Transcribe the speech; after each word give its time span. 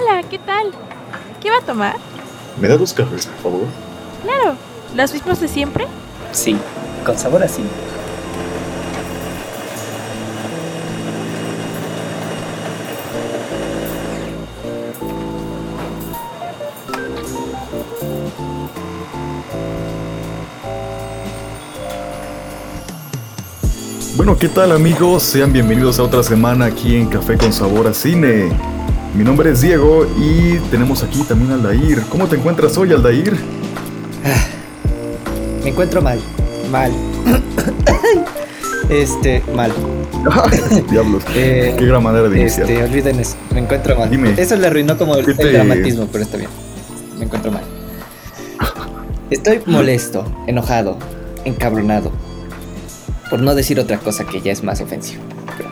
Hola, 0.00 0.22
¿qué 0.28 0.38
tal? 0.38 0.70
¿Qué 1.40 1.50
va 1.50 1.58
a 1.58 1.60
tomar? 1.60 1.96
¿Me 2.60 2.68
da 2.68 2.76
dos 2.76 2.92
cafés, 2.92 3.26
por 3.26 3.52
favor? 3.52 3.66
Claro, 4.22 4.56
¿los 4.94 5.12
mismos 5.12 5.40
de 5.40 5.48
siempre? 5.48 5.86
Sí, 6.30 6.56
con 7.04 7.18
sabor 7.18 7.42
así. 7.42 7.62
Bueno, 24.16 24.36
¿qué 24.38 24.48
tal 24.48 24.70
amigos? 24.72 25.24
Sean 25.24 25.52
bienvenidos 25.52 25.98
a 25.98 26.04
otra 26.04 26.22
semana 26.22 26.66
aquí 26.66 26.94
en 26.96 27.08
Café 27.08 27.36
con 27.36 27.52
Sabor 27.52 27.88
a 27.88 27.94
Cine. 27.94 28.77
Mi 29.18 29.24
nombre 29.24 29.50
es 29.50 29.62
Diego 29.62 30.06
y 30.16 30.58
tenemos 30.70 31.02
aquí 31.02 31.24
también 31.24 31.50
a 31.50 31.54
Aldair. 31.54 32.02
¿Cómo 32.08 32.28
te 32.28 32.36
encuentras 32.36 32.78
hoy, 32.78 32.92
Aldair? 32.92 33.36
Me 35.64 35.70
encuentro 35.70 36.00
mal. 36.00 36.20
Mal. 36.70 36.92
este, 38.88 39.42
mal. 39.56 39.72
Diablos. 40.88 41.24
Eh, 41.34 41.74
Qué 41.76 41.84
gran 41.86 42.00
manera 42.00 42.28
de 42.28 42.40
iniciar. 42.42 42.70
Este, 42.70 42.84
olviden 42.84 43.18
eso. 43.18 43.34
Me 43.52 43.58
encuentro 43.58 43.98
mal. 43.98 44.08
Dime. 44.08 44.34
Eso 44.36 44.54
le 44.54 44.68
arruinó 44.68 44.96
como 44.96 45.16
el, 45.16 45.24
¿Qué 45.24 45.42
el 45.42 45.52
dramatismo, 45.52 46.06
pero 46.12 46.22
está 46.22 46.36
bien. 46.36 46.50
Me 47.18 47.24
encuentro 47.24 47.50
mal. 47.50 47.64
Estoy 49.30 49.62
molesto, 49.66 50.24
enojado, 50.46 50.96
encabronado. 51.44 52.12
Por 53.30 53.40
no 53.40 53.56
decir 53.56 53.80
otra 53.80 53.98
cosa 53.98 54.24
que 54.28 54.40
ya 54.40 54.52
es 54.52 54.62
más 54.62 54.80
ofensivo. 54.80 55.24
Pero 55.56 55.70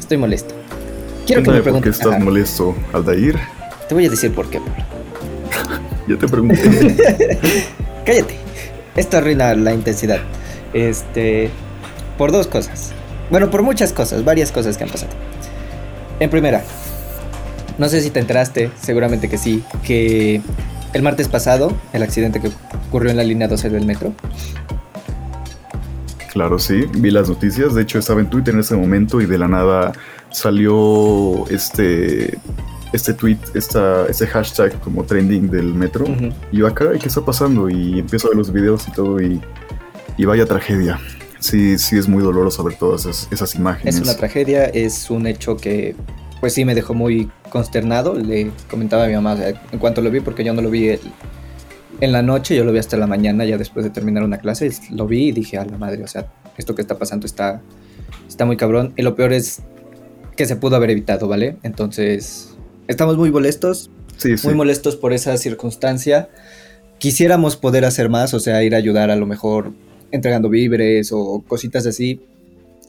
estoy 0.00 0.16
molesto. 0.16 0.57
Quiero 1.28 1.42
que 1.42 1.50
me 1.50 1.60
Cuéntame 1.60 1.72
por 1.74 1.82
qué 1.82 1.90
preguntes. 1.90 2.00
estás 2.00 2.20
molesto, 2.24 2.74
Aldair. 2.94 3.38
Te 3.86 3.94
voy 3.94 4.06
a 4.06 4.08
decir 4.08 4.34
por 4.34 4.48
qué, 4.48 4.60
Pablo. 4.60 4.84
Ya 6.08 6.16
te 6.16 6.26
pregunté. 6.26 6.96
Cállate. 8.06 8.34
Esto 8.96 9.18
arruina 9.18 9.54
la 9.54 9.74
intensidad. 9.74 10.20
Este. 10.72 11.50
Por 12.16 12.32
dos 12.32 12.46
cosas. 12.46 12.92
Bueno, 13.30 13.50
por 13.50 13.62
muchas 13.62 13.92
cosas, 13.92 14.24
varias 14.24 14.50
cosas 14.50 14.78
que 14.78 14.84
han 14.84 14.90
pasado. 14.90 15.12
En 16.18 16.30
primera, 16.30 16.64
no 17.76 17.90
sé 17.90 18.00
si 18.00 18.08
te 18.08 18.20
enteraste, 18.20 18.70
seguramente 18.80 19.28
que 19.28 19.36
sí, 19.36 19.62
que 19.82 20.40
el 20.94 21.02
martes 21.02 21.28
pasado, 21.28 21.76
el 21.92 22.02
accidente 22.02 22.40
que 22.40 22.50
ocurrió 22.88 23.10
en 23.10 23.18
la 23.18 23.22
línea 23.22 23.48
12 23.48 23.68
del 23.68 23.84
metro, 23.84 24.14
claro, 26.38 26.58
sí. 26.60 26.84
Vi 26.98 27.10
las 27.10 27.28
noticias. 27.28 27.74
De 27.74 27.82
hecho, 27.82 27.98
estaba 27.98 28.20
en 28.20 28.30
Twitter 28.30 28.54
en 28.54 28.60
ese 28.60 28.76
momento 28.76 29.20
y 29.20 29.26
de 29.26 29.38
la 29.38 29.48
nada 29.48 29.92
salió 30.30 31.46
este 31.48 32.38
este 32.92 33.12
tweet, 33.12 33.38
esta, 33.54 34.06
este 34.06 34.26
hashtag 34.26 34.80
como 34.80 35.02
trending 35.04 35.50
del 35.50 35.74
metro. 35.74 36.06
Y 36.52 36.58
yo 36.58 36.66
acá, 36.68 36.86
¿qué 36.98 37.08
está 37.08 37.20
pasando? 37.22 37.68
Y 37.68 37.98
empiezo 37.98 38.28
a 38.28 38.30
ver 38.30 38.38
los 38.38 38.50
videos 38.52 38.86
y 38.88 38.92
todo 38.92 39.20
y, 39.20 39.40
y 40.16 40.24
vaya 40.24 40.46
tragedia. 40.46 40.98
Sí, 41.40 41.76
sí 41.76 41.98
es 41.98 42.08
muy 42.08 42.22
doloroso 42.22 42.62
ver 42.64 42.76
todas 42.78 43.04
esas, 43.04 43.28
esas 43.32 43.54
imágenes. 43.56 43.96
es 43.96 44.00
una 44.00 44.14
tragedia, 44.16 44.64
es 44.66 45.10
un 45.10 45.26
hecho 45.26 45.56
que, 45.56 45.96
pues 46.40 46.54
sí, 46.54 46.64
me 46.64 46.74
dejó 46.74 46.94
muy 46.94 47.28
consternado. 47.50 48.14
Le 48.14 48.50
comentaba 48.70 49.04
a 49.04 49.08
mi 49.08 49.14
mamá 49.14 49.36
en 49.72 49.78
cuanto 49.78 50.00
lo 50.00 50.10
vi, 50.10 50.20
porque 50.20 50.42
yo 50.44 50.54
no 50.54 50.62
lo 50.62 50.70
vi 50.70 50.88
el- 50.88 51.00
en 52.00 52.12
la 52.12 52.22
noche, 52.22 52.56
yo 52.56 52.64
lo 52.64 52.72
vi 52.72 52.78
hasta 52.78 52.96
la 52.96 53.06
mañana, 53.06 53.44
ya 53.44 53.58
después 53.58 53.84
de 53.84 53.90
terminar 53.90 54.22
una 54.22 54.38
clase, 54.38 54.70
lo 54.90 55.06
vi 55.06 55.28
y 55.28 55.32
dije, 55.32 55.58
a 55.58 55.64
la 55.64 55.78
madre, 55.78 56.02
o 56.02 56.06
sea, 56.06 56.26
esto 56.56 56.74
que 56.74 56.82
está 56.82 56.98
pasando 56.98 57.26
está, 57.26 57.60
está 58.28 58.44
muy 58.44 58.56
cabrón. 58.56 58.92
Y 58.96 59.02
lo 59.02 59.14
peor 59.14 59.32
es 59.32 59.62
que 60.36 60.46
se 60.46 60.56
pudo 60.56 60.76
haber 60.76 60.90
evitado, 60.90 61.26
¿vale? 61.28 61.56
Entonces, 61.62 62.56
estamos 62.86 63.16
muy 63.16 63.30
molestos, 63.30 63.90
Sí, 64.16 64.36
sí. 64.36 64.46
muy 64.46 64.54
molestos 64.56 64.96
por 64.96 65.12
esa 65.12 65.36
circunstancia. 65.36 66.28
Quisiéramos 66.98 67.56
poder 67.56 67.84
hacer 67.84 68.08
más, 68.08 68.34
o 68.34 68.40
sea, 68.40 68.62
ir 68.64 68.74
a 68.74 68.78
ayudar 68.78 69.10
a 69.10 69.16
lo 69.16 69.26
mejor 69.26 69.72
entregando 70.10 70.48
víveres 70.48 71.10
o 71.12 71.44
cositas 71.46 71.86
así. 71.86 72.20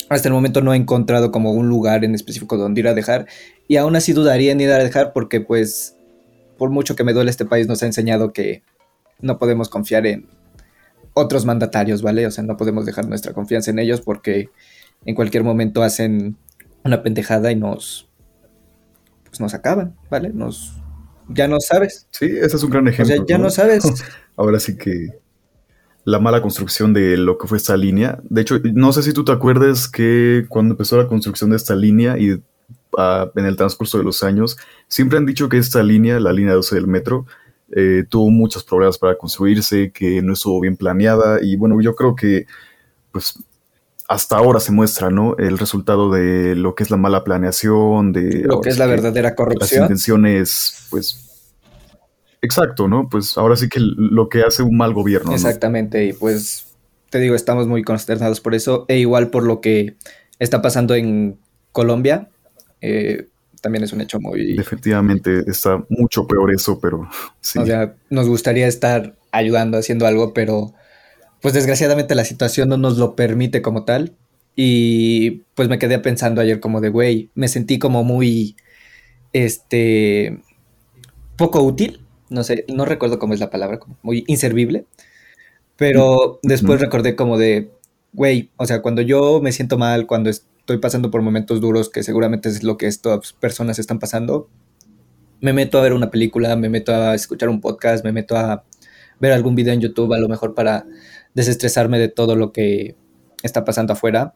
Hasta 0.09 0.27
el 0.27 0.33
momento 0.33 0.61
no 0.61 0.73
he 0.73 0.77
encontrado 0.77 1.31
como 1.31 1.51
un 1.51 1.67
lugar 1.69 2.03
en 2.03 2.15
específico 2.15 2.57
donde 2.57 2.81
ir 2.81 2.87
a 2.87 2.95
dejar 2.95 3.27
y 3.67 3.75
aún 3.75 3.95
así 3.95 4.13
dudaría 4.13 4.51
en 4.51 4.59
ir 4.61 4.71
a 4.71 4.79
dejar 4.83 5.13
porque 5.13 5.39
pues 5.39 5.95
por 6.57 6.71
mucho 6.71 6.95
que 6.95 7.03
me 7.03 7.13
duele 7.13 7.29
este 7.29 7.45
país 7.45 7.67
nos 7.67 7.83
ha 7.83 7.85
enseñado 7.85 8.33
que 8.33 8.63
no 9.21 9.37
podemos 9.37 9.69
confiar 9.69 10.07
en 10.07 10.27
otros 11.13 11.45
mandatarios, 11.45 12.01
¿vale? 12.01 12.25
O 12.27 12.31
sea, 12.31 12.43
no 12.43 12.57
podemos 12.57 12.85
dejar 12.85 13.07
nuestra 13.07 13.33
confianza 13.33 13.71
en 13.71 13.79
ellos 13.79 14.01
porque 14.01 14.49
en 15.05 15.15
cualquier 15.15 15.43
momento 15.43 15.83
hacen 15.83 16.37
una 16.83 17.03
pendejada 17.03 17.51
y 17.51 17.55
nos 17.55 18.07
pues 19.25 19.39
nos 19.39 19.53
acaban, 19.53 19.95
¿vale? 20.09 20.31
Nos 20.33 20.75
ya 21.29 21.47
no 21.47 21.59
sabes. 21.59 22.07
Sí, 22.11 22.25
ese 22.25 22.55
es 22.55 22.63
un 22.63 22.71
gran 22.71 22.87
O 22.87 22.89
ejemplo. 22.89 23.15
sea, 23.15 23.25
ya 23.27 23.37
no 23.37 23.49
sabes. 23.49 23.83
Ahora 24.35 24.59
sí 24.59 24.77
que 24.77 25.19
la 26.05 26.19
mala 26.19 26.41
construcción 26.41 26.93
de 26.93 27.17
lo 27.17 27.37
que 27.37 27.47
fue 27.47 27.57
esta 27.57 27.77
línea. 27.77 28.19
De 28.23 28.41
hecho, 28.41 28.59
no 28.73 28.91
sé 28.93 29.03
si 29.03 29.13
tú 29.13 29.23
te 29.23 29.31
acuerdas 29.31 29.87
que 29.87 30.45
cuando 30.49 30.73
empezó 30.73 30.97
la 30.97 31.07
construcción 31.07 31.51
de 31.51 31.57
esta 31.57 31.75
línea 31.75 32.17
y 32.17 32.41
ah, 32.97 33.29
en 33.35 33.45
el 33.45 33.55
transcurso 33.55 33.99
de 33.99 34.03
los 34.03 34.23
años, 34.23 34.57
siempre 34.87 35.19
han 35.19 35.25
dicho 35.27 35.49
que 35.49 35.57
esta 35.57 35.83
línea, 35.83 36.19
la 36.19 36.33
línea 36.33 36.53
12 36.53 36.75
del 36.75 36.87
metro, 36.87 37.27
eh, 37.75 38.03
tuvo 38.09 38.29
muchos 38.29 38.63
problemas 38.63 38.97
para 38.97 39.17
construirse, 39.17 39.91
que 39.91 40.21
no 40.21 40.33
estuvo 40.33 40.59
bien 40.59 40.77
planeada 40.77 41.39
y 41.41 41.55
bueno, 41.55 41.79
yo 41.81 41.95
creo 41.95 42.15
que 42.15 42.45
pues 43.11 43.35
hasta 44.07 44.37
ahora 44.37 44.59
se 44.59 44.71
muestra, 44.71 45.11
¿no? 45.11 45.37
El 45.37 45.59
resultado 45.59 46.11
de 46.11 46.55
lo 46.55 46.73
que 46.73 46.83
es 46.83 46.89
la 46.89 46.97
mala 46.97 47.23
planeación, 47.23 48.11
de 48.11 48.41
lo 48.43 48.59
que 48.59 48.69
es 48.69 48.79
la 48.79 48.85
que 48.85 48.91
verdadera 48.91 49.29
las 49.29 49.37
corrupción. 49.37 49.83
intenciones, 49.83 50.87
pues 50.89 51.45
exacto, 52.41 52.87
¿no? 52.87 53.07
Pues 53.07 53.37
ahora 53.37 53.55
sí 53.55 53.69
que 53.69 53.79
lo 53.79 54.27
que 54.27 54.41
hace 54.41 54.63
un 54.63 54.77
mal 54.77 54.93
gobierno. 54.93 55.29
¿no? 55.29 55.35
Exactamente, 55.35 56.05
y 56.05 56.13
pues 56.13 56.65
te 57.11 57.19
digo, 57.19 57.35
estamos 57.35 57.67
muy 57.67 57.83
consternados 57.83 58.41
por 58.41 58.55
eso, 58.55 58.85
e 58.87 58.97
igual 58.97 59.29
por 59.29 59.43
lo 59.43 59.61
que 59.61 59.95
está 60.39 60.61
pasando 60.61 60.95
en 60.95 61.37
Colombia, 61.71 62.29
eh, 62.81 63.27
también 63.61 63.83
es 63.83 63.93
un 63.93 64.01
hecho 64.01 64.19
muy... 64.19 64.55
Definitivamente 64.55 65.43
está 65.47 65.83
mucho 65.89 66.27
peor 66.27 66.51
eso, 66.53 66.79
pero 66.79 67.07
sí. 67.41 67.59
O 67.59 67.65
sea, 67.65 67.95
nos 68.09 68.27
gustaría 68.27 68.67
estar 68.67 69.15
ayudando, 69.31 69.77
haciendo 69.77 70.05
algo, 70.07 70.33
pero 70.33 70.73
pues 71.41 71.53
desgraciadamente 71.53 72.15
la 72.15 72.25
situación 72.25 72.69
no 72.69 72.77
nos 72.77 72.97
lo 72.97 73.15
permite 73.15 73.61
como 73.61 73.85
tal. 73.85 74.15
Y 74.55 75.43
pues 75.55 75.69
me 75.69 75.79
quedé 75.79 75.99
pensando 75.99 76.41
ayer 76.41 76.59
como 76.59 76.81
de, 76.81 76.89
güey, 76.89 77.29
me 77.33 77.47
sentí 77.47 77.79
como 77.79 78.03
muy, 78.03 78.57
este, 79.31 80.41
poco 81.37 81.61
útil, 81.63 82.01
no 82.29 82.43
sé, 82.43 82.65
no 82.67 82.85
recuerdo 82.85 83.19
cómo 83.19 83.33
es 83.33 83.39
la 83.39 83.49
palabra, 83.49 83.79
como 83.79 83.97
muy 84.01 84.25
inservible. 84.27 84.85
Pero 85.77 86.39
después 86.43 86.81
recordé 86.81 87.15
como 87.15 87.37
de, 87.37 87.71
güey, 88.11 88.51
o 88.57 88.65
sea, 88.65 88.81
cuando 88.81 89.01
yo 89.01 89.39
me 89.41 89.53
siento 89.53 89.77
mal, 89.77 90.07
cuando 90.07 90.29
estoy 90.69 90.77
pasando 90.77 91.09
por 91.09 91.23
momentos 91.23 91.61
duros, 91.61 91.89
que 91.89 92.03
seguramente 92.03 92.47
es 92.47 92.61
lo 92.63 92.77
que 92.77 92.85
estas 92.85 93.33
personas 93.33 93.79
están 93.79 93.97
pasando, 93.97 94.49
me 95.41 95.51
meto 95.51 95.79
a 95.79 95.81
ver 95.81 95.93
una 95.93 96.11
película, 96.11 96.55
me 96.55 96.69
meto 96.69 96.93
a 96.93 97.15
escuchar 97.15 97.49
un 97.49 97.59
podcast, 97.59 98.05
me 98.05 98.11
meto 98.11 98.37
a 98.37 98.65
ver 99.19 99.31
algún 99.31 99.55
video 99.55 99.73
en 99.73 99.81
YouTube, 99.81 100.13
a 100.13 100.19
lo 100.19 100.29
mejor 100.29 100.53
para 100.53 100.85
desestresarme 101.33 101.97
de 101.97 102.07
todo 102.07 102.35
lo 102.35 102.51
que 102.51 102.95
está 103.41 103.65
pasando 103.65 103.93
afuera. 103.93 104.35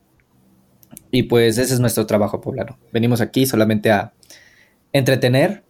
Y 1.12 1.24
pues 1.24 1.60
ese 1.60 1.76
es 1.76 1.80
nuestro 1.80 2.08
trabajo 2.08 2.42
poblano. 2.42 2.80
Venimos 2.92 3.22
aquí 3.22 3.46
solamente 3.46 3.92
a 3.92 4.14
entretener 4.92 5.64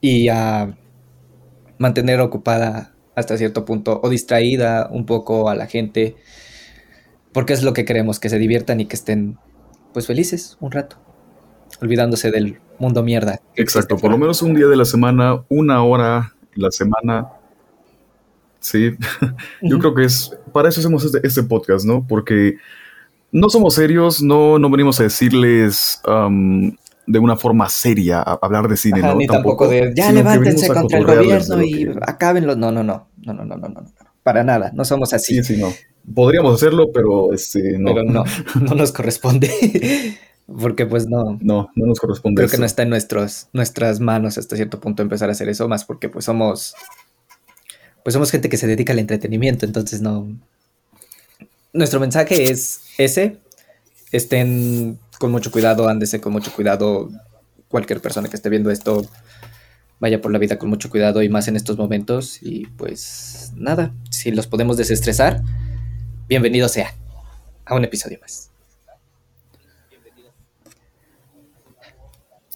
y 0.00 0.28
a 0.28 0.78
mantener 1.78 2.20
ocupada 2.20 2.94
hasta 3.16 3.36
cierto 3.36 3.64
punto 3.64 4.00
o 4.00 4.10
distraída 4.10 4.88
un 4.92 5.06
poco 5.06 5.48
a 5.48 5.56
la 5.56 5.66
gente 5.66 6.14
porque 7.32 7.52
es 7.52 7.64
lo 7.64 7.72
que 7.72 7.84
queremos, 7.84 8.20
que 8.20 8.28
se 8.28 8.38
diviertan 8.38 8.80
y 8.80 8.86
que 8.86 8.94
estén 8.94 9.38
pues 9.96 10.06
felices 10.06 10.58
un 10.60 10.70
rato, 10.72 10.96
olvidándose 11.80 12.30
del 12.30 12.60
mundo 12.78 13.02
mierda. 13.02 13.40
Exacto, 13.54 13.96
por 13.96 14.10
lo 14.10 14.18
menos 14.18 14.42
un 14.42 14.52
día 14.54 14.66
de 14.66 14.76
la 14.76 14.84
semana, 14.84 15.42
una 15.48 15.82
hora 15.82 16.34
la 16.54 16.70
semana. 16.70 17.28
Sí, 18.60 18.90
yo 19.62 19.78
creo 19.78 19.94
que 19.94 20.04
es, 20.04 20.36
para 20.52 20.68
eso 20.68 20.80
hacemos 20.80 21.02
este, 21.02 21.26
este 21.26 21.42
podcast, 21.44 21.86
¿no? 21.86 22.06
Porque 22.06 22.56
no 23.32 23.48
somos 23.48 23.72
serios, 23.76 24.22
no, 24.22 24.58
no 24.58 24.68
venimos 24.68 25.00
a 25.00 25.04
decirles 25.04 26.02
de 27.06 27.18
una 27.18 27.36
forma 27.38 27.66
seria 27.70 28.18
a 28.20 28.38
hablar 28.42 28.68
de 28.68 28.76
cine, 28.76 28.98
Ajá, 28.98 29.12
¿no? 29.12 29.14
ni 29.14 29.26
tampoco, 29.26 29.66
de 29.66 29.94
ya 29.96 30.12
levántense 30.12 30.68
contra 30.68 30.98
el 30.98 31.06
gobierno 31.06 31.62
y 31.62 31.86
que- 31.86 31.94
acábenlo. 32.02 32.54
No, 32.54 32.70
no, 32.70 32.84
no, 32.84 33.08
no, 33.16 33.32
no, 33.32 33.44
no, 33.44 33.44
no, 33.46 33.56
no, 33.56 33.68
no, 33.70 33.80
no, 33.80 33.92
para 34.22 34.44
nada, 34.44 34.72
no 34.74 34.84
somos 34.84 35.14
así, 35.14 35.42
Sí, 35.42 35.54
sí, 35.54 35.56
no. 35.58 35.72
Podríamos 36.14 36.54
hacerlo, 36.54 36.92
pero 36.92 37.32
este, 37.32 37.78
no, 37.78 37.94
pero 37.94 38.04
no, 38.04 38.24
no 38.60 38.74
nos 38.74 38.92
corresponde, 38.92 39.50
porque 40.46 40.86
pues 40.86 41.08
no, 41.08 41.38
no, 41.40 41.70
no 41.74 41.86
nos 41.86 41.98
corresponde 41.98 42.40
creo 42.40 42.50
que 42.50 42.58
no 42.58 42.66
está 42.66 42.82
en 42.82 42.90
nuestros, 42.90 43.48
nuestras 43.52 44.00
manos 44.00 44.38
hasta 44.38 44.56
cierto 44.56 44.80
punto 44.80 45.02
empezar 45.02 45.28
a 45.28 45.32
hacer 45.32 45.48
eso, 45.48 45.68
más 45.68 45.84
porque 45.84 46.08
pues 46.08 46.24
somos, 46.24 46.74
pues 48.04 48.14
somos 48.14 48.30
gente 48.30 48.48
que 48.48 48.56
se 48.56 48.66
dedica 48.66 48.92
al 48.92 49.00
entretenimiento, 49.00 49.66
entonces 49.66 50.00
no, 50.00 50.28
nuestro 51.72 52.00
mensaje 52.00 52.44
es 52.44 52.80
ese, 52.98 53.38
estén 54.12 54.98
con 55.18 55.30
mucho 55.30 55.50
cuidado, 55.50 55.88
ándese 55.88 56.20
con 56.20 56.32
mucho 56.32 56.52
cuidado, 56.52 57.10
cualquier 57.68 58.00
persona 58.00 58.28
que 58.28 58.36
esté 58.36 58.48
viendo 58.48 58.70
esto, 58.70 59.06
vaya 59.98 60.20
por 60.20 60.32
la 60.32 60.38
vida 60.38 60.58
con 60.58 60.68
mucho 60.68 60.90
cuidado 60.90 61.22
y 61.22 61.28
más 61.28 61.48
en 61.48 61.56
estos 61.56 61.76
momentos. 61.76 62.42
Y 62.42 62.66
pues 62.76 63.52
nada, 63.56 63.92
si 64.10 64.30
los 64.30 64.46
podemos 64.46 64.76
desestresar, 64.76 65.42
bienvenido 66.28 66.68
sea 66.68 66.92
a 67.64 67.74
un 67.74 67.84
episodio 67.84 68.18
más. 68.20 68.50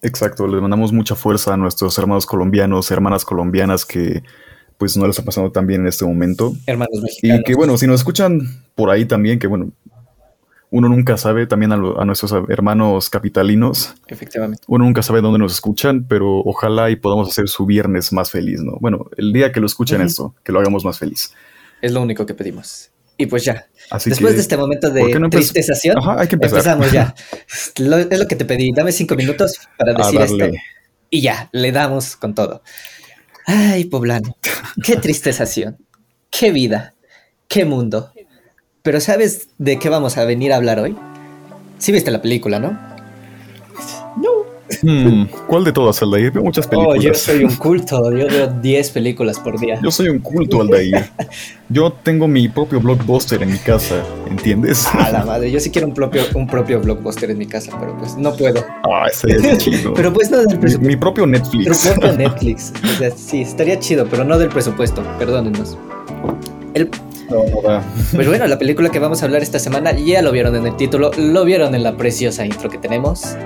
Exacto, 0.03 0.47
les 0.47 0.61
mandamos 0.63 0.93
mucha 0.93 1.15
fuerza 1.15 1.53
a 1.53 1.57
nuestros 1.59 1.99
hermanos 1.99 2.25
colombianos, 2.25 2.91
hermanas 2.91 3.25
colombianas 3.25 3.85
que 3.85 4.23
pues 4.79 4.97
no 4.97 5.07
les 5.07 5.11
está 5.17 5.27
pasando 5.27 5.53
tan 5.53 5.67
bien 5.67 5.83
en 5.83 5.89
este 5.89 6.07
momento. 6.07 6.55
Hermanos 6.67 7.03
mexicanos. 7.03 7.41
Y 7.41 7.45
que 7.45 7.55
bueno, 7.55 7.77
si 7.77 7.87
nos 7.87 8.01
escuchan 8.01 8.41
por 8.75 8.89
ahí 8.89 9.05
también, 9.05 9.39
que 9.39 9.47
bueno, 9.47 9.73
uno 10.71 10.89
nunca 10.89 11.19
sabe 11.19 11.47
también 11.47 11.73
a, 11.73 11.77
lo- 11.77 12.01
a 12.01 12.07
nuestros 12.07 12.33
hermanos 12.49 13.11
capitalinos, 13.11 13.95
Efectivamente. 14.07 14.63
uno 14.69 14.87
nunca 14.87 15.03
sabe 15.03 15.21
dónde 15.21 15.39
nos 15.39 15.53
escuchan, 15.53 16.07
pero 16.09 16.39
ojalá 16.39 16.89
y 16.91 16.97
podamos 16.97 17.29
hacer 17.29 17.49
su 17.49 17.67
viernes 17.67 18.11
más 18.15 18.31
feliz, 18.31 18.63
¿no? 18.63 18.79
Bueno, 18.81 19.11
el 19.19 19.35
día 19.35 19.53
que 19.53 19.61
lo 19.61 19.67
escuchen 19.67 20.01
esto, 20.01 20.35
que 20.45 20.53
lo 20.53 20.61
hagamos 20.61 20.83
más 20.83 20.99
feliz. 20.99 21.35
Es 21.83 21.93
lo 21.93 22.01
único 22.01 22.25
que 22.25 22.33
pedimos. 22.33 22.90
Y 23.21 23.27
pues 23.27 23.45
ya, 23.45 23.67
Así 23.91 24.09
después 24.11 24.31
que, 24.33 24.37
de 24.37 24.43
este 24.43 24.57
momento 24.57 24.91
de 24.91 25.01
¿por 25.03 25.11
qué 25.13 25.19
no 25.21 25.29
tristezación, 25.29 25.99
Ajá, 25.99 26.21
hay 26.21 26.27
que 26.29 26.37
empezar. 26.37 26.59
empezamos 26.59 26.91
ya. 26.93 27.15
Lo- 27.79 27.99
es 27.99 28.19
lo 28.19 28.27
que 28.27 28.37
te 28.37 28.45
pedí. 28.45 28.73
Dame 28.73 28.93
cinco 28.93 29.15
minutos 29.15 29.59
para 29.77 29.93
A 29.93 29.97
decir 29.97 30.21
esto. 30.21 30.47
Y 31.11 31.21
ya, 31.21 31.49
le 31.53 31.71
damos 31.73 32.17
con 32.17 32.35
todo. 32.35 32.63
Ay, 33.47 33.85
poblano, 33.85 34.37
qué 34.83 34.97
tristezación, 35.03 35.77
qué 36.31 36.51
vida, 36.53 36.95
qué 37.49 37.65
mundo. 37.65 38.13
Pero 38.83 39.01
¿sabes 39.01 39.49
de 39.59 39.79
qué 39.79 39.89
vamos 39.91 40.17
a 40.17 40.25
venir 40.25 40.53
a 40.53 40.57
hablar 40.57 40.79
hoy? 40.79 40.97
Sí 41.79 41.93
viste 41.93 42.11
la 42.11 42.23
película, 42.23 42.59
¿no? 42.59 42.79
Hmm, 44.83 45.25
¿Cuál 45.47 45.65
de 45.65 45.73
todas, 45.73 46.01
Aldair? 46.03 46.31
Veo 46.31 46.43
muchas 46.43 46.67
Oh, 46.67 46.71
películas. 46.71 47.03
yo 47.05 47.15
soy 47.15 47.45
un 47.45 47.55
culto, 47.57 48.11
yo 48.13 48.27
veo 48.29 48.47
10 48.63 48.91
películas 48.91 49.39
por 49.39 49.59
día. 49.59 49.81
Yo 49.83 49.91
soy 49.91 50.09
un 50.09 50.19
culto, 50.21 50.61
Aldair. 50.61 51.11
Yo 51.69 51.93
tengo 51.93 52.29
mi 52.29 52.49
propio 52.49 52.81
blockbuster 52.81 53.43
en 53.43 53.53
mi 53.53 53.59
casa, 53.59 54.03
¿entiendes? 54.29 54.87
A 54.95 55.11
la 55.11 55.25
madre, 55.25 55.51
yo 55.51 55.59
sí 55.61 55.71
quiero 55.71 55.87
un 55.89 55.95
propio, 55.95 56.23
un 56.35 56.47
propio 56.47 56.81
blockbuster 56.81 57.31
en 57.31 57.39
mi 57.39 57.47
casa, 57.47 57.77
pero 57.81 57.97
pues 57.99 58.17
no 58.17 58.35
puedo. 58.37 58.65
Ah, 58.85 59.07
ese 59.11 59.33
es 59.37 59.59
chido. 59.59 59.93
Pero 59.95 60.13
pues 60.13 60.31
no 60.31 60.39
del 60.39 60.47
mi, 60.49 60.57
presupuesto. 60.57 60.87
mi 60.89 60.97
propio 60.97 61.25
Pero 61.25 61.39
Netflix. 61.39 61.87
propio 61.89 62.13
Netflix. 62.17 62.73
O 62.85 62.99
sea, 62.99 63.11
sí, 63.11 63.43
estaría 63.43 63.79
chido, 63.79 64.07
pero 64.11 64.25
no 64.25 64.39
del 64.39 64.49
presupuesto, 64.49 65.03
perdónenos. 65.19 65.77
El, 66.75 66.91
No, 67.31 67.45
no. 67.63 67.83
Pues 68.15 68.27
bueno, 68.29 68.47
la 68.47 68.59
película 68.59 68.89
que 68.91 68.99
vamos 68.99 69.23
a 69.23 69.27
hablar 69.27 69.43
esta 69.43 69.59
semana 69.59 69.93
ya 69.93 70.23
lo 70.23 70.33
vieron 70.33 70.55
en 70.57 70.67
el 70.67 70.77
título, 70.77 71.11
lo 71.17 71.45
vieron 71.45 71.75
en 71.75 71.83
la 71.83 71.97
preciosa 71.97 72.45
intro 72.45 72.69
que 72.71 72.79
tenemos. 72.79 73.37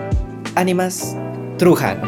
Ánimas 0.55 1.17
Trujano. 1.59 2.03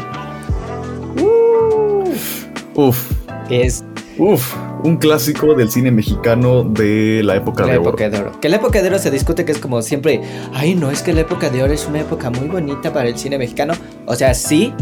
Uf, 2.75 3.11
Que 3.47 3.63
es 3.63 3.83
uf, 4.19 4.53
un 4.83 4.97
clásico 4.97 5.55
del 5.55 5.71
cine 5.71 5.89
mexicano 5.91 6.63
de 6.63 7.21
la 7.23 7.35
época 7.35 7.65
la 7.65 7.73
de 7.73 7.77
oro. 7.79 7.89
época 7.89 8.09
de 8.09 8.19
oro. 8.19 8.39
Que 8.39 8.49
la 8.49 8.57
época 8.57 8.81
de 8.81 8.87
oro 8.89 8.99
se 8.99 9.09
discute 9.09 9.45
que 9.45 9.51
es 9.51 9.57
como 9.57 9.81
siempre, 9.81 10.21
ay 10.53 10.75
no, 10.75 10.91
es 10.91 11.01
que 11.01 11.13
la 11.13 11.21
época 11.21 11.49
de 11.49 11.63
oro 11.63 11.73
es 11.73 11.87
una 11.87 12.01
época 12.01 12.29
muy 12.29 12.47
bonita 12.47 12.93
para 12.93 13.09
el 13.09 13.17
cine 13.17 13.37
mexicano. 13.37 13.73
O 14.05 14.15
sea, 14.15 14.33
sí, 14.33 14.73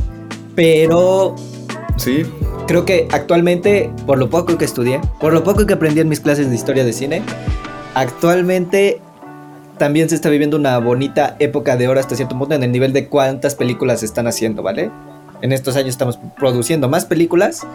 pero 0.56 1.36
Sí, 1.98 2.24
creo 2.68 2.84
que 2.84 3.08
actualmente, 3.12 3.90
por 4.06 4.18
lo 4.18 4.30
poco 4.30 4.58
que 4.58 4.66
estudié, 4.66 5.00
por 5.22 5.32
lo 5.32 5.44
poco 5.46 5.66
que 5.66 5.74
aprendí 5.76 6.02
en 6.02 6.10
mis 6.10 6.20
clases 6.20 6.50
de 6.50 6.56
historia 6.56 6.84
de 6.84 6.92
cine, 6.92 7.22
actualmente 7.94 9.00
también 9.78 10.10
se 10.10 10.16
está 10.16 10.30
viviendo 10.30 10.58
una 10.58 10.78
bonita 10.80 11.36
época 11.40 11.78
de 11.78 11.88
oro 11.88 12.00
hasta 12.00 12.16
cierto 12.16 12.38
punto 12.38 12.56
en 12.56 12.64
el 12.64 12.72
nivel 12.72 12.94
de 12.94 13.08
cuántas 13.08 13.56
películas 13.56 14.00
se 14.00 14.06
están 14.06 14.28
haciendo, 14.28 14.64
¿vale? 14.64 14.90
En 15.42 15.52
estos 15.52 15.76
años 15.76 15.90
estamos 15.90 16.20
produciendo 16.38 16.88
más 16.90 17.06
películas 17.06 17.68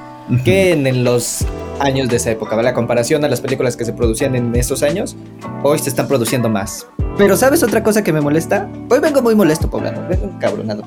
que 0.45 0.73
en, 0.73 0.87
en 0.87 1.05
los 1.05 1.45
años 1.81 2.09
de 2.09 2.17
esa 2.17 2.31
época, 2.31 2.57
¿vale? 2.57 2.69
A 2.69 2.75
comparación 2.75 3.25
a 3.25 3.29
las 3.29 3.41
películas 3.41 3.77
que 3.77 3.85
se 3.85 3.93
producían 3.93 4.35
en 4.37 4.55
esos 4.55 4.83
años, 4.83 5.17
hoy 5.63 5.79
se 5.79 5.89
están 5.89 6.07
produciendo 6.09 6.49
más. 6.49 6.87
Pero 7.17 7.37
¿sabes 7.37 7.63
otra 7.63 7.83
cosa 7.83 8.03
que 8.05 8.13
me 8.13 8.21
molesta? 8.21 8.69
Hoy 8.89 9.01
vengo 9.01 9.21
muy 9.23 9.35
molesto, 9.35 9.69
poblano, 9.69 10.07
vengo 10.09 10.25
encabronado. 10.27 10.83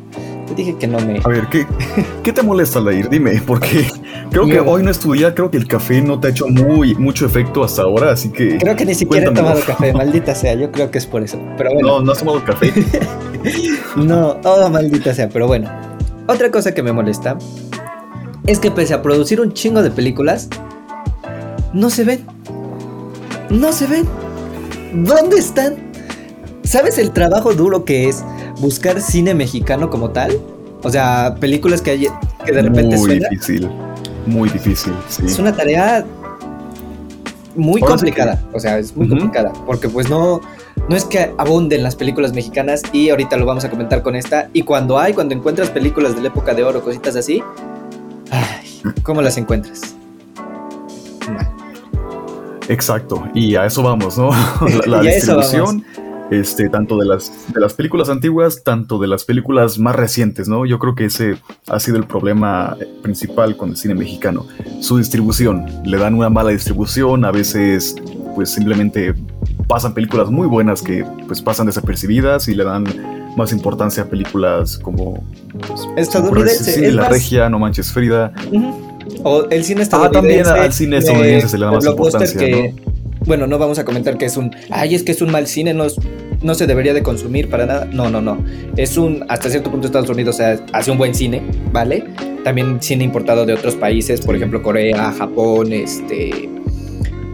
Te 0.48 0.56
dije 0.56 0.76
que 0.78 0.88
no 0.88 1.00
me... 1.00 1.20
A 1.24 1.28
ver, 1.28 1.48
¿qué, 1.50 1.66
¿qué 2.24 2.34
te 2.34 2.42
molesta, 2.42 2.80
Aldair? 2.80 3.10
Dime, 3.10 3.42
porque 3.46 3.86
creo 4.30 4.46
que 4.46 4.56
No. 4.58 4.64
hoy 4.72 4.84
no 4.84 4.92
estudié, 4.92 5.34
creo 5.34 5.50
que 5.50 5.58
el 5.58 5.68
café 5.68 6.02
no 6.02 6.20
te 6.20 6.28
ha 6.28 6.30
hecho 6.32 6.48
muy, 6.48 6.96
mucho 6.96 7.26
efecto 7.26 7.64
hasta 7.64 7.84
ahora, 7.84 8.12
así 8.12 8.30
que... 8.30 8.58
Creo 8.58 8.76
que 8.76 8.86
ni 8.86 8.94
siquiera 8.96 9.24
he 9.24 9.26
Cuéntamelo. 9.28 9.56
tomado 9.56 9.66
café, 9.78 9.94
maldita 9.94 10.36
sea, 10.36 10.54
yo 10.54 10.72
creo 10.72 10.92
que 10.92 10.98
es 10.98 11.06
por 11.06 11.24
eso. 11.24 11.40
Pero 11.58 11.72
bueno, 11.74 11.88
No, 11.88 12.02
no 12.02 12.12
has 12.12 12.20
tomado 12.20 12.44
café. 12.44 12.72
no, 13.96 14.38
oh, 14.44 14.70
maldita 14.70 15.14
sea, 15.14 15.30
pero 15.30 15.48
bueno. 15.48 15.70
Otra 16.28 16.52
cosa 16.52 16.74
que 16.74 16.82
me 16.84 16.92
molesta 16.94 17.38
es 18.48 18.60
que 18.60 18.72
pese 18.72 18.94
a 18.94 19.02
producir 19.02 19.40
un 19.42 19.54
chingo 19.54 19.82
de 19.82 19.92
películas, 19.92 20.50
no 21.74 21.90
se 21.90 22.04
ven. 22.04 22.26
No 23.50 23.72
se 23.74 23.88
ven. 23.88 24.06
¿Dónde 24.94 25.38
están? 25.38 25.76
¿Sabes 26.64 26.98
el 26.98 27.12
trabajo 27.12 27.54
duro 27.54 27.84
que 27.86 28.08
es 28.10 28.24
buscar 28.60 29.02
cine 29.02 29.34
mexicano 29.34 29.90
como 29.90 30.12
tal? 30.12 30.38
O 30.84 30.90
sea, 30.90 31.36
películas 31.40 31.82
que, 31.82 31.92
hay- 31.92 32.08
que 32.46 32.52
de 32.52 32.62
repente 32.62 32.98
muy 32.98 33.20
difícil, 33.20 33.70
muy 34.26 34.50
difícil, 34.50 34.94
sí. 35.08 35.24
Es 35.26 35.40
una 35.40 35.56
tarea 35.56 36.06
muy 37.56 37.82
Ahora 37.82 37.94
sí 37.94 37.98
complicada. 38.00 38.42
O 38.54 38.60
sea, 38.60 38.78
es 38.80 38.96
muy 38.96 39.08
complicada. 39.08 39.54
Porque 39.66 39.88
pues 39.90 40.10
no, 40.10 40.42
no 40.90 40.96
es 40.96 41.06
que 41.06 41.32
abunden 41.38 41.84
las 41.84 41.96
películas 41.96 42.34
mexicanas 42.34 42.82
y 42.92 43.10
ahorita 43.10 43.38
lo 43.38 43.46
vamos 43.46 43.64
a 43.66 43.70
comentar 43.70 44.02
con 44.04 44.16
esta. 44.16 44.50
Y 44.54 44.64
cuando 44.64 45.00
hay, 45.00 45.14
cuando 45.14 45.34
encuentras 45.36 45.70
películas 45.70 46.16
de 46.16 46.22
la 46.22 46.28
época 46.30 46.54
de 46.54 46.64
oro, 46.64 46.82
cositas 46.84 47.16
así, 47.16 47.42
ay, 48.32 48.82
¿cómo 49.04 49.22
las 49.22 49.38
encuentras? 49.38 49.96
Exacto, 52.70 53.24
y 53.34 53.56
a 53.56 53.66
eso 53.66 53.84
vamos, 53.84 54.18
¿no? 54.18 54.30
La, 54.88 55.02
distribución, 55.02 55.84
este, 56.32 56.70
tanto 56.70 56.98
de 56.98 57.06
las, 57.06 57.32
de 57.54 57.60
las 57.60 57.74
películas 57.74 58.10
antiguas, 58.10 58.64
tanto 58.64 58.98
de 59.00 59.08
las 59.08 59.26
películas 59.26 59.78
más 59.80 59.96
recientes, 59.96 60.48
¿no? 60.48 60.66
Yo 60.66 60.80
creo 60.80 60.96
que 60.96 61.06
ese 61.06 61.38
ha 61.68 61.80
sido 61.80 61.98
el 61.98 62.06
problema 62.06 62.76
principal 63.02 63.58
con 63.58 63.70
el 63.72 63.78
cine 63.78 63.96
mexicano. 63.96 64.46
Su 64.80 64.98
distribución, 64.98 65.66
le 65.86 65.98
dan 65.98 66.16
una 66.16 66.30
mala 66.30 66.52
distribución, 66.52 67.26
a 67.26 67.32
veces 67.32 67.96
pues 68.36 68.50
simplemente 68.50 69.14
pasan 69.68 69.94
películas 69.94 70.30
muy 70.32 70.48
buenas 70.48 70.82
que 70.82 71.06
pues 71.28 71.42
pasan 71.42 71.68
desapercibidas 71.68 72.48
y 72.48 72.56
le 72.56 72.64
dan 72.64 72.84
más 73.38 73.52
importancia 73.52 74.04
a 74.04 74.06
películas 74.08 74.78
como 74.80 75.24
pues, 75.68 75.88
Estadounidense, 75.98 76.72
Sí, 76.74 76.92
La 76.92 77.04
más- 77.04 77.12
Regia, 77.12 77.50
No 77.50 77.60
Manches 77.60 77.92
Frida. 77.92 78.32
O 79.24 79.46
el 79.50 79.64
cine 79.64 79.84
Ah, 79.92 80.10
también 80.12 80.40
estadounidense. 80.42 80.52
al 80.52 80.74
cine 80.74 80.98
estadounidense 80.98 81.48
se 81.50 81.58
le 81.58 81.66
da 81.66 81.72
más 81.72 81.86
importancia, 81.86 82.74
Bueno, 83.26 83.48
no 83.48 83.58
vamos 83.58 83.80
a 83.80 83.86
comentar 83.86 84.18
que 84.18 84.26
es 84.26 84.36
un. 84.38 84.52
Ay, 84.70 84.96
es 84.96 85.04
que 85.04 85.12
es 85.14 85.22
un 85.22 85.32
mal 85.32 85.48
cine, 85.48 85.74
no, 85.74 85.86
es- 85.86 85.96
no 86.42 86.56
se 86.56 86.68
debería 86.68 86.94
de 86.94 87.02
consumir 87.04 87.50
para 87.50 87.66
nada. 87.66 87.86
No, 87.86 88.10
no, 88.10 88.22
no. 88.22 88.38
Es 88.76 88.98
un. 88.98 89.24
Hasta 89.30 89.50
cierto 89.50 89.72
punto, 89.72 89.88
Estados 89.88 90.10
Unidos 90.10 90.40
hace 90.74 90.92
un 90.92 90.98
buen 90.98 91.16
cine, 91.16 91.42
¿vale? 91.72 92.04
También 92.44 92.82
cine 92.82 93.06
importado 93.06 93.46
de 93.46 93.54
otros 93.54 93.76
países, 93.76 94.20
por 94.22 94.36
ejemplo, 94.36 94.62
Corea, 94.62 95.14
Japón, 95.18 95.72
este. 95.72 96.50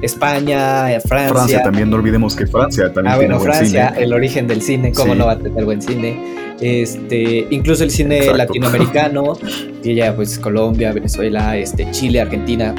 España, 0.01 0.91
eh, 0.93 0.99
Francia. 1.01 1.29
Francia 1.33 1.63
también, 1.63 1.89
no 1.89 1.97
olvidemos 1.97 2.35
que 2.35 2.47
Francia 2.47 2.85
también 2.93 3.07
Ah, 3.07 3.17
tiene 3.17 3.33
bueno, 3.33 3.39
buen 3.39 3.51
Francia, 3.53 3.89
cine. 3.89 4.03
el 4.03 4.13
origen 4.13 4.47
del 4.47 4.61
cine, 4.61 4.91
cómo 4.93 5.13
Sí. 5.13 5.19
no 5.19 5.25
va 5.25 5.33
a 5.33 5.37
tener 5.39 5.65
buen 5.65 5.81
cine. 5.81 6.55
Este, 6.61 7.47
incluso 7.49 7.83
el 7.83 7.91
cine 7.91 8.17
Exacto. 8.17 8.37
latinoamericano, 8.37 9.33
que 9.83 9.95
ya 9.95 10.15
pues 10.15 10.37
Colombia, 10.39 10.91
Venezuela, 10.93 11.55
este, 11.57 11.89
Chile, 11.91 12.21
Argentina, 12.21 12.73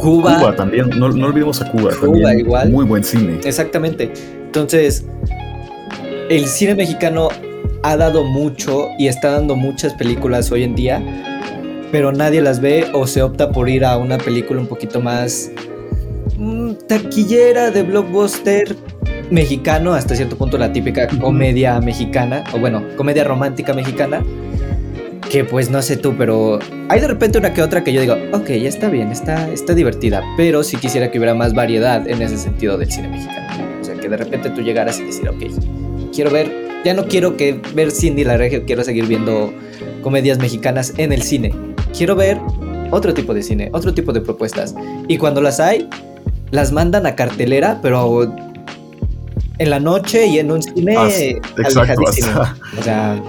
Cuba. 0.00 0.38
Cuba 0.38 0.54
también, 0.56 0.90
no, 0.90 1.08
no 1.10 1.26
olvidemos 1.26 1.60
a 1.62 1.70
Cuba, 1.70 1.90
Cuba 1.98 2.12
también 2.12 2.40
igual. 2.40 2.70
muy 2.70 2.84
buen 2.84 3.04
cine. 3.04 3.40
Exactamente. 3.44 4.12
Entonces, 4.46 5.04
el 6.28 6.46
cine 6.46 6.74
mexicano 6.74 7.28
ha 7.82 7.96
dado 7.96 8.24
mucho 8.24 8.88
y 8.98 9.08
está 9.08 9.30
dando 9.32 9.56
muchas 9.56 9.94
películas 9.94 10.50
hoy 10.52 10.62
en 10.62 10.74
día, 10.74 11.02
pero 11.92 12.12
nadie 12.12 12.40
las 12.42 12.60
ve 12.60 12.86
o 12.92 13.06
se 13.06 13.22
opta 13.22 13.50
por 13.50 13.68
ir 13.68 13.84
a 13.84 13.96
una 13.98 14.18
película 14.18 14.60
un 14.60 14.66
poquito 14.66 15.00
más 15.00 15.50
taquillera 16.74 17.70
de 17.70 17.82
blockbuster 17.82 18.76
mexicano, 19.30 19.94
hasta 19.94 20.14
cierto 20.14 20.36
punto 20.36 20.58
la 20.58 20.72
típica 20.72 21.08
comedia 21.08 21.80
mexicana, 21.80 22.44
o 22.52 22.58
bueno, 22.58 22.82
comedia 22.96 23.24
romántica 23.24 23.72
mexicana, 23.72 24.22
que 25.30 25.44
pues 25.44 25.70
no 25.70 25.82
sé 25.82 25.96
tú, 25.96 26.14
pero 26.16 26.58
hay 26.88 27.00
de 27.00 27.08
repente 27.08 27.38
una 27.38 27.52
que 27.52 27.62
otra 27.62 27.82
que 27.82 27.92
yo 27.92 28.00
digo, 28.00 28.16
ok, 28.32 28.48
ya 28.50 28.68
está 28.68 28.88
bien, 28.88 29.10
está, 29.10 29.50
está 29.50 29.74
divertida, 29.74 30.22
pero 30.36 30.62
sí 30.62 30.76
quisiera 30.76 31.10
que 31.10 31.18
hubiera 31.18 31.34
más 31.34 31.54
variedad 31.54 32.06
en 32.08 32.22
ese 32.22 32.36
sentido 32.38 32.78
del 32.78 32.90
cine 32.90 33.08
mexicano. 33.08 33.64
O 33.80 33.84
sea, 33.84 33.94
que 33.96 34.08
de 34.08 34.16
repente 34.16 34.50
tú 34.50 34.60
llegaras 34.60 35.00
y 35.00 35.04
decir, 35.04 35.28
ok, 35.28 35.42
quiero 36.14 36.30
ver, 36.30 36.52
ya 36.84 36.94
no 36.94 37.06
quiero 37.06 37.36
que 37.36 37.60
ver 37.74 37.90
Cindy 37.90 38.24
la 38.24 38.36
Regia, 38.36 38.64
quiero 38.64 38.84
seguir 38.84 39.06
viendo 39.06 39.52
comedias 40.02 40.38
mexicanas 40.38 40.92
en 40.98 41.12
el 41.12 41.22
cine. 41.22 41.52
Quiero 41.96 42.14
ver 42.14 42.38
otro 42.90 43.14
tipo 43.14 43.34
de 43.34 43.42
cine, 43.42 43.70
otro 43.72 43.94
tipo 43.94 44.12
de 44.12 44.20
propuestas. 44.20 44.74
Y 45.08 45.16
cuando 45.18 45.40
las 45.40 45.60
hay, 45.60 45.88
las 46.54 46.70
mandan 46.72 47.04
a 47.06 47.16
cartelera, 47.16 47.80
pero 47.82 48.22
en 49.58 49.70
la 49.70 49.80
noche 49.80 50.26
y 50.26 50.38
en 50.38 50.50
un 50.52 50.62
cine 50.62 50.96
Ah, 50.96 51.08
exacto, 51.58 52.02
hasta- 52.08 52.54
O 52.78 52.82
sea, 52.82 53.22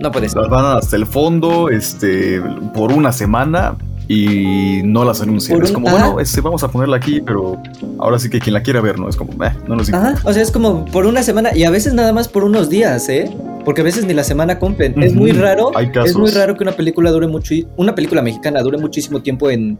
No 0.00 0.12
puede 0.12 0.28
ser. 0.28 0.40
Las 0.42 0.50
van 0.50 0.76
hasta 0.78 0.94
el 0.96 1.06
fondo, 1.06 1.68
este, 1.70 2.40
por 2.72 2.92
una 2.92 3.10
semana 3.12 3.74
y 4.08 4.82
no 4.84 5.04
las 5.04 5.20
anuncian. 5.20 5.62
Es 5.62 5.70
como, 5.70 5.86
ajá. 5.88 5.98
bueno, 5.98 6.20
este, 6.20 6.40
vamos 6.40 6.62
a 6.62 6.70
ponerla 6.70 6.96
aquí, 6.96 7.20
pero 7.20 7.62
ahora 7.98 8.18
sí 8.18 8.30
que 8.30 8.40
quien 8.40 8.54
la 8.54 8.62
quiera 8.62 8.80
ver, 8.80 8.98
¿no? 8.98 9.08
Es 9.08 9.16
como, 9.16 9.32
eh, 9.44 9.52
no 9.68 9.76
nos 9.76 9.88
importa. 9.88 10.08
Ajá, 10.08 10.28
o 10.28 10.32
sea, 10.32 10.42
es 10.42 10.50
como 10.50 10.86
por 10.86 11.04
una 11.04 11.22
semana 11.22 11.54
y 11.54 11.64
a 11.64 11.70
veces 11.70 11.92
nada 11.92 12.14
más 12.14 12.26
por 12.26 12.42
unos 12.42 12.70
días, 12.70 13.06
¿eh? 13.10 13.30
Porque 13.66 13.82
a 13.82 13.84
veces 13.84 14.06
ni 14.06 14.14
la 14.14 14.24
semana 14.24 14.58
cumplen. 14.58 15.00
Es 15.02 15.14
muy 15.14 15.32
raro. 15.32 15.72
hay 15.76 15.92
casos. 15.92 16.12
Es 16.12 16.16
muy 16.16 16.30
raro 16.30 16.56
que 16.56 16.62
una 16.62 16.72
película 16.72 17.10
dure 17.10 17.26
mucho, 17.26 17.54
una 17.76 17.94
película 17.94 18.22
mexicana 18.22 18.62
dure 18.62 18.78
muchísimo 18.78 19.20
tiempo 19.20 19.50
en, 19.50 19.78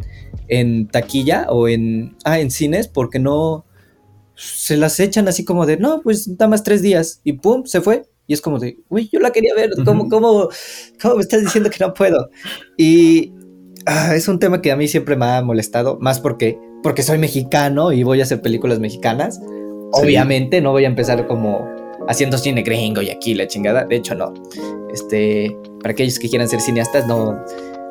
en 0.48 0.88
taquilla 0.88 1.46
o 1.48 1.66
en, 1.66 2.14
ah, 2.24 2.38
en 2.38 2.50
cines 2.50 2.86
porque 2.86 3.18
no 3.18 3.64
se 4.34 4.76
las 4.76 5.00
echan 5.00 5.26
así 5.26 5.44
como 5.44 5.64
de, 5.64 5.78
no, 5.78 6.02
pues 6.02 6.28
nada 6.28 6.48
más 6.48 6.62
tres 6.62 6.82
días 6.82 7.22
y 7.24 7.32
pum, 7.32 7.64
se 7.64 7.80
fue. 7.80 8.04
Y 8.26 8.34
es 8.34 8.42
como 8.42 8.58
de, 8.58 8.76
uy, 8.90 9.08
yo 9.10 9.20
la 9.20 9.30
quería 9.30 9.54
ver, 9.54 9.70
¿cómo, 9.86 10.06
cómo, 10.10 10.50
cómo 11.00 11.14
me 11.14 11.22
estás 11.22 11.40
diciendo 11.40 11.70
que 11.70 11.78
no 11.80 11.94
puedo? 11.94 12.28
Y 12.76 13.32
ah, 13.88 14.14
es 14.14 14.28
un 14.28 14.38
tema 14.38 14.60
que 14.62 14.70
a 14.70 14.76
mí 14.76 14.86
siempre 14.86 15.16
me 15.16 15.26
ha 15.26 15.42
molestado, 15.42 15.98
más 16.00 16.20
porque, 16.20 16.60
porque 16.82 17.02
soy 17.02 17.18
mexicano 17.18 17.92
y 17.92 18.02
voy 18.02 18.20
a 18.20 18.24
hacer 18.24 18.40
películas 18.40 18.78
mexicanas. 18.78 19.40
Obviamente 19.92 20.60
no 20.60 20.72
voy 20.72 20.84
a 20.84 20.88
empezar 20.88 21.26
como 21.26 21.66
haciendo 22.08 22.38
cine 22.38 22.62
gringo 22.62 23.02
y 23.02 23.10
aquí 23.10 23.34
la 23.34 23.46
chingada. 23.46 23.84
De 23.84 23.96
hecho, 23.96 24.14
no. 24.14 24.32
Este, 24.92 25.56
para 25.82 25.92
aquellos 25.92 26.18
que 26.18 26.28
quieran 26.28 26.48
ser 26.48 26.60
cineastas, 26.60 27.06
no. 27.06 27.42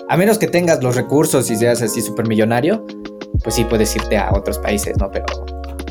A 0.09 0.17
menos 0.17 0.37
que 0.37 0.47
tengas 0.47 0.81
los 0.81 0.95
recursos 0.95 1.49
y 1.51 1.55
seas 1.55 1.81
así 1.81 2.01
súper 2.01 2.27
millonario, 2.27 2.85
pues 3.43 3.55
sí 3.55 3.65
puedes 3.65 3.95
irte 3.95 4.17
a 4.17 4.31
otros 4.33 4.57
países, 4.59 4.95
¿no? 4.97 5.11
Pero 5.11 5.25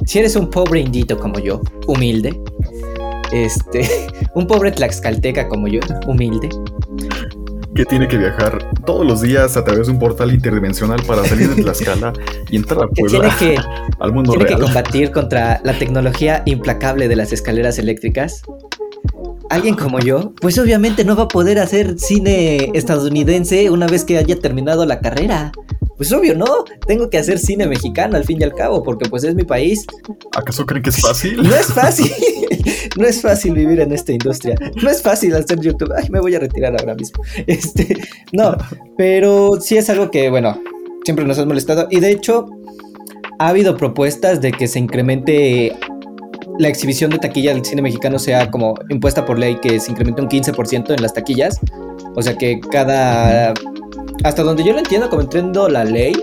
si 0.07 0.21
eres 0.21 0.37
un 0.37 0.49
pobre 0.49 0.81
indito 0.81 1.19
como 1.19 1.39
yo, 1.39 1.61
humilde, 1.87 2.41
este, 3.33 3.89
un 4.35 4.47
pobre 4.47 4.71
tlaxcalteca 4.71 5.49
como 5.49 5.69
yo, 5.69 5.81
humilde, 6.07 6.49
Que 7.77 7.85
tiene 7.85 8.09
que 8.09 8.17
viajar 8.17 8.71
todos 8.87 9.07
los 9.07 9.21
días 9.21 9.57
a 9.57 9.65
través 9.65 9.87
de 9.87 9.93
un 9.93 9.99
portal 9.99 10.33
interdimensional 10.33 11.03
para 11.07 11.25
salir 11.25 11.55
de 11.55 11.63
Tlaxcala 11.63 12.13
y 12.51 12.57
entrar 12.57 12.85
a 12.85 12.89
que 12.95 13.03
tiene 13.03 13.29
Puebla, 13.29 13.37
que, 13.39 13.57
al 14.01 14.13
mundo 14.13 14.33
tiene 14.33 14.47
que 14.47 14.55
real. 14.55 14.63
combatir 14.63 15.11
contra 15.13 15.61
la 15.63 15.79
tecnología 15.79 16.43
implacable 16.47 17.09
de 17.09 17.17
las 17.17 17.33
escaleras 17.33 17.79
eléctricas. 17.79 18.43
Alguien 19.51 19.77
como 19.77 20.01
yo, 20.01 20.33
pues 20.41 20.59
obviamente 20.59 21.05
no 21.05 21.17
va 21.17 21.25
a 21.25 21.29
poder 21.29 21.59
hacer 21.59 21.99
cine 21.99 22.71
estadounidense 22.75 23.71
una 23.71 23.87
vez 23.87 24.05
que 24.05 24.19
haya 24.19 24.39
terminado 24.39 24.85
la 24.87 25.01
carrera. 25.01 25.53
Pues 25.97 26.13
obvio, 26.13 26.35
no, 26.35 26.65
tengo 26.87 27.09
que 27.09 27.17
hacer 27.17 27.39
cine 27.39 27.67
mexicano 27.67 28.17
al 28.17 28.25
fin 28.25 28.39
y 28.41 28.45
al 28.45 28.55
cabo, 28.55 28.83
porque 28.83 29.09
pues 29.09 29.25
es 29.25 29.35
mi 29.35 29.45
país. 29.45 29.87
¿Acaso 30.37 30.67
creen 30.67 30.83
que 30.83 30.91
es 30.91 31.01
fácil? 31.01 31.43
No 31.43 31.55
es 31.55 31.67
fácil, 31.67 32.13
no 32.99 33.07
es 33.07 33.23
fácil 33.23 33.55
vivir 33.55 33.81
en 33.81 33.93
esta 33.93 34.13
industria, 34.13 34.57
no 34.83 34.91
es 34.91 35.01
fácil 35.01 35.35
hacer 35.35 35.59
YouTube. 35.61 35.93
Ay, 35.97 36.11
me 36.11 36.21
voy 36.21 36.35
a 36.35 36.39
retirar 36.39 36.79
ahora 36.79 36.95
mismo. 36.95 37.23
Este, 37.47 37.97
no, 38.33 38.57
pero 38.99 39.59
sí 39.61 39.77
es 39.77 39.89
algo 39.89 40.11
que, 40.11 40.29
bueno, 40.29 40.61
siempre 41.05 41.25
nos 41.25 41.39
ha 41.39 41.47
molestado. 41.47 41.87
Y 41.91 42.01
de 42.01 42.11
hecho, 42.11 42.51
ha 43.39 43.49
habido 43.49 43.77
propuestas 43.77 44.41
de 44.41 44.53
que 44.53 44.69
se 44.69 44.79
incremente 44.79 45.77
la 46.59 46.69
exhibición 46.69 47.11
de 47.11 47.19
taquilla 47.19 47.53
del 47.53 47.65
cine 47.65 47.83
mexicano 47.83 48.19
sea 48.19 48.51
como 48.51 48.75
impuesta 48.89 49.25
por 49.25 49.39
ley, 49.39 49.57
que 49.61 49.79
se 49.81 49.91
incremente 49.91 50.23
un 50.23 50.29
15% 50.29 50.95
en 50.95 51.03
las 51.03 51.15
taquillas. 51.15 51.61
O 52.15 52.23
sea 52.23 52.37
que 52.37 52.61
cada... 52.61 53.55
Hasta 54.25 54.43
donde 54.43 54.65
yo 54.65 54.73
lo 54.73 54.79
entiendo, 54.79 55.09
como 55.11 55.23
entiendo 55.23 55.69
la 55.69 55.85
ley, 55.85 56.15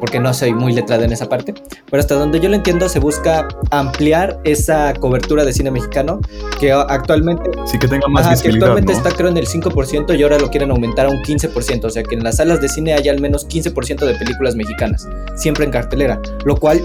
porque 0.00 0.18
no 0.18 0.32
soy 0.32 0.52
muy 0.52 0.72
letrado 0.72 1.04
en 1.04 1.12
esa 1.12 1.28
parte, 1.28 1.54
pero 1.90 2.00
hasta 2.00 2.14
donde 2.14 2.40
yo 2.40 2.48
lo 2.48 2.56
entiendo 2.56 2.88
se 2.88 2.98
busca 2.98 3.46
ampliar 3.70 4.40
esa 4.44 4.94
cobertura 4.94 5.44
de 5.44 5.52
cine 5.52 5.70
mexicano 5.70 6.20
que 6.58 6.72
actualmente, 6.72 7.50
Sí 7.66 7.78
que 7.78 7.86
tenga 7.86 8.08
más 8.08 8.22
ajá, 8.22 8.30
que 8.30 8.36
visibilidad, 8.36 8.68
actualmente 8.70 8.92
¿no? 8.94 8.98
está 8.98 9.10
creo 9.14 9.28
en 9.28 9.36
el 9.36 9.46
5% 9.46 10.18
y 10.18 10.22
ahora 10.22 10.38
lo 10.38 10.48
quieren 10.48 10.70
aumentar 10.70 11.06
a 11.06 11.10
un 11.10 11.18
15%, 11.18 11.84
o 11.84 11.90
sea 11.90 12.02
que 12.02 12.14
en 12.14 12.24
las 12.24 12.38
salas 12.38 12.60
de 12.60 12.68
cine 12.68 12.94
haya 12.94 13.12
al 13.12 13.20
menos 13.20 13.46
15% 13.46 14.06
de 14.06 14.14
películas 14.14 14.56
mexicanas, 14.56 15.06
siempre 15.36 15.66
en 15.66 15.70
cartelera, 15.70 16.20
lo 16.44 16.56
cual 16.56 16.80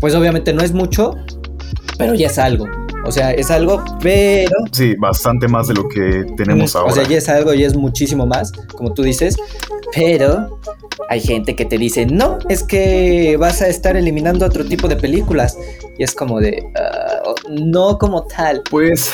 pues 0.00 0.14
obviamente 0.14 0.52
no 0.52 0.62
es 0.62 0.72
mucho, 0.72 1.14
pero 1.98 2.14
ya 2.14 2.26
es 2.26 2.38
algo. 2.38 2.66
O 3.04 3.12
sea, 3.12 3.30
es 3.30 3.50
algo, 3.50 3.84
pero 4.00 4.50
Sí, 4.72 4.94
bastante 4.96 5.46
más 5.46 5.68
de 5.68 5.74
lo 5.74 5.88
que 5.88 6.24
tenemos 6.36 6.74
ahora. 6.74 6.92
O 6.92 6.94
sea, 6.94 7.04
ya 7.04 7.18
es 7.18 7.28
algo 7.28 7.54
y 7.54 7.62
es 7.62 7.76
muchísimo 7.76 8.26
más, 8.26 8.52
como 8.74 8.92
tú 8.92 9.02
dices. 9.02 9.36
Pero 9.94 10.58
hay 11.08 11.20
gente 11.20 11.54
que 11.54 11.64
te 11.64 11.78
dice, 11.78 12.06
no, 12.06 12.38
es 12.48 12.64
que 12.64 13.36
vas 13.38 13.62
a 13.62 13.68
estar 13.68 13.96
eliminando 13.96 14.44
otro 14.44 14.64
tipo 14.64 14.88
de 14.88 14.96
películas. 14.96 15.56
Y 15.98 16.02
es 16.04 16.14
como 16.14 16.40
de, 16.40 16.62
"Ah, 16.78 17.22
no 17.50 17.96
como 17.98 18.24
tal. 18.26 18.62
Pues 18.70 19.10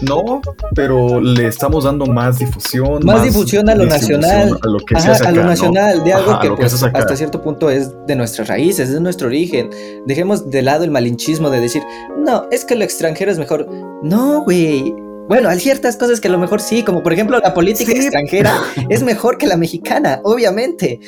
no, 0.00 0.40
pero 0.74 1.20
le 1.20 1.46
estamos 1.46 1.84
dando 1.84 2.06
más 2.06 2.38
difusión. 2.38 3.04
Más 3.04 3.22
difusión 3.22 3.68
a 3.68 3.74
lo 3.74 3.84
nacional. 3.86 4.58
A 4.62 4.68
lo 4.68 4.78
que 4.80 4.94
se 4.94 5.02
Ajá, 5.02 5.12
hace 5.12 5.24
a 5.26 5.30
lo 5.30 5.36
acá, 5.38 5.42
¿no? 5.42 5.48
nacional, 5.50 6.04
de 6.04 6.12
algo 6.12 6.30
Ajá, 6.32 6.40
que 6.42 6.50
pues 6.52 6.82
acá. 6.82 6.98
hasta 6.98 7.16
cierto 7.16 7.42
punto 7.42 7.68
es 7.70 7.90
de 8.06 8.16
nuestras 8.16 8.48
raíces, 8.48 8.88
es 8.88 8.94
de 8.94 9.00
nuestro 9.00 9.28
origen. 9.28 9.70
Dejemos 10.06 10.50
de 10.50 10.62
lado 10.62 10.84
el 10.84 10.90
malinchismo 10.90 11.50
de 11.50 11.60
decir, 11.60 11.82
no, 12.18 12.46
es 12.50 12.64
que 12.64 12.74
lo 12.74 12.84
extranjero 12.84 13.30
es 13.30 13.38
mejor. 13.38 13.68
No, 14.02 14.42
güey. 14.44 14.94
Bueno, 15.28 15.50
hay 15.50 15.60
ciertas 15.60 15.96
cosas 15.98 16.20
que 16.20 16.28
a 16.28 16.30
lo 16.30 16.38
mejor 16.38 16.62
sí, 16.62 16.82
como 16.82 17.02
por 17.02 17.12
ejemplo 17.12 17.38
la 17.38 17.52
política 17.52 17.92
Sí. 17.92 17.98
extranjera 17.98 18.54
es 18.88 19.02
mejor 19.02 19.36
que 19.36 19.46
la 19.46 19.58
mexicana, 19.58 20.20
obviamente. 20.24 21.00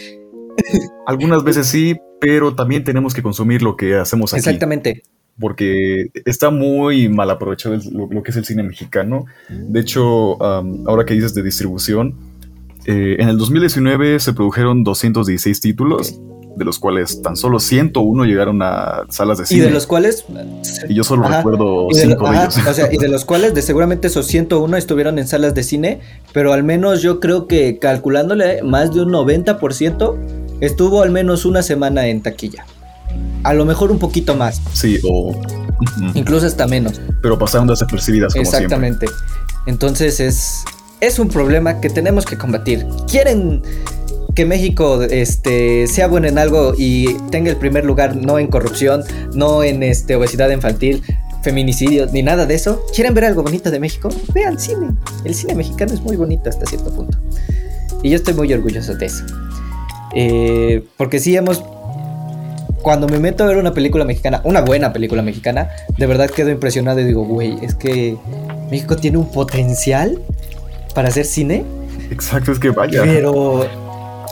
Algunas 1.07 1.43
veces 1.45 1.67
sí, 1.67 1.97
pero 2.21 2.55
también 2.55 2.85
tenemos 2.85 3.15
que 3.15 3.23
consumir 3.23 3.63
lo 3.63 3.77
que 3.77 3.97
hacemos 3.97 4.33
aquí. 4.33 4.39
Exactamente. 4.41 5.03
Porque 5.39 6.09
está 6.27 6.51
muy 6.51 7.09
mal 7.09 7.31
aprovechado 7.31 7.75
el- 7.75 7.83
lo, 7.93 8.09
lo 8.11 8.23
que 8.23 8.31
es 8.31 8.37
el 8.37 8.45
cine 8.45 8.63
mexicano. 8.63 9.25
De 9.49 9.81
hecho, 9.81 10.43
ahora 10.43 11.05
que 11.07 11.15
dices 11.15 11.35
de 11.35 11.43
distribución, 11.43 12.15
eh, 12.87 13.17
en 13.19 13.29
el 13.29 13.39
2019 13.39 14.21
se 14.21 14.33
produjeron 14.33 14.85
216 14.85 15.61
títulos, 15.61 16.21
de 16.57 16.65
los 16.65 16.79
cuales 16.79 17.23
tan 17.23 17.37
solo 17.37 17.59
101 17.61 18.25
llegaron 18.25 18.61
a 18.61 19.05
salas 19.09 19.39
de 19.39 19.45
Y 19.45 19.47
cine. 19.47 19.65
de 19.67 19.71
los 19.71 19.87
cuales. 19.87 20.25
Y 20.89 20.95
yo 20.95 21.05
solo 21.05 21.25
Ajá. 21.25 21.39
recuerdo 21.39 21.87
y 21.91 21.95
de 21.97 22.05
lo- 22.07 22.11
cinco 22.13 22.31
de, 22.31 22.37
ellos. 22.39 22.59
o 22.69 22.75
sea, 22.75 22.93
y 22.93 22.99
de 22.99 23.09
los 23.09 23.25
cuales 23.25 23.55
de 23.55 23.63
seguramente 23.63 24.09
esos 24.09 24.27
101 24.27 24.77
estuvieron 24.77 25.19
en 25.19 25.27
salas 25.27 25.55
de 25.55 25.63
cine, 25.63 26.01
pero 26.35 26.53
al 26.53 26.65
menos 26.65 27.01
yo 27.03 27.19
creo 27.21 27.47
que 27.47 27.79
calculándole 27.79 28.63
más 28.63 28.93
de 28.93 29.03
un 29.03 29.11
90% 29.13 30.17
estuvo 30.61 31.03
al 31.03 31.11
menos 31.11 31.45
una 31.45 31.63
semana 31.63 32.07
en 32.09 32.23
taquilla. 32.23 32.65
A 33.43 33.55
lo 33.55 33.65
mejor 33.65 33.91
un 33.91 33.99
poquito 33.99 34.37
más, 34.37 34.61
Sí, 34.73 34.99
o... 35.03 35.41
Incluso 36.15 36.47
hasta 36.47 36.67
menos. 36.67 37.01
Pero 37.23 37.39
pasaron 37.39 37.67
desapercibidas 37.67 38.35
como 38.35 38.45
siempre. 38.45 38.65
Exactamente. 38.65 39.07
Entonces 39.67 40.21
es, 40.21 40.65
es 41.01 41.19
un 41.19 41.29
problema 41.29 41.81
que 41.81 41.89
tenemos 41.89 42.25
que 42.27 42.37
combatir. 42.37 42.87
¿Quieren 43.09 43.63
que 44.35 44.45
México 44.45 45.03
este, 45.03 45.87
sea 45.87 46.07
bueno 46.07 46.29
en 46.29 46.39
algo 46.39 46.75
y 46.77 47.15
tenga 47.31 47.51
el 47.51 47.57
primer 47.57 47.85
lugar 47.85 48.17
no 48.17 48.39
en 48.39 48.47
corrupción, 48.49 49.03
no 49.35 49.63
en 49.63 49.83
este, 49.83 50.17
obesidad 50.17 50.51
infantil, 50.51 51.03
feminicidios, 51.43 52.13
ni 52.13 52.23
nada 52.23 52.47
de 52.47 52.55
eso? 52.55 52.85
¿Quieren 52.95 53.15
ver 53.15 53.25
algo 53.25 53.43
bonito 53.43 53.71
de 53.71 53.81
México? 53.81 54.09
Vean 54.35 54.59
cine. 54.59 54.91
El 55.25 55.35
cine 55.35 55.55
mexicano 55.55 55.95
es 55.95 56.01
muy 56.01 56.17
bonito 56.17 56.49
hasta 56.49 56.67
cierto 56.67 56.95
punto. 56.95 57.19
Y 58.03 58.11
yo 58.11 58.17
estoy 58.17 58.35
muy 58.35 58.53
orgulloso 58.53 58.95
de 58.95 59.07
eso. 59.07 59.25
Eh, 60.15 60.85
porque 60.97 61.19
sí 61.19 61.37
hemos... 61.37 61.63
Cuando 62.83 63.09
me 63.09 63.19
meto 63.19 63.45
a 63.45 63.47
ver 63.47 63.59
una 63.59 63.75
película 63.75 64.07
mexicana, 64.07 64.41
una 64.45 64.63
buena 64.63 64.91
película 64.93 65.21
mexicana, 65.21 65.69
de 65.99 66.07
verdad 66.07 66.31
quedo 66.31 66.49
impresionado 66.49 67.01
y 67.01 67.05
digo, 67.05 67.25
güey, 67.25 67.59
es 67.63 67.75
que 67.75 68.17
México 68.71 68.97
tiene 68.97 69.19
un 69.19 69.31
potencial 69.31 70.19
para 70.95 71.09
hacer 71.09 71.27
cine, 71.27 71.67
Exacto, 72.11 72.53
es 72.53 72.59
que 72.59 72.71
vaya. 72.71 73.03
pero 73.03 73.67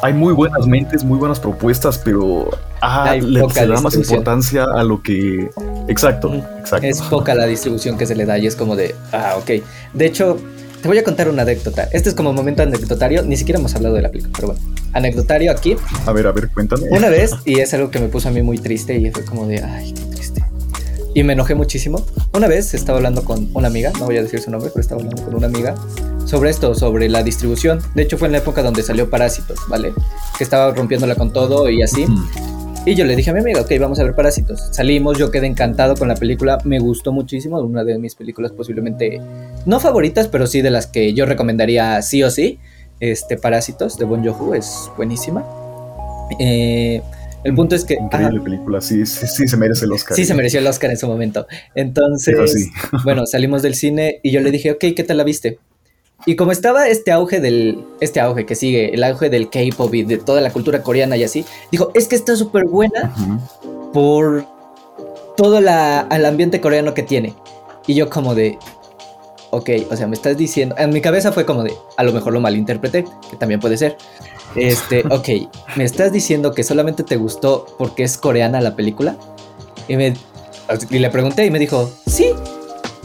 Hay 0.03 0.13
muy 0.13 0.33
buenas 0.33 0.67
mentes, 0.67 1.05
muy 1.05 1.19
buenas 1.19 1.41
propuestas, 1.41 1.99
pero 1.99 2.51
ah, 2.81 3.15
le, 3.15 3.49
se 3.51 3.67
da 3.67 3.81
más 3.81 3.95
importancia 3.95 4.65
a 4.65 4.83
lo 4.83 5.03
que. 5.03 5.49
Exacto, 5.89 6.35
exacto. 6.59 6.87
es 6.87 7.01
poca 7.03 7.35
la 7.35 7.47
distribución 7.47 7.97
que 7.97 8.07
se 8.07 8.15
le 8.15 8.27
da 8.27 8.39
y 8.39 8.47
es 8.47 8.57
como 8.57 8.77
de, 8.77 8.95
ah, 9.13 9.37
ok. 9.39 9.63
De 9.95 10.07
hecho, 10.07 10.39
te 10.83 10.89
voy 10.89 10.99
a 10.99 11.05
contar 11.05 11.29
una 11.29 11.43
anécdota. 11.43 11.89
Este 11.93 12.09
es 12.09 12.15
como 12.15 12.33
momento 12.33 12.63
anecdotario, 12.63 13.23
ni 13.23 13.37
siquiera 13.37 13.59
hemos 13.59 13.75
hablado 13.75 13.95
de 13.95 14.03
la 14.03 14.11
película, 14.11 14.33
pero 14.35 14.49
bueno, 14.49 14.63
anecdotario 14.93 15.53
aquí. 15.53 15.77
A 16.07 16.13
ver, 16.13 16.27
a 16.27 16.33
ver, 16.33 16.49
cuéntame. 16.51 16.87
Una 16.91 17.09
vez, 17.09 17.33
y 17.45 17.61
es 17.61 17.73
algo 17.75 17.91
que 17.91 17.99
me 17.99 18.09
puso 18.09 18.29
a 18.29 18.33
mí 18.33 18.43
muy 18.43 18.59
triste 18.59 18.97
y 18.97 19.11
fue 19.11 19.25
como 19.25 19.47
de, 19.47 19.63
ay, 19.63 19.93
qué 19.93 20.03
triste. 20.15 20.45
Y 21.15 21.23
me 21.23 21.33
enojé 21.33 21.55
muchísimo. 21.55 22.05
Una 22.33 22.47
vez 22.49 22.75
estaba 22.75 22.99
hablando 22.99 23.25
con 23.25 23.51
una 23.55 23.69
amiga, 23.69 23.93
no 23.99 24.07
voy 24.07 24.17
a 24.19 24.23
decir 24.23 24.41
su 24.41 24.51
nombre, 24.51 24.71
pero 24.73 24.81
estaba 24.81 25.01
hablando 25.01 25.23
con 25.25 25.35
una 25.35 25.47
amiga 25.47 25.75
sobre 26.27 26.51
esto, 26.51 26.75
sobre 26.75 27.09
la 27.09 27.23
distribución. 27.23 27.81
De 27.95 28.03
hecho, 28.03 28.19
fue 28.19 28.29
en 28.29 28.33
la 28.33 28.39
época 28.39 28.63
donde 28.63 28.83
salió 28.83 29.09
Parásitos, 29.09 29.59
¿vale? 29.69 29.93
Que 30.37 30.45
estaba 30.45 30.73
rompiéndola 30.73 31.15
con 31.15 31.33
todo 31.33 31.69
y 31.71 31.83
así. 31.83 32.07
Y 32.85 32.95
yo 32.95 33.05
le 33.05 33.17
dije 33.17 33.31
a 33.31 33.33
mi 33.35 33.41
amiga, 33.41 33.61
ok, 33.61 33.71
vamos 33.81 33.99
a 33.99 34.05
ver 34.05 34.15
Parásitos. 34.15 34.69
Salimos, 34.71 35.19
yo 35.19 35.31
quedé 35.31 35.47
encantado 35.47 35.95
con 35.95 36.09
la 36.09 36.15
película, 36.15 36.59
me 36.65 36.79
gustó 36.79 37.13
muchísimo, 37.13 37.61
una 37.61 37.85
de 37.85 37.99
mis 37.99 38.15
películas 38.15 38.53
posiblemente, 38.53 39.21
no 39.67 39.81
favoritas, 39.81 40.29
pero 40.29 40.47
sí 40.47 40.63
de 40.63 40.71
las 40.71 40.87
que 40.87 41.13
yo 41.13 41.27
recomendaría 41.27 42.01
sí 42.03 42.23
o 42.23 42.31
sí. 42.31 42.59
Este, 43.01 43.37
Parásitos 43.37 43.97
de 43.97 44.05
Bon 44.05 44.25
Joon-ho 44.25 44.55
es 44.55 44.91
buenísima. 44.97 45.45
Eh, 46.39 47.01
el 47.45 47.55
punto 47.55 47.75
es 47.77 47.85
que... 47.85 47.95
Increíble 47.95 48.39
ajá, 48.39 48.45
película, 48.45 48.81
sí, 48.81 49.07
sí, 49.07 49.27
sí, 49.27 49.47
se 49.47 49.57
merece 49.57 49.85
el 49.85 49.93
Oscar. 49.93 50.17
Sí, 50.17 50.25
se 50.25 50.35
mereció 50.35 50.61
el 50.61 50.67
Oscar 50.67 50.91
en 50.91 50.97
su 50.99 51.07
momento. 51.07 51.47
Sí, 51.49 51.57
Entonces, 51.77 52.39
así. 52.41 52.71
bueno, 53.05 53.27
salimos 53.27 53.63
del 53.63 53.75
cine 53.75 54.21
y 54.23 54.31
yo 54.33 54.41
le 54.41 54.51
dije, 54.51 54.73
ok, 54.73 54.85
¿qué 54.97 55.05
tal 55.07 55.19
la 55.19 55.25
viste? 55.25 55.59
Y 56.27 56.35
como 56.35 56.51
estaba 56.51 56.89
este 56.89 57.13
auge 57.13 57.41
del, 57.41 57.85
este 58.01 58.19
auge 58.21 58.45
que 58.45 58.57
sigue, 58.57 58.93
el 58.93 59.05
auge 59.05 59.31
del 59.31 59.51
K-pop 59.51 59.95
y 59.95 60.03
de 60.03 60.19
toda 60.19 60.41
la 60.41 60.51
cultura 60.51 60.83
coreana 60.83 61.17
y 61.17 61.23
así, 61.23 61.45
dijo, 61.71 61.93
es 61.95 62.09
que 62.09 62.17
está 62.17 62.35
súper 62.35 62.65
buena 62.65 63.15
Ujú. 63.17 63.93
por 63.93 64.45
todo 65.37 65.61
la, 65.61 66.09
el 66.11 66.27
ambiente 66.27 66.61
coreano 66.61 66.93
que 66.93 67.05
tiene. 67.05 67.35
Y 67.87 67.95
yo 67.95 68.11
como 68.11 68.35
de, 68.35 68.59
ok, 69.51 69.71
o 69.91 69.97
sea, 69.97 70.07
me 70.07 70.15
estás 70.15 70.37
diciendo, 70.37 70.75
en 70.79 70.91
mi 70.91 71.01
cabeza 71.01 71.33
fue 71.33 71.47
como 71.47 71.63
de, 71.63 71.73
a 71.97 72.05
lo 72.05 72.13
mejor 72.13 72.33
lo 72.33 72.41
malinterpreté, 72.41 73.05
que 73.31 73.37
también 73.37 73.61
puede 73.61 73.77
ser. 73.77 73.97
Este, 74.55 75.05
ok, 75.11 75.29
me 75.77 75.85
estás 75.85 76.13
diciendo 76.13 76.53
que 76.53 76.63
solamente 76.65 77.03
te 77.03 77.17
gustó 77.17 77.67
porque 77.79 78.03
es 78.03 78.19
coreana 78.19 78.61
la 78.61 78.77
película. 78.77 79.17
Y, 79.87 79.97
me, 79.97 80.15
y 80.91 80.99
le 80.99 81.11
pregunté 81.11 81.47
y 81.47 81.51
me 81.51 81.59
dijo, 81.59 81.91
sí. 82.07 82.31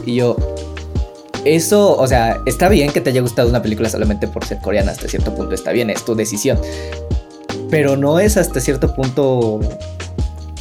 Y 0.04 0.16
yo, 0.16 0.36
eso, 1.44 1.96
o 1.96 2.06
sea, 2.06 2.40
está 2.46 2.68
bien 2.68 2.90
que 2.90 3.00
te 3.00 3.10
haya 3.10 3.20
gustado 3.20 3.48
una 3.48 3.62
película 3.62 3.88
solamente 3.88 4.28
por 4.28 4.44
ser 4.44 4.58
coreana 4.60 4.92
hasta 4.92 5.08
cierto 5.08 5.34
punto, 5.34 5.54
está 5.54 5.72
bien, 5.72 5.90
es 5.90 6.04
tu 6.04 6.14
decisión. 6.14 6.58
Pero 7.70 7.96
no 7.96 8.18
es 8.18 8.36
hasta 8.36 8.60
cierto 8.60 8.94
punto, 8.94 9.60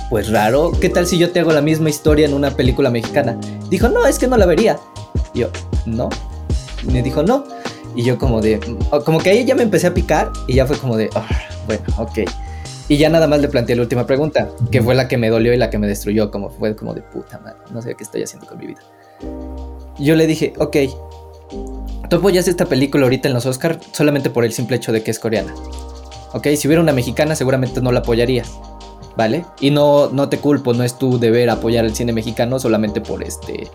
pues 0.10 0.32
raro. 0.32 0.72
¿Qué 0.80 0.90
tal 0.90 1.08
si 1.08 1.18
yo 1.18 1.32
te 1.32 1.42
hago 1.42 1.52
la 1.52 1.62
misma 1.62 1.90
historia 1.90 2.26
en 2.26 2.34
una 2.34 2.52
película 2.52 2.90
mexicana? 2.90 3.38
Dijo, 3.70 3.90
no, 3.90 4.06
es 4.06 4.18
que 4.18 4.28
no 4.28 4.38
la 4.38 4.46
vería. 4.46 4.80
Y 5.34 5.40
yo, 5.42 5.50
no. 5.86 6.10
Y 6.88 6.92
me 6.92 7.02
dijo, 7.02 7.24
no. 7.24 7.44
Y 7.96 8.04
yo 8.04 8.18
como 8.18 8.42
de, 8.42 8.60
como 9.06 9.20
que 9.20 9.30
ahí 9.30 9.46
ya 9.46 9.56
me 9.56 9.64
empecé 9.64 9.88
a 9.88 9.94
picar 9.94 10.32
y 10.48 10.56
ya 10.56 10.66
fue 10.66 10.78
como 10.78 10.98
de, 10.98 11.10
"Ah, 11.16 11.28
bueno, 11.68 11.84
ok. 11.98 12.20
Y 12.90 12.98
ya 12.98 13.10
nada 13.10 13.28
más 13.28 13.40
le 13.40 13.48
planteé 13.48 13.76
la 13.76 13.84
última 13.84 14.06
pregunta, 14.06 14.50
que 14.72 14.82
fue 14.82 14.94
la 14.96 15.08
que 15.08 15.18
me 15.18 15.30
dolió 15.30 15.54
y 15.54 15.58
la 15.58 15.70
que 15.70 15.78
me 15.78 15.88
destruyó, 15.88 16.32
como 16.32 16.50
fue 16.50 16.76
como 16.76 16.94
de 16.94 17.02
puta 17.02 17.40
madre, 17.40 17.58
no 17.72 17.82
sé 17.82 17.96
qué 17.96 18.04
estoy 18.04 18.24
haciendo 18.24 18.48
con 18.48 18.58
mi 18.58 18.68
vida. 18.68 18.82
Yo 20.00 20.16
le 20.16 20.28
dije, 20.28 20.54
ok, 20.58 20.78
tú 22.10 22.16
apoyas 22.18 22.48
esta 22.48 22.66
película 22.66 23.04
ahorita 23.06 23.28
en 23.30 23.34
los 23.36 23.46
Oscars 23.46 23.78
solamente 23.94 24.30
por 24.30 24.44
el 24.44 24.52
simple 24.52 24.76
hecho 24.78 24.92
de 24.92 25.02
que 25.04 25.12
es 25.12 25.20
coreana. 25.20 25.54
Ok, 26.34 26.48
si 26.58 26.68
hubiera 26.68 26.82
una 26.82 26.94
mexicana 26.94 27.36
seguramente 27.36 27.80
no 27.82 27.92
la 27.92 28.00
apoyarías, 28.00 28.52
¿vale? 29.16 29.46
Y 29.62 29.70
no, 29.70 30.10
no 30.10 30.28
te 30.30 30.40
culpo, 30.40 30.74
no 30.74 30.84
es 30.84 30.98
tu 30.98 31.20
deber 31.20 31.50
apoyar 31.52 31.86
el 31.86 31.96
cine 31.96 32.12
mexicano 32.12 32.60
solamente 32.60 33.02
por 33.02 33.24
este, 33.24 33.68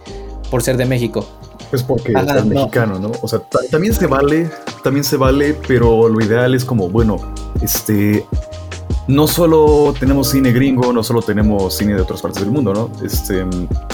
por 0.51 0.63
ser 0.63 0.77
de 0.77 0.87
México. 0.87 1.27
Pues 1.71 1.83
porque 1.83 2.13
Ajá, 2.17 2.37
no. 2.37 2.45
mexicano, 2.47 2.99
¿no? 2.99 3.13
O 3.21 3.29
sea, 3.29 3.41
ta- 3.41 3.61
también 3.71 3.93
se 3.95 4.07
vale, 4.07 4.51
también 4.83 5.05
se 5.05 5.17
vale, 5.17 5.55
pero 5.67 6.09
lo 6.09 6.25
ideal 6.25 6.55
es 6.55 6.65
como, 6.65 6.89
bueno, 6.89 7.17
este, 7.61 8.25
no 9.07 9.27
solo 9.27 9.95
tenemos 9.99 10.31
cine 10.31 10.51
gringo, 10.53 10.93
no 10.95 11.03
solo 11.03 11.21
tenemos 11.21 11.75
cine 11.77 11.95
de 11.95 12.01
otras 12.01 12.23
partes 12.23 12.41
del 12.43 12.51
mundo, 12.51 12.73
¿no? 12.73 12.91
Este, 13.05 13.45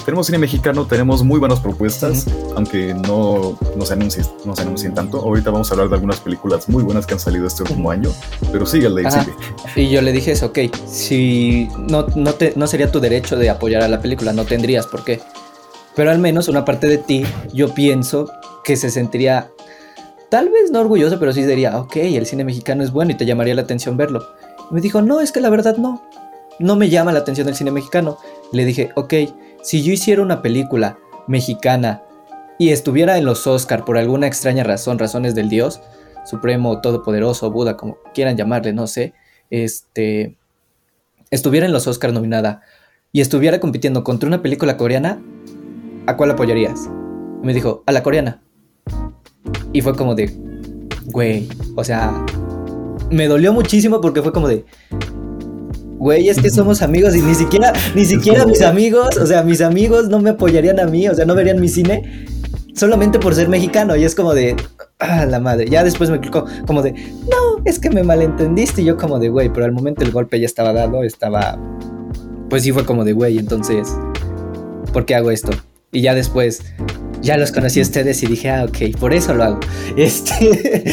tenemos 0.04 0.26
cine 0.26 0.38
mexicano, 0.38 0.87
tenemos 0.87 1.25
muy 1.25 1.40
buenas 1.40 1.58
propuestas, 1.58 2.26
aunque 2.54 2.94
no, 2.94 3.58
no, 3.76 3.84
se 3.84 3.92
anuncien, 3.94 4.25
no 4.44 4.54
se 4.54 4.62
anuncien 4.62 4.94
tanto. 4.94 5.18
Ahorita 5.18 5.50
vamos 5.50 5.68
a 5.70 5.75
hablar 5.75 5.88
de 5.88 5.94
algunas 5.96 6.20
películas 6.20 6.68
muy 6.68 6.84
buenas 6.84 7.06
que 7.06 7.14
han 7.14 7.20
salido 7.20 7.46
este 7.49 7.62
último 7.64 7.90
año, 7.90 8.11
pero 8.52 8.66
síguele, 8.66 9.04
Ajá. 9.04 9.25
sigue. 9.25 9.37
Y 9.75 9.90
yo 9.90 10.00
le 10.00 10.12
dije 10.12 10.30
eso, 10.30 10.46
ok, 10.46 10.58
si 10.87 11.68
no, 11.88 12.06
no, 12.14 12.34
te, 12.34 12.52
no 12.54 12.68
sería 12.68 12.92
tu 12.92 13.00
derecho 13.00 13.37
de 13.37 13.50
apoyar 13.50 13.82
a 13.82 13.88
la 13.88 14.00
película, 14.00 14.32
no 14.32 14.44
tendrías 14.44 14.87
por 14.87 15.02
qué. 15.04 15.20
Pero 15.96 16.10
al 16.10 16.18
menos 16.18 16.48
una 16.48 16.64
parte 16.64 16.88
de 16.88 16.98
ti, 16.98 17.24
yo 17.52 17.72
pienso 17.72 18.30
que 18.64 18.76
se 18.76 18.90
sentiría, 18.90 19.50
tal 20.28 20.48
vez 20.48 20.70
no 20.70 20.80
orgulloso, 20.80 21.18
pero 21.18 21.32
sí 21.32 21.42
diría, 21.44 21.78
ok, 21.78 21.96
el 21.96 22.26
cine 22.26 22.44
mexicano 22.44 22.82
es 22.82 22.90
bueno 22.90 23.12
y 23.12 23.16
te 23.16 23.26
llamaría 23.26 23.54
la 23.54 23.62
atención 23.62 23.96
verlo. 23.96 24.26
Me 24.70 24.80
dijo, 24.80 25.02
no, 25.02 25.20
es 25.20 25.30
que 25.30 25.40
la 25.40 25.50
verdad 25.50 25.76
no, 25.76 26.02
no 26.58 26.76
me 26.76 26.88
llama 26.88 27.12
la 27.12 27.20
atención 27.20 27.48
el 27.48 27.54
cine 27.54 27.70
mexicano. 27.70 28.18
Le 28.52 28.64
dije, 28.64 28.90
ok, 28.96 29.14
si 29.62 29.82
yo 29.82 29.92
hiciera 29.92 30.22
una 30.22 30.42
película 30.42 30.98
mexicana 31.26 32.02
y 32.58 32.70
estuviera 32.70 33.18
en 33.18 33.24
los 33.24 33.46
Oscar 33.46 33.84
por 33.84 33.98
alguna 33.98 34.26
extraña 34.26 34.64
razón, 34.64 34.98
razones 34.98 35.34
del 35.34 35.48
Dios, 35.48 35.80
Supremo, 36.24 36.80
Todopoderoso, 36.80 37.50
Buda, 37.50 37.76
como 37.76 37.98
quieran 38.14 38.36
llamarle, 38.36 38.72
no 38.72 38.87
sé, 38.87 39.14
este, 39.50 40.37
estuviera 41.30 41.66
en 41.66 41.72
los 41.72 41.87
Oscar 41.87 42.12
nominada 42.12 42.62
y 43.12 43.20
estuviera 43.20 43.61
compitiendo 43.61 44.04
contra 44.04 44.26
una 44.26 44.42
película 44.42 44.76
coreana, 44.76 45.20
¿a 46.07 46.17
cuál 46.17 46.31
apoyarías? 46.31 46.88
Y 47.43 47.47
me 47.47 47.55
dijo, 47.55 47.83
a 47.87 47.93
la 47.93 48.03
coreana. 48.03 48.43
Y 49.73 49.81
fue 49.81 49.97
como 49.97 50.14
de, 50.14 50.31
güey, 51.07 51.49
o 51.77 51.85
sea, 51.85 52.25
me 53.11 53.27
dolió 53.27 53.53
muchísimo 53.53 54.01
porque 54.01 54.23
fue 54.23 54.33
como 54.33 54.49
de, 54.49 54.64
güey, 55.99 56.29
es 56.29 56.40
que 56.40 56.51
somos 56.51 56.83
amigos 56.83 57.17
y 57.17 57.23
ni 57.23 57.35
siquiera, 57.35 57.73
ni 57.95 58.05
siquiera 58.05 58.47
mis 58.47 58.62
amigos, 58.62 59.17
o 59.17 59.27
sea, 59.27 59.43
mis 59.43 59.61
amigos 59.61 60.09
no 60.09 60.21
me 60.21 60.31
apoyarían 60.31 60.81
a 60.81 60.87
mí, 60.87 61.09
o 61.09 61.14
sea, 61.14 61.25
no 61.25 61.35
verían 61.35 61.61
mi 61.61 61.69
cine 61.69 62.27
solamente 62.75 63.19
por 63.19 63.35
ser 63.35 63.49
mexicano 63.49 63.97
y 63.97 64.05
es 64.05 64.14
como 64.14 64.35
de, 64.35 64.57
ah, 64.99 65.27
la 65.27 65.40
madre. 65.40 65.69
Ya 65.69 65.85
después 65.85 66.11
me 66.11 66.21
clicó 66.21 66.45
como 66.67 66.83
de, 66.83 66.93
no, 66.93 67.62
es 67.64 67.79
que 67.79 67.90
me 67.90 68.03
malentendiste 68.03 68.83
y 68.83 68.85
yo 68.85 68.97
como 68.97 69.19
de, 69.19 69.29
güey, 69.29 69.53
pero 69.53 69.64
al 69.64 69.73
momento 69.73 70.05
el 70.05 70.11
golpe 70.11 70.38
ya 70.38 70.47
estaba 70.47 70.73
dado, 70.73 71.03
estaba, 71.05 71.59
pues 72.49 72.62
sí 72.62 72.73
fue 72.73 72.85
como 72.85 73.05
de, 73.05 73.12
güey, 73.12 73.38
entonces, 73.38 73.97
¿por 74.93 75.07
qué 75.07 75.14
hago 75.14 75.31
esto? 75.31 75.53
Y 75.94 76.02
ya 76.02 76.14
después, 76.14 76.61
ya 77.24 77.37
los 77.37 77.50
conocí 77.50 77.80
a 77.80 77.82
ustedes 77.82 78.22
y 78.22 78.26
dije, 78.26 78.50
ah, 78.50 78.64
ok, 78.68 78.96
por 79.00 79.12
eso 79.12 79.34
lo 79.34 79.42
hago. 79.44 79.60
Este, 79.96 80.84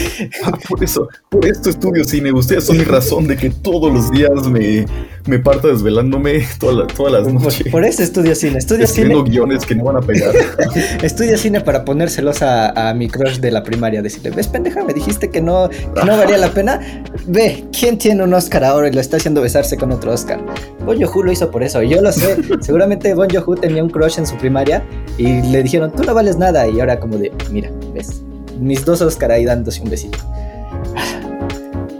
Ah, 0.44 0.58
por 0.68 0.84
eso, 0.84 1.08
por 1.30 1.46
esto 1.46 1.70
estudio 1.70 2.04
cine. 2.04 2.32
Ustedes 2.32 2.64
son 2.66 2.78
mi 2.78 2.84
razón 2.84 3.28
de 3.28 3.38
que 3.38 3.50
todos 3.50 3.92
los 3.94 4.12
días 4.12 4.48
me, 4.50 4.86
me 5.28 5.40
parto 5.40 5.68
desvelándome 5.68 6.46
toda 6.60 6.74
la- 6.74 6.88
todas 6.88 7.14
las 7.14 7.32
noches. 7.34 7.64
por, 7.64 7.72
por 7.72 7.86
eso 7.86 8.04
estudio 8.04 8.34
cine, 8.36 8.58
estudio 8.58 8.86
escribiendo 8.86 9.20
cine, 9.26 9.30
guiones 9.32 9.66
que 9.66 9.76
no 9.76 9.84
van 9.86 9.98
a 9.98 10.02
pegar. 10.02 10.34
estudio 11.02 11.38
cine 11.38 11.62
para 11.62 11.84
ponérselos 11.86 12.42
a, 12.42 12.90
a 12.90 12.94
mi 12.94 13.08
crush 13.10 13.38
de 13.40 13.52
la 13.52 13.64
primaria, 13.64 14.02
decirle, 14.02 14.32
ves 14.32 14.48
pendeja, 14.48 14.84
me 14.84 14.94
dijiste 14.94 15.30
que 15.30 15.42
no, 15.42 15.70
que 15.70 16.06
no 16.06 16.18
valía 16.18 16.38
la 16.38 16.50
pena. 16.54 16.80
Ve, 17.28 17.66
¿quién 17.78 17.98
tiene 17.98 18.24
un 18.24 18.34
Oscar 18.34 18.64
ahora 18.64 18.88
y 18.88 18.92
lo 18.94 19.02
está 19.02 19.18
haciendo 19.18 19.42
besarse 19.42 19.78
con 19.78 19.92
otro 19.92 20.12
Oscar? 20.14 20.40
Bon 20.86 21.00
Joon 21.02 21.26
lo 21.28 21.32
hizo 21.32 21.52
por 21.52 21.64
eso, 21.64 21.82
yo 21.84 22.02
lo 22.02 22.12
sé. 22.12 22.38
Seguramente 22.62 23.14
Bon 23.14 23.28
Joon 23.30 23.60
tenía 23.60 23.84
un 23.84 23.90
crush 23.90 24.18
en 24.20 24.26
su 24.26 24.36
primaria 24.38 24.84
y 25.18 25.42
le 25.42 25.62
dijeron, 25.64 25.92
tú 25.92 26.04
no 26.04 26.14
vales 26.22 26.38
nada, 26.38 26.68
y 26.68 26.80
ahora 26.80 27.00
como 27.00 27.18
de, 27.18 27.32
mira, 27.50 27.72
ves, 27.96 28.22
mis 28.60 28.86
dos 28.86 29.02
Oscar 29.02 29.32
ahí 29.32 29.44
dándose 29.44 29.82
un 29.82 29.90
besito. 29.90 30.20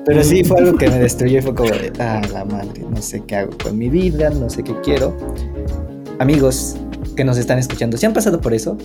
Pero 0.06 0.24
sí 0.24 0.44
fue 0.44 0.60
algo 0.60 0.78
que 0.78 0.88
me 0.90 1.00
destruyó 1.00 1.40
y 1.40 1.42
fue 1.42 1.56
como 1.56 1.72
de, 1.72 1.92
ah, 1.98 2.22
la 2.32 2.46
madre, 2.46 2.86
no 2.88 3.02
sé 3.02 3.22
qué 3.22 3.38
hago 3.38 3.52
con 3.64 3.80
mi 3.80 3.90
vida, 3.90 4.30
no 4.30 4.48
sé 4.48 4.64
qué 4.64 4.76
quiero. 4.84 5.18
Amigos 6.20 6.76
que 7.16 7.24
nos 7.24 7.40
están 7.40 7.58
escuchando, 7.58 7.98
si 7.98 8.06
han 8.06 8.14
pasado 8.14 8.40
por 8.42 8.54
eso, 8.54 8.78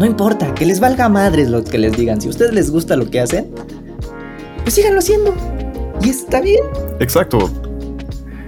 no 0.00 0.04
importa, 0.04 0.52
que 0.52 0.66
les 0.66 0.80
valga 0.80 1.08
madres 1.08 1.48
lo 1.48 1.62
que 1.62 1.78
les 1.78 1.96
digan. 1.96 2.20
Si 2.20 2.26
a 2.26 2.30
ustedes 2.30 2.52
les 2.52 2.72
gusta 2.72 2.96
lo 2.96 3.08
que 3.08 3.20
hacen, 3.20 3.52
pues 4.64 4.74
síganlo 4.74 4.98
haciendo. 4.98 5.32
Y 6.02 6.10
está 6.10 6.40
bien. 6.40 6.64
Exacto. 6.98 7.48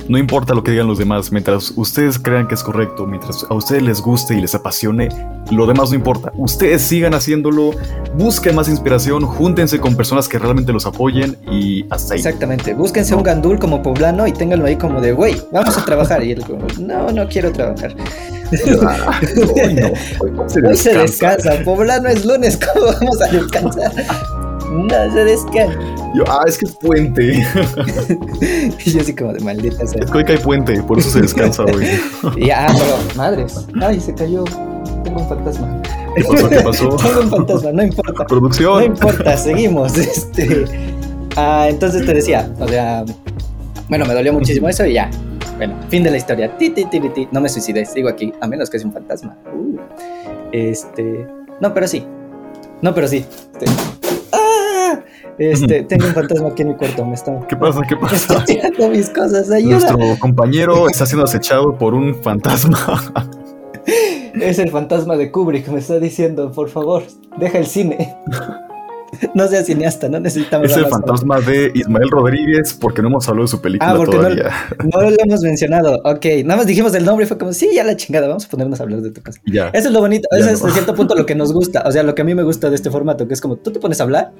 No 0.08 0.18
importa 0.18 0.54
lo 0.54 0.62
que 0.62 0.70
digan 0.70 0.86
los 0.86 0.98
demás, 0.98 1.32
mientras 1.32 1.72
ustedes 1.74 2.18
crean 2.18 2.46
que 2.46 2.54
es 2.54 2.62
correcto, 2.62 3.06
mientras 3.06 3.44
a 3.48 3.54
ustedes 3.54 3.82
les 3.82 4.00
guste 4.00 4.34
y 4.34 4.40
les 4.40 4.54
apasione, 4.54 5.08
lo 5.50 5.66
demás 5.66 5.90
no 5.90 5.96
importa. 5.96 6.30
Ustedes 6.36 6.82
sigan 6.82 7.12
haciéndolo, 7.14 7.72
busquen 8.16 8.54
más 8.54 8.68
inspiración, 8.68 9.24
júntense 9.26 9.80
con 9.80 9.96
personas 9.96 10.28
que 10.28 10.38
realmente 10.38 10.72
los 10.72 10.86
apoyen 10.86 11.36
y 11.50 11.84
hasta 11.90 12.14
ahí. 12.14 12.20
Exactamente. 12.20 12.72
Búsquense 12.74 13.14
un 13.16 13.24
gandul 13.24 13.58
como 13.58 13.82
poblano 13.82 14.26
y 14.28 14.32
ténganlo 14.32 14.66
ahí 14.66 14.76
como 14.76 15.00
de, 15.00 15.12
güey, 15.12 15.42
vamos 15.52 15.76
a 15.76 15.84
trabajar. 15.84 16.22
Y 16.22 16.32
él 16.32 16.44
como, 16.44 16.66
no, 16.78 17.10
no 17.10 17.26
quiero 17.28 17.50
trabajar. 17.52 17.94
Ah, 18.80 19.20
hoy 19.56 19.74
no, 19.74 19.88
hoy 20.20 20.30
no 20.30 20.48
se 20.48 20.60
Hoy 20.64 20.76
se 20.76 20.96
descansa. 20.96 21.30
descansa. 21.32 21.64
Poblano 21.64 22.08
es 22.08 22.24
lunes, 22.24 22.56
¿cómo 22.74 22.86
vamos 22.86 23.20
a 23.20 23.26
descansar? 23.26 23.92
No 24.70 25.12
se 25.12 25.24
descansa. 25.24 25.78
Yo, 26.14 26.24
ah, 26.28 26.42
es 26.46 26.58
que 26.58 26.64
es 26.66 26.72
puente. 26.76 27.46
Y 28.84 28.90
yo 28.90 29.00
así 29.00 29.14
como 29.14 29.32
de 29.32 29.40
maldita 29.40 29.86
sea. 29.86 30.02
Es 30.02 30.10
que 30.10 30.18
hoy 30.18 30.24
cae 30.24 30.38
puente, 30.38 30.82
por 30.82 30.98
eso 30.98 31.10
se 31.10 31.20
descansa 31.20 31.64
hoy. 31.64 31.86
Y 32.36 32.50
ah, 32.50 32.68
pero 32.72 32.96
madres. 33.16 33.66
Ay, 33.80 34.00
se 34.00 34.14
cayó. 34.14 34.44
Tengo 35.04 35.20
un 35.20 35.28
fantasma. 35.28 35.82
¿Qué 36.14 36.24
pasó? 36.24 36.48
¿Qué 36.48 36.60
pasó? 36.60 36.96
Tengo 36.96 37.20
un 37.20 37.30
fantasma, 37.30 37.72
no 37.72 37.82
importa. 37.82 38.22
No 38.22 38.26
Producción. 38.26 38.84
importa, 38.84 39.36
seguimos. 39.36 39.96
Este, 39.96 40.64
ah, 41.36 41.66
entonces 41.68 42.04
te 42.06 42.14
decía, 42.14 42.50
o 42.58 42.68
sea, 42.68 43.04
bueno, 43.88 44.06
me 44.06 44.14
dolió 44.14 44.32
muchísimo 44.32 44.68
eso 44.68 44.84
y 44.86 44.94
ya. 44.94 45.10
Bueno, 45.56 45.74
fin 45.88 46.02
de 46.02 46.10
la 46.10 46.16
historia. 46.16 46.56
Ti, 46.56 46.70
ti, 46.70 46.84
ti, 46.86 47.00
ti, 47.00 47.08
ti. 47.10 47.28
No 47.30 47.40
me 47.40 47.48
suicidé, 47.48 47.84
sigo 47.84 48.08
aquí, 48.08 48.32
a 48.40 48.46
menos 48.46 48.68
que 48.68 48.78
sea 48.78 48.86
un 48.86 48.92
fantasma. 48.92 49.36
Uh, 49.54 49.78
este, 50.52 51.26
no, 51.60 51.72
pero 51.72 51.86
sí. 51.86 52.04
No, 52.82 52.94
pero 52.94 53.08
sí. 53.08 53.24
Este. 53.58 54.15
Este, 55.38 55.82
tengo 55.82 56.06
un 56.06 56.14
fantasma 56.14 56.48
aquí 56.48 56.62
en 56.62 56.68
mi 56.68 56.74
cuarto, 56.74 57.04
me 57.04 57.14
está. 57.14 57.38
¿Qué 57.46 57.56
pasa? 57.56 57.80
¿Qué 57.86 57.96
pasa? 57.96 58.16
está 58.16 58.44
tirando 58.44 58.88
mis 58.88 59.10
cosas, 59.10 59.50
ayuda. 59.50 59.92
Nuestro 59.92 60.18
compañero 60.18 60.88
está 60.88 61.04
siendo 61.04 61.24
acechado 61.24 61.76
por 61.76 61.94
un 61.94 62.14
fantasma. 62.22 63.12
Es 64.40 64.58
el 64.58 64.70
fantasma 64.70 65.16
de 65.16 65.30
Kubrick, 65.30 65.68
me 65.68 65.78
está 65.78 65.98
diciendo, 65.98 66.52
por 66.52 66.68
favor, 66.68 67.04
deja 67.38 67.58
el 67.58 67.66
cine. 67.66 68.16
no 69.34 69.48
sea 69.48 69.62
cineasta, 69.62 70.08
no 70.08 70.20
necesitamos. 70.20 70.70
Es 70.70 70.76
el 70.76 70.86
fantasma 70.86 71.40
de 71.40 71.70
Ismael 71.74 72.10
Rodríguez, 72.10 72.74
porque 72.74 73.00
no 73.00 73.08
hemos 73.08 73.28
hablado 73.28 73.44
de 73.44 73.50
su 73.50 73.60
película 73.60 73.92
ah, 73.92 74.04
todavía. 74.04 74.50
No, 74.92 75.00
no, 75.00 75.10
lo 75.10 75.16
hemos 75.18 75.40
mencionado. 75.40 76.00
Ok, 76.04 76.26
nada 76.44 76.58
más 76.58 76.66
dijimos 76.66 76.94
el 76.94 77.04
nombre 77.04 77.24
y 77.24 77.28
fue 77.28 77.38
como, 77.38 77.52
sí, 77.52 77.70
ya 77.74 77.84
la 77.84 77.96
chingada, 77.96 78.28
vamos 78.28 78.44
a 78.44 78.48
ponernos 78.48 78.78
a 78.80 78.82
hablar 78.82 79.00
de 79.00 79.10
tu 79.10 79.22
casa. 79.22 79.40
Ya. 79.46 79.68
Eso 79.68 79.88
es 79.88 79.94
lo 79.94 80.00
bonito, 80.00 80.28
eso 80.32 80.50
es 80.50 80.62
de 80.62 80.70
cierto 80.70 80.94
punto 80.94 81.14
lo 81.14 81.24
que 81.24 81.34
nos 81.34 81.52
gusta. 81.52 81.82
O 81.86 81.92
sea, 81.92 82.02
lo 82.02 82.14
que 82.14 82.22
a 82.22 82.24
mí 82.24 82.34
me 82.34 82.42
gusta 82.42 82.68
de 82.68 82.76
este 82.76 82.90
formato, 82.90 83.26
que 83.26 83.34
es 83.34 83.40
como 83.40 83.56
tú 83.56 83.72
te 83.72 83.80
pones 83.80 84.00
a 84.00 84.04
hablar, 84.04 84.32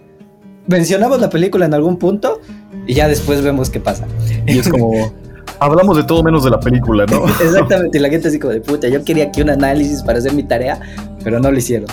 mencionamos 0.67 1.21
la 1.21 1.31
película 1.31 1.67
en 1.67 1.75
algún 1.75 1.97
punto 1.97 2.41
y 2.87 2.95
ya 2.95 3.09
después 3.09 3.43
vemos 3.43 3.71
qué 3.71 3.81
pasa. 3.81 4.07
Y 4.47 4.59
es 4.59 4.69
como. 4.69 5.13
hablamos 5.59 5.97
de 5.97 6.05
todo 6.05 6.23
menos 6.23 6.45
de 6.45 6.51
la 6.51 6.61
película, 6.61 7.07
¿no? 7.07 7.27
Exactamente, 7.43 7.99
y 7.99 8.01
la 8.01 8.09
gente 8.09 8.29
así 8.29 8.39
como 8.39 8.53
de 8.53 8.61
puta, 8.61 8.89
yo 8.89 9.03
quería 9.05 9.25
aquí 9.25 9.43
un 9.43 9.51
análisis 9.51 10.03
para 10.03 10.19
hacer 10.19 10.33
mi 10.35 10.43
tarea, 10.43 10.81
pero 11.25 11.41
no 11.41 11.51
lo 11.51 11.59
hicieron. 11.59 11.89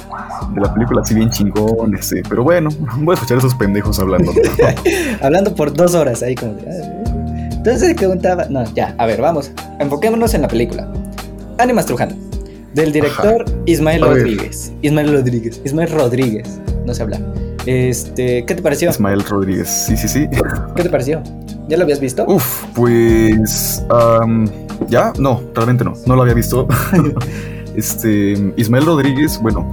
De 0.54 0.62
la 0.62 0.74
película 0.74 1.02
así 1.02 1.16
bien 1.16 1.30
chingón, 1.30 1.98
sí, 2.02 2.22
pero 2.28 2.44
bueno, 2.44 2.70
voy 2.98 3.14
a 3.14 3.16
escuchar 3.16 3.38
a 3.38 3.40
esos 3.40 3.56
pendejos 3.56 4.00
hablando. 4.00 4.32
hablando 5.22 5.56
por 5.56 5.74
dos 5.74 5.96
horas 5.96 6.22
ahí 6.24 6.36
como 6.36 6.54
de... 6.54 7.04
Entonces 7.52 7.96
preguntaba, 7.96 8.46
no, 8.50 8.66
ya, 8.74 8.94
a 8.98 9.06
ver, 9.06 9.22
vamos, 9.22 9.52
enfoquémonos 9.80 10.34
en 10.34 10.42
la 10.42 10.50
película. 10.50 10.92
Ánimas 11.58 11.86
Trujano, 11.86 12.14
del 12.74 12.92
director 12.92 13.46
Ismael 13.66 14.02
Rodríguez. 14.02 14.74
Ismael 14.82 15.14
Rodríguez, 15.14 15.62
Ismael 15.64 15.90
Rodríguez, 15.92 16.60
no 16.86 16.94
se 16.94 17.04
habla. 17.04 17.20
Este, 17.66 18.44
¿qué 18.46 18.56
te 18.56 18.62
pareció? 18.62 18.90
Ismael 18.90 19.24
Rodríguez, 19.24 19.70
sí, 19.70 19.96
sí, 19.96 20.08
sí. 20.08 20.28
¿Qué 20.76 20.84
te 20.84 20.90
pareció? 20.90 21.22
¿Ya 21.70 21.78
lo 21.78 21.84
habías 21.84 22.00
visto? 22.00 22.26
Uf, 22.28 22.66
pues. 22.76 23.84
ya, 24.90 25.14
no, 25.18 25.42
realmente 25.56 25.84
no, 25.84 25.94
no 26.06 26.16
lo 26.16 26.22
había 26.24 26.34
visto. 26.34 26.68
este, 27.76 28.54
Ismael 28.58 28.86
Rodríguez, 28.86 29.40
bueno, 29.42 29.66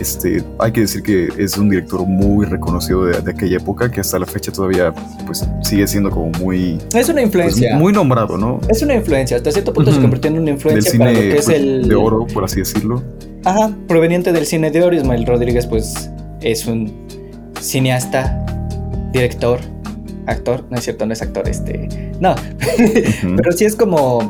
este, 0.00 0.42
hay 0.58 0.72
que 0.72 0.80
decir 0.80 1.02
que 1.02 1.28
es 1.38 1.56
un 1.56 1.70
director 1.70 2.04
muy 2.04 2.46
reconocido 2.46 3.04
de, 3.04 3.18
aquella 3.30 3.58
época 3.58 3.90
que 3.90 4.00
hasta 4.00 4.18
la 4.18 4.26
fecha 4.26 4.50
todavía 4.50 4.92
pues 5.24 5.48
sigue 5.62 5.86
siendo 5.86 6.10
como 6.10 6.30
muy 6.30 6.78
es 6.94 7.08
una 7.08 7.22
influencia 7.22 7.70
pues, 7.70 7.80
muy 7.80 7.92
nombrado 7.92 8.36
no 8.36 8.60
es 8.68 8.82
una 8.82 8.94
influencia 8.94 9.36
hasta 9.36 9.50
cierto 9.50 9.72
punto 9.72 9.92
se 9.92 10.00
convirtió 10.00 10.30
en 10.30 10.40
una 10.40 10.50
influencia 10.50 10.98
para 10.98 11.12
lo 11.12 11.18
que 11.18 11.28
es 11.36 11.44
pues, 11.46 11.56
el 11.56 11.88
de 11.88 11.94
oro 11.94 12.26
por 12.26 12.44
así 12.44 12.58
decirlo 12.58 13.02
ajá 13.44 13.70
proveniente 13.86 14.32
del 14.32 14.46
cine 14.46 14.70
de 14.70 14.82
oro 14.82 14.96
Ismael 14.96 15.24
Rodríguez 15.26 15.66
pues 15.66 16.10
es 16.40 16.66
un 16.66 17.03
cineasta 17.64 18.44
director 19.12 19.60
actor, 20.26 20.64
no 20.70 20.78
es 20.78 20.84
cierto, 20.84 21.06
no 21.06 21.12
es 21.12 21.22
actor, 21.22 21.48
este, 21.48 22.12
no, 22.20 22.34
pero 23.36 23.52
sí 23.52 23.64
es 23.64 23.76
como 23.76 24.20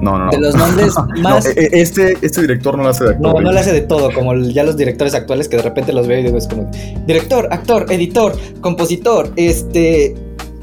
no, 0.00 0.18
no, 0.18 0.24
no. 0.26 0.30
de 0.30 0.38
los 0.38 0.54
nombres 0.54 0.94
más. 1.22 1.46
E, 1.46 1.52
e, 1.52 1.80
este, 1.80 2.16
este 2.20 2.42
director 2.42 2.76
no 2.76 2.84
lo 2.84 2.88
hace 2.90 3.04
de 3.04 3.10
actor. 3.10 3.34
No, 3.34 3.40
no 3.40 3.52
lo 3.52 3.58
hace 3.58 3.72
de 3.72 3.80
todo, 3.82 4.12
como 4.12 4.34
ya 4.36 4.64
los 4.64 4.76
directores 4.76 5.14
actuales 5.14 5.48
que 5.48 5.56
de 5.56 5.62
repente 5.62 5.92
los 5.92 6.06
veo 6.06 6.18
y 6.18 6.24
digo, 6.24 6.36
es 6.36 6.46
como 6.46 6.70
director, 7.06 7.48
actor, 7.50 7.86
editor, 7.90 8.36
compositor, 8.60 9.32
este. 9.36 10.14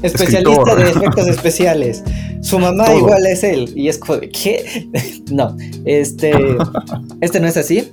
Especialista 0.02 0.74
de 0.74 0.90
efectos 0.90 1.28
especiales. 1.28 2.02
Su 2.40 2.58
mamá 2.58 2.92
igual 2.92 3.24
es 3.24 3.44
él. 3.44 3.72
Y 3.76 3.86
es 3.86 3.98
como 3.98 4.18
¿qué? 4.18 4.88
no, 5.30 5.56
este. 5.84 6.32
Este 7.20 7.38
no 7.38 7.46
es 7.46 7.56
así. 7.56 7.92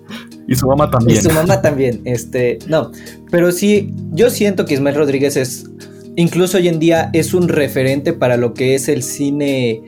Y 0.50 0.56
su 0.56 0.68
mamá 0.68 0.90
también. 0.90 1.20
Y 1.20 1.22
su 1.22 1.30
mamá 1.30 1.62
también. 1.62 2.02
Este. 2.06 2.60
No. 2.68 2.92
Pero 3.30 3.52
sí, 3.52 3.94
yo 4.12 4.30
siento 4.30 4.66
que 4.66 4.74
Ismael 4.74 4.96
Rodríguez 4.96 5.38
es 5.38 5.66
incluso 6.16 6.58
hoy 6.58 6.68
en 6.68 6.80
día 6.80 7.10
es 7.14 7.34
un 7.34 7.48
referente 7.48 8.14
para 8.14 8.36
lo 8.36 8.54
que 8.54 8.76
es 8.76 8.90
el 8.90 9.04
cine, 9.04 9.82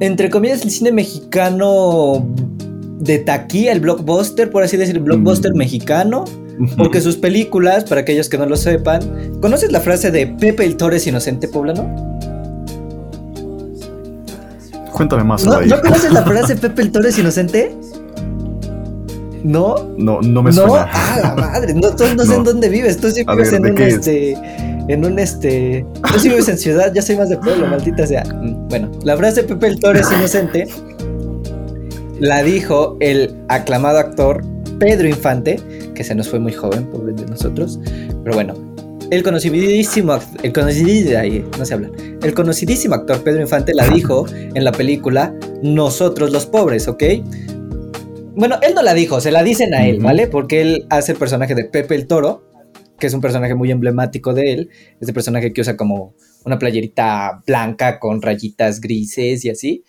entre 0.00 0.30
comillas, 0.30 0.62
el 0.62 0.70
cine 0.70 0.92
mexicano 0.92 2.26
de 2.98 3.18
taquilla, 3.18 3.72
el 3.72 3.80
blockbuster, 3.80 4.50
por 4.50 4.62
así 4.62 4.76
decir, 4.76 4.96
el 4.96 5.02
blockbuster 5.02 5.52
mm. 5.52 5.58
mexicano. 5.58 6.24
Porque 6.78 7.02
sus 7.02 7.16
películas, 7.16 7.84
para 7.84 8.00
aquellos 8.00 8.30
que 8.30 8.38
no 8.38 8.46
lo 8.46 8.56
sepan, 8.56 9.02
¿conoces 9.42 9.70
la 9.70 9.80
frase 9.80 10.10
de 10.10 10.26
Pepe 10.26 10.64
el 10.64 10.78
Torres 10.78 11.06
Inocente 11.06 11.48
Poblano? 11.48 11.84
Cuéntame 14.94 15.24
más. 15.24 15.44
¿No, 15.44 15.60
¿no 15.60 15.80
conoces 15.82 16.10
la 16.10 16.22
frase 16.22 16.56
Pepe 16.60 16.80
el 16.80 16.92
Torres 16.92 17.18
Inocente? 17.18 17.76
¿No? 19.44 19.76
No, 19.96 20.20
no 20.20 20.42
me 20.42 20.52
suena. 20.52 20.86
No, 20.86 20.90
ah, 20.92 21.18
la 21.22 21.34
madre. 21.34 21.74
No, 21.74 21.90
no, 21.90 22.24
sé 22.24 22.34
en 22.34 22.44
dónde 22.44 22.68
vives. 22.68 22.98
Tú 22.98 23.10
sí 23.10 23.24
vives 23.24 23.52
en 23.52 23.66
un 23.66 23.78
este 23.78 24.36
en 24.88 25.04
un 25.04 25.18
este. 25.18 25.84
No 26.12 26.18
si 26.18 26.28
vives 26.28 26.48
en 26.48 26.58
ciudad, 26.58 26.92
ya 26.94 27.02
soy 27.02 27.16
más 27.16 27.28
de 27.28 27.36
pueblo, 27.36 27.66
maldita 27.66 28.06
sea. 28.06 28.24
Mm, 28.24 28.68
bueno, 28.68 28.90
la 29.02 29.16
frase 29.16 29.42
Pepe 29.42 29.68
el 29.68 29.80
Toro 29.80 29.98
es 29.98 30.10
inocente 30.10 30.66
la 32.20 32.42
dijo 32.42 32.96
el 33.00 33.34
aclamado 33.48 33.98
actor 33.98 34.42
Pedro 34.78 35.08
Infante, 35.08 35.60
que 35.94 36.04
se 36.04 36.14
nos 36.14 36.28
fue 36.28 36.38
muy 36.38 36.52
joven, 36.52 36.86
pobre 36.86 37.12
de 37.12 37.26
nosotros. 37.26 37.78
Pero 38.24 38.34
bueno, 38.34 38.54
el 39.10 39.22
conocidísimo, 39.22 40.18
el 40.42 40.52
conocidísimo, 40.52 41.48
no 41.58 41.64
se 41.64 41.74
habla, 41.74 41.90
el 42.22 42.34
conocidísimo 42.34 42.94
actor 42.94 43.22
Pedro 43.22 43.42
Infante 43.42 43.74
la 43.74 43.86
dijo 43.88 44.26
en 44.32 44.64
la 44.64 44.72
película 44.72 45.34
Nosotros 45.62 46.32
los 46.32 46.46
pobres, 46.46 46.88
¿ok? 46.88 47.02
Bueno, 48.36 48.58
él 48.62 48.74
no 48.74 48.82
la 48.82 48.94
dijo, 48.94 49.20
se 49.20 49.32
la 49.32 49.42
dicen 49.42 49.74
a 49.74 49.86
él, 49.86 49.98
¿vale? 49.98 50.28
Porque 50.28 50.60
él 50.60 50.86
hace 50.90 51.12
el 51.12 51.18
personaje 51.18 51.54
de 51.54 51.64
Pepe 51.64 51.94
el 51.94 52.06
Toro 52.06 52.46
que 52.98 53.06
es 53.06 53.14
un 53.14 53.20
personaje 53.20 53.54
muy 53.54 53.70
emblemático 53.70 54.34
de 54.34 54.52
él. 54.52 54.70
Este 55.00 55.12
personaje 55.12 55.52
que 55.52 55.60
usa 55.60 55.76
como 55.76 56.14
una 56.44 56.58
playerita 56.58 57.42
blanca 57.46 57.98
con 57.98 58.22
rayitas 58.22 58.80
grises 58.80 59.44
y 59.44 59.50
así. 59.50 59.84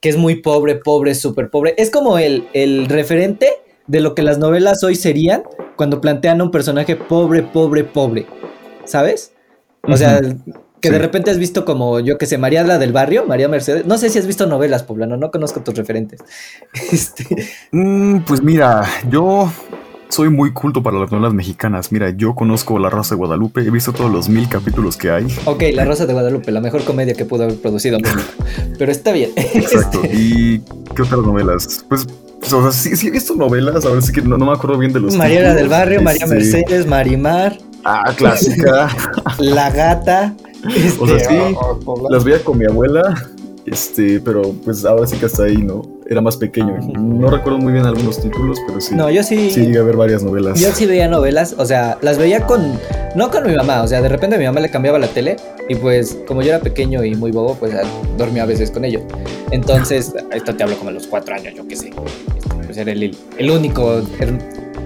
Que 0.00 0.08
es 0.08 0.16
muy 0.16 0.42
pobre, 0.42 0.76
pobre, 0.76 1.14
súper 1.14 1.50
pobre. 1.50 1.74
Es 1.78 1.90
como 1.90 2.18
el, 2.18 2.48
el 2.52 2.86
referente 2.86 3.48
de 3.86 4.00
lo 4.00 4.14
que 4.14 4.22
las 4.22 4.38
novelas 4.38 4.82
hoy 4.84 4.96
serían 4.96 5.42
cuando 5.76 6.00
plantean 6.00 6.40
a 6.40 6.44
un 6.44 6.50
personaje 6.50 6.96
pobre, 6.96 7.42
pobre, 7.42 7.84
pobre. 7.84 8.26
¿Sabes? 8.84 9.32
O 9.82 9.96
sea, 9.96 10.20
que 10.82 10.90
de 10.90 10.98
repente 10.98 11.30
has 11.30 11.38
visto 11.38 11.64
como, 11.64 12.00
yo 12.00 12.18
que 12.18 12.26
sé, 12.26 12.36
María 12.36 12.64
la 12.64 12.78
del 12.78 12.92
Barrio, 12.92 13.24
María 13.24 13.48
Mercedes. 13.48 13.86
No 13.86 13.96
sé 13.96 14.10
si 14.10 14.18
has 14.18 14.26
visto 14.26 14.46
novelas, 14.46 14.82
Poblano, 14.82 15.16
no 15.16 15.30
conozco 15.30 15.62
tus 15.62 15.74
referentes. 15.74 16.20
Este... 16.92 17.24
Mm, 17.70 18.20
pues 18.20 18.42
mira, 18.42 18.84
yo 19.08 19.50
soy 20.08 20.28
muy 20.28 20.52
culto 20.52 20.82
para 20.82 20.98
las 20.98 21.10
novelas 21.10 21.32
mexicanas. 21.32 21.92
Mira, 21.92 22.10
yo 22.10 22.34
conozco 22.34 22.78
La 22.78 22.90
Rosa 22.90 23.14
de 23.14 23.18
Guadalupe, 23.18 23.62
he 23.62 23.70
visto 23.70 23.92
todos 23.92 24.10
los 24.10 24.28
mil 24.28 24.48
capítulos 24.48 24.96
que 24.96 25.10
hay. 25.10 25.26
Ok, 25.46 25.62
La 25.72 25.84
Rosa 25.84 26.04
de 26.04 26.12
Guadalupe, 26.12 26.50
la 26.50 26.60
mejor 26.60 26.84
comedia 26.84 27.14
que 27.14 27.24
pudo 27.24 27.44
haber 27.44 27.56
producido. 27.56 27.98
Pero 28.78 28.92
está 28.92 29.12
bien. 29.12 29.30
Exacto. 29.36 30.00
Este, 30.02 30.16
¿Y 30.16 30.58
qué 30.94 31.02
otras 31.02 31.20
novelas? 31.20 31.84
Pues 31.88 32.06
o 32.50 32.62
sea, 32.62 32.72
sí, 32.72 32.96
sí, 32.96 33.08
he 33.08 33.10
visto 33.10 33.34
novelas, 33.34 33.84
a 33.84 33.90
ver 33.90 34.02
si 34.02 34.12
que 34.12 34.22
no, 34.22 34.36
me 34.38 34.52
acuerdo 34.52 34.78
bien 34.78 34.92
de 34.92 35.00
los. 35.00 35.16
María 35.16 35.54
del 35.54 35.68
Barrio, 35.68 36.02
María 36.02 36.24
este, 36.24 36.34
Mercedes, 36.34 36.86
Marimar. 36.86 37.58
Ah, 37.84 38.12
clásica. 38.16 38.88
la 39.38 39.70
gata. 39.70 40.34
o 40.98 41.06
sea, 41.06 41.18
sí, 41.18 41.34
este, 41.34 41.56
las 42.10 42.24
veía 42.24 42.42
con 42.42 42.58
mi 42.58 42.64
abuela. 42.64 43.14
Este, 43.64 44.18
pero 44.20 44.42
pues 44.64 44.84
ahora 44.84 45.06
sí 45.06 45.16
que 45.16 45.26
hasta 45.26 45.44
ahí, 45.44 45.58
¿no? 45.58 45.82
Era 46.08 46.20
más 46.20 46.36
pequeño. 46.36 46.78
No 46.98 47.30
recuerdo 47.30 47.58
muy 47.58 47.72
bien 47.72 47.86
algunos 47.86 48.20
títulos, 48.20 48.58
pero 48.66 48.80
sí. 48.80 48.94
No, 48.94 49.10
yo 49.10 49.22
sí. 49.22 49.50
Sí 49.50 49.60
llegué 49.60 49.78
a 49.78 49.82
ver 49.82 49.96
varias 49.96 50.22
novelas. 50.22 50.60
Yo 50.60 50.70
sí 50.72 50.86
veía 50.86 51.08
novelas, 51.08 51.54
o 51.58 51.64
sea, 51.64 51.98
las 52.02 52.18
veía 52.18 52.46
con. 52.46 52.78
No 53.14 53.30
con 53.30 53.46
mi 53.46 53.54
mamá, 53.54 53.82
o 53.82 53.88
sea, 53.88 54.00
de 54.00 54.08
repente 54.08 54.38
mi 54.38 54.44
mamá 54.44 54.60
le 54.60 54.70
cambiaba 54.70 54.98
la 54.98 55.06
tele 55.06 55.36
y 55.68 55.74
pues, 55.74 56.18
como 56.26 56.42
yo 56.42 56.48
era 56.48 56.60
pequeño 56.60 57.04
y 57.04 57.14
muy 57.14 57.30
bobo, 57.30 57.54
pues 57.54 57.74
dormía 58.16 58.44
a 58.44 58.46
veces 58.46 58.70
con 58.70 58.84
ellos. 58.84 59.02
Entonces, 59.50 60.12
esto 60.32 60.54
te 60.54 60.62
hablo 60.62 60.76
como 60.76 60.90
a 60.90 60.92
los 60.92 61.06
cuatro 61.06 61.34
años, 61.34 61.54
yo 61.54 61.66
qué 61.66 61.76
sé. 61.76 61.90
Pues 62.64 62.76
era 62.76 62.92
el, 62.92 63.16
el 63.38 63.50
único 63.50 64.02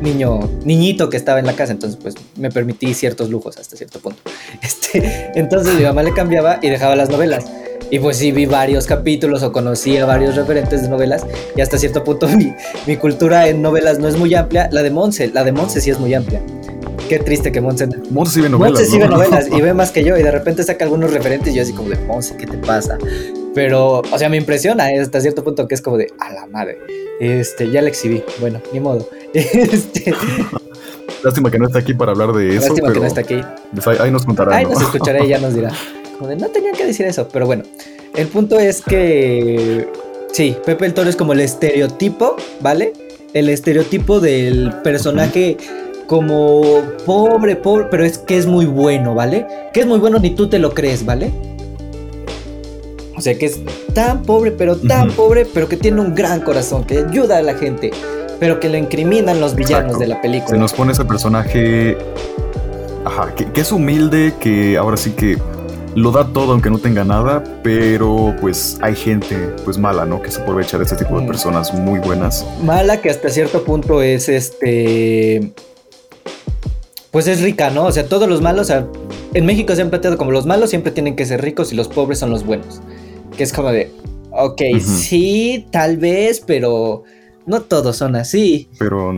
niño, 0.00 0.40
niñito 0.64 1.08
que 1.08 1.16
estaba 1.16 1.38
en 1.38 1.46
la 1.46 1.54
casa, 1.54 1.72
entonces 1.72 1.98
pues 2.00 2.14
me 2.36 2.50
permití 2.50 2.92
ciertos 2.94 3.30
lujos 3.30 3.56
hasta 3.56 3.76
cierto 3.76 4.00
punto. 4.00 4.20
Este, 4.62 5.30
entonces 5.34 5.74
mi 5.74 5.82
mamá 5.82 6.02
le 6.02 6.12
cambiaba 6.12 6.58
y 6.62 6.70
dejaba 6.70 6.96
las 6.96 7.10
novelas. 7.10 7.44
Y 7.90 7.98
pues 7.98 8.16
sí 8.16 8.32
vi 8.32 8.46
varios 8.46 8.86
capítulos 8.86 9.42
o 9.42 9.52
conocí 9.52 9.96
a 9.96 10.06
varios 10.06 10.34
referentes 10.36 10.82
de 10.82 10.88
novelas 10.88 11.24
y 11.54 11.60
hasta 11.60 11.78
cierto 11.78 12.02
punto 12.02 12.28
mi, 12.36 12.54
mi 12.86 12.96
cultura 12.96 13.48
en 13.48 13.62
novelas 13.62 13.98
no 13.98 14.08
es 14.08 14.16
muy 14.16 14.34
amplia. 14.34 14.68
La 14.72 14.82
de 14.82 14.90
Monse, 14.90 15.28
la 15.28 15.44
de 15.44 15.52
Monse 15.52 15.80
sí 15.80 15.90
es 15.90 15.98
muy 15.98 16.14
amplia. 16.14 16.42
Qué 17.08 17.20
triste 17.20 17.52
que 17.52 17.60
Monse... 17.60 17.88
Monse 18.10 18.34
sí 18.34 18.40
ve 18.40 18.48
novelas. 18.48 18.80
Monse 18.80 18.90
sí 18.90 18.98
ve 18.98 19.08
novelas 19.08 19.48
y 19.50 19.60
ve 19.62 19.74
más 19.74 19.92
que 19.92 20.02
yo 20.02 20.16
y 20.16 20.22
de 20.22 20.30
repente 20.30 20.62
saca 20.64 20.84
algunos 20.84 21.12
referentes 21.12 21.52
y 21.52 21.56
yo 21.56 21.62
así 21.62 21.72
como 21.72 21.90
de 21.90 21.96
Monse, 21.96 22.36
¿qué 22.36 22.46
te 22.46 22.58
pasa? 22.58 22.98
Pero, 23.54 24.00
o 24.00 24.18
sea, 24.18 24.28
me 24.28 24.36
impresiona 24.36 24.86
hasta 25.00 25.20
cierto 25.20 25.42
punto 25.42 25.66
que 25.66 25.74
es 25.74 25.80
como 25.80 25.96
de, 25.96 26.12
a 26.18 26.32
la 26.32 26.46
madre. 26.46 26.78
Este, 27.20 27.70
ya 27.70 27.80
la 27.80 27.88
exhibí. 27.88 28.22
Bueno, 28.40 28.60
ni 28.72 28.80
modo. 28.80 29.08
Este... 29.32 30.14
Lástima 31.22 31.50
que 31.50 31.58
no 31.58 31.66
está 31.66 31.78
aquí 31.78 31.94
para 31.94 32.12
hablar 32.12 32.32
de 32.32 32.56
eso. 32.56 32.68
Lástima 32.68 32.92
que 32.92 33.00
no 33.00 33.06
está 33.06 33.20
aquí. 33.22 33.40
Pues 33.72 34.00
ahí, 34.00 34.10
nos 34.10 34.24
contará. 34.24 34.56
Ahí 34.56 34.64
nos 34.64 34.80
escuchará 34.80 35.24
y 35.24 35.28
ya 35.28 35.38
nos 35.38 35.54
dirá. 35.54 35.72
No 36.20 36.48
tenían 36.48 36.74
que 36.74 36.86
decir 36.86 37.06
eso, 37.06 37.28
pero 37.32 37.46
bueno. 37.46 37.64
El 38.14 38.28
punto 38.28 38.58
es 38.58 38.82
que. 38.82 39.88
Sí, 40.32 40.56
Pepe 40.64 40.86
el 40.86 40.94
Toro 40.94 41.08
es 41.08 41.16
como 41.16 41.32
el 41.32 41.40
estereotipo, 41.40 42.36
¿vale? 42.60 42.92
El 43.32 43.48
estereotipo 43.48 44.20
del 44.20 44.72
personaje 44.82 45.56
como 46.06 46.82
pobre, 47.04 47.56
pobre, 47.56 47.86
pero 47.90 48.04
es 48.04 48.18
que 48.18 48.36
es 48.36 48.46
muy 48.46 48.66
bueno, 48.66 49.14
¿vale? 49.14 49.46
Que 49.72 49.80
es 49.80 49.86
muy 49.86 49.98
bueno 49.98 50.18
ni 50.18 50.30
tú 50.30 50.48
te 50.48 50.58
lo 50.58 50.72
crees, 50.72 51.04
¿vale? 51.04 51.30
O 53.16 53.20
sea, 53.20 53.36
que 53.36 53.46
es 53.46 53.60
tan 53.94 54.22
pobre, 54.22 54.50
pero 54.50 54.76
tan 54.76 55.10
pobre, 55.12 55.46
pero 55.46 55.68
que 55.68 55.76
tiene 55.76 56.00
un 56.02 56.14
gran 56.14 56.40
corazón, 56.40 56.84
que 56.84 56.98
ayuda 56.98 57.38
a 57.38 57.42
la 57.42 57.54
gente. 57.54 57.90
pero 58.38 58.60
que 58.60 58.68
lo 58.68 58.76
incriminan 58.76 59.40
los 59.40 59.54
villanos 59.54 59.92
Exacto. 59.94 59.98
de 59.98 60.06
la 60.08 60.20
película. 60.20 60.50
Se 60.50 60.58
nos 60.58 60.74
pone 60.74 60.92
ese 60.92 61.06
personaje. 61.06 61.96
Ajá, 63.04 63.34
que, 63.34 63.46
que 63.46 63.60
es 63.62 63.72
humilde, 63.72 64.34
que 64.38 64.76
ahora 64.76 64.98
sí 64.98 65.12
que 65.12 65.38
lo 65.96 66.10
da 66.12 66.24
todo 66.32 66.52
aunque 66.52 66.70
no 66.70 66.78
tenga 66.78 67.04
nada, 67.04 67.42
pero 67.62 68.34
pues 68.40 68.78
hay 68.82 68.94
gente 68.94 69.34
pues 69.64 69.78
mala, 69.78 70.04
¿no? 70.04 70.22
Que 70.22 70.30
se 70.30 70.40
aprovecha 70.40 70.76
de 70.78 70.84
este 70.84 70.96
tipo 70.96 71.16
de 71.18 71.24
Mm. 71.24 71.26
personas 71.26 71.72
muy 71.74 71.98
buenas. 71.98 72.46
Mala 72.62 73.00
que 73.00 73.10
hasta 73.10 73.28
cierto 73.30 73.64
punto 73.64 74.02
es 74.02 74.28
este. 74.28 75.52
Pues 77.10 77.26
es 77.28 77.40
rica, 77.40 77.70
¿no? 77.70 77.86
O 77.86 77.92
sea, 77.92 78.06
todos 78.06 78.28
los 78.28 78.42
malos. 78.42 78.62
o 78.62 78.64
sea, 78.66 78.86
en 79.32 79.46
México 79.46 79.74
se 79.74 79.82
han 79.82 79.88
planteado 79.90 80.18
como 80.18 80.30
los 80.32 80.44
malos 80.46 80.70
siempre 80.70 80.92
tienen 80.92 81.16
que 81.16 81.24
ser 81.24 81.40
ricos 81.40 81.72
y 81.72 81.76
los 81.76 81.88
pobres 81.88 82.18
son 82.18 82.30
los 82.30 82.44
buenos. 82.44 82.80
Que 83.36 83.42
es 83.42 83.52
como 83.52 83.70
de. 83.72 83.90
Ok, 84.32 84.60
sí, 84.84 85.66
tal 85.72 85.96
vez, 85.96 86.42
pero 86.46 87.04
no 87.46 87.62
todos 87.62 87.96
son 87.96 88.16
así. 88.16 88.68
Pero 88.78 89.12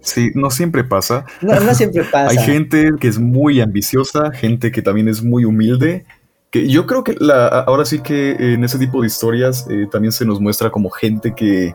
sí, 0.00 0.30
no 0.34 0.50
siempre 0.50 0.84
pasa. 0.84 1.24
No, 1.42 1.58
no 1.60 1.74
siempre 1.74 2.04
pasa. 2.12 2.30
Hay 2.30 2.38
gente 2.46 2.90
que 3.00 3.08
es 3.08 3.18
muy 3.18 3.60
ambiciosa, 3.60 4.30
gente 4.32 4.70
que 4.70 4.82
también 4.82 5.08
es 5.08 5.22
muy 5.22 5.44
humilde. 5.44 6.04
Que 6.50 6.68
yo 6.68 6.86
creo 6.86 7.04
que 7.04 7.14
la, 7.18 7.48
ahora 7.48 7.84
sí 7.84 8.00
que 8.00 8.30
en 8.38 8.64
ese 8.64 8.78
tipo 8.78 9.00
de 9.02 9.06
historias 9.06 9.66
eh, 9.68 9.86
también 9.90 10.12
se 10.12 10.24
nos 10.24 10.40
muestra 10.40 10.70
como 10.70 10.88
gente 10.90 11.34
que 11.34 11.74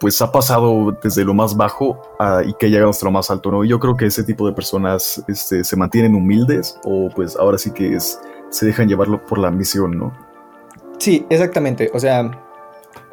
pues 0.00 0.20
ha 0.20 0.30
pasado 0.30 0.94
desde 1.02 1.24
lo 1.24 1.32
más 1.32 1.56
bajo 1.56 1.98
a- 2.18 2.42
y 2.44 2.52
que 2.58 2.68
llega 2.68 2.88
hasta 2.90 3.06
lo 3.06 3.10
más 3.12 3.30
alto, 3.30 3.50
¿no? 3.50 3.64
Y 3.64 3.68
yo 3.68 3.80
creo 3.80 3.96
que 3.96 4.04
ese 4.06 4.22
tipo 4.22 4.46
de 4.46 4.52
personas 4.52 5.22
este, 5.28 5.64
se 5.64 5.76
mantienen 5.76 6.14
humildes 6.14 6.78
o 6.84 7.08
pues 7.14 7.36
ahora 7.36 7.56
sí 7.56 7.70
que 7.70 7.94
es, 7.94 8.20
se 8.50 8.66
dejan 8.66 8.86
llevarlo 8.86 9.24
por 9.24 9.38
la 9.38 9.48
ambición, 9.48 9.92
¿no? 9.92 10.12
Sí, 10.98 11.24
exactamente. 11.30 11.90
O 11.94 11.98
sea, 11.98 12.30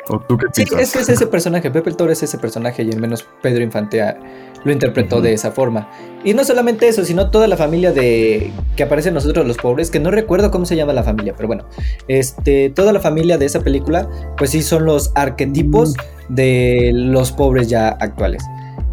¿O 0.10 0.20
tú 0.20 0.38
qué 0.38 0.48
Sí, 0.52 0.64
es 0.78 0.92
que 0.92 1.00
es 1.00 1.10
ese 1.10 1.28
personaje, 1.28 1.72
Pepe 1.72 1.90
el 1.90 1.96
Toro 1.96 2.12
es 2.12 2.22
ese 2.24 2.38
personaje 2.38 2.84
y 2.84 2.92
al 2.92 3.00
menos 3.00 3.26
Pedro 3.42 3.64
Infante 3.64 4.02
ah, 4.02 4.18
lo 4.64 4.72
interpretó 4.72 5.22
de 5.22 5.34
esa 5.34 5.52
forma. 5.52 5.90
Y 6.24 6.34
no 6.34 6.44
solamente 6.44 6.88
eso, 6.88 7.06
sino 7.06 7.30
toda 7.32 7.48
la 7.48 7.58
familia 7.58 7.92
de 7.92 8.52
que 8.76 8.84
aparece 8.84 9.10
en 9.10 9.16
nosotros 9.16 9.46
los 9.46 9.58
pobres, 9.58 9.90
que 9.92 10.00
no 10.00 10.12
recuerdo 10.12 10.52
cómo 10.52 10.66
se 10.66 10.76
llama 10.76 10.94
la 10.94 11.04
familia, 11.04 11.34
pero 11.36 11.48
bueno, 11.48 11.66
este, 12.08 12.70
toda 12.70 12.94
la 12.94 13.00
familia 13.00 13.38
de 13.38 13.46
esa 13.46 13.62
película, 13.62 14.10
pues 14.38 14.52
sí 14.52 14.62
son 14.62 14.86
los 14.86 15.12
arquetipos 15.16 15.96
de 16.30 16.92
los 16.94 17.32
pobres 17.32 17.70
ya 17.70 17.90
actuales. 17.90 18.44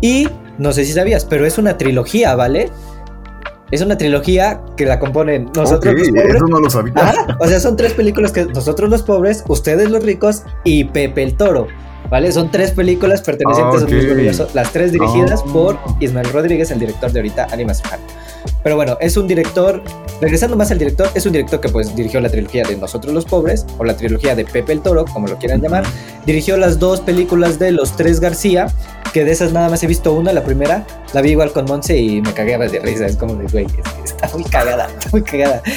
Y 0.00 0.28
no 0.58 0.72
sé 0.72 0.84
si 0.84 0.92
sabías, 0.92 1.24
pero 1.24 1.46
es 1.46 1.58
una 1.58 1.78
trilogía, 1.78 2.34
¿vale? 2.34 2.70
Es 3.70 3.80
una 3.82 3.96
trilogía 3.96 4.60
que 4.76 4.84
la 4.86 4.98
componen 4.98 5.50
nosotros 5.54 5.94
Ok, 5.94 5.98
los 6.00 6.08
pobres. 6.08 6.34
eso 6.34 6.46
no 6.48 6.60
lo 6.60 6.70
sabía. 6.70 6.92
Ajá, 6.96 7.36
o 7.38 7.46
sea, 7.46 7.60
son 7.60 7.76
tres 7.76 7.92
películas 7.92 8.32
que 8.32 8.44
nosotros 8.46 8.90
los 8.90 9.02
pobres, 9.02 9.44
ustedes 9.48 9.90
los 9.90 10.02
ricos 10.04 10.42
y 10.64 10.84
Pepe 10.84 11.22
el 11.22 11.36
Toro. 11.36 11.68
¿Vale? 12.08 12.32
Son 12.32 12.50
tres 12.50 12.72
películas 12.72 13.22
pertenecientes 13.22 13.82
Ah, 13.82 13.84
a 13.84 13.86
un 13.86 13.94
mismo 13.94 14.12
universo, 14.14 14.48
las 14.54 14.72
tres 14.72 14.90
dirigidas 14.90 15.44
Ah. 15.46 15.50
por 15.52 15.78
Ismael 16.00 16.28
Rodríguez, 16.32 16.70
el 16.72 16.80
director 16.80 17.12
de 17.12 17.20
ahorita 17.20 17.46
Animation. 17.52 17.88
Pero 18.62 18.76
bueno, 18.76 18.96
es 19.00 19.16
un 19.16 19.26
director, 19.26 19.82
regresando 20.20 20.56
más 20.56 20.70
al 20.70 20.78
director, 20.78 21.08
es 21.14 21.24
un 21.26 21.32
director 21.32 21.60
que 21.60 21.68
pues 21.68 21.94
dirigió 21.94 22.20
la 22.20 22.28
trilogía 22.28 22.64
de 22.64 22.76
Nosotros 22.76 23.14
los 23.14 23.24
Pobres, 23.24 23.66
o 23.78 23.84
la 23.84 23.96
trilogía 23.96 24.34
de 24.34 24.44
Pepe 24.44 24.72
el 24.72 24.80
Toro, 24.80 25.04
como 25.06 25.28
lo 25.28 25.38
quieran 25.38 25.60
llamar. 25.62 25.84
Dirigió 26.26 26.56
las 26.56 26.78
dos 26.78 27.00
películas 27.00 27.58
de 27.58 27.72
Los 27.72 27.96
Tres 27.96 28.20
García, 28.20 28.66
que 29.12 29.24
de 29.24 29.32
esas 29.32 29.52
nada 29.52 29.68
más 29.68 29.82
he 29.82 29.86
visto 29.86 30.12
una, 30.12 30.32
la 30.32 30.44
primera, 30.44 30.86
la 31.12 31.20
vi 31.20 31.30
igual 31.30 31.52
con 31.52 31.64
Monse 31.64 31.96
y 31.96 32.20
me 32.20 32.32
cagué 32.32 32.58
de 32.58 32.78
risa, 32.80 33.06
es 33.06 33.16
como 33.16 33.34
de, 33.34 33.46
güey, 33.46 33.66
está 34.04 34.28
muy 34.34 34.44
cagada, 34.44 34.88
está 34.98 35.10
muy 35.10 35.22
cagada. 35.22 35.62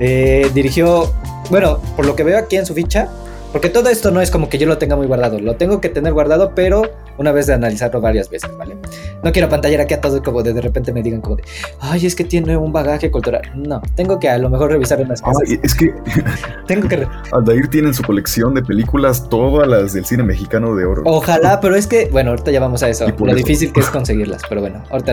Eh, 0.00 0.48
dirigió, 0.54 1.12
bueno, 1.50 1.80
por 1.96 2.06
lo 2.06 2.14
que 2.14 2.22
veo 2.22 2.38
aquí 2.38 2.56
en 2.56 2.64
su 2.64 2.72
ficha, 2.72 3.08
porque 3.52 3.68
todo 3.70 3.88
esto 3.88 4.10
no 4.10 4.20
es 4.20 4.30
como 4.30 4.48
que 4.48 4.58
yo 4.58 4.66
lo 4.66 4.78
tenga 4.78 4.96
muy 4.96 5.06
guardado, 5.06 5.38
lo 5.38 5.56
tengo 5.56 5.80
que 5.80 5.88
tener 5.88 6.12
guardado, 6.12 6.52
pero 6.54 6.82
una 7.16 7.32
vez 7.32 7.46
de 7.46 7.54
analizarlo 7.54 8.00
varias 8.00 8.30
veces, 8.30 8.50
¿vale? 8.56 8.76
No 9.22 9.32
quiero 9.32 9.48
pantallar 9.48 9.80
aquí 9.80 9.94
a 9.94 10.00
todos 10.00 10.20
como 10.22 10.42
de, 10.42 10.52
de 10.52 10.60
repente 10.60 10.92
me 10.92 11.02
digan 11.02 11.20
como 11.20 11.36
de, 11.36 11.42
ay, 11.80 12.06
es 12.06 12.14
que 12.14 12.24
tiene 12.24 12.56
un 12.56 12.72
bagaje 12.72 13.10
cultural. 13.10 13.42
No, 13.56 13.80
tengo 13.96 14.18
que 14.20 14.28
a 14.28 14.38
lo 14.38 14.48
mejor 14.50 14.70
revisar 14.70 15.00
unas 15.00 15.20
cosas. 15.20 15.42
Ay, 15.48 15.58
es 15.62 15.74
que 15.74 15.92
Tengo 16.66 16.86
que... 16.88 17.06
Aldair 17.32 17.68
tiene 17.68 17.88
en 17.88 17.94
su 17.94 18.02
colección 18.02 18.54
de 18.54 18.62
películas 18.62 19.28
todas 19.28 19.66
las 19.66 19.92
del 19.94 20.04
cine 20.04 20.22
mexicano 20.22 20.76
de 20.76 20.84
oro. 20.84 21.02
Ojalá, 21.06 21.60
pero 21.60 21.74
es 21.74 21.86
que, 21.86 22.06
bueno, 22.12 22.30
ahorita 22.30 22.50
ya 22.50 22.60
vamos 22.60 22.82
a 22.82 22.88
eso, 22.88 23.06
lo 23.08 23.26
eso. 23.26 23.34
difícil 23.34 23.72
que 23.72 23.80
es 23.80 23.86
conseguirlas, 23.90 24.42
pero 24.48 24.60
bueno, 24.60 24.84
ahorita, 24.90 25.12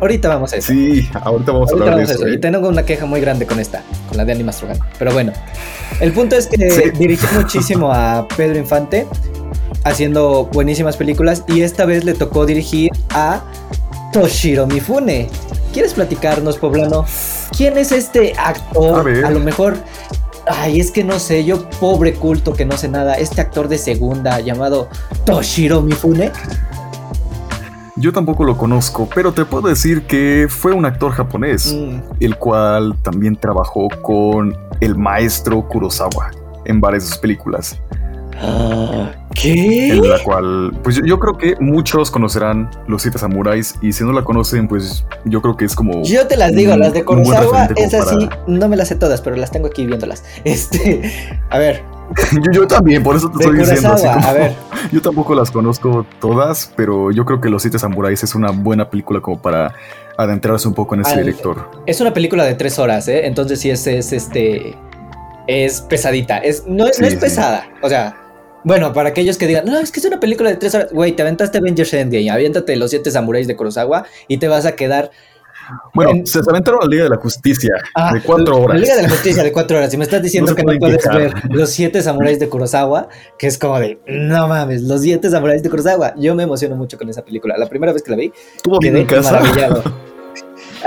ahorita 0.00 0.28
vamos 0.28 0.52
a 0.52 0.56
eso. 0.56 0.72
Sí, 0.72 1.08
ahorita 1.22 1.52
vamos 1.52 1.70
a 1.70 1.74
Ahorita 1.74 1.74
hablar 1.74 1.84
de 1.84 1.90
vamos 1.90 2.10
a 2.10 2.14
eso. 2.14 2.22
eso. 2.24 2.28
Y 2.28 2.34
¿eh? 2.34 2.38
tengo 2.38 2.68
una 2.68 2.82
queja 2.84 3.06
muy 3.06 3.20
grande 3.20 3.46
con 3.46 3.60
esta, 3.60 3.82
con 4.08 4.16
la 4.16 4.24
de 4.24 4.32
Anima 4.32 4.50
Strogan. 4.52 4.78
Pero 4.98 5.12
bueno, 5.12 5.32
el 6.00 6.12
punto 6.12 6.34
es 6.36 6.46
que 6.48 6.70
Sí. 6.70 6.90
dirigió 6.98 7.28
muchísimo 7.40 7.65
a 7.74 8.26
Pedro 8.36 8.58
Infante, 8.58 9.06
haciendo 9.84 10.44
buenísimas 10.52 10.96
películas, 10.96 11.44
y 11.48 11.62
esta 11.62 11.84
vez 11.84 12.04
le 12.04 12.14
tocó 12.14 12.46
dirigir 12.46 12.92
a 13.10 13.42
Toshiro 14.12 14.66
Mifune. 14.66 15.28
¿Quieres 15.72 15.94
platicarnos, 15.94 16.58
poblano? 16.58 17.04
¿Quién 17.56 17.76
es 17.76 17.90
este 17.90 18.34
actor? 18.38 19.08
A 19.24 19.30
lo 19.30 19.40
mejor. 19.40 19.76
Ay, 20.48 20.78
es 20.78 20.92
que 20.92 21.02
no 21.02 21.18
sé, 21.18 21.44
yo 21.44 21.68
pobre 21.80 22.14
culto 22.14 22.52
que 22.52 22.64
no 22.64 22.76
sé 22.76 22.88
nada, 22.88 23.14
este 23.14 23.40
actor 23.40 23.66
de 23.66 23.78
segunda 23.78 24.38
llamado 24.38 24.88
Toshiro 25.24 25.82
Mifune. 25.82 26.30
Yo 27.96 28.12
tampoco 28.12 28.44
lo 28.44 28.56
conozco, 28.56 29.08
pero 29.12 29.32
te 29.32 29.44
puedo 29.44 29.68
decir 29.68 30.06
que 30.06 30.46
fue 30.48 30.72
un 30.72 30.84
actor 30.84 31.10
japonés, 31.10 31.74
Mm, 31.74 31.98
el 32.20 32.36
cual 32.36 32.94
también 33.02 33.34
trabajó 33.34 33.88
con 34.02 34.56
el 34.80 34.94
maestro 34.94 35.66
Kurosawa 35.66 36.30
en 36.66 36.80
varias 36.80 37.04
de 37.04 37.08
sus 37.10 37.18
películas, 37.18 37.80
ah, 38.40 39.10
¿Qué? 39.34 39.88
en 39.90 40.08
la 40.08 40.22
cual, 40.22 40.72
pues 40.82 40.96
yo, 40.96 41.04
yo 41.04 41.18
creo 41.18 41.36
que 41.38 41.56
muchos 41.60 42.10
conocerán 42.10 42.70
Los 42.88 43.02
Siete 43.02 43.18
Samuráis 43.18 43.74
y 43.82 43.92
si 43.92 44.04
no 44.04 44.12
la 44.12 44.22
conocen, 44.24 44.68
pues 44.68 45.04
yo 45.24 45.42
creo 45.42 45.56
que 45.56 45.64
es 45.66 45.74
como... 45.74 46.02
Yo 46.04 46.26
te 46.26 46.36
las 46.36 46.52
digo, 46.54 46.72
un- 46.74 46.80
las 46.80 46.92
de 46.92 47.04
Kurosawa, 47.04 47.68
esas 47.76 48.08
sí, 48.10 48.28
no 48.46 48.68
me 48.68 48.76
las 48.76 48.88
sé 48.88 48.96
todas, 48.96 49.20
pero 49.20 49.36
las 49.36 49.50
tengo 49.50 49.66
aquí 49.68 49.86
viéndolas. 49.86 50.24
Este, 50.44 51.10
a 51.50 51.58
ver, 51.58 51.82
yo, 52.44 52.52
yo 52.52 52.66
también, 52.66 53.02
por 53.02 53.16
eso 53.16 53.28
te 53.30 53.38
de 53.38 53.44
estoy 53.44 53.58
diciendo 53.58 53.94
como- 53.96 54.26
a 54.26 54.32
ver, 54.32 54.52
Yo 54.92 55.02
tampoco 55.02 55.34
las 55.34 55.50
conozco 55.50 56.06
todas, 56.20 56.72
pero 56.76 57.10
yo 57.10 57.24
creo 57.24 57.40
que 57.40 57.48
Los 57.48 57.62
Siete 57.62 57.78
Samuráis 57.78 58.22
es 58.22 58.34
una 58.36 58.50
buena 58.52 58.88
película 58.88 59.20
como 59.20 59.40
para 59.42 59.74
adentrarse 60.16 60.68
un 60.68 60.74
poco 60.74 60.94
en 60.94 61.00
ese 61.02 61.12
Al- 61.14 61.24
director. 61.24 61.68
es 61.86 62.00
una 62.00 62.14
película 62.14 62.44
de 62.44 62.54
tres 62.54 62.78
horas, 62.78 63.08
¿eh? 63.08 63.26
Entonces 63.26 63.60
sí 63.60 63.68
es, 63.70 63.86
es 63.88 64.12
este, 64.12 64.76
es 65.46 65.80
pesadita, 65.82 66.38
es, 66.38 66.66
no, 66.66 66.86
es- 66.86 66.98
no 67.00 67.06
Sí, 67.06 67.14
es 67.14 67.14
sí. 67.14 67.18
pesada, 67.20 67.68
o 67.82 67.88
sea, 67.88 68.16
bueno, 68.64 68.92
para 68.92 69.10
aquellos 69.10 69.38
que 69.38 69.46
digan, 69.46 69.64
no, 69.64 69.78
es 69.78 69.92
que 69.92 70.00
es 70.00 70.06
una 70.06 70.18
película 70.18 70.50
de 70.50 70.56
tres 70.56 70.74
horas, 70.74 70.88
güey, 70.92 71.12
te 71.12 71.22
aventaste 71.22 71.58
Avengers 71.58 71.92
Endgame, 71.94 72.30
aviéntate 72.30 72.74
los 72.76 72.90
siete 72.90 73.10
samuráis 73.10 73.46
de 73.46 73.54
Kurosawa 73.56 74.04
y 74.28 74.38
te 74.38 74.48
vas 74.48 74.66
a 74.66 74.72
quedar 74.74 75.10
Bueno, 75.94 76.12
En- 76.12 76.26
se 76.28 76.38
aventaron 76.48 76.78
la 76.80 76.86
Liga 76.86 77.02
de 77.04 77.10
la 77.10 77.16
Justicia 77.16 77.74
Ah, 77.94 78.12
de 78.14 78.22
cuatro 78.22 78.54
La 78.54 78.60
horas. 78.60 78.80
Liga 78.80 78.94
de 78.96 79.02
la 79.02 79.08
Justicia 79.10 79.42
de 79.42 79.50
cuatro 79.50 79.76
horas. 79.78 79.92
Y 79.92 79.96
me 79.96 80.04
estás 80.04 80.22
diciendo 80.22 80.52
No 80.52 80.56
que 80.56 80.62
no 80.62 80.78
puedes 80.78 80.98
quejar. 81.02 81.18
ver 81.18 81.32
los 81.50 81.70
siete 81.70 82.02
samuráis 82.02 82.38
de 82.38 82.48
Kurosawa, 82.48 83.08
que 83.36 83.48
es 83.48 83.58
como 83.58 83.80
de, 83.80 83.98
no 84.06 84.46
mames, 84.46 84.82
los 84.82 85.00
siete 85.02 85.28
samuráis 85.28 85.64
de 85.64 85.70
Kurosawa. 85.70 86.14
Yo 86.18 86.36
me 86.36 86.44
emociono 86.44 86.76
mucho 86.76 86.96
con 86.96 87.08
esa 87.08 87.24
película. 87.24 87.56
La 87.58 87.66
primera 87.68 87.92
vez 87.92 88.02
que 88.04 88.12
la 88.12 88.16
vi, 88.16 88.32
Estuvo 88.54 88.78
bien 88.78 89.04
quedé 89.08 89.20
maravillado. 89.22 89.82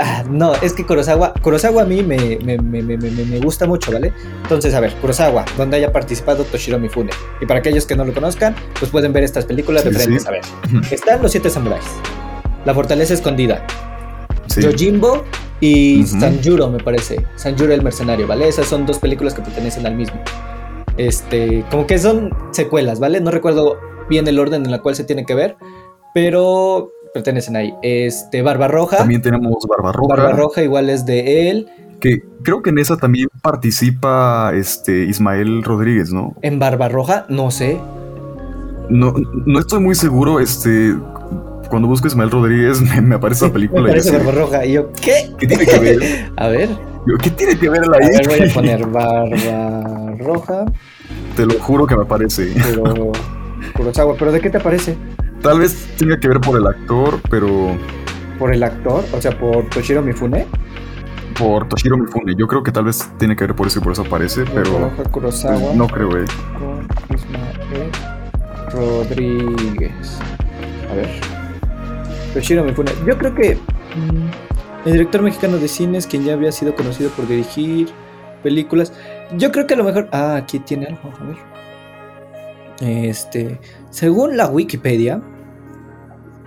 Ah, 0.02 0.24
no, 0.28 0.54
es 0.62 0.72
que 0.72 0.86
Kurosawa, 0.86 1.34
Kurosawa 1.42 1.82
a 1.82 1.84
mí 1.84 2.02
me, 2.02 2.38
me, 2.42 2.56
me, 2.56 2.82
me, 2.82 2.96
me- 2.96 3.10
me 3.10 3.38
gusta 3.40 3.66
mucho, 3.66 3.92
¿vale? 3.92 4.14
Entonces, 4.42 4.72
a 4.74 4.80
ver, 4.80 4.94
Kurosawa, 4.94 5.44
donde 5.58 5.76
haya 5.76 5.92
participado 5.92 6.44
Toshiro 6.44 6.78
Mifune. 6.78 7.10
Y 7.40 7.44
para 7.46 7.60
aquellos 7.60 7.84
que 7.84 7.94
no 7.96 8.04
lo 8.06 8.14
conozcan, 8.14 8.54
pues 8.78 8.90
pueden 8.90 9.12
ver 9.12 9.24
estas 9.24 9.44
películas 9.44 9.82
Sí, 9.82 9.90
referentes 9.90 10.22
sí. 10.22 10.28
a 10.28 10.30
ver. 10.30 10.42
Están 10.90 11.20
los 11.20 11.30
siete 11.32 11.50
samuráis. 11.50 11.84
La 12.64 12.72
fortaleza 12.74 13.12
escondida. 13.12 13.66
Sí. 14.46 14.62
Yojimbo 14.62 15.24
y 15.60 16.02
Ujú. 16.04 16.18
Sanjuro, 16.20 16.68
me 16.70 16.82
parece. 16.82 17.26
Sanjuro 17.36 17.74
el 17.74 17.82
mercenario, 17.82 18.26
¿vale? 18.26 18.48
Esas 18.48 18.66
son 18.66 18.86
dos 18.86 18.98
películas 18.98 19.34
que 19.34 19.42
pertenecen 19.42 19.86
al 19.86 19.96
mismo. 19.96 20.18
Este, 20.96 21.64
como 21.70 21.86
que 21.86 21.98
son 21.98 22.30
secuelas, 22.52 23.00
¿vale? 23.00 23.20
No 23.20 23.30
recuerdo 23.30 23.78
bien 24.08 24.26
el 24.28 24.38
orden 24.38 24.64
en 24.64 24.72
el 24.72 24.80
cual 24.80 24.94
se 24.94 25.04
tiene 25.04 25.24
que 25.26 25.34
ver, 25.34 25.56
pero 26.14 26.90
pertenecen 27.14 27.56
ahí. 27.56 27.74
Este, 27.82 28.42
Barbarroja. 28.42 28.98
También 28.98 29.22
tenemos 29.22 29.66
Barbarroja, 29.68 30.14
Barbarroja 30.16 30.62
igual 30.62 30.90
es 30.90 31.04
de 31.06 31.50
él. 31.50 31.68
que 32.00 32.22
creo 32.42 32.62
que 32.62 32.70
en 32.70 32.78
esa 32.78 32.96
también 32.96 33.28
participa 33.42 34.52
este 34.54 35.04
Ismael 35.04 35.62
Rodríguez, 35.62 36.12
¿no? 36.12 36.34
En 36.42 36.58
Barbarroja, 36.58 37.26
no 37.28 37.50
sé. 37.50 37.78
No, 38.88 39.14
no 39.46 39.58
estoy 39.60 39.80
muy 39.80 39.94
seguro, 39.94 40.40
este 40.40 40.94
cuando 41.68 41.86
busco 41.86 42.08
Ismael 42.08 42.30
Rodríguez 42.32 42.80
me, 42.96 43.00
me 43.00 43.14
aparece 43.14 43.46
la 43.46 43.52
película 43.52 43.82
Me 43.82 43.88
y 43.88 43.92
parece 43.92 44.10
yo 44.10 44.16
así, 44.16 44.26
Barbarroja. 44.26 44.66
Y 44.66 44.72
yo, 44.72 44.92
¿qué? 45.00 45.30
¿qué 45.38 45.46
tiene 45.46 45.66
que 45.66 45.78
ver? 45.78 45.98
A 46.36 46.48
ver, 46.48 46.68
Yo, 47.06 47.16
¿Qué 47.22 47.30
tiene 47.30 47.56
que 47.56 47.68
ver 47.68 47.82
él 47.84 47.94
a 47.94 47.98
ver, 47.98 48.26
voy 48.28 48.48
a 48.50 48.52
poner 48.54 48.86
Barbarroja, 48.88 50.64
Te 51.36 51.46
lo 51.46 51.54
juro 51.60 51.86
que 51.86 51.94
me 51.96 52.02
aparece. 52.02 52.52
pero 52.62 53.12
Kurosawa. 53.76 54.16
¿Pero 54.18 54.32
de 54.32 54.40
qué 54.40 54.50
te 54.50 54.58
parece? 54.58 54.96
Tal 55.42 55.58
vez 55.58 55.88
tenga 55.96 56.18
que 56.20 56.28
ver 56.28 56.40
por 56.40 56.56
el 56.58 56.66
actor, 56.66 57.18
pero 57.30 57.76
¿Por 58.38 58.54
el 58.54 58.62
actor? 58.62 59.04
O 59.12 59.20
sea, 59.20 59.38
por 59.38 59.68
Toshiro 59.70 60.02
Mifune. 60.02 60.46
por 61.38 61.66
Toshiro 61.68 61.96
Mifune. 61.96 62.34
Yo 62.36 62.46
creo 62.46 62.62
que 62.62 62.72
tal 62.72 62.84
vez 62.84 63.10
tiene 63.18 63.34
que 63.36 63.46
ver 63.46 63.54
por 63.56 63.66
eso 63.66 63.78
y 63.78 63.82
por 63.82 63.92
eso 63.92 64.02
aparece, 64.02 64.44
pero 64.54 64.90
Kurosawa. 65.10 65.74
no 65.74 65.86
creo, 65.88 66.16
eh. 66.18 66.24
con 66.58 66.86
Ismael 67.16 67.90
Rodríguez. 68.72 70.18
A 70.90 70.94
ver. 70.94 71.08
Toshiro 72.34 72.64
Mifune. 72.64 72.92
Yo 73.06 73.16
creo 73.18 73.34
que 73.34 73.54
mm, 73.56 74.86
el 74.86 74.92
director 74.92 75.22
mexicano 75.22 75.56
de 75.58 75.68
cines, 75.68 76.06
quien 76.06 76.24
ya 76.24 76.34
había 76.34 76.52
sido 76.52 76.74
conocido 76.74 77.10
por 77.10 77.26
dirigir 77.26 77.88
películas. 78.42 78.92
Yo 79.36 79.50
creo 79.52 79.66
que 79.66 79.74
a 79.74 79.76
lo 79.78 79.84
mejor. 79.84 80.08
Ah, 80.12 80.36
aquí 80.36 80.58
tiene 80.60 80.86
algo. 80.86 81.12
A 81.20 81.24
ver. 81.24 81.36
Este. 82.80 83.58
Según 83.90 84.36
la 84.36 84.48
Wikipedia. 84.48 85.20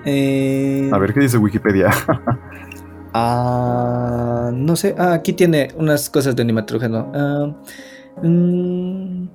eh, 0.05 0.89
A 0.91 0.97
ver 0.97 1.13
qué 1.13 1.19
dice 1.21 1.37
Wikipedia. 1.37 1.89
Ah, 3.15 4.49
no 4.51 4.75
sé. 4.75 4.95
Ah, 4.97 5.13
aquí 5.13 5.33
tiene 5.33 5.67
unas 5.77 6.09
cosas 6.09 6.35
de 6.35 6.41
animatrujano. 6.41 7.11
Ah, 7.13 7.55
mm, 8.23 9.27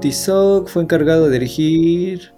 Tizoc 0.00 0.68
fue 0.68 0.82
encargado 0.82 1.26
de 1.26 1.32
dirigir. 1.38 2.32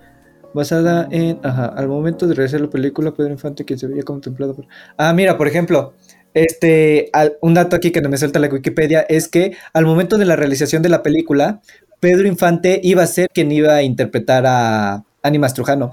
Basada 0.52 1.08
en. 1.10 1.40
Ajá. 1.42 1.64
Al 1.66 1.88
momento 1.88 2.26
de 2.26 2.34
realizar 2.34 2.60
la 2.60 2.68
película, 2.68 3.14
Pedro 3.14 3.32
Infante, 3.32 3.64
quien 3.64 3.78
se 3.78 3.86
veía 3.86 4.02
contemplado 4.02 4.54
por. 4.54 4.66
Ah, 4.98 5.14
mira, 5.14 5.38
por 5.38 5.48
ejemplo. 5.48 5.94
Este, 6.34 7.08
al- 7.14 7.38
un 7.40 7.54
dato 7.54 7.74
aquí 7.76 7.90
que 7.90 8.02
no 8.02 8.08
me 8.10 8.18
suelta 8.18 8.38
la 8.38 8.48
Wikipedia 8.48 9.00
es 9.08 9.28
que 9.28 9.56
al 9.72 9.86
momento 9.86 10.18
de 10.18 10.26
la 10.26 10.36
realización 10.36 10.82
de 10.82 10.88
la 10.90 11.02
película, 11.02 11.62
Pedro 12.00 12.26
Infante 12.28 12.80
iba 12.82 13.02
a 13.02 13.06
ser 13.06 13.28
quien 13.32 13.50
iba 13.52 13.74
a 13.74 13.82
interpretar 13.82 14.44
a 14.46 15.02
Animas 15.22 15.54
Trujano. 15.54 15.92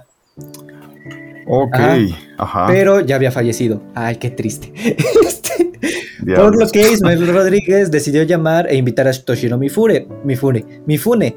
ok, 1.47 1.73
Ajá. 1.75 1.97
ajá. 2.37 2.65
pero 2.67 2.99
ya 3.01 3.15
había 3.15 3.31
fallecido. 3.31 3.81
Ay, 3.95 4.15
qué 4.17 4.29
triste. 4.29 4.71
Este, 6.23 6.35
por 6.35 6.55
lo 6.55 6.69
que 6.69 6.81
Ismael 6.91 7.27
Rodríguez 7.33 7.89
decidió 7.89 8.21
llamar 8.21 8.67
e 8.69 8.75
invitar 8.75 9.07
a 9.07 9.11
Toshiro 9.13 9.57
Mifure, 9.57 10.07
Mifune, 10.23 10.63
Mifune, 10.85 11.35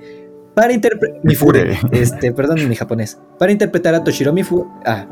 para 0.54 0.74
interpretar, 0.74 1.20
Mifure, 1.24 1.78
este, 1.92 2.30
perdón 2.32 2.68
mi 2.68 2.76
japonés, 2.76 3.18
para 3.38 3.50
interpretar 3.50 3.94
a 3.94 4.04
Toshiro 4.04 4.32
Mifune. 4.34 4.66
Ah, 4.84 5.06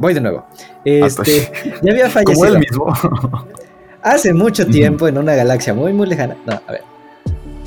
voy 0.00 0.14
de 0.14 0.20
nuevo. 0.20 0.44
Este, 0.84 1.48
ya 1.82 1.92
había 1.92 2.08
Como 2.10 2.14
fallecido 2.14 2.46
él 2.54 2.58
mismo. 2.58 2.92
hace 4.02 4.32
mucho 4.34 4.66
tiempo 4.66 5.06
en 5.06 5.16
una 5.18 5.36
galaxia 5.36 5.72
muy, 5.74 5.92
muy 5.92 6.08
lejana. 6.08 6.36
No, 6.44 6.60
a 6.66 6.72
ver. 6.72 6.82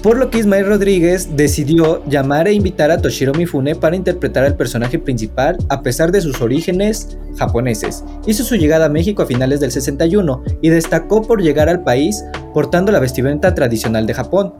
Por 0.07 0.19
lo 0.19 0.29
que 0.29 0.37
Ismael 0.37 0.67
Rodríguez 0.67 1.35
decidió 1.35 2.01
llamar 2.05 2.47
e 2.47 2.53
invitar 2.53 2.91
a 2.91 2.97
Toshiro 3.01 3.33
Mifune 3.33 3.75
para 3.75 3.97
interpretar 3.97 4.45
al 4.45 4.55
personaje 4.55 4.99
principal 4.99 5.57
a 5.67 5.81
pesar 5.81 6.13
de 6.13 6.21
sus 6.21 6.39
orígenes 6.39 7.17
japoneses. 7.37 8.05
Hizo 8.25 8.45
su 8.45 8.55
llegada 8.55 8.85
a 8.85 8.89
México 8.89 9.21
a 9.21 9.25
finales 9.25 9.59
del 9.59 9.69
61 9.73 10.43
y 10.61 10.69
destacó 10.69 11.23
por 11.23 11.41
llegar 11.41 11.67
al 11.67 11.83
país 11.83 12.23
portando 12.53 12.93
la 12.93 13.01
vestimenta 13.01 13.53
tradicional 13.53 14.07
de 14.07 14.13
Japón. 14.13 14.53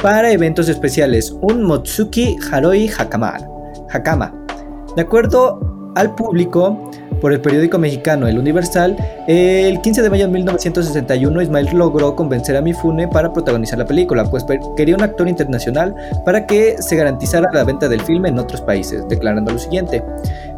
Para 0.00 0.32
eventos 0.32 0.70
especiales, 0.70 1.36
un 1.42 1.64
Motsuki 1.64 2.38
Haroi 2.50 2.88
Hakama. 2.88 3.40
Hakama. 3.90 4.34
De 4.96 5.02
acuerdo 5.02 5.92
al 5.96 6.14
público, 6.14 6.90
por 7.22 7.32
el 7.32 7.40
periódico 7.40 7.78
mexicano 7.78 8.26
El 8.26 8.36
Universal, 8.36 8.96
el 9.28 9.80
15 9.80 10.02
de 10.02 10.10
mayo 10.10 10.26
de 10.26 10.32
1961 10.32 11.42
Ismael 11.42 11.68
logró 11.72 12.16
convencer 12.16 12.56
a 12.56 12.60
Mifune 12.60 13.06
para 13.06 13.32
protagonizar 13.32 13.78
la 13.78 13.86
película, 13.86 14.24
pues 14.24 14.44
quería 14.76 14.96
un 14.96 15.02
actor 15.02 15.28
internacional 15.28 15.94
para 16.24 16.44
que 16.46 16.82
se 16.82 16.96
garantizara 16.96 17.48
la 17.52 17.62
venta 17.62 17.88
del 17.88 18.00
filme 18.02 18.28
en 18.28 18.40
otros 18.40 18.60
países, 18.60 19.06
declarando 19.08 19.52
lo 19.52 19.58
siguiente. 19.60 20.02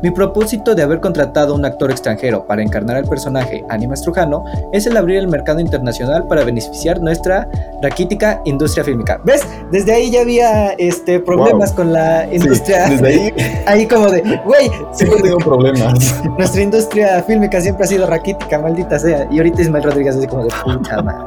Mi 0.04 0.10
propósito 0.10 0.74
de 0.74 0.82
haber 0.82 1.00
contratado 1.00 1.54
a 1.54 1.56
un 1.56 1.64
actor 1.64 1.90
extranjero 1.90 2.46
para 2.46 2.62
encarnar 2.62 2.98
al 2.98 3.04
personaje 3.06 3.64
Animas 3.70 4.02
Trujano 4.02 4.44
es 4.70 4.84
el 4.84 4.98
abrir 4.98 5.16
el 5.16 5.28
mercado 5.28 5.60
internacional 5.60 6.26
para 6.26 6.44
beneficiar 6.44 7.00
nuestra 7.00 7.48
raquítica 7.80 8.42
industria 8.44 8.84
fílmica. 8.84 9.18
¿Ves? 9.24 9.40
Desde 9.72 9.94
ahí 9.94 10.10
ya 10.10 10.20
había 10.20 10.72
este, 10.72 11.20
problemas 11.20 11.70
Wow. 11.70 11.76
con 11.76 11.92
la 11.94 12.26
Sí, 12.28 12.36
industria. 12.36 12.86
desde 12.90 13.06
ahí 13.06 13.32
ahí 13.66 13.86
como 13.86 14.10
de, 14.10 14.20
güey, 14.44 14.70
siempre 14.92 15.22
tengo 15.22 15.38
problemas. 15.38 16.22
nuestra 16.38 16.60
industria 16.60 17.22
fílmica 17.22 17.62
siempre 17.62 17.84
ha 17.84 17.88
sido 17.88 18.06
raquítica, 18.06 18.58
maldita 18.58 18.98
sea. 18.98 19.26
Y 19.30 19.38
ahorita 19.38 19.62
Ismael 19.62 19.84
Rodríguez 19.84 20.16
así 20.16 20.26
como 20.26 20.42
de 20.44 20.50
puta 20.62 21.00
madre. 21.00 21.24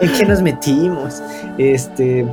¿En 0.00 0.12
qué 0.14 0.26
nos 0.26 0.42
metimos? 0.42 1.22
Este. 1.58 2.26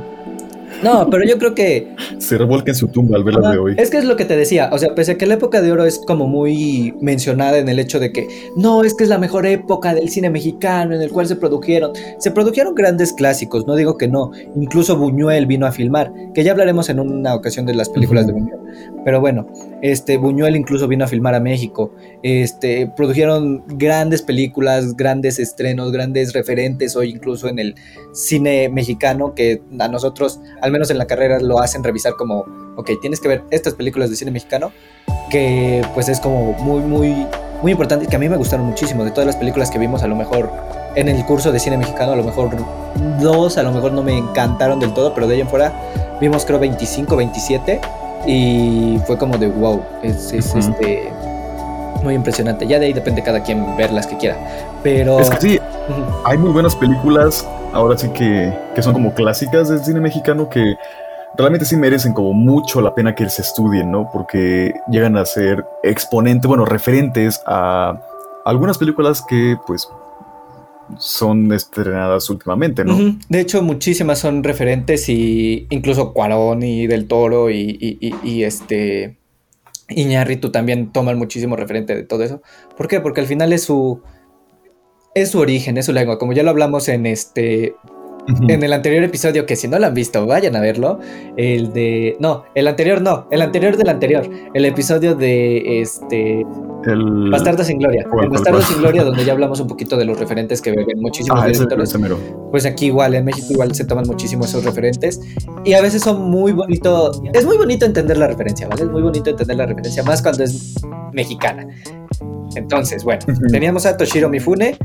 No, 0.82 1.08
pero 1.10 1.24
yo 1.24 1.38
creo 1.38 1.54
que. 1.54 1.94
Se 2.18 2.38
revuelca 2.38 2.70
en 2.70 2.76
su 2.76 2.88
tumba 2.88 3.16
al 3.16 3.24
verlas 3.24 3.44
Ajá, 3.44 3.52
de 3.52 3.58
hoy. 3.58 3.74
Es 3.78 3.90
que 3.90 3.98
es 3.98 4.04
lo 4.04 4.16
que 4.16 4.24
te 4.24 4.36
decía. 4.36 4.70
O 4.72 4.78
sea, 4.78 4.94
pese 4.94 5.12
a 5.12 5.18
que 5.18 5.26
la 5.26 5.34
época 5.34 5.60
de 5.62 5.72
oro 5.72 5.84
es 5.84 6.00
como 6.06 6.26
muy 6.26 6.94
mencionada 7.00 7.58
en 7.58 7.68
el 7.68 7.78
hecho 7.78 7.98
de 7.98 8.12
que 8.12 8.28
no, 8.56 8.84
es 8.84 8.94
que 8.94 9.04
es 9.04 9.10
la 9.10 9.18
mejor 9.18 9.46
época 9.46 9.94
del 9.94 10.08
cine 10.08 10.30
mexicano 10.30 10.94
en 10.94 11.02
el 11.02 11.10
cual 11.10 11.26
se 11.26 11.36
produjeron. 11.36 11.92
Se 12.18 12.30
produjeron 12.30 12.74
grandes 12.74 13.12
clásicos, 13.12 13.66
no 13.66 13.74
digo 13.76 13.96
que 13.96 14.08
no. 14.08 14.32
Incluso 14.54 14.96
Buñuel 14.96 15.46
vino 15.46 15.66
a 15.66 15.72
filmar, 15.72 16.12
que 16.34 16.44
ya 16.44 16.52
hablaremos 16.52 16.88
en 16.88 17.00
una 17.00 17.34
ocasión 17.34 17.66
de 17.66 17.74
las 17.74 17.88
películas 17.88 18.26
de. 18.26 18.32
Buñuel. 18.32 18.58
Pero 19.04 19.20
bueno, 19.20 19.46
este 19.82 20.16
Buñuel 20.16 20.56
incluso 20.56 20.88
vino 20.88 21.04
a 21.04 21.08
filmar 21.08 21.34
a 21.34 21.40
México. 21.40 21.94
Este, 22.22 22.90
produjeron 22.96 23.64
grandes 23.66 24.22
películas, 24.22 24.96
grandes 24.96 25.38
estrenos, 25.38 25.92
grandes 25.92 26.32
referentes 26.32 26.96
hoy 26.96 27.10
incluso 27.10 27.48
en 27.48 27.58
el 27.58 27.74
cine 28.12 28.68
mexicano 28.68 29.34
que 29.34 29.62
a 29.78 29.88
nosotros, 29.88 30.40
al 30.66 30.72
menos 30.72 30.90
en 30.90 30.98
la 30.98 31.06
carrera, 31.06 31.38
lo 31.40 31.60
hacen 31.60 31.84
revisar 31.84 32.16
como, 32.16 32.44
ok, 32.76 32.90
tienes 33.00 33.20
que 33.20 33.28
ver 33.28 33.44
estas 33.50 33.74
películas 33.74 34.10
de 34.10 34.16
cine 34.16 34.32
mexicano, 34.32 34.72
que 35.30 35.82
pues 35.94 36.08
es 36.08 36.20
como 36.20 36.52
muy, 36.54 36.82
muy, 36.82 37.26
muy 37.62 37.72
importante 37.72 38.04
y 38.04 38.08
que 38.08 38.16
a 38.16 38.18
mí 38.18 38.28
me 38.28 38.36
gustaron 38.36 38.66
muchísimo. 38.66 39.04
De 39.04 39.12
todas 39.12 39.26
las 39.26 39.36
películas 39.36 39.70
que 39.70 39.78
vimos, 39.78 40.02
a 40.02 40.08
lo 40.08 40.16
mejor 40.16 40.50
en 40.96 41.08
el 41.08 41.24
curso 41.24 41.52
de 41.52 41.60
cine 41.60 41.78
mexicano, 41.78 42.12
a 42.12 42.16
lo 42.16 42.24
mejor 42.24 42.50
dos, 43.20 43.58
a 43.58 43.62
lo 43.62 43.70
mejor 43.70 43.92
no 43.92 44.02
me 44.02 44.18
encantaron 44.18 44.80
del 44.80 44.92
todo, 44.92 45.14
pero 45.14 45.28
de 45.28 45.34
ahí 45.34 45.40
en 45.40 45.48
fuera 45.48 45.72
vimos 46.20 46.44
creo 46.44 46.58
25, 46.58 47.14
27 47.14 47.80
y 48.26 48.98
fue 49.06 49.16
como 49.16 49.38
de 49.38 49.46
wow, 49.46 49.82
es, 50.02 50.32
este 50.32 51.12
muy 52.02 52.14
impresionante. 52.14 52.66
Ya 52.66 52.78
de 52.78 52.86
ahí 52.86 52.92
depende 52.92 53.22
cada 53.22 53.42
quien 53.42 53.76
ver 53.76 53.92
las 53.92 54.06
que 54.06 54.16
quiera. 54.16 54.36
Pero 54.82 55.18
Es 55.20 55.30
que 55.30 55.40
sí, 55.40 55.58
hay 56.24 56.38
muy 56.38 56.50
buenas 56.50 56.74
películas, 56.76 57.46
ahora 57.72 57.96
sí 57.98 58.08
que, 58.10 58.52
que 58.74 58.82
son 58.82 58.92
como 58.92 59.12
clásicas 59.14 59.68
del 59.68 59.80
cine 59.84 60.00
mexicano 60.00 60.48
que 60.48 60.74
realmente 61.36 61.66
sí 61.66 61.76
merecen 61.76 62.12
como 62.12 62.32
mucho 62.32 62.80
la 62.80 62.94
pena 62.94 63.14
que 63.14 63.28
se 63.28 63.42
estudien, 63.42 63.90
¿no? 63.90 64.08
Porque 64.12 64.74
llegan 64.90 65.16
a 65.16 65.24
ser 65.26 65.64
exponentes, 65.82 66.48
bueno, 66.48 66.64
referentes 66.64 67.40
a 67.46 68.00
algunas 68.44 68.78
películas 68.78 69.22
que 69.28 69.56
pues 69.66 69.88
son 70.98 71.52
estrenadas 71.52 72.30
últimamente, 72.30 72.84
¿no? 72.84 72.96
De 73.28 73.40
hecho, 73.40 73.60
muchísimas 73.62 74.20
son 74.20 74.44
referentes 74.44 75.08
y 75.08 75.66
incluso 75.70 76.12
Cuarón 76.12 76.62
y 76.62 76.86
Del 76.86 77.08
Toro 77.08 77.50
y, 77.50 77.76
y- 77.80 77.98
y- 78.00 78.14
y 78.30 78.44
este 78.44 79.16
Iñárritu 79.88 80.50
también 80.50 80.92
toman 80.92 81.18
muchísimo 81.18 81.56
referente 81.56 81.94
de 81.94 82.02
todo 82.02 82.24
eso. 82.24 82.42
¿Por 82.76 82.88
qué? 82.88 83.00
Porque 83.00 83.20
al 83.20 83.26
final 83.26 83.52
es 83.52 83.64
su 83.64 84.02
es 85.14 85.30
su 85.30 85.38
origen, 85.38 85.78
es 85.78 85.86
su 85.86 85.92
lengua. 85.92 86.18
Como 86.18 86.32
ya 86.32 86.42
lo 86.42 86.50
hablamos 86.50 86.88
en 86.88 87.06
este 87.06 87.74
En 88.48 88.62
el 88.62 88.72
anterior 88.72 89.04
episodio, 89.04 89.46
que 89.46 89.54
si 89.56 89.68
no 89.68 89.78
lo 89.78 89.86
han 89.86 89.94
visto, 89.94 90.26
vayan 90.26 90.56
a 90.56 90.60
verlo. 90.60 90.98
El 91.36 91.72
de. 91.72 92.16
No, 92.18 92.44
el 92.54 92.66
anterior 92.66 93.00
no, 93.00 93.28
el 93.30 93.40
anterior 93.42 93.76
del 93.76 93.88
anterior. 93.88 94.28
El 94.54 94.64
episodio 94.64 95.14
de 95.14 95.80
este. 95.80 96.44
El... 96.86 97.30
Bastardo 97.30 97.62
sin 97.64 97.78
Gloria. 97.78 98.04
¿Cuál, 98.10 98.24
el 98.24 98.28
cuál, 98.30 98.38
Bastardo 98.40 98.58
cuál? 98.58 98.68
sin 98.68 98.78
Gloria, 98.78 99.04
donde 99.10 99.24
ya 99.24 99.32
hablamos 99.32 99.60
un 99.60 99.66
poquito 99.68 99.96
de 99.96 100.04
los 100.04 100.18
referentes 100.18 100.60
que 100.60 100.70
beben 100.70 101.00
muchísimos 101.00 101.40
Ah, 101.42 101.46
directores. 101.46 101.94
ese. 101.94 102.14
Pues 102.50 102.66
aquí 102.66 102.86
igual, 102.86 103.14
en 103.14 103.24
México 103.24 103.46
igual 103.50 103.74
se 103.74 103.84
toman 103.84 104.06
muchísimo 104.06 104.44
esos 104.44 104.64
referentes. 104.64 105.20
Y 105.64 105.74
a 105.74 105.82
veces 105.82 106.02
son 106.02 106.30
muy 106.30 106.52
bonito. 106.52 107.12
Es 107.32 107.44
muy 107.44 107.56
bonito 107.56 107.86
entender 107.86 108.16
la 108.18 108.26
referencia, 108.28 108.68
¿vale? 108.68 108.82
Es 108.82 108.88
muy 108.90 109.02
bonito 109.02 109.30
entender 109.30 109.56
la 109.56 109.66
referencia, 109.66 110.02
más 110.02 110.22
cuando 110.22 110.44
es 110.44 110.74
mexicana. 111.12 111.66
Entonces, 112.56 113.04
bueno, 113.04 113.24
teníamos 113.50 113.86
a 113.86 113.96
Toshiro 113.96 114.28
Mifune, 114.28 114.76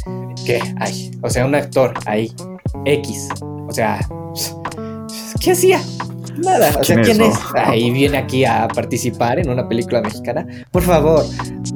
que, 0.46 0.60
ay, 0.78 1.12
o 1.22 1.30
sea, 1.30 1.46
un 1.46 1.56
actor 1.56 1.94
ahí, 2.06 2.32
X. 2.86 3.30
O 3.68 3.72
sea, 3.72 4.00
¿qué 5.40 5.52
hacía? 5.52 5.82
Nada, 6.38 6.70
o 6.80 6.84
sea, 6.84 6.96
¿Quién 6.96 7.00
es, 7.00 7.06
¿quién 7.08 7.18
no? 7.20 7.26
es? 7.26 7.40
Ahí 7.56 7.92
viene 7.92 8.18
aquí 8.18 8.46
a 8.46 8.68
participar 8.68 9.40
en 9.40 9.50
una 9.50 9.68
película 9.68 10.02
mexicana. 10.02 10.46
Por 10.72 10.82
favor, 10.82 11.24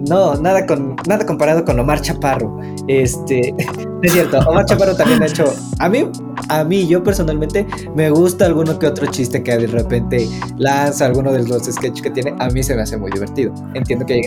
no, 0.08 0.36
nada 0.36 0.66
con 0.66 0.96
nada 1.08 1.26
comparado 1.26 1.64
con 1.66 1.80
Omar 1.80 2.02
Chaparro. 2.02 2.60
Este, 2.88 3.54
es 4.02 4.14
cierto, 4.14 4.40
Omar 4.40 4.66
Chaparro 4.66 4.96
también 4.96 5.22
ha 5.24 5.28
hecho 5.28 5.54
a 5.80 5.90
mí 5.90 6.06
a 6.50 6.64
mí 6.64 6.88
yo 6.88 7.04
personalmente 7.04 7.66
me 7.96 8.10
gusta 8.10 8.46
alguno 8.46 8.78
que 8.78 8.88
otro 8.88 9.08
chiste 9.08 9.42
que 9.42 9.58
de 9.58 9.68
repente 9.68 10.28
lanza 10.58 11.06
alguno 11.06 11.32
de 11.32 11.48
los 11.48 11.64
sketches 11.64 12.02
que 12.02 12.12
tiene, 12.12 12.34
a 12.40 12.50
mí 12.50 12.62
se 12.64 12.76
me 12.76 12.82
hace 12.82 12.98
muy 12.98 13.12
divertido. 13.12 13.54
Entiendo 13.74 14.06
que 14.06 14.22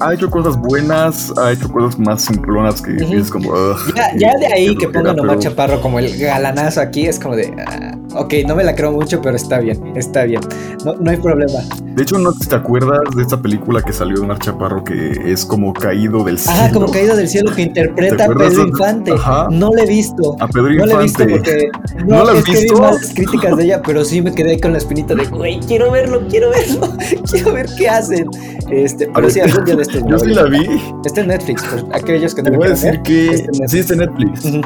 Ha 0.00 0.12
hecho 0.12 0.30
cosas 0.30 0.56
buenas, 0.58 1.32
ha 1.38 1.52
hecho 1.52 1.68
cosas 1.70 1.98
más 1.98 2.22
simplonas 2.22 2.82
que 2.82 3.02
Ujú. 3.02 3.14
es 3.14 3.30
como. 3.30 3.50
Ya, 3.94 4.14
ya 4.16 4.32
de 4.38 4.46
ahí 4.46 4.66
que 4.76 4.88
flojera, 4.88 4.92
pongan 4.92 5.18
a 5.18 5.22
Omar 5.22 5.38
pero- 5.38 5.40
Chaparro 5.50 5.80
como 5.80 5.98
el 5.98 6.18
galanazo 6.18 6.80
aquí 6.82 7.06
es 7.06 7.18
como 7.18 7.34
de, 7.34 7.54
ah, 7.66 7.96
ok, 8.14 8.34
no 8.46 8.54
me 8.56 8.64
la 8.64 8.74
creo 8.74 8.92
mucho, 8.92 9.22
pero 9.22 9.36
está 9.36 9.58
bien, 9.58 9.96
está 9.96 10.24
bien. 10.24 10.40
no, 10.84 10.94
no 10.94 11.10
hay 11.10 11.16
problema. 11.16 11.60
De 11.96 12.02
hecho, 12.02 12.18
¿no 12.18 12.30
te 12.34 12.54
acuerdas 12.54 13.00
de 13.16 13.22
esta 13.22 13.40
película 13.40 13.80
que 13.80 13.90
salió 13.90 14.16
de 14.18 14.22
Omar 14.24 14.38
Chaparro 14.38 14.84
que 14.84 15.32
es 15.32 15.46
como 15.46 15.72
caído 15.72 16.22
del 16.24 16.38
cielo? 16.38 16.58
Ajá, 16.60 16.70
como 16.72 16.90
caído 16.90 17.16
del 17.16 17.26
cielo 17.26 17.50
que 17.54 17.62
interpreta 17.62 18.16
¿Te 18.18 18.22
a 18.24 18.28
Pedro 18.28 18.48
de- 18.50 18.68
Infante. 18.68 19.12
Ajá. 19.12 19.48
No 19.50 19.70
la 19.74 19.82
he 19.82 19.86
visto. 19.86 20.36
A 20.38 20.46
Pedro 20.46 20.74
No 20.74 20.84
la 20.86 20.94
he 21.00 21.02
visto 21.04 21.22
Infante. 21.22 21.68
porque 21.88 22.04
¿No 22.04 22.22
la 22.24 22.32
has 22.32 22.38
es 22.40 22.44
que 22.44 22.52
vi 22.52 22.60
visto? 22.60 22.80
malas 22.80 23.12
críticas 23.14 23.56
de 23.56 23.64
ella, 23.64 23.82
pero 23.82 24.04
sí 24.04 24.20
me 24.20 24.34
quedé 24.34 24.60
con 24.60 24.72
la 24.72 24.78
espinita 24.78 25.14
de, 25.14 25.24
güey, 25.24 25.58
quiero 25.60 25.90
verlo, 25.90 26.20
quiero 26.28 26.50
verlo, 26.50 26.80
quiero 27.30 27.52
ver 27.54 27.66
qué 27.78 27.88
hacen. 27.88 28.28
Este, 28.70 29.08
pero 29.14 29.30
sí, 29.30 29.40
algún 29.40 29.64
día 29.64 29.76
de 29.76 29.82
estos. 29.82 30.02
Yo 30.08 30.18
sí 30.18 30.28
la 30.34 30.44
vi. 30.44 30.66
Está 31.02 31.22
en 31.22 31.28
Netflix, 31.28 31.62
por 31.64 31.96
aquellos 31.96 32.34
que 32.34 32.42
no 32.42 32.50
Te 32.50 32.56
voy 32.58 32.66
a 32.66 32.70
decir 32.70 32.90
ver, 32.90 33.02
que 33.02 33.30
está 33.30 33.40
en 33.40 33.46
Netflix. 33.46 33.70
sí 33.70 33.78
está 33.78 33.92
en 33.94 33.98
Netflix. 34.00 34.44
Ujú, 34.44 34.60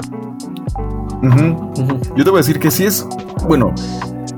Ujú. 1.23 1.83
ujú. 1.83 2.01
Yo 2.17 2.25
te 2.25 2.31
voy 2.31 2.39
a 2.39 2.43
decir 2.43 2.59
que 2.59 2.71
sí 2.73 2.87
es, 2.87 3.07
bueno, 3.47 3.73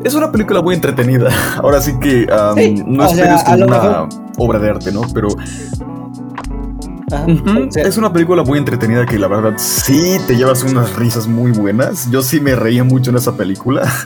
es 0.05 0.15
una 0.15 0.31
película 0.33 0.61
muy 0.63 0.75
entretenida. 0.75 1.31
Ahora 1.63 1.81
sí 1.81 1.93
que 2.01 2.27
um, 2.33 2.57
Sí, 2.57 2.83
no 2.87 3.05
o 3.05 3.09
sea, 3.09 3.17
esperes 3.37 3.41
a 3.41 3.45
como 3.45 3.57
lo 3.59 3.67
una 3.67 3.79
mejor- 3.79 4.09
obra 4.39 4.59
de 4.59 4.71
arte, 4.71 4.93
¿no? 4.93 5.03
Pero 5.15 5.29
Ajá, 7.13 7.27
o 7.69 7.71
sea, 7.71 7.87
es 7.87 7.99
una 7.99 8.11
película 8.11 8.43
muy 8.43 8.59
entretenida 8.59 9.05
que 9.05 9.19
la 9.19 9.29
verdad 9.29 9.53
sí 9.59 10.17
te 10.27 10.35
llevas 10.35 10.63
unas 10.63 10.97
risas 10.97 11.27
muy 11.27 11.53
buenas. 11.53 12.11
Yo 12.11 12.23
sí 12.23 12.41
me 12.41 12.55
reía 12.57 12.85
mucho 12.85 13.11
en 13.11 13.17
esa 13.17 13.37
película. 13.37 13.83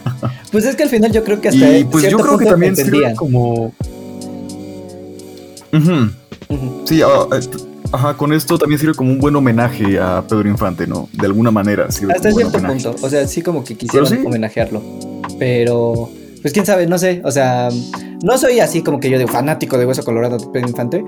Pues 0.52 0.64
es 0.64 0.74
que 0.76 0.84
al 0.84 0.88
final 0.88 1.12
yo 1.12 1.22
creo 1.22 1.38
que 1.40 1.48
hasta 1.48 1.78
y 1.78 1.84
pues 1.84 2.08
yo 2.08 2.18
creo 2.18 2.38
que 2.38 2.46
también 2.46 2.74
sirve 2.74 3.14
como... 3.14 3.72
Sí, 6.84 7.02
ah, 7.02 7.26
eh, 7.32 7.40
ajá, 7.92 8.16
con 8.16 8.32
esto 8.32 8.56
también 8.56 8.78
sirve 8.80 8.94
como 8.94 9.10
un 9.10 9.18
buen 9.18 9.36
homenaje 9.36 9.98
a 9.98 10.22
Pedro 10.26 10.48
Infante, 10.48 10.86
¿no? 10.86 11.08
De 11.12 11.26
alguna 11.26 11.50
manera. 11.50 11.90
Sirve 11.90 12.14
Hasta 12.14 12.30
cierto 12.32 12.56
homenaje. 12.58 12.84
punto. 12.84 13.06
O 13.06 13.10
sea, 13.10 13.26
sí 13.26 13.42
como 13.42 13.64
que 13.64 13.76
quisieron 13.76 14.08
sí. 14.08 14.18
homenajearlo. 14.24 14.82
Pero, 15.38 16.08
pues 16.42 16.52
quién 16.52 16.66
sabe, 16.66 16.86
no 16.86 16.98
sé. 16.98 17.20
O 17.24 17.30
sea, 17.30 17.68
no 18.22 18.38
soy 18.38 18.60
así 18.60 18.82
como 18.82 19.00
que 19.00 19.10
yo 19.10 19.18
de 19.18 19.26
fanático 19.26 19.78
de 19.78 19.86
Hueso 19.86 20.04
Colorado 20.04 20.38
de 20.38 20.46
Pedro 20.46 20.68
Infante. 20.68 21.04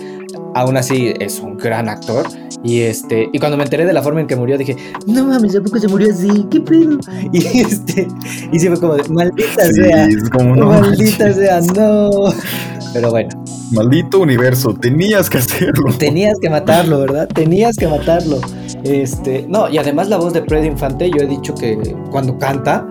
Aún 0.55 0.76
así 0.76 1.12
es 1.20 1.41
un 1.41 1.57
gran 1.57 1.89
actor. 1.89 2.26
Y 2.64 2.81
este, 2.81 3.29
y 3.33 3.39
cuando 3.39 3.57
me 3.57 3.62
enteré 3.64 3.87
de 3.87 3.93
la 3.93 4.03
forma 4.03 4.20
en 4.20 4.26
que 4.26 4.35
murió, 4.35 4.59
dije, 4.59 4.76
no 5.07 5.24
mames, 5.24 5.55
¿a 5.57 5.61
poco 5.61 5.79
se 5.79 5.87
murió 5.89 6.12
así? 6.12 6.47
¿Qué 6.51 6.61
pedo? 6.61 6.99
Y 7.33 7.61
este, 7.61 8.09
y 8.53 8.59
sí 8.59 8.68
fue 8.68 8.81
como 8.81 8.95
de, 8.95 9.09
maldita 9.09 9.64
Sí, 9.66 9.74
sea. 9.74 10.07
es 10.07 10.29
como 10.31 10.57
no. 10.57 10.66
maldita 10.66 11.24
manches. 11.26 11.37
sea, 11.37 11.61
no. 11.61 12.11
Pero 12.93 13.11
bueno, 13.11 13.29
Maldito 13.70 14.20
universo, 14.20 14.72
tenías 14.74 15.29
que 15.29 15.39
hacerlo. 15.39 15.93
tenías 15.99 16.39
que 16.41 16.49
matarlo, 16.49 17.01
¿verdad? 17.01 17.29
Tenías 17.29 17.76
que 17.76 17.87
matarlo. 17.87 18.41
Este, 18.83 19.45
no, 19.47 19.68
y 19.68 19.76
además 19.76 20.09
la 20.09 20.16
voz 20.16 20.33
de 20.33 20.41
Pedro 20.43 20.64
Infante, 20.64 21.11
yo 21.11 21.22
he 21.22 21.26
dicho 21.26 21.55
que 21.55 21.76
cuando 22.11 22.39
canta, 22.39 22.89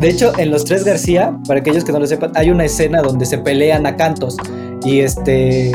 de 0.00 0.08
hecho, 0.08 0.32
en 0.38 0.50
Los 0.50 0.64
Tres 0.64 0.84
García, 0.84 1.38
para 1.46 1.60
aquellos 1.60 1.84
que 1.84 1.92
no 1.92 2.00
lo 2.00 2.06
sepan, 2.06 2.32
hay 2.34 2.50
una 2.50 2.64
escena 2.64 3.02
donde 3.02 3.26
se 3.26 3.38
pelean 3.38 3.86
a 3.86 3.96
cantos 3.96 4.36
y 4.84 5.00
este 5.00 5.72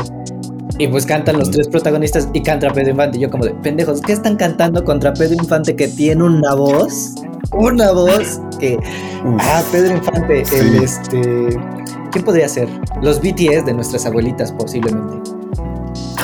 y 0.78 0.88
pues 0.88 1.06
cantan 1.06 1.38
los 1.38 1.50
tres 1.50 1.68
protagonistas 1.68 2.28
y 2.34 2.42
canta 2.42 2.70
Pedro 2.72 2.90
Infante. 2.90 3.18
Y 3.18 3.22
yo 3.22 3.30
como 3.30 3.44
de, 3.44 3.52
pendejos, 3.54 4.00
¿qué 4.02 4.12
están 4.12 4.36
cantando 4.36 4.84
contra 4.84 5.14
Pedro 5.14 5.34
Infante 5.34 5.74
que 5.74 5.88
tiene 5.88 6.22
una 6.24 6.54
voz? 6.54 7.14
Una 7.52 7.92
voz 7.92 8.40
que. 8.58 8.78
Ah, 9.38 9.62
Pedro 9.72 9.96
Infante, 9.96 10.44
Sí. 10.44 10.56
el 10.56 10.74
este. 10.82 11.48
¿Quién 12.12 12.24
podría 12.24 12.48
ser? 12.48 12.68
Los 13.02 13.20
BTS 13.20 13.64
de 13.64 13.72
nuestras 13.72 14.04
abuelitas, 14.06 14.52
posiblemente. 14.52 15.30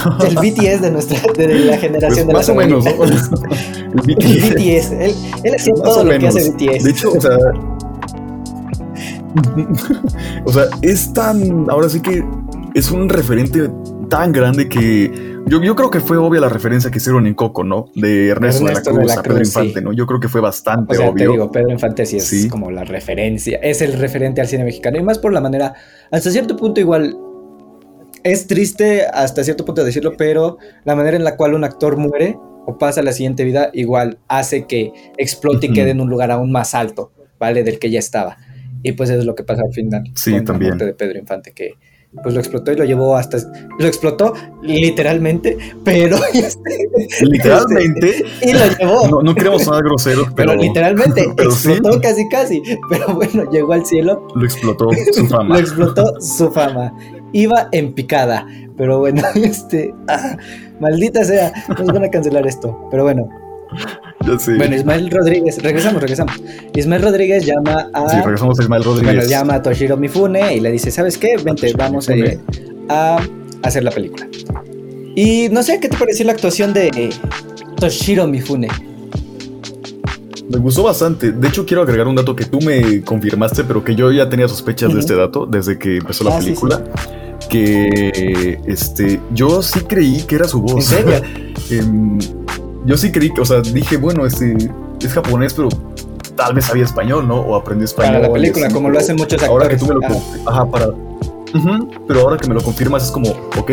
El 0.27 0.35
BTS 0.35 0.81
de 0.81 0.91
nuestra, 0.91 1.19
de 1.37 1.49
la 1.61 1.73
Pues 1.73 1.81
generación 1.81 2.27
de 2.27 2.33
más 2.33 2.49
las 2.49 2.49
o 2.49 2.55
menos, 2.59 2.85
¿no? 2.85 2.91
abuelitas. 2.91 3.31
El 3.73 3.93
El 3.93 4.17
BTS. 4.17 4.55
BTS, 4.55 4.93
él, 4.93 5.15
él 5.45 5.55
hacía 5.55 5.73
Más 5.75 5.83
todo 5.83 6.05
lo 6.05 6.19
que 6.19 6.27
hace 6.27 6.51
BTS. 6.51 6.85
De 6.85 6.91
hecho, 6.91 7.13
o 7.13 7.21
sea. 7.21 7.37
o 10.45 10.53
sea, 10.53 10.65
es 10.83 11.13
tan. 11.13 11.67
Ahora 11.71 11.89
sí 11.89 12.01
que 12.01 12.25
es 12.75 12.91
un 12.91 13.09
referente 13.09 13.71
tan 14.09 14.33
grande 14.33 14.69
que. 14.69 15.33
Yo, 15.47 15.61
yo 15.61 15.75
creo 15.75 15.91
que 15.91 15.99
fue 15.99 16.17
obvia 16.19 16.41
la 16.41 16.49
referencia 16.49 16.91
que 16.91 16.99
hicieron 16.99 17.27
en 17.27 17.35
Coco, 17.35 17.65
¿no? 17.65 17.87
De 17.97 18.29
Ernesto, 18.29 18.65
Ernesto 18.67 18.91
de 18.93 18.97
la 18.97 19.01
de 19.01 19.07
Cruz 19.07 19.19
a 19.19 19.23
Pedro 19.23 19.39
Infante, 19.39 19.79
sí. 19.81 19.85
¿no? 19.85 19.93
Yo 19.93 20.07
creo 20.07 20.21
que 20.21 20.29
fue 20.29 20.41
bastante 20.41 20.95
o 20.95 20.97
sea, 20.97 21.11
obvio. 21.11 21.27
te 21.27 21.33
digo, 21.33 21.51
Pedro 21.51 21.71
Infante 21.71 22.07
sí 22.07 22.19
es 22.19 22.25
Sí. 22.25 22.49
como 22.49 22.71
la 22.71 22.85
referencia, 22.85 23.59
es 23.61 23.83
el 23.83 23.95
referente 23.95 24.41
al 24.41 24.47
cine 24.47 24.63
mexicano. 24.65 24.99
Y 24.99 25.03
más 25.03 25.19
por 25.19 25.33
la 25.33 25.41
manera, 25.41 25.75
hasta 26.13 26.31
cierto 26.31 26.57
punto 26.57 26.81
igual, 26.81 27.17
es 28.23 28.47
triste 28.47 29.05
hasta 29.13 29.43
cierto 29.43 29.65
punto 29.65 29.83
decirlo, 29.85 30.13
pero 30.17 30.59
la 30.85 30.95
manera 30.95 31.17
en 31.17 31.25
la 31.25 31.37
cual 31.37 31.55
un 31.55 31.65
actor 31.65 31.97
muere 31.97 32.39
o 32.67 32.79
pasa 32.79 33.01
a 33.01 33.03
la 33.03 33.13
siguiente 33.13 33.43
vida, 33.43 33.71
igual 33.73 34.19
hace 34.29 34.67
que 34.67 34.93
explote 35.19 35.67
y 35.67 35.73
quede 35.73 35.91
en 35.91 36.01
un 36.01 36.09
lugar 36.09 36.31
aún 36.31 36.53
más 36.53 36.77
alto, 36.77 37.11
¿vale? 37.41 37.65
Del 37.65 37.81
que 37.81 37.91
ya 37.91 37.99
estaba. 37.99 38.37
Y 38.83 38.93
pues 38.93 39.11
eso 39.11 39.21
es 39.21 39.25
lo 39.25 39.35
que 39.35 39.45
pasa 39.45 39.63
al 39.67 39.73
final. 39.73 40.05
Sí, 40.15 40.31
con 40.31 40.41
la 40.41 40.45
también. 40.45 40.71
muerte 40.71 40.87
de 40.87 40.95
Pedro 40.95 41.19
Infante, 41.19 41.53
que 41.53 41.75
pues 42.23 42.35
lo 42.35 42.41
explotó 42.41 42.73
y 42.73 42.77
lo 42.77 42.85
llevó 42.85 43.17
hasta... 43.17 43.39
Lo 43.79 43.87
explotó 43.87 44.35
literalmente, 44.63 45.57
pero... 45.83 46.19
Literalmente. 47.23 48.25
y 48.43 48.53
lo 48.53 48.67
llevó. 48.79 49.09
No, 49.09 49.23
no 49.23 49.35
queremos 49.35 49.63
sonar 49.63 49.83
groseros, 49.85 50.29
pero, 50.37 50.53
Pero, 50.53 50.63
literalmente 50.63 51.25
pero 51.37 51.51
sí. 51.51 51.71
explotó 51.71 52.01
casi 52.01 52.29
casi. 52.29 52.63
Pero 52.91 53.15
bueno, 53.15 53.51
llegó 53.51 53.73
al 53.73 53.87
cielo, 53.87 54.29
lo 54.35 54.45
explotó 54.45 54.91
su 55.13 55.27
fama. 55.27 55.55
lo 55.55 55.61
explotó 55.61 56.21
su 56.21 56.51
fama. 56.51 56.93
Iba 57.33 57.69
en 57.73 57.95
picada. 57.95 58.47
Pero 58.77 58.99
bueno, 58.99 59.23
este. 59.35 59.95
ah, 60.09 60.37
maldita 60.81 61.25
sea, 61.25 61.53
nos 61.69 61.87
van 61.87 62.05
a 62.05 62.11
cancelar 62.11 62.47
esto. 62.47 62.89
Pero 62.91 63.05
bueno. 63.05 63.42
Bueno, 64.57 64.77
Ismael 64.77 65.11
Rodríguez, 65.11 65.61
regresamos, 65.63 66.01
regresamos. 66.01 66.35
Ismael 66.77 67.03
Rodríguez 67.03 67.45
llama 67.45 67.91
a. 67.93 68.09
Sí, 68.09 68.17
regresamos 68.25 68.59
a 68.59 68.63
Ismael 68.63 68.85
Rodríguez. 68.85 69.15
bueno, 69.17 69.29
llama 69.29 69.55
a 69.55 69.63
Toshiro 69.63 69.97
Mifune 69.97 70.55
y 70.55 70.61
le 70.61 70.71
dice: 70.71 70.93
¿Sabes 70.93 71.19
qué? 71.19 71.37
Vente, 71.43 71.73
vamos 71.77 72.09
a, 72.09 72.15
Mifune. 72.15 72.39
a 72.89 73.19
hacer 73.65 73.83
la 73.83 73.91
película. 73.91 74.29
Y 75.17 75.49
no 75.51 75.63
sé 75.65 75.81
qué 75.81 75.89
te 75.89 75.97
pareció 75.97 76.25
la 76.25 76.33
actuación 76.33 76.73
de 76.73 76.87
eh, 76.95 77.11
Toshiro 77.77 78.29
Mifune. 78.29 78.69
Me 80.49 80.59
gustó 80.59 80.85
bastante. 80.85 81.33
De 81.33 81.49
hecho, 81.49 81.67
quiero 81.67 81.83
agregar 81.83 82.07
un 82.07 82.15
dato 82.15 82.37
que 82.37 82.45
tú 82.45 82.61
me 82.61 83.03
confirmaste, 83.03 83.65
pero 83.65 83.83
que 83.83 83.95
yo 83.97 84.11
ya 84.13 84.29
tenía 84.29 84.47
sospechas 84.49 84.95
de 84.95 85.01
este 85.01 85.17
dato 85.17 85.47
desde 85.47 85.79
que 85.79 85.97
empezó 85.97 86.25
la 86.25 86.37
Ah, 86.37 86.41
sí, 86.41 86.47
película. 86.47 86.85
Que 87.49 88.61
este, 88.67 89.21
yo 89.35 89.63
sí 89.63 89.81
creí 89.81 90.23
que 90.23 90.37
era 90.37 90.47
su 90.47 90.61
voz. 90.61 90.75
¿En 90.75 90.83
serio? 90.83 91.23
Em, 91.71 92.19
yo 92.85 92.97
sí 92.97 93.13
creí 93.13 93.33
que, 93.33 93.41
o 93.41 93.45
sea, 93.45 93.61
dije, 93.61 93.97
bueno, 93.97 94.27
este 94.27 94.57
es 95.01 95.13
japonés, 95.13 95.55
pero 95.55 95.69
tal 96.37 96.55
vez 96.55 96.65
sabía 96.67 96.85
español, 96.85 97.27
¿no? 97.29 97.37
O 97.41 97.57
aprendió 97.57 97.85
español. 97.85 98.15
Para 98.15 98.27
la 98.29 98.33
película, 98.33 98.67
así, 98.67 98.75
como 98.75 98.91
lo 98.91 98.99
hacen 98.99 99.17
muchos 99.17 99.43
Ahora 99.43 99.69
que 99.69 99.75
actores. 99.75 99.99
tú 100.01 100.09
me 100.09 100.15
lo. 100.15 100.47
Ah. 100.47 100.51
Ajá, 100.53 100.71
para. 100.71 100.89
Pero 102.09 102.21
ahora 102.21 102.37
que 102.39 102.49
me 102.49 102.55
lo 102.55 102.63
confirmas 102.63 103.05
es 103.05 103.11
como, 103.11 103.31
ok, 103.59 103.71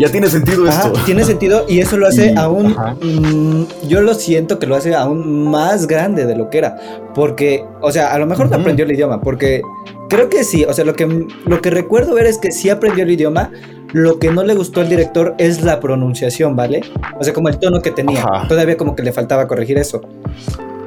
ya 0.00 0.10
tiene 0.10 0.28
sentido 0.28 0.66
Ajá, 0.68 0.86
esto. 0.88 1.00
tiene 1.04 1.24
sentido 1.24 1.64
y 1.68 1.80
eso 1.80 1.96
lo 1.96 2.06
hace 2.08 2.32
Y- 2.32 2.36
aún, 2.36 2.74
mm, 3.02 3.86
yo 3.88 4.00
lo 4.00 4.14
siento 4.14 4.58
que 4.58 4.66
lo 4.66 4.74
hace 4.74 4.94
aún 4.94 5.50
más 5.50 5.86
grande 5.86 6.26
de 6.26 6.34
lo 6.36 6.48
que 6.50 6.58
era, 6.58 6.76
porque, 7.14 7.64
o 7.80 7.92
sea, 7.92 8.12
a 8.12 8.18
lo 8.18 8.26
mejor 8.26 8.50
no 8.50 8.56
aprendió 8.56 8.84
el 8.84 8.92
idioma, 8.92 9.20
porque 9.20 9.62
creo 10.08 10.28
que 10.28 10.42
sí, 10.44 10.64
o 10.64 10.72
sea, 10.72 10.84
lo 10.84 10.94
que, 10.94 11.06
lo 11.46 11.60
que 11.60 11.70
recuerdo 11.70 12.14
ver 12.14 12.26
es 12.26 12.38
que 12.38 12.50
sí 12.50 12.70
aprendió 12.70 13.04
el 13.04 13.10
idioma, 13.10 13.50
lo 13.92 14.18
que 14.18 14.30
no 14.30 14.42
le 14.44 14.54
gustó 14.54 14.80
al 14.80 14.88
director 14.88 15.34
es 15.38 15.62
la 15.62 15.80
pronunciación, 15.80 16.56
¿vale? 16.56 16.80
O 17.18 17.24
sea, 17.24 17.32
como 17.34 17.48
el 17.48 17.58
tono 17.58 17.82
que 17.82 17.90
tenía, 17.90 18.22
Ajá. 18.24 18.48
todavía 18.48 18.76
como 18.76 18.94
que 18.96 19.02
le 19.02 19.12
faltaba 19.12 19.46
corregir 19.48 19.78
eso. 19.78 20.00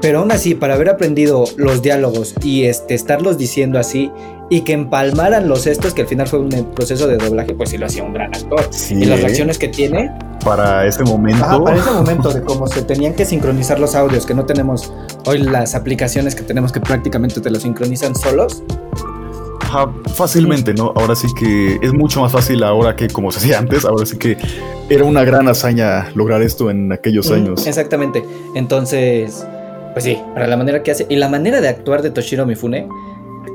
Pero 0.04 0.20
aún 0.20 0.34
así, 0.34 0.54
para 0.54 0.74
haber 0.74 0.90
aprendido 0.90 1.46
los 1.56 1.82
diálogos 1.82 2.36
y 2.44 2.66
este, 2.66 2.94
estarlos 2.94 3.38
diciendo 3.38 3.80
así 3.80 4.12
y 4.50 4.64
que 4.64 4.74
empalmaran 4.74 5.48
los 5.48 5.66
estos, 5.66 5.94
que 5.94 6.02
al 6.02 6.10
final 6.10 6.28
fue 6.28 6.40
un 6.40 6.50
proceso 6.76 7.08
de 7.08 7.16
doblaje, 7.16 7.54
pues 7.54 7.70
sí 7.70 7.78
lo 7.78 7.86
hacía 7.86 8.04
un 8.04 8.12
gran 8.12 8.36
actor. 8.36 8.68
Sí, 8.70 8.96
Y 8.96 9.06
las 9.06 9.20
¿eh? 9.20 9.22
reacciones 9.22 9.58
que 9.58 9.70
tiene, 9.70 10.12
Para 10.44 10.86
ese 10.86 11.06
momento. 11.06 11.46
Ajá, 11.46 11.64
para 11.64 11.78
ese 11.78 11.90
momento 11.94 12.34
de 12.34 12.42
cómo 12.42 12.68
se 12.68 12.82
tenían 12.82 13.14
que 13.14 13.24
sincronizar 13.24 13.80
los 13.80 13.96
audios, 13.96 14.26
que 14.26 14.34
no 14.34 14.46
tenemos 14.46 14.92
hoy 15.26 15.38
las 15.38 15.74
aplicaciones 15.74 16.36
que 16.36 16.44
tenemos 16.44 16.74
que 16.74 16.82
prácticamente 16.82 17.40
te 17.40 17.50
los 17.50 17.62
sincronizan 17.62 18.14
solos. 18.14 18.62
Fácilmente, 20.16 20.74
¿no? 20.74 20.92
Ahora 20.98 21.16
sí 21.16 21.28
que 21.40 21.80
es 21.82 21.94
mucho 21.94 22.20
más 22.20 22.34
fácil 22.34 22.62
ahora 22.64 22.98
que 22.98 23.08
como 23.08 23.32
se 23.32 23.40
hacía 23.40 23.58
antes. 23.58 23.86
Ahora 23.86 24.06
sí 24.06 24.18
que 24.18 24.38
era 24.90 25.06
una 25.06 25.24
gran 25.24 25.48
hazaña 25.48 26.12
lograr 26.14 26.42
esto 26.42 26.70
en 26.70 26.92
aquellos 26.92 27.32
años. 27.32 27.66
Exactamente. 27.66 28.26
Entonces, 28.54 29.46
pues 29.94 30.06
sí, 30.06 30.18
para 30.34 30.48
la 30.48 30.58
manera 30.58 30.84
que 30.84 30.92
hace 30.92 31.06
y 31.10 31.16
la 31.16 31.30
manera 31.30 31.62
de 31.62 31.70
actuar 31.70 32.02
de 32.02 32.12
Toshiro 32.12 32.46
Mifune, 32.46 32.88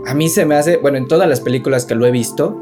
a 0.07 0.15
mí 0.15 0.29
se 0.29 0.45
me 0.45 0.55
hace, 0.55 0.77
bueno, 0.77 0.97
en 0.97 1.09
todas 1.09 1.29
las 1.29 1.41
películas 1.41 1.85
que 1.85 1.95
lo 1.95 2.07
he 2.07 2.11
visto, 2.11 2.61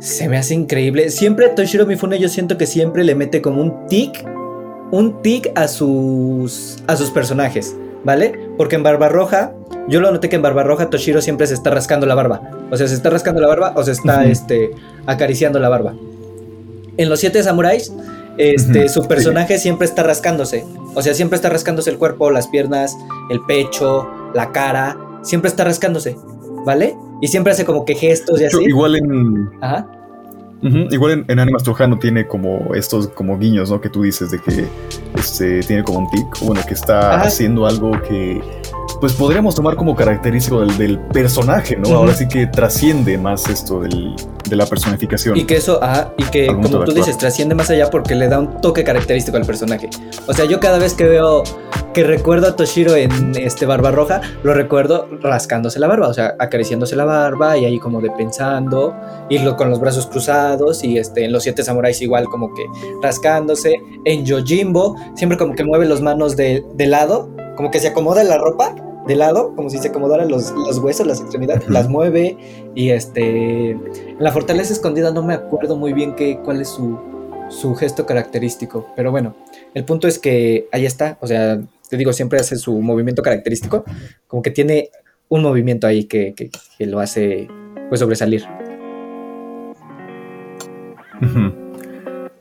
se 0.00 0.28
me 0.28 0.36
hace 0.36 0.54
increíble. 0.54 1.10
Siempre 1.10 1.48
Toshiro 1.48 1.86
Mifune 1.86 2.18
yo 2.18 2.28
siento 2.28 2.56
que 2.56 2.66
siempre 2.66 3.04
le 3.04 3.14
mete 3.14 3.42
como 3.42 3.60
un 3.60 3.86
tic, 3.86 4.24
un 4.90 5.22
tic 5.22 5.50
a 5.54 5.68
sus 5.68 6.82
a 6.86 6.96
sus 6.96 7.10
personajes, 7.10 7.76
¿vale? 8.04 8.38
Porque 8.56 8.76
en 8.76 8.82
Barbarroja, 8.82 9.52
yo 9.88 10.00
lo 10.00 10.10
noté 10.10 10.28
que 10.28 10.36
en 10.36 10.42
Barbarroja 10.42 10.90
Toshiro 10.90 11.20
siempre 11.20 11.46
se 11.46 11.54
está 11.54 11.70
rascando 11.70 12.06
la 12.06 12.14
barba. 12.14 12.42
O 12.70 12.76
sea, 12.76 12.86
se 12.86 12.94
está 12.94 13.10
rascando 13.10 13.40
la 13.40 13.48
barba 13.48 13.72
o 13.74 13.82
se 13.82 13.92
está 13.92 14.24
este 14.26 14.70
acariciando 15.06 15.58
la 15.58 15.68
barba. 15.68 15.94
En 16.96 17.08
los 17.08 17.20
siete 17.20 17.42
samuráis, 17.42 17.92
este, 18.38 18.88
su 18.88 19.02
sí. 19.02 19.08
personaje 19.08 19.58
siempre 19.58 19.86
está 19.86 20.02
rascándose. 20.02 20.64
O 20.94 21.02
sea, 21.02 21.14
siempre 21.14 21.36
está 21.36 21.48
rascándose 21.48 21.90
el 21.90 21.98
cuerpo, 21.98 22.30
las 22.30 22.48
piernas, 22.48 22.96
el 23.30 23.40
pecho, 23.46 24.08
la 24.34 24.52
cara. 24.52 24.96
Siempre 25.22 25.50
está 25.50 25.64
rascándose. 25.64 26.16
¿vale? 26.64 26.96
Y 27.20 27.28
siempre 27.28 27.52
hace 27.52 27.64
como 27.64 27.84
que 27.84 27.94
gestos 27.94 28.40
y 28.40 28.44
así. 28.44 28.62
igual 28.64 28.96
en, 28.96 29.50
Ajá. 29.60 29.86
Igual 30.60 31.12
en, 31.12 31.24
en 31.28 31.38
Animas 31.38 31.62
Trujano 31.62 31.98
tiene 31.98 32.26
como 32.26 32.74
estos 32.74 33.08
como 33.08 33.38
guiños, 33.38 33.70
¿no? 33.70 33.80
Que 33.80 33.88
tú 33.88 34.02
dices 34.02 34.32
de 34.32 34.40
que 34.40 34.66
este, 35.14 35.60
tiene 35.60 35.84
como 35.84 36.00
un 36.00 36.10
tic, 36.10 36.26
bueno, 36.42 36.60
que 36.66 36.74
está 36.74 37.14
Ajá. 37.14 37.28
haciendo 37.28 37.66
algo 37.66 37.92
que 38.02 38.42
pues 39.00 39.12
podríamos 39.12 39.54
tomar 39.54 39.76
como 39.76 39.94
característico 39.94 40.60
del, 40.60 40.76
del 40.76 40.98
personaje, 40.98 41.76
¿no? 41.76 41.94
Ahora 41.94 42.14
sí 42.14 42.26
que 42.26 42.46
trasciende 42.46 43.16
más 43.18 43.48
esto 43.48 43.80
del, 43.80 44.14
de 44.48 44.56
la 44.56 44.66
personificación. 44.66 45.36
Y 45.36 45.44
que 45.44 45.56
eso, 45.56 45.82
ajá, 45.82 46.12
y 46.16 46.24
que 46.24 46.46
como 46.46 46.68
tú 46.68 46.78
actuar. 46.78 46.96
dices, 46.96 47.18
trasciende 47.18 47.54
más 47.54 47.70
allá 47.70 47.90
porque 47.90 48.14
le 48.14 48.28
da 48.28 48.38
un 48.38 48.60
toque 48.60 48.84
característico 48.84 49.36
al 49.36 49.44
personaje. 49.44 49.88
O 50.26 50.32
sea, 50.32 50.44
yo 50.44 50.60
cada 50.60 50.78
vez 50.78 50.94
que 50.94 51.04
veo, 51.04 51.44
que 51.94 52.02
recuerdo 52.04 52.48
a 52.48 52.56
Toshiro 52.56 52.96
en 52.96 53.36
este 53.36 53.66
Barbarroja, 53.66 54.20
lo 54.42 54.54
recuerdo 54.54 55.08
rascándose 55.20 55.78
la 55.78 55.86
barba, 55.86 56.08
o 56.08 56.14
sea, 56.14 56.34
acariciándose 56.38 56.96
la 56.96 57.04
barba 57.04 57.56
y 57.56 57.64
ahí 57.64 57.78
como 57.78 58.00
de 58.00 58.10
pensando, 58.10 58.94
y 59.28 59.38
lo, 59.38 59.56
con 59.56 59.70
los 59.70 59.80
brazos 59.80 60.06
cruzados, 60.06 60.82
y 60.82 60.98
este, 60.98 61.24
en 61.24 61.32
los 61.32 61.42
siete 61.42 61.62
samuráis 61.62 62.00
igual 62.02 62.24
como 62.24 62.52
que 62.54 62.64
rascándose. 63.02 63.74
En 64.04 64.24
Yojimbo, 64.24 64.96
siempre 65.14 65.38
como 65.38 65.54
que 65.54 65.64
mueve 65.64 65.86
las 65.86 66.00
manos 66.00 66.36
de, 66.36 66.64
de 66.74 66.86
lado, 66.86 67.30
como 67.56 67.70
que 67.70 67.80
se 67.80 67.88
acomoda 67.88 68.24
la 68.24 68.38
ropa 68.38 68.74
de 69.08 69.16
lado, 69.16 69.54
como 69.56 69.70
si 69.70 69.78
se 69.78 69.88
acomodaran 69.88 70.28
los, 70.30 70.52
los 70.52 70.78
huesos, 70.78 71.06
las 71.06 71.20
extremidades, 71.20 71.68
las 71.68 71.88
mueve, 71.88 72.36
y 72.74 72.90
este... 72.90 73.70
En 73.70 74.16
la 74.20 74.30
fortaleza 74.30 74.72
escondida 74.72 75.10
no 75.10 75.22
me 75.24 75.34
acuerdo 75.34 75.74
muy 75.76 75.92
bien 75.92 76.14
qué, 76.14 76.38
cuál 76.44 76.60
es 76.60 76.68
su, 76.68 76.98
su 77.48 77.74
gesto 77.74 78.06
característico, 78.06 78.86
pero 78.94 79.10
bueno, 79.10 79.34
el 79.74 79.84
punto 79.84 80.06
es 80.06 80.18
que 80.18 80.68
ahí 80.70 80.86
está, 80.86 81.18
o 81.20 81.26
sea, 81.26 81.58
te 81.88 81.96
digo, 81.96 82.12
siempre 82.12 82.38
hace 82.38 82.56
su 82.56 82.78
movimiento 82.80 83.22
característico, 83.22 83.82
como 84.26 84.42
que 84.42 84.50
tiene 84.50 84.90
un 85.30 85.42
movimiento 85.42 85.86
ahí 85.86 86.04
que, 86.04 86.34
que- 86.34 86.50
que 86.76 86.86
lo 86.86 87.00
hace 87.00 87.48
pues 87.88 88.00
sobresalir. 88.00 88.44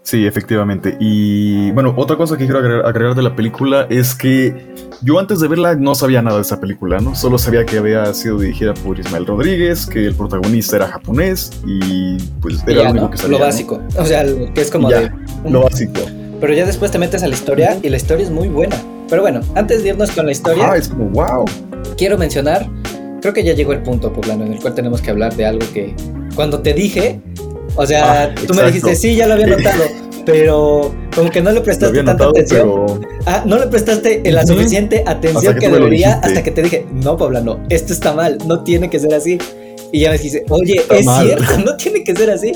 Sí, 0.07 0.25
efectivamente. 0.25 0.95
Y 1.01 1.69
bueno, 1.71 1.93
otra 1.97 2.15
cosa 2.15 2.37
que 2.37 2.45
quiero 2.45 2.59
agregar, 2.59 2.85
agregar 2.85 3.13
de 3.13 3.23
la 3.23 3.35
película 3.35 3.87
es 3.89 4.15
que 4.15 4.55
yo 5.01 5.19
antes 5.19 5.41
de 5.41 5.49
verla 5.49 5.75
no 5.75 5.95
sabía 5.95 6.21
nada 6.21 6.37
de 6.37 6.43
esta 6.43 6.61
película, 6.61 6.99
¿no? 6.99 7.13
Solo 7.13 7.37
sabía 7.37 7.65
que 7.65 7.77
había 7.77 8.13
sido 8.13 8.39
dirigida 8.39 8.73
por 8.73 8.97
Ismael 8.97 9.25
Rodríguez, 9.25 9.85
que 9.85 10.05
el 10.05 10.15
protagonista 10.15 10.77
era 10.77 10.87
japonés 10.87 11.51
y 11.65 12.15
pues 12.39 12.63
Y 12.65 12.71
era 12.71 12.73
ya, 12.73 12.83
lo 12.85 12.91
único 12.91 13.05
¿no? 13.07 13.11
que 13.11 13.17
sabía. 13.17 13.31
Lo 13.33 13.39
¿no? 13.39 13.45
básico, 13.47 13.81
o 13.97 14.05
sea, 14.05 14.23
lo 14.23 14.53
que 14.53 14.61
es 14.61 14.71
como 14.71 14.89
Ya, 14.89 15.01
de... 15.01 15.11
Lo 15.49 15.63
básico. 15.63 15.99
Pero 16.39 16.53
ya 16.53 16.65
después 16.65 16.89
te 16.89 16.99
metes 16.99 17.21
a 17.23 17.27
la 17.27 17.33
historia 17.35 17.77
y 17.83 17.89
la 17.89 17.97
historia 17.97 18.23
es 18.23 18.31
muy 18.31 18.47
buena. 18.47 18.77
Pero 19.09 19.23
bueno, 19.23 19.41
antes 19.55 19.83
de 19.83 19.89
irnos 19.89 20.11
con 20.11 20.25
la 20.25 20.31
historia, 20.31 20.71
Ah, 20.71 20.77
es 20.77 20.87
como 20.87 21.09
wow. 21.09 21.43
quiero 21.97 22.17
mencionar, 22.17 22.65
creo 23.19 23.33
que 23.33 23.43
ya 23.43 23.51
llegó 23.51 23.73
el 23.73 23.83
punto, 23.83 24.13
Poblano, 24.13 24.45
en 24.45 24.53
el 24.53 24.59
cual 24.61 24.73
tenemos 24.73 25.01
que 25.01 25.11
hablar 25.11 25.35
de 25.35 25.45
algo 25.45 25.65
que 25.73 25.93
cuando 26.33 26.61
te 26.61 26.71
dije, 26.73 27.19
o 27.77 27.85
sea, 27.85 28.23
Ah, 28.23 28.35
tú 28.47 28.53
me 28.53 28.63
dijiste, 28.65 28.95
sí, 28.95 29.15
ya 29.15 29.27
lo 29.27 29.33
había 29.35 29.47
notado, 29.47 29.83
pero 30.25 30.93
como 31.15 31.29
que 31.29 31.41
no 31.41 31.51
le 31.51 31.61
prestaste 31.61 31.95
tanta 31.97 32.13
notado, 32.13 32.31
atención. 32.31 32.69
pero 32.85 32.99
Ah, 33.25 33.43
no 33.45 33.57
le 33.57 33.67
prestaste 33.67 34.21
la 34.31 34.45
suficiente 34.45 35.03
atención 35.05 35.55
que 35.57 35.69
debería 35.69 36.13
hasta 36.23 36.43
que 36.43 36.51
te 36.51 36.63
dije, 36.63 36.85
no, 36.91 37.15
Poblano, 37.17 37.59
esto 37.69 37.93
está 37.93 38.13
mal, 38.13 38.37
no 38.45 38.63
tiene 38.63 38.89
que 38.89 38.99
ser 38.99 39.13
así. 39.13 39.37
Y 39.91 40.01
ya 40.01 40.09
me 40.09 40.17
dijiste, 40.17 40.43
oye, 40.49 40.75
Está 40.79 40.97
es 40.97 41.05
mal. 41.05 41.25
cierto, 41.25 41.57
no 41.65 41.77
tiene 41.77 42.03
que 42.03 42.13
ser 42.15 42.29
así. 42.29 42.51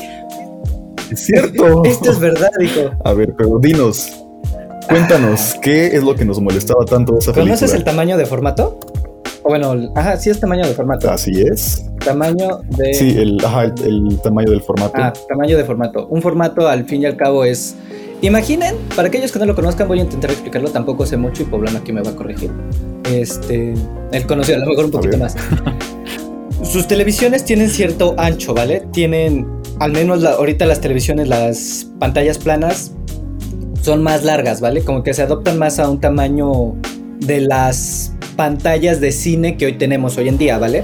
es 1.12 1.20
cierto. 1.26 1.84
Esto 1.86 2.12
es 2.12 2.20
verdad, 2.20 2.50
dijo. 2.60 2.92
A 3.06 3.14
ver, 3.14 3.34
pero 3.38 3.58
dinos, 3.60 4.08
cuéntanos, 4.90 5.56
¿qué 5.62 5.88
es 5.88 6.04
lo 6.04 6.14
que 6.16 6.26
nos 6.26 6.42
molestaba 6.42 6.84
tanto 6.86 7.14
de 7.14 7.20
esa 7.20 7.32
película? 7.32 7.56
¿Conoces 7.56 7.74
el 7.74 7.84
tamaño 7.86 8.18
de 8.18 8.26
formato? 8.26 8.80
O 9.44 9.50
bueno, 9.50 9.92
ajá, 9.96 10.18
sí 10.18 10.30
es 10.30 10.40
tamaño 10.40 10.66
de 10.68 10.74
formato. 10.74 11.10
Así 11.10 11.32
es. 11.42 11.86
Tamaño 12.06 12.62
de... 12.78 12.94
Sí, 12.94 13.16
el, 13.18 13.44
ajá, 13.44 13.64
el, 13.66 13.74
el 14.10 14.20
tamaño 14.22 14.52
del 14.52 14.62
formato. 14.62 14.94
Ah, 14.96 15.14
tamaño 15.28 15.58
de 15.58 15.64
formato. 15.64 16.08
Un 16.08 16.22
formato 16.22 16.68
al 16.68 16.86
fin 16.86 17.02
y 17.02 17.06
al 17.06 17.16
cabo 17.18 17.44
es... 17.44 17.76
Imaginen, 18.22 18.76
para 18.96 19.08
aquellos 19.08 19.32
que 19.32 19.40
no 19.40 19.46
lo 19.48 19.56
conozcan 19.56 19.88
voy 19.88 20.00
a 20.00 20.04
intentar 20.04 20.30
explicarlo, 20.30 20.70
tampoco 20.70 21.08
sé 21.08 21.18
mucho 21.18 21.42
y 21.42 21.46
Poblano 21.46 21.80
aquí 21.80 21.92
me 21.92 22.02
va 22.04 22.12
a 22.12 22.16
corregir. 22.16 22.52
Este, 23.12 23.74
él 24.12 24.28
conoce 24.28 24.54
a 24.54 24.60
lo 24.60 24.68
mejor 24.68 24.86
un 24.86 24.92
poquito 24.92 25.18
más. 25.18 25.36
Sus 26.64 26.88
televisiones 26.88 27.44
tienen 27.44 27.70
cierto 27.70 28.14
ancho, 28.20 28.54
¿vale? 28.54 28.84
Tienen, 28.94 29.48
al 29.80 29.92
menos 29.92 30.22
la- 30.22 30.34
ahorita 30.34 30.68
las 30.68 30.82
televisiones, 30.82 31.28
las 31.28 31.88
pantallas 31.98 32.38
planas 32.38 32.92
son 33.82 34.04
más 34.04 34.24
largas, 34.24 34.62
¿vale? 34.62 34.84
Como 34.84 35.02
que 35.02 35.16
se 35.16 35.24
adoptan 35.24 35.58
más 35.58 35.80
a 35.80 35.90
un 35.90 36.00
tamaño 36.00 36.76
de 37.22 37.42
las 37.42 38.11
pantallas 38.36 39.00
de 39.00 39.12
cine 39.12 39.58
que 39.58 39.66
hoy 39.66 39.74
tenemos 39.74 40.18
hoy 40.18 40.28
en 40.28 40.38
día, 40.38 40.58
¿vale? 40.58 40.84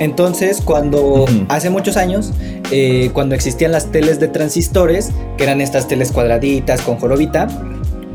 Entonces, 0.00 0.60
cuando 0.60 1.24
hace 1.48 1.70
muchos 1.70 1.96
años, 1.96 2.32
eh, 2.70 3.10
cuando 3.12 3.34
existían 3.34 3.72
las 3.72 3.92
teles 3.92 4.18
de 4.18 4.28
transistores, 4.28 5.10
que 5.36 5.44
eran 5.44 5.60
estas 5.60 5.86
teles 5.86 6.10
cuadraditas 6.10 6.80
con 6.82 6.96
jorobita, 6.96 7.46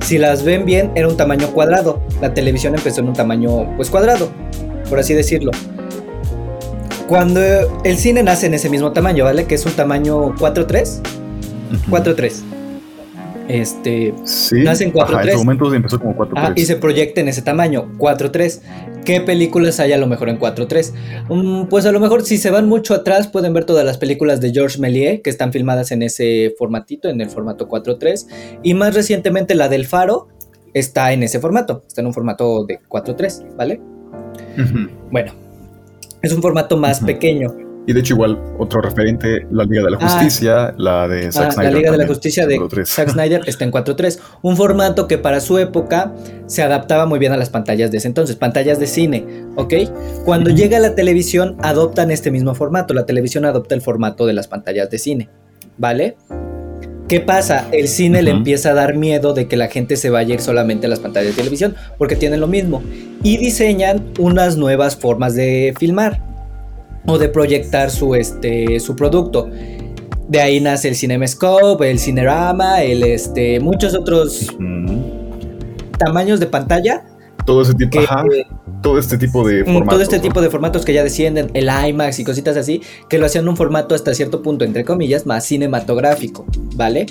si 0.01 0.17
las 0.17 0.43
ven 0.43 0.65
bien, 0.65 0.91
era 0.95 1.07
un 1.07 1.17
tamaño 1.17 1.51
cuadrado. 1.51 2.01
La 2.21 2.33
televisión 2.33 2.75
empezó 2.75 3.01
en 3.01 3.09
un 3.09 3.13
tamaño, 3.13 3.75
pues 3.75 3.89
cuadrado, 3.89 4.29
por 4.89 4.99
así 4.99 5.13
decirlo. 5.13 5.51
Cuando 7.07 7.41
el 7.83 7.97
cine 7.97 8.23
nace 8.23 8.47
en 8.47 8.53
ese 8.53 8.69
mismo 8.69 8.91
tamaño, 8.91 9.23
¿vale? 9.23 9.45
Que 9.45 9.55
es 9.55 9.65
un 9.65 9.73
tamaño 9.73 10.35
4.3. 10.35 11.01
Ujú. 11.71 11.91
4.3. 11.91 12.48
Este, 13.49 14.13
Sí. 14.25 14.61
nace 14.63 14.83
en 14.85 14.91
4:3. 14.91 15.15
Ajá, 15.15 15.31
en 15.31 15.37
su 15.39 15.43
momento 15.43 15.73
empezó 15.73 15.99
como 15.99 16.15
4 16.15 16.35
Ah, 16.37 16.53
y 16.55 16.61
se 16.65 16.75
proyecta 16.75 17.19
en 17.19 17.27
ese 17.29 17.41
tamaño, 17.41 17.91
4.3. 17.97 18.61
¿Qué 19.05 19.21
películas 19.21 19.79
hay 19.79 19.91
a 19.91 19.97
lo 19.97 20.05
mejor 20.05 20.29
en 20.29 20.37
4.3? 20.37 20.93
Mm, 21.29 21.63
pues 21.65 21.85
a 21.87 21.91
lo 21.91 21.99
mejor 21.99 22.21
si 22.23 22.37
se 22.37 22.51
van 22.51 22.67
mucho 22.69 22.93
atrás 22.93 23.27
pueden 23.27 23.53
ver 23.53 23.65
todas 23.65 23.83
las 23.83 23.97
películas 23.97 24.39
de 24.39 24.51
Georges 24.51 24.79
Méliès 24.79 25.21
que 25.23 25.31
están 25.31 25.51
filmadas 25.51 25.91
en 25.91 26.03
ese 26.03 26.53
formatito, 26.59 27.09
en 27.09 27.19
el 27.21 27.29
formato 27.29 27.67
4.3. 27.67 28.27
Y 28.61 28.75
más 28.75 28.93
recientemente 28.93 29.55
la 29.55 29.67
del 29.67 29.87
Faro 29.87 30.27
está 30.75 31.11
en 31.11 31.23
ese 31.23 31.39
formato, 31.39 31.81
está 31.87 32.01
en 32.01 32.07
un 32.07 32.13
formato 32.13 32.65
de 32.65 32.79
4.3, 32.87 33.43
¿vale? 33.57 33.81
Bueno, 35.11 35.33
es 36.21 36.31
un 36.33 36.41
formato 36.43 36.77
más 36.77 36.97
Ujú. 36.99 37.07
pequeño. 37.07 37.55
Y 37.89 37.93
de 37.93 38.01
hecho, 38.01 38.13
igual, 38.13 38.37
otro 38.59 38.81
referente, 38.81 39.47
la 39.49 39.63
Liga 39.63 39.81
de 39.83 39.89
la 39.89 39.97
Ah. 39.99 40.07
Justicia, 40.07 40.75
la 40.77 41.07
de 41.07 41.31
Zack 41.31 41.47
Ah, 41.47 41.51
Snyder. 41.53 41.71
la 41.73 41.77
Liga 41.79 41.91
de 41.91 41.97
la 41.97 42.05
Justicia 42.05 42.45
de. 42.45 42.59
Zack 42.85 43.09
Snyder 43.09 43.41
está 43.47 43.63
en 43.65 43.71
4.3. 43.71 44.19
Un 44.43 44.55
formato 44.55 45.07
que 45.07 45.17
para 45.17 45.39
su 45.41 45.57
época 45.57 46.13
se 46.45 46.61
adaptaba 46.61 47.07
muy 47.07 47.17
bien 47.17 47.31
a 47.31 47.37
las 47.37 47.49
pantallas 47.49 47.89
de 47.89 47.97
ese 47.97 48.07
entonces, 48.07 48.35
pantallas 48.35 48.79
de 48.79 48.85
cine, 48.85 49.25
¿ok? 49.55 49.73
Cuando 50.23 50.51
llega 50.51 50.77
la 50.77 50.93
televisión 50.93 51.55
adoptan 51.63 52.11
este 52.11 52.29
mismo 52.29 52.53
formato. 52.53 52.93
La 52.93 53.07
televisión 53.07 53.43
adopta 53.45 53.73
el 53.73 53.81
formato 53.81 54.27
de 54.27 54.33
las 54.33 54.47
pantallas 54.47 54.91
de 54.91 54.99
cine, 54.99 55.29
¿vale? 55.79 56.15
¿Qué 57.07 57.19
pasa? 57.21 57.69
El 57.71 57.87
cine 57.87 58.21
le 58.21 58.29
empieza 58.29 58.69
a 58.69 58.73
dar 58.75 58.95
miedo 58.97 59.33
de 59.33 59.47
que 59.47 59.57
la 59.57 59.67
gente 59.67 59.95
se 59.95 60.11
vaya 60.11 60.33
a 60.33 60.35
ir 60.35 60.41
solamente 60.41 60.85
a 60.85 60.89
las 60.91 60.99
pantallas 60.99 61.31
de 61.31 61.37
televisión, 61.37 61.73
porque 61.97 62.15
tienen 62.15 62.39
lo 62.39 62.45
mismo. 62.45 62.83
Y 63.23 63.37
diseñan 63.37 64.05
unas 64.19 64.57
nuevas 64.57 64.95
formas 64.95 65.33
de 65.33 65.73
filmar 65.79 66.28
o 67.05 67.17
de 67.17 67.29
proyectar 67.29 67.89
su, 67.91 68.15
este, 68.15 68.79
su 68.79 68.95
producto. 68.95 69.49
De 70.27 70.41
ahí 70.41 70.59
nace 70.59 70.89
el 70.89 70.95
CinemaScope, 70.95 71.89
el 71.89 71.99
Cinerama, 71.99 72.83
el, 72.83 73.03
este, 73.03 73.59
muchos 73.59 73.95
otros 73.95 74.55
tamaños 75.97 76.39
de 76.39 76.45
pantalla 76.45 77.03
Todo 77.45 77.61
ese 77.61 77.73
tipo, 77.73 77.91
que 77.91 77.99
ajá, 77.99 78.23
todo 78.81 78.97
este 78.99 79.17
tipo 79.17 79.47
de 79.47 79.61
Mm, 79.63 79.65
formatos. 79.65 79.89
todo 79.89 80.01
este 80.01 80.19
tipo 80.19 80.41
de 80.41 80.49
formatos 80.49 80.85
que 80.85 80.93
ya 80.93 81.03
descienden, 81.03 81.51
el 81.53 81.69
IMAX 81.89 82.19
y 82.19 82.23
cositas 82.23 82.55
así, 82.57 82.81
que 83.09 83.17
lo 83.17 83.25
hacían 83.25 83.47
un 83.47 83.57
formato 83.57 83.95
hasta 83.95 84.13
cierto 84.13 84.41
punto, 84.41 84.63
entre 84.65 84.85
comillas, 84.85 85.25
más 85.25 85.45
cinematográfico, 85.45 86.45
¿vale? 86.75 87.05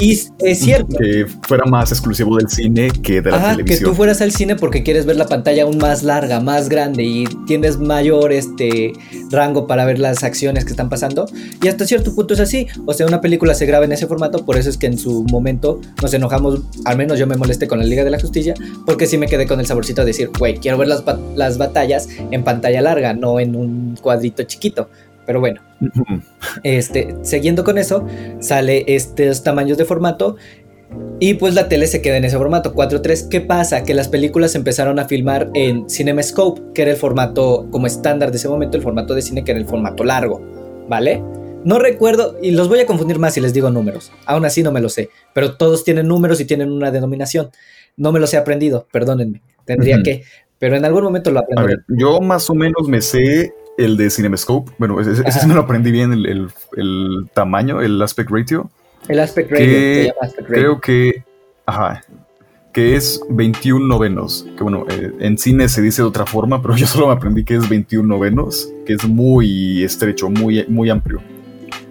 Y 0.00 0.12
es 0.12 0.58
cierto. 0.58 0.96
Que 0.98 1.26
fuera 1.46 1.64
más 1.66 1.90
exclusivo 1.92 2.36
del 2.36 2.48
cine 2.48 2.90
que 3.02 3.20
de 3.20 3.30
la 3.30 3.36
Ajá, 3.36 3.50
que 3.50 3.56
televisión. 3.64 3.90
tú 3.90 3.96
fueras 3.96 4.20
al 4.22 4.32
cine 4.32 4.56
porque 4.56 4.82
quieres 4.82 5.04
ver 5.06 5.16
la 5.16 5.26
pantalla 5.26 5.64
aún 5.64 5.78
más 5.78 6.02
larga, 6.02 6.40
más 6.40 6.68
grande 6.68 7.04
y 7.04 7.24
tienes 7.46 7.78
mayor 7.78 8.32
este 8.32 8.92
rango 9.30 9.66
para 9.66 9.84
ver 9.84 9.98
las 9.98 10.24
acciones 10.24 10.64
que 10.64 10.70
están 10.70 10.88
pasando. 10.88 11.26
Y 11.62 11.68
hasta 11.68 11.86
cierto 11.86 12.14
punto 12.14 12.34
es 12.34 12.40
así. 12.40 12.66
O 12.86 12.92
sea, 12.94 13.06
una 13.06 13.20
película 13.20 13.54
se 13.54 13.66
graba 13.66 13.84
en 13.84 13.92
ese 13.92 14.06
formato, 14.06 14.44
por 14.44 14.56
eso 14.56 14.70
es 14.70 14.78
que 14.78 14.86
en 14.86 14.98
su 14.98 15.24
momento 15.24 15.80
nos 16.02 16.14
enojamos, 16.14 16.60
al 16.84 16.96
menos 16.96 17.18
yo 17.18 17.26
me 17.26 17.36
molesté 17.36 17.68
con 17.68 17.78
la 17.78 17.84
Liga 17.84 18.04
de 18.04 18.10
la 18.10 18.18
Justicia, 18.20 18.54
porque 18.86 19.06
sí 19.06 19.18
me 19.18 19.26
quedé 19.26 19.46
con 19.46 19.60
el 19.60 19.66
saborcito 19.66 20.00
de 20.02 20.06
decir, 20.08 20.30
güey, 20.38 20.56
quiero 20.56 20.78
ver 20.78 20.88
las, 20.88 21.02
las 21.34 21.58
batallas 21.58 22.08
en 22.30 22.44
pantalla 22.44 22.80
larga, 22.80 23.12
no 23.14 23.40
en 23.40 23.56
un 23.56 23.96
cuadrito 24.00 24.42
chiquito. 24.42 24.88
Pero 25.26 25.40
bueno, 25.40 25.60
este, 26.62 27.14
siguiendo 27.22 27.62
con 27.64 27.78
eso, 27.78 28.06
sale 28.40 28.84
estos 28.86 29.42
tamaños 29.42 29.78
de 29.78 29.84
formato 29.84 30.36
y 31.20 31.34
pues 31.34 31.54
la 31.54 31.68
tele 31.68 31.86
se 31.86 32.02
queda 32.02 32.16
en 32.16 32.24
ese 32.24 32.36
formato 32.36 32.74
4.3. 32.74 33.28
¿Qué 33.28 33.40
pasa? 33.40 33.84
Que 33.84 33.94
las 33.94 34.08
películas 34.08 34.54
empezaron 34.54 34.98
a 34.98 35.06
filmar 35.06 35.50
en 35.54 35.88
CinemaScope, 35.88 36.72
que 36.74 36.82
era 36.82 36.90
el 36.90 36.96
formato 36.96 37.68
como 37.70 37.86
estándar 37.86 38.30
de 38.30 38.38
ese 38.38 38.48
momento, 38.48 38.76
el 38.76 38.82
formato 38.82 39.14
de 39.14 39.22
cine 39.22 39.44
que 39.44 39.52
era 39.52 39.60
el 39.60 39.66
formato 39.66 40.02
largo, 40.02 40.40
¿vale? 40.88 41.22
No 41.62 41.78
recuerdo, 41.78 42.38
y 42.42 42.52
los 42.52 42.68
voy 42.68 42.80
a 42.80 42.86
confundir 42.86 43.18
más 43.18 43.34
si 43.34 43.40
les 43.40 43.52
digo 43.52 43.70
números. 43.70 44.10
Aún 44.24 44.46
así 44.46 44.62
no 44.62 44.72
me 44.72 44.80
lo 44.80 44.88
sé, 44.88 45.10
pero 45.34 45.56
todos 45.56 45.84
tienen 45.84 46.08
números 46.08 46.40
y 46.40 46.46
tienen 46.46 46.72
una 46.72 46.90
denominación. 46.90 47.50
No 47.96 48.12
me 48.12 48.20
los 48.20 48.32
he 48.32 48.38
aprendido, 48.38 48.88
perdónenme. 48.90 49.42
Tendría 49.66 50.02
que. 50.02 50.24
Pero 50.60 50.76
en 50.76 50.84
algún 50.84 51.02
momento 51.02 51.32
lo 51.32 51.40
A 51.40 51.42
aprenderé. 51.42 51.76
ver, 51.76 51.84
yo 51.98 52.20
más 52.20 52.48
o 52.48 52.54
menos 52.54 52.86
me 52.88 53.00
sé 53.00 53.52
el 53.78 53.96
de 53.96 54.08
CinemaScope. 54.10 54.70
Bueno, 54.78 55.00
ese, 55.00 55.22
ese 55.26 55.46
me 55.48 55.54
lo 55.54 55.62
aprendí 55.62 55.90
bien, 55.90 56.12
el, 56.12 56.26
el- 56.26 56.48
el 56.76 57.28
tamaño, 57.34 57.80
el 57.80 58.00
aspect 58.00 58.30
ratio. 58.30 58.70
El 59.08 59.18
aspect 59.18 59.50
ratio, 59.50 59.66
que 59.66 59.94
se 59.94 60.04
llama 60.04 60.16
aspect 60.20 60.48
ratio. 60.48 60.62
Creo 60.62 60.80
que, 60.80 61.24
ajá, 61.66 62.02
que 62.72 62.94
es 62.94 63.20
21 63.30 63.86
novenos. 63.88 64.46
Que 64.56 64.62
bueno, 64.62 64.84
eh, 64.90 65.10
en 65.18 65.38
cine 65.38 65.68
se 65.68 65.82
dice 65.82 66.02
de 66.02 66.08
otra 66.08 66.26
forma, 66.26 66.60
pero 66.62 66.76
yo 66.76 66.86
solo 66.86 67.06
me 67.08 67.14
aprendí 67.14 67.44
que 67.44 67.54
es 67.56 67.68
21 67.68 68.06
novenos, 68.06 68.70
que 68.86 68.92
es 68.92 69.04
muy 69.08 69.82
estrecho, 69.82 70.28
muy, 70.30 70.64
muy 70.68 70.90
amplio. 70.90 71.20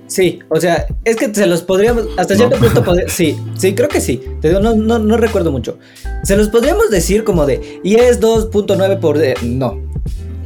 Sí, 0.10 0.40
o 0.50 0.60
sea, 0.60 0.88
es 1.06 1.16
que 1.16 1.34
se 1.34 1.46
los 1.46 1.62
podríamos, 1.62 2.08
hasta 2.18 2.34
No. 2.34 2.40
cierto 2.40 2.58
punto, 2.58 2.84
podría- 2.84 3.08
sí, 3.10 3.38
sí, 3.56 3.74
creo 3.76 3.88
que 3.88 4.02
sí. 4.02 4.22
Te 4.42 4.50
digo, 4.50 4.60
no, 4.60 4.76
no, 4.76 5.00
no 5.00 5.16
recuerdo 5.18 5.52
mucho. 5.52 5.78
Se 6.24 6.36
los 6.36 6.50
podríamos 6.50 6.90
decir 6.90 7.24
como 7.24 7.46
de, 7.46 7.80
y 7.84 7.96
es 7.96 8.20
2.9 8.20 9.00
por... 9.00 9.22
eh, 9.24 9.36
no, 9.44 9.80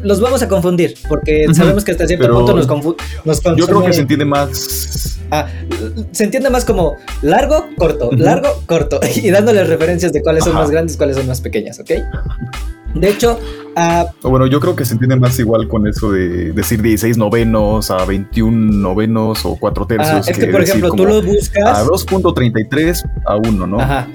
los 0.04 0.20
vamos 0.20 0.42
a 0.44 0.50
confundir, 0.50 0.96
porque 1.08 1.48
sabemos 1.54 1.86
que 1.86 1.92
hasta 1.92 2.06
cierto 2.06 2.26
pero 2.26 2.36
punto 2.40 2.54
nos, 2.54 2.68
confu 2.68 2.96
nos 3.24 3.42
Yo 3.42 3.66
creo 3.66 3.68
consume- 3.80 3.86
que 3.88 3.94
se 3.94 4.02
entiende 4.02 4.26
más. 4.26 5.20
Ah, 5.32 5.48
se 6.12 6.26
entiende 6.26 6.50
más 6.50 6.66
como 6.66 6.98
largo, 7.22 7.66
corto, 7.78 8.12
largo, 8.12 8.50
corto, 8.66 9.00
y 9.16 9.30
dándoles 9.32 9.68
referencias 9.70 10.12
de 10.12 10.22
cuáles 10.22 10.44
son 10.44 10.56
más 10.56 10.70
grandes, 10.70 10.98
cuáles 10.98 11.16
son 11.16 11.26
más 11.26 11.40
pequeñas, 11.40 11.80
¿ok? 11.80 11.92
De 12.94 13.10
hecho, 13.10 13.40
ah, 13.76 14.06
o 14.22 14.30
Bueno, 14.30 14.46
yo 14.48 14.60
creo 14.60 14.76
que 14.76 14.86
se 14.86 14.94
entiende 14.94 15.16
más 15.16 15.38
igual 15.40 15.68
con 15.68 15.88
eso 15.88 16.12
de 16.12 16.52
decir 16.52 16.82
16 16.82 17.18
novenos 17.18 17.90
a 17.92 18.06
21 18.06 18.72
novenos 18.78 19.46
o 19.46 19.56
4 19.56 19.88
tercios. 19.88 20.28
ah, 20.28 20.32
es 20.32 20.38
que 20.38 20.48
por 20.48 20.62
decir 20.62 20.76
ejemplo, 20.78 20.92
tú 20.94 21.06
lo 21.06 21.22
buscas... 21.22 21.80
A 21.80 21.84
2.33 21.86 23.04
a 23.26 23.36
1, 23.38 23.68
¿no? 23.68 23.80
Ajá. 23.80 24.08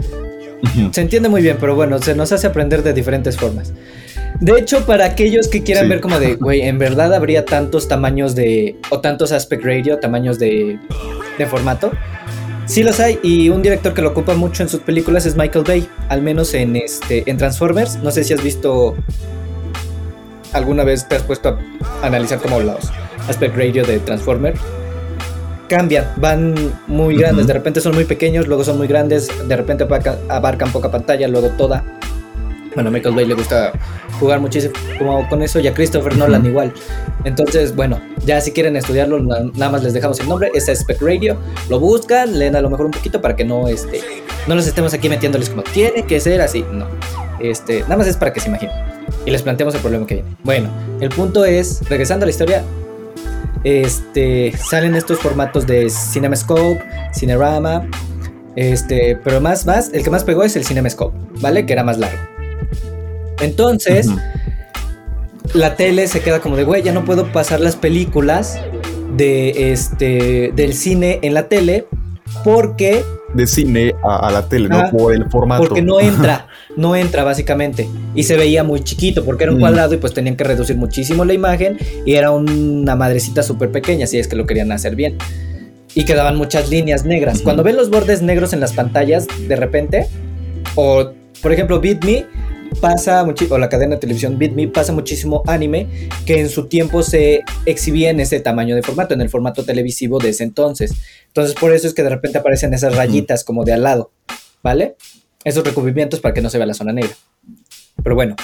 Se 0.93 1.01
entiende 1.01 1.29
muy 1.29 1.41
bien, 1.43 1.57
pero 1.61 1.74
bueno, 1.76 1.99
se 2.01 2.14
nos 2.14 2.33
hace 2.33 2.47
aprender 2.47 2.83
de 2.83 2.93
diferentes 2.93 3.37
formas. 3.37 3.72
De 4.41 4.59
hecho, 4.59 4.85
para 4.87 5.05
aquellos 5.07 5.49
que 5.49 5.62
quieran 5.62 5.85
Sí. 5.85 5.91
ver 5.91 6.01
como 6.01 6.18
de, 6.18 6.35
güey, 6.35 6.62
en 6.62 6.79
verdad 6.79 7.12
habría 7.14 7.45
tantos 7.45 7.89
tamaños 7.89 8.35
de, 8.35 8.76
o 8.91 9.01
tantos 9.01 9.33
aspect 9.33 9.64
ratio, 9.64 9.99
tamaños 9.99 10.39
de, 10.39 10.79
de 11.39 11.47
formato. 11.47 11.91
Sí 12.68 12.82
los 12.82 13.00
hay, 13.00 13.18
y 13.22 13.48
un 13.48 13.62
director 13.62 13.94
que 13.94 14.02
lo 14.02 14.10
ocupa 14.10 14.34
mucho 14.34 14.62
en 14.62 14.68
sus 14.68 14.80
películas 14.80 15.24
es 15.24 15.36
Michael 15.36 15.64
Bay, 15.66 15.88
al 16.10 16.20
menos 16.20 16.52
en, 16.52 16.76
este, 16.76 17.28
en 17.28 17.38
Transformers. 17.38 17.96
No 18.02 18.10
sé 18.10 18.24
si 18.24 18.34
has 18.34 18.42
visto, 18.42 18.94
alguna 20.52 20.84
vez 20.84 21.08
te 21.08 21.16
has 21.16 21.22
puesto 21.22 21.48
a 22.02 22.06
analizar 22.06 22.38
como 22.40 22.60
los 22.60 22.90
aspect 23.26 23.56
ratio 23.56 23.84
de 23.86 23.98
Transformers. 24.00 24.60
Cambian, 25.68 26.06
van 26.16 26.54
muy 26.86 27.16
grandes, 27.16 27.46
de 27.46 27.52
repente 27.54 27.80
son 27.80 27.94
muy 27.94 28.04
pequeños, 28.04 28.46
luego 28.46 28.64
son 28.64 28.76
muy 28.78 28.86
grandes, 28.86 29.28
de 29.48 29.56
repente 29.56 29.84
abarca- 29.84 30.18
abarcan 30.28 30.70
poca 30.70 30.90
pantalla, 30.90 31.26
luego 31.26 31.48
toda. 31.58 31.84
Bueno, 32.74 32.90
a 32.90 32.92
Michael 32.92 33.14
Bay 33.14 33.26
le 33.26 33.34
gusta 33.34 33.72
jugar 34.20 34.40
muchísimo 34.40 34.72
como 34.98 35.28
con 35.28 35.42
eso 35.42 35.58
y 35.60 35.66
a 35.66 35.74
Christopher 35.74 36.16
Nolan 36.16 36.44
igual. 36.46 36.72
Entonces, 37.24 37.74
bueno, 37.74 38.00
ya 38.24 38.40
si 38.40 38.52
quieren 38.52 38.76
estudiarlo, 38.76 39.18
na- 39.20 39.50
nada 39.54 39.72
más 39.72 39.82
les 39.82 39.92
dejamos 39.94 40.20
el 40.20 40.28
nombre, 40.28 40.50
es 40.54 40.68
Spec 40.68 41.00
Radio, 41.00 41.36
lo 41.68 41.80
buscan, 41.80 42.38
leen 42.38 42.54
a 42.56 42.60
lo 42.60 42.70
mejor 42.70 42.86
un 42.86 42.92
poquito 42.92 43.20
para 43.20 43.34
que 43.36 43.44
no, 43.44 43.68
este, 43.68 44.00
no 44.46 44.54
los 44.54 44.66
estemos 44.66 44.92
aquí 44.94 45.08
metiéndoles 45.08 45.48
como 45.50 45.62
tiene 45.62 46.04
que 46.04 46.20
ser 46.20 46.40
así, 46.40 46.64
no. 46.72 46.86
Este, 47.40 47.80
nada 47.82 47.96
más 47.98 48.06
es 48.06 48.16
para 48.16 48.32
que 48.32 48.40
se 48.40 48.48
imaginen 48.48 48.74
y 49.24 49.30
les 49.30 49.42
planteamos 49.42 49.74
el 49.74 49.80
problema 49.80 50.06
que 50.06 50.16
viene. 50.16 50.36
Bueno, 50.44 50.68
el 51.00 51.08
punto 51.10 51.44
es, 51.44 51.88
regresando 51.88 52.24
a 52.24 52.26
la 52.26 52.30
historia, 52.30 52.62
este, 53.64 54.52
salen 54.56 54.94
estos 54.94 55.18
formatos 55.18 55.66
de 55.66 55.88
CinemaScope, 55.90 56.80
Cinerama, 57.14 57.86
este, 58.56 59.16
pero 59.22 59.40
más, 59.40 59.66
más, 59.66 59.92
el 59.92 60.02
que 60.02 60.10
más 60.10 60.24
pegó 60.24 60.42
es 60.44 60.56
el 60.56 60.64
CinemaScope, 60.64 61.16
¿vale? 61.40 61.64
Que 61.66 61.72
era 61.72 61.84
más 61.84 61.98
largo. 61.98 62.18
Entonces, 63.41 64.09
la 65.55 65.76
tele 65.76 66.07
se 66.09 66.20
queda 66.20 66.41
como 66.41 66.57
de, 66.57 66.64
güey, 66.64 66.82
ya 66.82 66.93
no 66.93 67.05
puedo 67.05 67.32
pasar 67.32 67.61
las 67.61 67.76
películas 67.76 68.59
de 69.16 69.72
este 69.72 70.53
del 70.55 70.74
cine 70.74 71.18
en 71.22 71.34
la 71.34 71.49
tele 71.49 71.86
porque 72.45 73.03
De 73.34 73.47
cine 73.47 73.95
a, 74.05 74.28
a 74.28 74.30
la 74.30 74.49
tele. 74.49 74.68
¿no? 74.68 74.91
Por 74.91 75.14
el 75.14 75.28
formato. 75.30 75.64
porque 75.64 75.82
no 75.82 75.99
entra, 76.01 76.47
no 76.76 76.95
entra 76.95 77.24
básicamente 77.24 77.89
y 78.14 78.22
se 78.24 78.36
veía 78.36 78.62
muy 78.64 78.80
chiquito 78.80 79.24
porque 79.24 79.45
era 79.45 79.53
un 79.53 79.59
Mm. 79.59 79.61
cuadrado 79.61 79.95
y 79.95 79.97
pues 79.97 80.12
tenían 80.14 80.36
que 80.36 80.45
reducir 80.45 80.76
muchísimo 80.76 81.24
la 81.24 81.32
imagen 81.32 81.78
y 82.05 82.14
era 82.14 82.30
una 82.30 82.95
madrecita 82.97 83.43
súper 83.43 83.70
pequeña 83.72 84.07
si 84.07 84.18
es 84.18 84.28
que 84.28 84.36
lo 84.36 84.47
querían 84.47 84.70
hacer 84.72 84.95
bien. 84.95 85.16
Y 85.95 86.05
quedaban 86.05 86.36
muchas 86.36 86.68
líneas 86.70 87.05
negras. 87.07 87.41
Cuando 87.41 87.62
ven 87.64 87.76
los 87.76 87.89
bordes 87.91 88.20
negros 88.22 88.53
en 88.53 88.61
las 88.61 88.72
pantallas 88.74 89.26
de 89.49 89.57
repente 89.57 90.07
o 90.74 91.11
por 91.43 91.53
ejemplo 91.53 91.80
Beat 91.80 92.05
Me 92.05 92.26
pasa 92.81 93.24
muchi- 93.24 93.49
o 93.51 93.59
la 93.59 93.68
cadena 93.68 93.97
de 93.97 94.01
televisión 94.01 94.39
Beat 94.39 94.53
Me 94.53 94.68
pasa 94.68 94.93
muchísimo 94.93 95.43
anime 95.47 95.87
que 96.26 96.41
en 96.41 96.49
su 96.49 96.66
tiempo 96.66 97.03
se 97.03 97.43
exhibía 97.66 98.11
en 98.11 98.20
ese 98.20 98.41
tamaño 98.41 98.74
de 98.74 98.83
formato, 98.83 99.14
en 99.14 99.20
el 99.20 99.29
formato 99.31 99.64
televisivo 99.64 100.18
de 100.18 100.31
ese 100.31 100.45
entonces. 100.45 100.93
Entonces 101.26 101.55
por 101.55 101.72
eso 101.72 101.87
es 101.87 101.95
que 101.95 102.03
de 102.03 102.11
repente 102.11 102.39
aparecen 102.39 102.74
esas 102.74 102.95
rayitas 102.97 103.45
como 103.45 103.64
de 103.64 103.72
al 103.72 103.83
lado, 103.83 104.11
¿vale? 104.62 104.97
Esos 105.45 105.64
recubrimientos 105.64 106.20
para 106.20 106.35
que 106.35 106.41
no 106.41 106.51
se 106.51 106.59
vea 106.59 106.66
la 106.66 106.74
zona 106.74 106.93
negra. 106.93 107.12
Pero 108.03 108.14
bueno, 108.14 108.37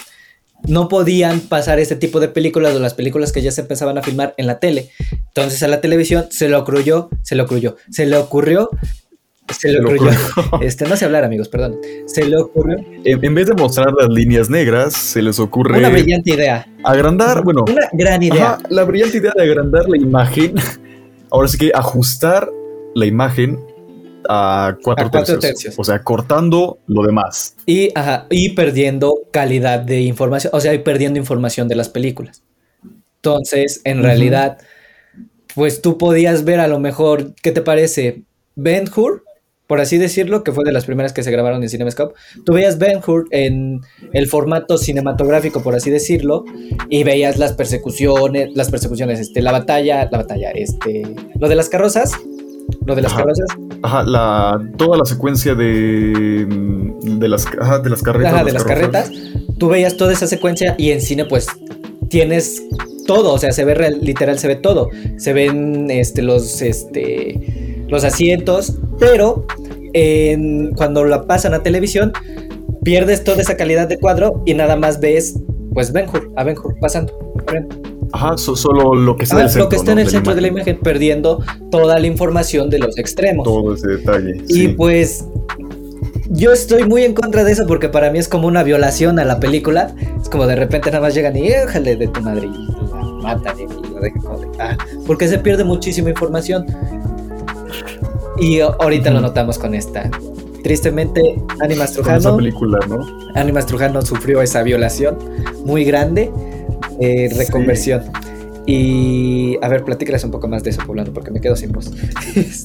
no 0.67 0.89
podían 0.89 1.41
pasar 1.41 1.79
este 1.79 1.97
tipo 1.97 2.21
de 2.21 2.29
películas 2.29 2.75
o 2.75 2.81
las 2.81 2.95
películas 2.95 3.33
que 3.33 3.43
ya 3.43 3.51
se 3.51 3.61
empezaban 3.61 3.99
a 3.99 4.03
filmar 4.03 4.35
en 4.37 4.47
la 4.47 4.59
tele. 4.59 4.91
Entonces 5.11 5.63
a 5.63 5.69
la 5.69 5.81
televisión 5.81 6.27
se 6.31 6.49
le 6.49 6.57
ocurrió, 6.57 7.11
se 7.23 7.35
le 7.35 7.43
ocurrió, 7.43 7.77
se 7.91 8.07
le 8.07 8.17
ocurrió, 8.17 8.71
se 9.49 9.73
le 9.73 9.81
ocurrió. 9.81 10.11
Este, 10.63 10.87
no 10.87 10.97
sé 10.97 11.05
hablar, 11.05 11.25
amigos, 11.25 11.49
perdón. 11.49 11.77
Se 12.07 12.25
le 12.25 12.37
ocurrió 12.37 12.77
En, 13.05 13.25
en 13.25 13.35
vez 13.35 13.47
de 13.49 13.55
mostrar 13.55 13.93
las 13.93 14.09
líneas 14.09 14.49
negras, 14.51 14.95
se 14.95 15.21
les 15.23 15.39
ocurre 15.39 15.79
una 15.79 15.91
brillante 15.91 16.35
idea. 16.35 16.67
agrandar, 16.83 17.43
bueno, 17.45 17.65
Una 17.69 17.89
gran 17.93 18.23
idea. 18.23 18.53
ajá, 18.55 18.59
la 18.71 18.85
brillante 18.85 19.19
idea 19.19 19.33
de 19.37 19.43
agrandar 19.43 19.89
la 19.89 19.97
imagen. 19.97 20.55
Ahora 21.31 21.49
sí 21.49 21.59
que 21.59 21.73
ajustar 21.75 22.49
la 22.95 23.07
imagen 23.07 23.59
a 24.29 24.77
cuatro, 24.83 25.07
A 25.07 25.11
cuatro 25.11 25.39
tercios. 25.39 25.41
tercios. 25.41 25.75
O 25.79 25.85
sea, 25.85 26.03
cortando 26.03 26.79
lo 26.87 27.03
demás. 27.03 27.57
Y, 27.67 27.91
ajá, 27.95 28.27
y 28.31 28.51
perdiendo 28.55 29.19
calidad 29.33 29.81
de 29.81 30.01
información, 30.03 30.53
o 30.55 30.61
sea, 30.61 30.73
y 30.75 30.79
perdiendo 30.79 31.19
información 31.19 31.67
de 31.69 31.75
las 31.75 31.89
películas. 31.89 32.43
Entonces, 33.17 33.81
en 33.85 34.03
realidad, 34.03 34.59
pues 35.55 35.83
tú 35.83 35.99
podías 35.99 36.45
ver 36.45 36.61
a 36.61 36.69
lo 36.69 36.79
mejor, 36.79 37.35
¿qué 37.43 37.53
te 37.53 37.63
parece? 37.63 38.23
Ben 38.55 38.85
Hur, 38.95 39.25
por 39.67 39.81
así 39.81 39.97
decirlo, 39.99 40.45
que 40.45 40.53
fue 40.53 40.65
de 40.65 40.73
las 40.73 40.85
primeras 40.85 41.13
que 41.13 41.23
se 41.23 41.31
grabaron 41.31 41.63
en 41.63 41.69
CinemaScope. 41.69 42.15
Tú 42.45 42.53
veías 42.53 42.79
Ben 42.79 43.01
Hur 43.07 43.27
en 43.31 43.81
el 44.13 44.29
formato 44.29 44.77
cinematográfico, 44.79 45.63
por 45.63 45.75
así 45.75 45.91
decirlo, 45.91 46.45
y 46.91 47.03
veías 47.05 47.39
las 47.39 47.55
persecuciones, 47.55 48.51
las 48.55 48.71
persecuciones, 48.71 49.21
este, 49.21 49.41
la 49.43 49.53
batalla, 49.53 50.09
la 50.11 50.19
batalla, 50.19 50.51
este, 50.51 51.03
lo 51.39 51.49
de 51.49 51.55
las 51.55 51.69
carrozas, 51.71 52.13
lo 52.87 52.95
de 52.95 53.03
las 53.03 53.13
Ajá. 53.13 53.23
carrozas, 53.23 53.47
Ajá, 53.83 54.03
la, 54.05 54.59
toda 54.77 54.97
la 54.99 55.05
secuencia 55.05 55.55
de, 55.55 56.47
mm, 56.49 57.19
de, 57.19 57.29
las, 57.29 57.47
ajá, 57.61 57.79
de 57.79 57.91
las 57.91 58.03
carretas. 58.03 58.33
Ajá, 58.35 58.45
de 58.45 58.53
las 58.53 58.65
carrozas. 58.65 59.09
carretas, 59.11 59.33
tú 59.59 59.69
veías 59.69 59.97
toda 59.97 60.13
esa 60.13 60.27
secuencia 60.27 60.75
y 60.79 60.91
en 60.91 61.01
cine 61.01 61.25
pues 61.27 61.47
tienes 62.09 62.63
todo, 63.07 63.33
o 63.35 63.39
sea, 63.39 63.53
se 63.53 63.65
ve 63.65 63.75
real- 63.75 63.99
literal, 64.01 64.39
se 64.39 64.49
ve 64.49 64.57
todo. 64.57 64.89
Se 65.19 65.33
ven 65.35 65.91
este, 65.91 66.23
los, 66.23 66.63
este, 66.63 67.64
los 67.95 68.05
asientos, 68.05 68.75
pero 68.99 69.47
en- 69.93 70.73
cuando 70.75 71.05
la 71.05 71.27
pasan 71.27 71.55
a 71.55 71.63
televisión 71.63 72.13
pierdes 72.83 73.25
toda 73.25 73.41
esa 73.41 73.57
calidad 73.57 73.89
de 73.89 73.99
cuadro 73.99 74.43
y 74.45 74.55
nada 74.55 74.77
más 74.77 75.01
ves 75.01 75.39
pues 75.73 75.93
Ben 75.93 76.07
Hur, 76.09 76.31
a 76.37 76.45
Ben 76.45 76.57
Hur 76.59 76.79
pasando. 76.81 77.13
Ajá, 78.13 78.37
so- 78.37 78.55
solo 78.57 78.95
lo 78.95 79.17
que 79.17 79.25
está 79.25 79.37
Ah, 79.37 79.41
en 79.41 79.45
el 79.47 79.51
centro. 79.51 79.65
lo 79.65 79.69
que 79.71 79.77
está 79.77 79.87
¿no? 79.87 79.93
en 79.93 79.99
el 80.01 80.05
de 80.07 80.11
centro 80.13 80.35
de 80.35 80.41
la 80.41 80.47
imagen, 80.49 80.79
perdiendo 80.79 81.43
toda 81.71 81.99
la 81.99 82.07
información 82.07 82.71
de 82.71 82.79
los 82.79 82.97
extremos. 82.99 83.45
Todo 83.45 83.75
ese 83.75 83.89
detalle. 83.89 84.35
Y 84.49 84.55
sí. 84.55 84.69
pues 84.69 85.25
yo 86.31 86.53
estoy 86.53 86.85
muy 86.85 87.03
en 87.05 87.15
contra 87.15 87.43
de 87.45 87.51
eso 87.53 87.65
porque 87.67 87.89
para 87.89 88.11
mí 88.11 88.19
es 88.21 88.29
como 88.29 88.47
una 88.47 88.63
violación 88.63 89.19
a 89.19 89.25
la 89.25 89.41
película. 89.41 89.95
Es 90.23 90.29
como 90.29 90.47
de 90.47 90.55
repente 90.57 90.91
nada 90.91 91.01
más 91.03 91.15
llegan 91.15 91.37
y 91.37 91.49
déjale 91.49 91.97
de 91.97 92.07
tu 92.09 92.21
madre 92.21 92.47
y 92.47 92.51
la 92.93 93.05
matan 93.23 93.57
y 93.59 93.93
la 93.95 94.01
dejan 94.01 94.21
como 94.23 94.39
de, 94.41 94.47
ah, 94.61 94.77
porque 95.07 95.27
se 95.27 95.39
pierde 95.39 95.65
muchísima 95.65 96.11
información. 96.11 96.67
Y 98.39 98.61
ahorita 98.61 99.11
lo 99.11 99.21
notamos 99.21 99.59
con 99.59 99.75
esta. 99.75 100.11
Tristemente, 100.63 101.21
Animas 101.61 101.93
Con 101.97 102.05
esa 102.07 102.19
Trujano, 102.19 102.37
película, 102.39 102.79
¿no? 102.89 103.07
Animas 103.35 103.67
Trujano 103.67 104.01
sufrió 104.03 104.41
esa 104.43 104.63
violación 104.63 105.19
muy 105.65 105.85
grande, 105.85 106.31
eh, 107.01 107.29
Sí. 107.31 107.37
reconversión. 107.39 108.03
Y 108.67 109.59
a 109.63 109.69
ver, 109.69 109.85
platícales 109.85 110.25
un 110.25 110.31
poco 110.31 110.49
más 110.49 110.63
de 110.65 110.71
eso, 110.71 110.81
Poblano, 110.87 111.13
porque 111.13 111.31
me 111.31 111.41
quedo 111.41 111.55
sin 111.55 111.71
voz. 111.73 111.93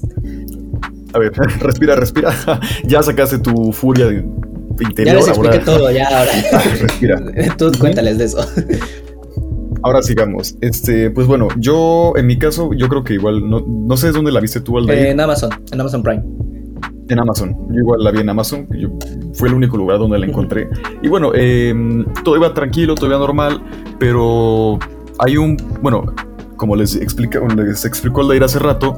A 1.13 1.19
ver, 1.19 1.31
respira, 1.59 1.95
respira. 1.95 2.33
ya 2.85 3.01
sacaste 3.03 3.39
tu 3.39 3.71
furia 3.73 4.05
de- 4.05 4.23
ya 4.81 4.87
interior. 4.87 5.15
les 5.17 5.27
expliqué 5.27 5.55
ahora, 5.57 5.65
todo, 5.65 5.91
ya 5.91 6.07
ahora. 6.07 6.31
respira. 6.79 7.21
Tú 7.57 7.71
cuéntales 7.79 8.17
de 8.17 8.25
eso. 8.25 8.37
Ahora 9.83 10.01
sigamos. 10.01 10.55
Este, 10.61 11.09
pues 11.11 11.27
bueno, 11.27 11.47
yo 11.57 12.13
en 12.15 12.27
mi 12.27 12.37
caso, 12.37 12.71
yo 12.73 12.87
creo 12.89 13.03
que 13.03 13.13
igual, 13.13 13.49
no, 13.49 13.61
no 13.67 13.97
sé 13.97 14.11
dónde 14.11 14.31
la 14.31 14.39
viste 14.39 14.59
tú, 14.61 14.77
Aldair, 14.77 14.99
Eh, 14.99 15.11
en 15.11 15.19
Amazon, 15.19 15.49
en 15.71 15.79
Amazon 15.81 16.03
Prime. 16.03 16.23
en 17.07 17.19
Amazon. 17.19 17.55
Yo 17.69 17.79
igual 17.79 18.03
la 18.03 18.11
vi 18.11 18.19
en 18.19 18.29
Amazon. 18.29 18.67
Yo 18.77 18.89
fue 19.33 19.47
el 19.47 19.55
único 19.55 19.77
lugar 19.77 19.97
donde 19.97 20.19
la 20.19 20.25
encontré. 20.27 20.69
Y 21.01 21.07
bueno, 21.07 21.31
em, 21.33 22.05
todo 22.23 22.35
iba 22.37 22.53
tranquilo, 22.53 22.93
todo 22.95 23.07
iba 23.07 23.17
normal, 23.17 23.61
pero 23.99 24.77
hay 25.17 25.37
un, 25.37 25.57
bueno, 25.81 26.13
como 26.55 26.75
les, 26.75 26.95
explica, 26.95 27.39
les 27.55 27.83
explicó 27.85 28.27
de 28.27 28.43
hace 28.43 28.59
rato, 28.59 28.97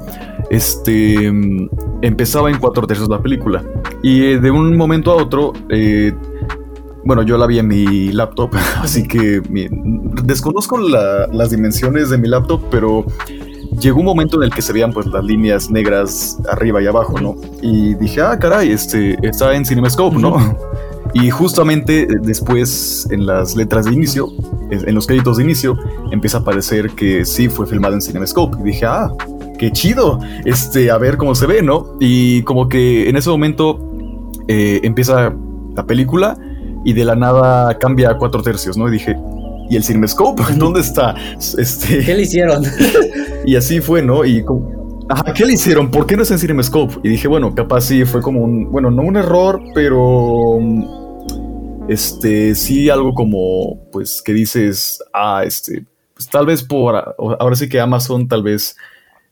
este, 0.50 1.26
em, 1.26 1.70
empezaba 2.02 2.50
en 2.50 2.58
cuatro 2.60 2.86
tercios 2.86 3.08
la 3.08 3.22
película. 3.22 3.64
Y 4.04 4.24
eh, 4.24 4.40
de 4.40 4.52
un 4.52 4.76
momento 4.76 5.12
a 5.12 5.16
otro, 5.16 5.54
eh, 5.70 6.12
bueno, 7.04 7.24
yo 7.24 7.38
la 7.38 7.48
vi 7.48 7.60
en 7.60 7.68
mi 7.68 8.12
laptop, 8.12 8.52
así 8.82 9.08
que 9.08 9.42
desconozco 10.24 10.78
las 10.80 11.50
dimensiones 11.50 12.10
de 12.10 12.18
mi 12.18 12.28
laptop, 12.28 12.62
pero 12.70 13.06
llegó 13.80 14.00
un 14.00 14.06
momento 14.06 14.38
en 14.38 14.44
el 14.44 14.52
que 14.52 14.62
se 14.62 14.74
veían 14.74 14.92
pues 14.92 15.08
las 15.08 15.24
líneas 15.24 15.70
negras 15.70 16.38
arriba 16.50 16.82
y 16.82 16.88
abajo, 16.88 17.20
¿no? 17.20 17.36
Y 17.62 17.96
dije, 17.96 18.22
ah, 18.22 18.38
caray, 18.38 18.72
este 18.72 19.18
está 19.26 19.54
en 19.56 19.66
CinemaScope, 19.66 20.18
¿no? 20.18 20.58
Y 21.14 21.30
justamente 21.30 22.04
eh, 22.04 22.08
después 22.22 23.06
en 23.12 23.26
las 23.26 23.58
letras 23.58 23.84
de 23.84 23.92
inicio, 23.92 24.30
en 24.70 24.96
los 24.96 25.08
créditos 25.08 25.36
de 25.36 25.44
inicio, 25.44 25.78
empieza 26.10 26.38
a 26.38 26.40
aparecer 26.40 26.92
que 26.92 27.26
sí 27.26 27.50
fue 27.50 27.68
filmado 27.68 27.96
en 27.96 28.02
CinemaScope. 28.02 28.58
Y 28.62 28.64
dije, 28.64 28.86
ah, 28.86 29.12
qué 29.60 29.74
chido, 29.74 30.20
este, 30.46 30.90
a 30.90 30.98
ver 30.98 31.18
cómo 31.18 31.36
se 31.36 31.48
ve, 31.48 31.62
¿no? 31.62 31.98
Y 32.00 32.44
como 32.44 32.70
que 32.70 33.10
en 33.10 33.18
ese 33.18 33.30
momento 33.30 33.78
eh, 34.48 34.80
empieza 34.84 35.36
la 35.76 35.86
película 35.86 36.38
y 36.84 36.94
de 36.94 37.06
la 37.06 37.16
nada 37.16 37.78
cambia 37.78 38.12
a 38.12 38.18
cuatro 38.18 38.42
tercios, 38.42 38.78
¿no? 38.78 38.88
Y 38.88 38.92
dije, 38.92 39.18
¿y 39.70 39.76
el 39.76 39.84
CinemaScope? 39.84 40.44
¿Dónde 40.58 40.82
está? 40.82 41.16
Este... 41.38 42.00
¿Qué 42.00 42.16
le 42.16 42.24
hicieron? 42.24 42.64
y 43.46 43.56
así 43.56 43.82
fue, 43.82 44.02
¿no? 44.02 44.26
Y 44.26 44.44
¿qué 45.36 45.46
le 45.46 45.54
hicieron? 45.54 45.92
¿Por 45.92 46.06
qué 46.06 46.16
no 46.16 46.24
es 46.24 46.32
en 46.32 46.40
CinemaScope? 46.40 46.96
Y 47.04 47.10
dije, 47.10 47.28
bueno, 47.28 47.54
capaz 47.54 47.82
sí 47.82 48.06
fue 48.06 48.22
como 48.22 48.42
un, 48.42 48.72
bueno, 48.72 48.92
no 48.92 49.04
un 49.04 49.18
error, 49.18 49.62
pero 49.74 50.60
este, 51.88 52.56
sí 52.56 52.90
algo 52.90 53.14
como, 53.14 53.90
pues, 53.92 54.22
que 54.22 54.34
dices, 54.34 55.04
ah, 55.14 55.44
este, 55.46 55.86
pues 56.14 56.30
tal 56.30 56.46
vez 56.46 56.64
por, 56.64 56.96
ahora 57.18 57.56
sí 57.56 57.68
que 57.68 57.80
Amazon 57.80 58.28
tal 58.28 58.44
vez, 58.44 58.76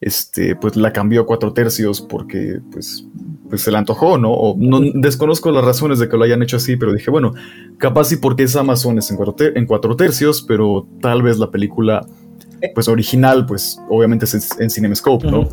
este, 0.01 0.55
pues 0.55 0.75
la 0.75 0.91
cambió 0.91 1.21
a 1.21 1.25
cuatro 1.25 1.53
tercios 1.53 2.01
porque, 2.01 2.59
pues, 2.71 3.05
pues 3.49 3.61
se 3.61 3.71
le 3.71 3.77
antojó, 3.77 4.17
¿no? 4.17 4.31
O 4.31 4.55
no 4.57 4.79
desconozco 4.93 5.51
las 5.51 5.63
razones 5.63 5.99
de 5.99 6.07
que 6.07 6.17
lo 6.17 6.23
hayan 6.23 6.41
hecho 6.43 6.57
así, 6.57 6.75
pero 6.75 6.93
dije, 6.93 7.09
bueno, 7.09 7.33
capaz 7.77 8.05
sí 8.05 8.17
porque 8.17 8.43
es 8.43 8.55
Amazon 8.55 8.97
es 8.99 9.09
en 9.09 9.17
cuatro, 9.17 9.35
en 9.55 9.65
cuatro 9.65 9.95
tercios, 9.95 10.43
pero 10.47 10.87
tal 11.01 11.23
vez 11.23 11.39
la 11.39 11.49
película, 11.49 12.05
pues 12.75 12.87
original, 12.87 13.45
pues 13.45 13.79
obviamente 13.89 14.25
es 14.25 14.59
en 14.59 14.69
CinemaScope, 14.69 15.29
¿no? 15.29 15.49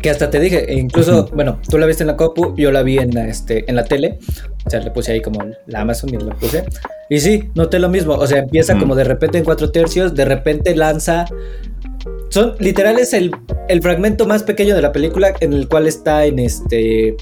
Que 0.00 0.10
hasta 0.10 0.30
te 0.30 0.40
dije, 0.40 0.66
incluso, 0.74 1.28
bueno, 1.34 1.58
tú 1.68 1.78
la 1.78 1.86
viste 1.86 2.02
en 2.02 2.08
la 2.08 2.16
copu, 2.16 2.54
yo 2.56 2.72
la 2.72 2.82
vi 2.82 2.98
en 2.98 3.14
la, 3.14 3.28
este, 3.28 3.68
en 3.68 3.76
la 3.76 3.84
tele, 3.84 4.18
o 4.64 4.70
sea, 4.70 4.80
le 4.80 4.90
puse 4.90 5.12
ahí 5.12 5.20
como 5.20 5.40
la 5.66 5.80
Amazon 5.80 6.10
y 6.10 6.16
la 6.16 6.34
puse. 6.34 6.64
Y 7.08 7.20
sí, 7.20 7.50
noté 7.54 7.78
lo 7.78 7.88
mismo, 7.88 8.14
o 8.14 8.26
sea, 8.26 8.38
empieza 8.38 8.78
como 8.78 8.94
de 8.94 9.04
repente 9.04 9.38
en 9.38 9.44
cuatro 9.44 9.70
tercios, 9.70 10.14
de 10.14 10.24
repente 10.24 10.74
lanza 10.74 11.26
son 12.30 12.54
literales 12.58 13.12
el, 13.12 13.34
el 13.68 13.82
fragmento 13.82 14.26
más 14.26 14.42
pequeño 14.42 14.74
de 14.74 14.82
la 14.82 14.92
película 14.92 15.32
en 15.40 15.52
el 15.52 15.68
cual 15.68 15.86
está 15.86 16.24
en 16.24 16.38
este 16.38 17.16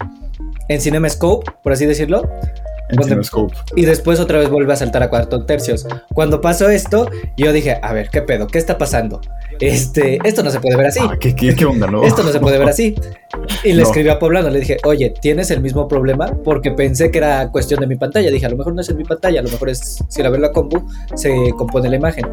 en 0.68 0.80
CinemaScope, 0.80 1.50
por 1.62 1.72
así 1.72 1.86
decirlo. 1.86 2.28
Y 3.74 3.86
después 3.86 4.20
otra 4.20 4.38
vez 4.38 4.50
vuelve 4.50 4.72
a 4.72 4.76
saltar 4.76 5.02
a 5.02 5.10
cuarto 5.10 5.44
tercios. 5.46 5.86
Cuando 6.12 6.40
pasó 6.40 6.68
esto, 6.68 7.10
yo 7.36 7.52
dije, 7.52 7.78
a 7.82 7.92
ver, 7.92 8.08
¿qué 8.10 8.22
pedo? 8.22 8.46
¿Qué 8.46 8.58
está 8.58 8.78
pasando? 8.78 9.20
Este, 9.58 10.18
esto 10.24 10.42
no 10.42 10.50
se 10.50 10.60
puede 10.60 10.76
ver 10.76 10.86
así. 10.86 11.00
Ah, 11.02 11.16
¿qué, 11.18 11.34
qué, 11.34 11.64
onda, 11.64 11.86
no? 11.86 12.04
Esto 12.04 12.22
no 12.22 12.30
se 12.30 12.40
puede 12.40 12.58
ver 12.58 12.68
así. 12.68 12.94
Y 13.62 13.72
le 13.72 13.82
escribí 13.82 14.08
a 14.10 14.18
Poblano, 14.18 14.50
le 14.50 14.60
dije, 14.60 14.76
oye, 14.84 15.14
¿tienes 15.20 15.50
el 15.50 15.60
mismo 15.60 15.88
problema? 15.88 16.26
Porque 16.44 16.72
pensé 16.72 17.10
que 17.10 17.18
era 17.18 17.50
cuestión 17.50 17.80
de 17.80 17.86
mi 17.86 17.96
pantalla. 17.96 18.30
Dije, 18.30 18.46
a 18.46 18.50
lo 18.50 18.56
mejor 18.56 18.74
no 18.74 18.82
es 18.82 18.88
en 18.88 18.96
mi 18.96 19.04
pantalla, 19.04 19.40
a 19.40 19.42
lo 19.42 19.50
mejor 19.50 19.70
es, 19.70 20.04
si 20.08 20.22
la 20.22 20.28
veo 20.28 20.40
la 20.40 20.52
compu, 20.52 20.84
se 21.14 21.50
compone 21.56 21.88
la 21.88 21.96
imagen 21.96 22.26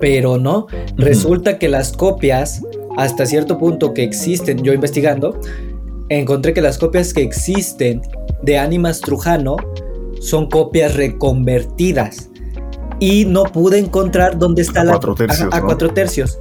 pero 0.00 0.38
no. 0.38 0.66
Resulta 0.96 1.58
que 1.58 1.68
las 1.68 1.92
copias, 1.92 2.62
hasta 2.96 3.26
cierto 3.26 3.58
punto 3.58 3.94
que 3.94 4.02
existen, 4.02 4.62
yo 4.62 4.72
investigando, 4.72 5.38
encontré 6.08 6.52
que 6.54 6.60
las 6.60 6.78
copias 6.78 7.12
que 7.12 7.22
existen 7.22 8.02
de 8.42 8.58
Animas 8.58 9.00
Trujano 9.00 9.56
son 10.20 10.48
copias 10.48 10.94
reconvertidas. 10.94 12.30
Y 12.98 13.24
no 13.24 13.44
pude 13.44 13.78
encontrar 13.78 14.38
dónde 14.38 14.60
está 14.62 14.84
la 14.84 14.92
cuatro 14.92 15.14
tercios, 15.14 15.48
a, 15.52 15.62
cuatro 15.62 15.92
tercios. 15.94 16.38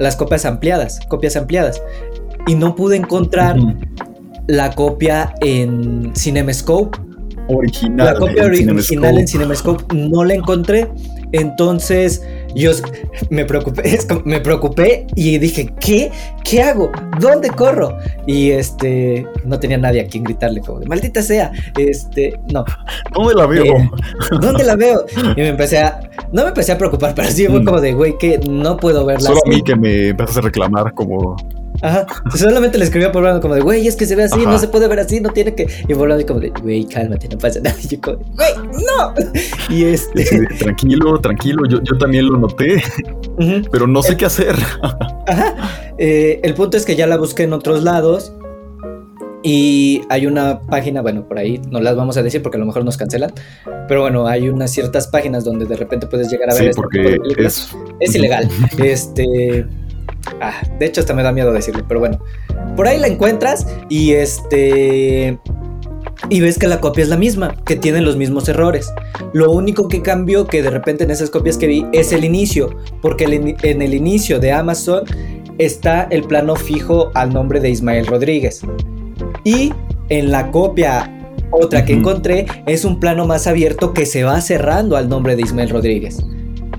Las 0.00 0.16
copias 0.16 0.44
ampliadas, 0.44 0.98
copias 1.08 1.36
ampliadas. 1.36 1.80
Y 2.48 2.54
no 2.54 2.74
pude 2.74 2.96
encontrar 2.96 3.56
la 4.48 4.72
copia 4.72 5.34
en 5.40 6.12
CinemaScope. 6.16 6.98
Original. 7.48 8.06
La 8.06 8.14
copia 8.14 8.44
original 8.44 9.18
en 9.18 9.28
CinemaScope 9.28 9.94
no 9.94 10.24
la 10.24 10.34
encontré. 10.34 10.88
Entonces, 11.32 12.22
yo 12.54 12.72
me 13.28 13.44
preocupé, 13.44 13.98
me 14.24 14.40
preocupé 14.40 15.06
y 15.14 15.38
dije, 15.38 15.72
¿qué? 15.80 16.10
¿Qué 16.44 16.62
hago? 16.62 16.90
¿Dónde 17.20 17.50
corro? 17.50 17.96
Y 18.26 18.50
este, 18.50 19.26
no 19.44 19.58
tenía 19.58 19.78
nadie 19.78 20.00
a 20.00 20.06
quien 20.06 20.24
gritarle 20.24 20.60
como 20.60 20.80
de, 20.80 20.86
maldita 20.86 21.22
sea, 21.22 21.52
este, 21.78 22.38
no. 22.52 22.64
¿Dónde 23.12 23.34
la 23.34 23.46
veo? 23.46 23.64
Eh, 23.64 23.90
¿Dónde 24.40 24.64
la 24.64 24.76
veo? 24.76 25.04
Y 25.36 25.40
me 25.40 25.48
empecé 25.48 25.78
a, 25.78 26.00
no 26.32 26.42
me 26.42 26.48
empecé 26.48 26.72
a 26.72 26.78
preocupar, 26.78 27.14
pero 27.14 27.28
sí 27.28 27.46
fue 27.46 27.60
mm. 27.60 27.64
como 27.64 27.80
de, 27.80 27.92
güey, 27.92 28.18
que 28.18 28.38
no 28.38 28.76
puedo 28.76 29.04
verla. 29.04 29.28
Solo 29.28 29.40
a 29.44 29.48
mí 29.48 29.62
que 29.62 29.76
me 29.76 30.08
empiezas 30.08 30.38
a 30.38 30.40
reclamar 30.40 30.92
como 30.94 31.36
Ajá. 31.82 32.06
Solamente 32.34 32.78
le 32.78 32.84
escribí 32.84 33.04
a 33.04 33.12
Poblano 33.12 33.40
como 33.40 33.54
de, 33.54 33.60
güey, 33.60 33.86
es 33.86 33.96
que 33.96 34.06
se 34.06 34.14
ve 34.16 34.24
así, 34.24 34.44
no 34.44 34.58
se 34.58 34.68
puede 34.68 34.88
ver 34.88 35.00
así, 35.00 35.20
no 35.20 35.30
tiene 35.30 35.54
que. 35.54 35.66
Y 35.88 35.94
Poblano 35.94 36.24
como 36.26 36.40
de, 36.40 36.50
güey, 36.62 36.84
cálmate, 36.84 37.28
no 37.28 37.38
pasa 37.38 37.60
nada. 37.60 37.76
Y 37.82 37.88
yo 37.88 38.00
como, 38.00 38.18
güey, 38.18 38.54
no. 38.56 39.14
Y 39.74 39.84
este. 39.84 40.24
tranquilo, 40.58 41.20
tranquilo, 41.20 41.64
yo, 41.68 41.80
yo 41.82 41.96
también 41.98 42.26
lo 42.26 42.38
noté, 42.38 42.82
pero 43.70 43.86
no 43.86 44.02
sé 44.02 44.16
qué 44.16 44.26
hacer. 44.26 44.56
Ajá. 45.26 45.54
Eh, 45.98 46.40
el 46.42 46.54
punto 46.54 46.76
es 46.76 46.84
que 46.84 46.96
ya 46.96 47.06
la 47.06 47.16
busqué 47.16 47.44
en 47.44 47.52
otros 47.52 47.82
lados. 47.82 48.32
Y 49.42 50.02
hay 50.10 50.26
una 50.26 50.60
página, 50.60 51.00
bueno, 51.00 51.26
por 51.26 51.38
ahí 51.38 51.60
no 51.70 51.80
las 51.80 51.96
vamos 51.96 52.16
a 52.18 52.22
decir 52.22 52.42
porque 52.42 52.58
a 52.58 52.60
lo 52.60 52.66
mejor 52.66 52.84
nos 52.84 52.98
cancelan, 52.98 53.32
pero 53.88 54.02
bueno, 54.02 54.26
hay 54.26 54.50
unas 54.50 54.70
ciertas 54.70 55.06
páginas 55.08 55.44
donde 55.44 55.64
de 55.64 55.76
repente 55.76 56.06
puedes 56.06 56.30
llegar 56.30 56.50
a 56.50 56.54
ver. 56.54 56.64
Sí, 56.64 56.70
porque 56.74 57.18
es... 57.38 57.70
es 58.00 58.14
ilegal. 58.14 58.50
este, 58.78 59.66
Ah, 60.40 60.62
de 60.78 60.86
hecho, 60.86 61.00
hasta 61.00 61.14
me 61.14 61.22
da 61.22 61.32
miedo 61.32 61.52
decirlo, 61.52 61.84
pero 61.86 62.00
bueno. 62.00 62.18
Por 62.76 62.86
ahí 62.86 62.98
la 62.98 63.06
encuentras 63.06 63.66
y 63.88 64.12
este. 64.12 65.38
Y 66.28 66.40
ves 66.40 66.58
que 66.58 66.68
la 66.68 66.80
copia 66.80 67.02
es 67.02 67.08
la 67.08 67.16
misma, 67.16 67.56
que 67.64 67.76
tiene 67.76 68.00
los 68.00 68.16
mismos 68.16 68.48
errores. 68.48 68.92
Lo 69.32 69.50
único 69.50 69.88
que 69.88 70.02
cambió 70.02 70.46
que 70.46 70.62
de 70.62 70.70
repente 70.70 71.04
en 71.04 71.10
esas 71.10 71.30
copias 71.30 71.56
que 71.56 71.66
vi 71.66 71.86
es 71.92 72.12
el 72.12 72.24
inicio, 72.24 72.76
porque 73.00 73.24
en 73.62 73.82
el 73.82 73.94
inicio 73.94 74.38
de 74.38 74.52
Amazon 74.52 75.04
está 75.58 76.02
el 76.10 76.24
plano 76.24 76.56
fijo 76.56 77.10
al 77.14 77.32
nombre 77.32 77.60
de 77.60 77.70
Ismael 77.70 78.06
Rodríguez. 78.06 78.60
Y 79.44 79.72
en 80.08 80.30
la 80.30 80.50
copia 80.50 81.10
otra 81.50 81.84
que 81.84 81.92
encontré 81.92 82.46
es 82.66 82.84
un 82.84 83.00
plano 83.00 83.26
más 83.26 83.46
abierto 83.46 83.92
que 83.92 84.06
se 84.06 84.22
va 84.22 84.40
cerrando 84.40 84.96
al 84.96 85.08
nombre 85.08 85.36
de 85.36 85.42
Ismael 85.42 85.70
Rodríguez. 85.70 86.24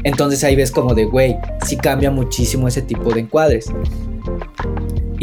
Entonces 0.03 0.43
ahí 0.43 0.55
ves 0.55 0.71
como 0.71 0.93
de, 0.93 1.05
güey, 1.05 1.37
sí 1.65 1.77
cambia 1.77 2.11
muchísimo 2.11 2.67
ese 2.67 2.81
tipo 2.81 3.13
de 3.13 3.21
encuadres. 3.21 3.71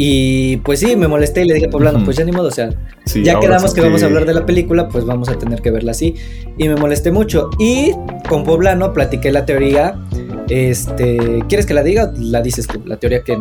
Y 0.01 0.55
pues 0.57 0.79
sí, 0.79 0.95
me 0.95 1.09
molesté 1.09 1.41
y 1.41 1.45
le 1.45 1.55
dije 1.55 1.65
a 1.65 1.69
Poblano, 1.69 2.03
pues 2.05 2.15
ya 2.15 2.23
ni 2.23 2.31
modo, 2.31 2.47
o 2.47 2.51
sea, 2.51 2.69
ya 3.05 3.37
quedamos 3.37 3.73
que 3.73 3.81
vamos 3.81 4.01
a 4.01 4.05
hablar 4.05 4.25
de 4.25 4.33
la 4.33 4.45
película, 4.45 4.87
pues 4.87 5.03
vamos 5.03 5.27
a 5.27 5.37
tener 5.37 5.61
que 5.61 5.71
verla 5.71 5.91
así. 5.91 6.15
Y 6.57 6.69
me 6.69 6.77
molesté 6.77 7.11
mucho. 7.11 7.49
Y 7.59 7.91
con 8.29 8.45
Poblano 8.45 8.93
platiqué 8.93 9.29
la 9.29 9.45
teoría. 9.45 9.99
Este, 10.47 11.43
¿quieres 11.49 11.65
que 11.65 11.73
la 11.73 11.83
diga 11.83 12.05
o 12.05 12.11
la 12.17 12.41
dices 12.41 12.65
tú? 12.65 12.81
La 12.85 12.95
teoría 12.95 13.23
que 13.23 13.37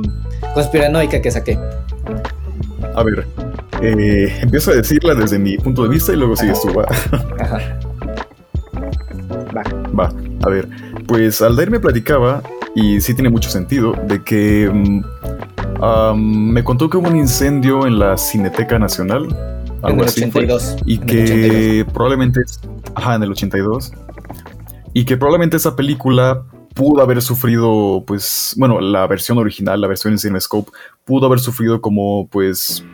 conspiranoica 0.52 1.22
que 1.22 1.30
saqué. 1.30 1.56
A 2.96 3.04
ver, 3.04 3.24
eh, 3.80 4.36
empiezo 4.42 4.72
a 4.72 4.74
decirla 4.74 5.14
desde 5.14 5.38
mi 5.38 5.58
punto 5.58 5.84
de 5.84 5.90
vista 5.90 6.12
y 6.12 6.16
luego 6.16 6.34
sigues 6.34 6.60
tú, 6.60 6.74
va. 6.74 6.86
Ajá. 7.38 7.78
Va. 9.56 9.62
Va, 9.96 10.12
a 10.42 10.48
ver 10.48 10.68
pues 11.08 11.42
Aldair 11.42 11.70
me 11.70 11.80
platicaba, 11.80 12.42
y 12.74 13.00
sí 13.00 13.14
tiene 13.14 13.30
mucho 13.30 13.50
sentido, 13.50 13.94
de 14.06 14.22
que 14.22 14.70
mm, 14.72 15.02
me 16.14 16.62
contó 16.62 16.88
que 16.88 16.98
hubo 16.98 17.08
un 17.08 17.16
incendio 17.16 17.86
en 17.86 17.98
la 17.98 18.16
Cineteca 18.16 18.78
Nacional. 18.78 19.26
Algo 19.82 20.02
en 20.02 20.04
el 20.04 20.08
82. 20.08 20.76
y 20.84 20.98
que 20.98 21.86
probablemente. 21.92 22.40
Ajá, 22.94 23.14
en 23.14 23.22
el 23.22 23.30
82. 23.30 23.92
Y 24.92 25.04
que 25.04 25.16
probablemente 25.16 25.56
esa 25.56 25.74
película 25.74 26.44
pudo 26.74 27.02
haber 27.02 27.22
sufrido, 27.22 28.04
pues, 28.06 28.54
bueno, 28.56 28.80
la 28.80 29.06
versión 29.06 29.38
original, 29.38 29.80
la 29.80 29.88
versión 29.88 30.12
en 30.12 30.18
CinemaScope, 30.18 30.70
pudo 31.04 31.26
haber 31.26 31.40
sufrido 31.40 31.80
como, 31.80 32.28
pues, 32.28 32.84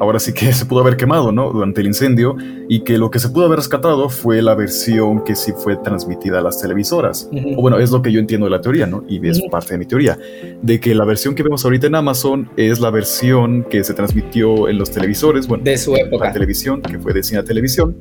ahora 0.00 0.18
sí 0.18 0.32
que 0.32 0.52
se 0.52 0.66
pudo 0.66 0.80
haber 0.80 0.96
quemado, 0.96 1.30
¿no? 1.30 1.52
Durante 1.52 1.80
el 1.82 1.86
incendio 1.86 2.36
y 2.68 2.80
que 2.80 2.98
lo 2.98 3.10
que 3.10 3.18
se 3.20 3.28
pudo 3.28 3.46
haber 3.46 3.58
rescatado 3.58 4.08
fue 4.08 4.42
la 4.42 4.54
versión 4.54 5.22
que 5.22 5.36
sí 5.36 5.52
fue 5.56 5.76
transmitida 5.76 6.38
a 6.38 6.42
las 6.42 6.60
televisoras. 6.60 7.28
O 7.56 7.60
bueno, 7.62 7.78
es 7.78 7.90
lo 7.90 8.02
que 8.02 8.10
yo 8.10 8.18
entiendo 8.18 8.46
de 8.46 8.50
la 8.50 8.60
teoría, 8.60 8.86
¿no? 8.86 9.04
Y 9.08 9.26
es 9.28 9.40
parte 9.50 9.74
de 9.74 9.78
mi 9.78 9.86
teoría, 9.86 10.18
de 10.62 10.80
que 10.80 10.94
la 10.94 11.04
versión 11.04 11.34
que 11.34 11.42
vemos 11.42 11.64
ahorita 11.64 11.86
en 11.86 11.94
Amazon 11.94 12.50
es 12.56 12.80
la 12.80 12.90
versión 12.90 13.64
que 13.64 13.84
se 13.84 13.94
transmitió 13.94 14.68
en 14.68 14.78
los 14.78 14.90
televisores, 14.90 15.46
bueno, 15.46 15.64
De 15.64 15.76
su 15.78 15.92
la 15.92 16.00
época. 16.00 16.32
televisión, 16.32 16.80
que 16.82 16.98
fue 16.98 17.12
de 17.12 17.22
cine 17.22 17.40
a 17.40 17.44
televisión, 17.44 17.96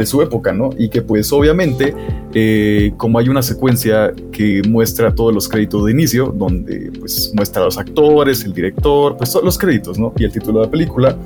de 0.00 0.06
su 0.06 0.20
época, 0.22 0.52
¿no? 0.52 0.70
Y 0.76 0.88
que 0.88 1.02
pues 1.02 1.32
obviamente, 1.32 1.94
eh, 2.34 2.92
como 2.96 3.18
hay 3.18 3.28
una 3.28 3.42
secuencia 3.42 4.12
que 4.32 4.62
muestra 4.68 5.14
todos 5.14 5.32
los 5.32 5.48
créditos 5.48 5.86
de 5.86 5.92
inicio, 5.92 6.34
donde 6.36 6.90
pues 6.98 7.32
muestra 7.34 7.62
a 7.62 7.66
los 7.66 7.78
actores, 7.78 8.44
el 8.44 8.52
director, 8.52 9.16
pues 9.16 9.30
todos 9.30 9.44
los 9.44 9.58
créditos, 9.58 9.98
¿no? 9.98 10.12
Y 10.16 10.24
el 10.24 10.32
título 10.32 10.60
de 10.60 10.66
la 10.66 10.70
película, 10.70 11.16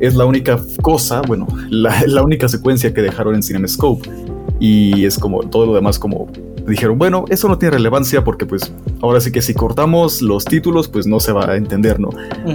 es 0.00 0.16
la 0.16 0.24
única 0.24 0.60
cosa, 0.82 1.22
bueno, 1.22 1.46
la, 1.70 2.02
la 2.06 2.22
única 2.22 2.48
secuencia 2.48 2.92
que 2.92 3.02
dejaron 3.02 3.34
en 3.34 3.42
CinemaScope. 3.42 4.10
Y 4.58 5.04
es 5.04 5.18
como 5.18 5.40
todo 5.42 5.66
lo 5.66 5.74
demás 5.74 5.98
como 5.98 6.28
dijeron, 6.66 6.98
bueno, 6.98 7.24
eso 7.28 7.48
no 7.48 7.58
tiene 7.58 7.76
relevancia 7.76 8.22
porque 8.24 8.46
pues 8.46 8.72
ahora 9.00 9.20
sí 9.20 9.32
que 9.32 9.42
si 9.42 9.54
cortamos 9.54 10.22
los 10.22 10.44
títulos 10.44 10.88
pues 10.88 11.06
no 11.06 11.20
se 11.20 11.32
va 11.32 11.50
a 11.50 11.56
entender, 11.56 11.98
¿no? 11.98 12.10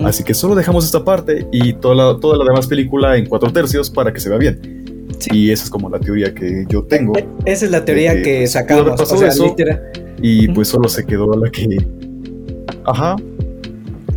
Así 0.06 0.24
que 0.24 0.34
solo 0.34 0.56
dejamos 0.56 0.86
esta 0.86 1.04
parte 1.04 1.48
y 1.52 1.74
toda 1.74 1.96
la, 1.96 2.20
toda 2.20 2.38
la 2.38 2.46
demás 2.46 2.68
película 2.68 3.18
en 3.18 3.26
cuatro 3.26 3.52
tercios 3.52 3.90
para 3.90 4.14
que 4.14 4.20
se 4.20 4.30
vea 4.30 4.38
bien. 4.38 4.87
Y 5.32 5.52
esa 5.52 5.64
es 5.66 5.70
como 5.70 5.90
la 5.90 6.00
teoría 6.00 6.34
que 6.34 6.66
yo 6.70 6.84
tengo. 6.84 7.18
E- 7.18 7.26
Esa 7.46 7.66
es 7.66 7.72
la 7.72 7.84
teoría 7.86 8.16
que, 8.16 8.22
que 8.24 8.48
sacamos. 8.48 9.00
O 9.00 9.18
sea, 9.18 9.30
eso. 9.30 9.56
Y 10.22 10.48
pues 10.50 10.68
solo 10.68 10.88
se 10.90 11.06
quedó 11.06 11.36
la 11.36 11.50
que... 11.52 11.86
Ajá. 12.86 13.16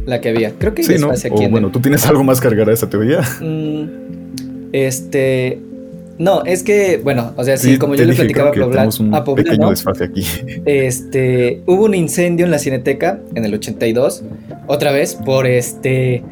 la 0.06 0.20
que 0.20 0.28
había. 0.30 0.52
Creo 0.52 0.74
que 0.74 0.82
Sí, 0.82 0.94
¿no? 0.98 1.10
aquí 1.10 1.28
O 1.30 1.40
en 1.42 1.50
bueno, 1.50 1.70
¿tú 1.70 1.80
tienes 1.80 2.06
algo 2.06 2.24
más 2.24 2.40
cargada 2.40 2.70
a 2.70 2.74
esa 2.74 2.88
teoría? 2.88 3.20
Mm, 3.40 3.84
este. 4.72 5.60
No, 6.18 6.44
es 6.44 6.62
que, 6.62 7.00
bueno, 7.02 7.32
o 7.36 7.44
sea, 7.44 7.56
sí, 7.56 7.78
como 7.78 7.94
yo 7.94 8.04
le 8.04 8.12
platicaba 8.14 8.50
a 8.50 8.52
creo 8.52 8.64
que 8.66 8.70
Pobla- 8.72 8.74
tenemos 8.82 9.00
un 9.00 9.10
pequeño 9.10 9.34
Poblano, 9.34 9.70
desfase 9.70 10.04
aquí. 10.04 10.22
este, 10.66 11.62
hubo 11.66 11.84
un 11.86 11.94
incendio 11.94 12.44
en 12.44 12.50
la 12.50 12.58
Cineteca 12.58 13.20
en 13.34 13.44
el 13.46 13.54
82, 13.54 14.22
otra 14.66 14.92
vez, 14.92 15.14
por 15.14 15.46
este, 15.46 16.22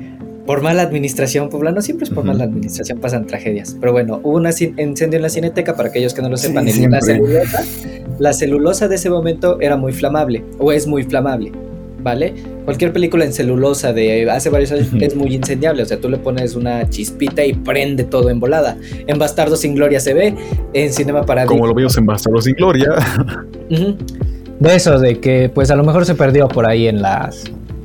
por 0.49 0.63
mala 0.63 0.81
administración, 0.81 1.51
Poblano, 1.51 1.83
siempre 1.83 2.05
es 2.05 2.11
por 2.11 2.25
mala 2.25 2.45
administración, 2.45 2.99
pasan 3.01 3.27
tragedias, 3.27 3.77
pero 3.79 3.93
bueno, 3.93 4.19
hubo 4.23 4.39
un 4.39 4.47
incendio 4.47 5.19
en 5.19 5.23
la 5.23 5.29
Cineteca, 5.29 5.77
para 5.77 5.91
aquellos 5.91 6.15
que 6.15 6.23
no 6.23 6.31
lo 6.31 6.39
sepan, 6.39 6.67
siempre. 6.71 7.01
la 7.01 7.03
celulosa, 7.03 7.65
la 8.19 8.33
celulosa 8.33 8.89
de 8.89 8.95
ese 8.95 9.11
momento 9.11 9.61
era 9.61 9.77
muy 9.77 9.93
flamable, 9.93 10.43
o 10.57 10.73
es 10.73 10.87
muy 10.87 11.03
flamable, 11.03 11.53
¿vale? 12.03 12.33
Cualquier 12.65 12.95
película 12.95 13.27
en 13.27 13.35
celulosa 13.35 13.93
de 13.93 14.31
hace 14.31 14.49
varios 14.49 14.73
años 14.73 14.89
es 14.99 15.15
muy 15.15 15.35
incendiable, 15.35 15.83
o 15.83 15.87
sea, 15.87 16.01
tú 16.01 16.09
le 16.09 16.17
pones 16.17 16.57
una 16.57 16.89
chispita 16.89 17.45
y 17.45 17.53
prende 17.53 18.05
todo 18.05 18.31
en 18.31 18.41
volada. 18.41 18.79
En 19.07 19.19
Bastardo 19.19 19.55
sin 19.55 19.75
Gloria 19.75 20.01
se 20.01 20.15
ve, 20.15 20.35
en 20.73 20.93
Cinema 20.95 21.27
Paradigma. 21.27 21.59
Como 21.59 21.67
lo 21.67 21.75
vimos 21.75 21.99
en 21.99 22.07
Bastardos 22.07 22.45
sin 22.45 22.55
Gloria. 22.55 22.89
De 23.69 24.75
eso, 24.75 24.99
de 24.99 25.21
que 25.21 25.51
pues 25.55 25.71
a 25.71 25.77
lo 25.77 25.85
mejor 25.85 26.07
se 26.07 26.15
perdió 26.15 26.49
por 26.49 26.67
ahí 26.67 26.89
en 26.89 27.03
las 27.03 27.45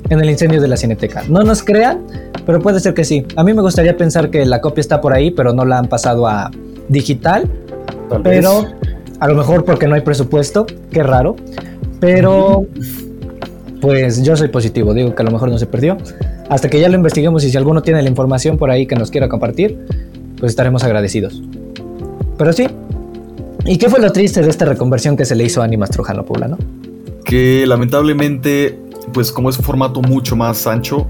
en 0.10 0.20
el 0.20 0.30
incendio 0.30 0.62
de 0.62 0.68
la 0.68 0.78
Cineteca. 0.78 1.24
No 1.28 1.44
nos 1.44 1.64
crean, 1.64 2.02
pero 2.46 2.60
puede 2.62 2.80
ser 2.80 2.94
que 2.94 3.04
sí. 3.06 3.26
A 3.36 3.44
mí 3.44 3.54
me 3.54 3.62
gustaría 3.62 3.96
pensar 3.98 4.30
que 4.30 4.46
la 4.46 4.62
copia 4.62 4.82
está 4.82 5.02
por 5.02 5.14
ahí, 5.14 5.32
pero 5.32 5.54
no 5.54 5.66
la 5.66 5.78
han 5.80 5.88
pasado 5.88 6.28
a 6.28 6.52
digital, 6.90 7.50
Tal 8.10 8.22
pero 8.22 8.64
vez. 8.64 8.72
a 9.20 9.28
lo 9.28 9.36
mejor 9.36 9.66
porque 9.66 9.88
no 9.88 9.96
hay 9.96 10.02
presupuesto, 10.02 10.66
qué 10.92 11.04
raro. 11.04 11.36
Pero 12.00 12.66
pues 13.82 14.24
yo 14.24 14.36
soy 14.36 14.50
positivo, 14.50 14.94
digo 14.94 15.14
que 15.16 15.22
a 15.22 15.26
lo 15.26 15.32
mejor 15.32 15.50
no 15.50 15.58
se 15.58 15.66
perdió. 15.66 15.98
Hasta 16.50 16.70
que 16.70 16.80
ya 16.80 16.90
lo 16.90 16.96
investiguemos 16.96 17.44
y 17.44 17.50
si 17.50 17.58
alguno 17.58 17.82
tiene 17.82 18.02
la 18.02 18.10
información 18.10 18.58
por 18.58 18.70
ahí 18.70 18.86
que 18.86 18.96
nos 18.96 19.10
quiera 19.12 19.30
compartir, 19.30 19.78
pues 20.40 20.52
estaremos 20.52 20.84
agradecidos. 20.84 21.42
Pero 22.38 22.54
sí. 22.54 22.68
¿Y 23.66 23.78
qué 23.78 23.90
fue 23.90 24.02
lo 24.02 24.12
triste 24.12 24.42
de 24.42 24.50
esta 24.50 24.66
reconversión 24.66 25.16
que 25.16 25.24
se 25.24 25.36
le 25.36 25.46
hizo 25.46 25.62
a 25.62 25.66
Animas 25.66 25.90
Trujano 25.90 26.26
Poblano? 26.26 26.58
que 27.24 27.66
lamentablemente, 27.66 28.78
pues 29.14 29.32
como 29.32 29.50
es 29.50 29.58
un 29.58 29.64
formato 29.64 30.02
mucho 30.02 30.36
más 30.36 30.68
ancho 30.68 31.08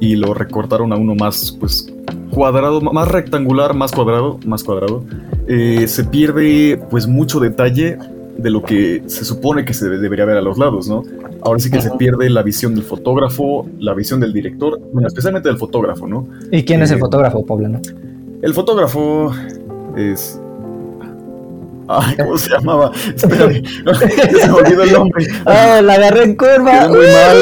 y 0.00 0.16
lo 0.16 0.34
recortaron 0.34 0.92
a 0.92 0.96
uno 0.96 1.14
más, 1.14 1.56
pues 1.58 1.92
cuadrado, 2.30 2.80
más 2.80 3.08
rectangular, 3.08 3.74
más 3.74 3.92
cuadrado, 3.92 4.38
más 4.46 4.62
cuadrado, 4.62 5.04
eh, 5.46 5.86
se 5.88 6.04
pierde 6.04 6.80
pues 6.90 7.06
mucho 7.06 7.40
detalle 7.40 7.98
de 8.36 8.50
lo 8.50 8.62
que 8.62 9.02
se 9.06 9.24
supone 9.24 9.64
que 9.64 9.74
se 9.74 9.88
debería 9.88 10.24
ver 10.24 10.36
a 10.36 10.42
los 10.42 10.58
lados, 10.58 10.88
¿no? 10.88 11.02
Ahora 11.42 11.58
sí 11.58 11.70
que 11.70 11.80
se 11.80 11.90
pierde 11.92 12.30
la 12.30 12.42
visión 12.42 12.74
del 12.74 12.84
fotógrafo, 12.84 13.66
la 13.80 13.94
visión 13.94 14.20
del 14.20 14.32
director, 14.32 14.80
bueno, 14.92 15.08
especialmente 15.08 15.48
del 15.48 15.58
fotógrafo, 15.58 16.06
¿no? 16.06 16.28
¿Y 16.52 16.62
quién 16.64 16.82
es 16.82 16.90
el 16.90 16.98
Eh, 16.98 17.00
fotógrafo, 17.00 17.44
Poblano? 17.44 17.80
El 18.42 18.54
fotógrafo 18.54 19.32
es... 19.96 20.40
Ay, 21.88 22.16
¿cómo 22.16 22.36
se 22.38 22.50
llamaba? 22.50 22.92
Espérame, 23.16 23.62
se 24.40 24.48
me 24.48 24.52
olvidó 24.54 24.82
el 24.82 24.92
nombre. 24.92 25.26
¡Oh, 25.46 25.80
la 25.82 25.94
agarré 25.94 26.24
en 26.24 26.36
curva! 26.36 26.88
Muy 26.88 26.98
mal. 27.06 27.38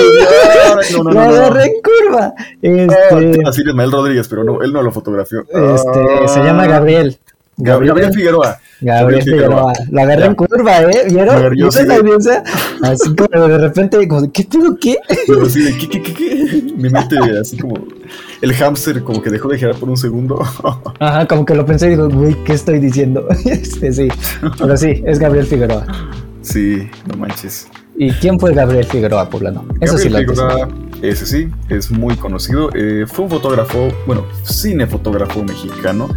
No, 0.92 1.02
no, 1.04 1.10
¡La 1.12 1.24
no, 1.28 1.34
agarré 1.36 1.64
en 1.64 1.72
curva! 1.82 2.34
Ah, 2.38 2.44
Este, 2.62 3.16
te 3.16 3.38
iba 3.38 3.48
a 3.48 3.50
decir 3.50 3.68
Ismael 3.68 3.92
Rodríguez, 3.92 4.28
pero 4.28 4.44
no, 4.44 4.62
él 4.62 4.72
no 4.72 4.82
lo 4.82 4.92
fotografió. 4.92 5.40
este, 5.40 6.28
se 6.28 6.40
llama 6.42 6.66
Gabriel. 6.66 7.18
Gabriel, 7.58 7.88
Gabriel 7.94 8.12
Figueroa. 8.12 8.58
Gabriel 8.80 9.00
Gabriel 9.00 9.22
Figueroa. 9.22 9.72
La 9.90 10.02
agarré 10.02 10.20
Ya. 10.22 10.26
en 10.26 10.34
curva, 10.34 10.82
¿eh? 10.82 11.04
¿Vieron? 11.08 11.50
¿Vieron 11.50 11.72
sí, 11.72 11.84
la 11.86 11.94
audiencia? 11.96 12.44
Así 12.82 13.14
como 13.16 13.48
de 13.48 13.58
repente, 13.58 14.08
como, 14.08 14.30
¿qué 14.30 14.44
pedo 14.44 14.76
qué? 14.78 14.98
Yo 15.26 15.42
así 15.42 15.62
de, 15.62 15.78
¿qué, 15.78 15.88
qué, 15.88 16.02
qué, 16.02 16.12
qué? 16.14 16.62
Mi 16.76 16.90
mente 16.90 17.16
así 17.40 17.56
como 17.56 17.74
el 18.42 18.52
hámster 18.54 19.02
como 19.02 19.22
que 19.22 19.30
dejó 19.30 19.48
de 19.48 19.58
girar 19.58 19.74
por 19.76 19.88
un 19.88 19.96
segundo. 19.96 20.42
Ajá, 21.00 21.26
como 21.26 21.46
que 21.46 21.54
lo 21.54 21.64
pensé 21.64 21.86
y 21.86 21.90
digo, 21.90 22.10
güey, 22.10 22.34
¿qué 22.44 22.52
estoy 22.52 22.78
diciendo? 22.78 23.26
Este, 23.46 23.92
sí, 23.92 24.08
pero 24.58 24.76
sí, 24.76 25.02
es 25.06 25.18
Gabriel 25.18 25.46
Figueroa. 25.46 25.86
sí, 26.42 26.88
no 27.10 27.16
manches. 27.16 27.68
¿Y 27.98 28.10
quién 28.12 28.38
fue 28.38 28.52
Gabriel 28.52 28.84
Figueroa, 28.84 29.30
Poblano? 29.30 29.64
Eso 29.80 29.96
sí 29.96 30.10
lo 30.10 30.18
Gabriel. 30.18 30.36
Figueroa, 30.36 30.68
ese 31.00 31.24
sí, 31.24 31.48
es 31.70 31.90
muy 31.90 32.14
conocido. 32.16 32.68
Eh, 32.74 33.06
fue 33.10 33.24
un 33.24 33.30
fotógrafo, 33.30 33.88
bueno, 34.06 34.26
cinefotógrafo 34.44 35.42
mexicano. 35.42 36.08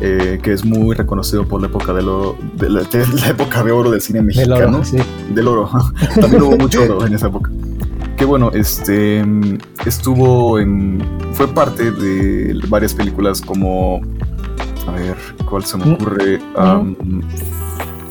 Eh, 0.00 0.38
que 0.42 0.52
es 0.52 0.64
muy 0.64 0.94
reconocido 0.94 1.46
por 1.46 1.60
la 1.60 1.68
época 1.68 1.92
de, 1.92 2.02
oro, 2.02 2.36
de 2.54 2.68
la, 2.70 2.82
de 2.82 3.06
la 3.20 3.28
época 3.28 3.62
de 3.64 3.72
oro 3.72 3.90
del 3.90 4.00
cine 4.00 4.18
Del 4.18 4.26
mexicano. 4.26 4.76
oro, 4.78 4.84
sí. 4.84 4.98
del 5.34 5.48
oro. 5.48 5.70
También 6.20 6.42
hubo 6.42 6.56
mucho 6.56 6.82
oro 6.82 7.06
en 7.06 7.14
esa 7.14 7.28
época. 7.28 7.50
Que 8.16 8.24
bueno, 8.24 8.50
este 8.54 9.24
estuvo 9.84 10.58
en. 10.58 11.02
fue 11.32 11.46
parte 11.48 11.90
de 11.92 12.58
varias 12.68 12.94
películas 12.94 13.40
como. 13.42 14.00
A 14.88 14.92
ver, 14.92 15.16
¿cuál 15.48 15.64
se 15.64 15.76
me 15.76 15.84
Mm. 15.86 15.92
ocurre? 15.94 16.38
Am, 16.56 16.96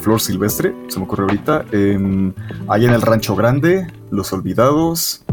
Flor 0.02 0.22
Silvestre, 0.22 0.76
se 0.90 1.00
me 1.00 1.06
ocurre 1.06 1.24
ahorita. 1.24 1.66
Em, 1.72 2.32
allá 2.68 2.88
en 2.90 2.94
el 2.94 3.02
Rancho 3.02 3.36
Grande, 3.36 3.88
Los 4.12 4.32
Olvidados. 4.34 5.24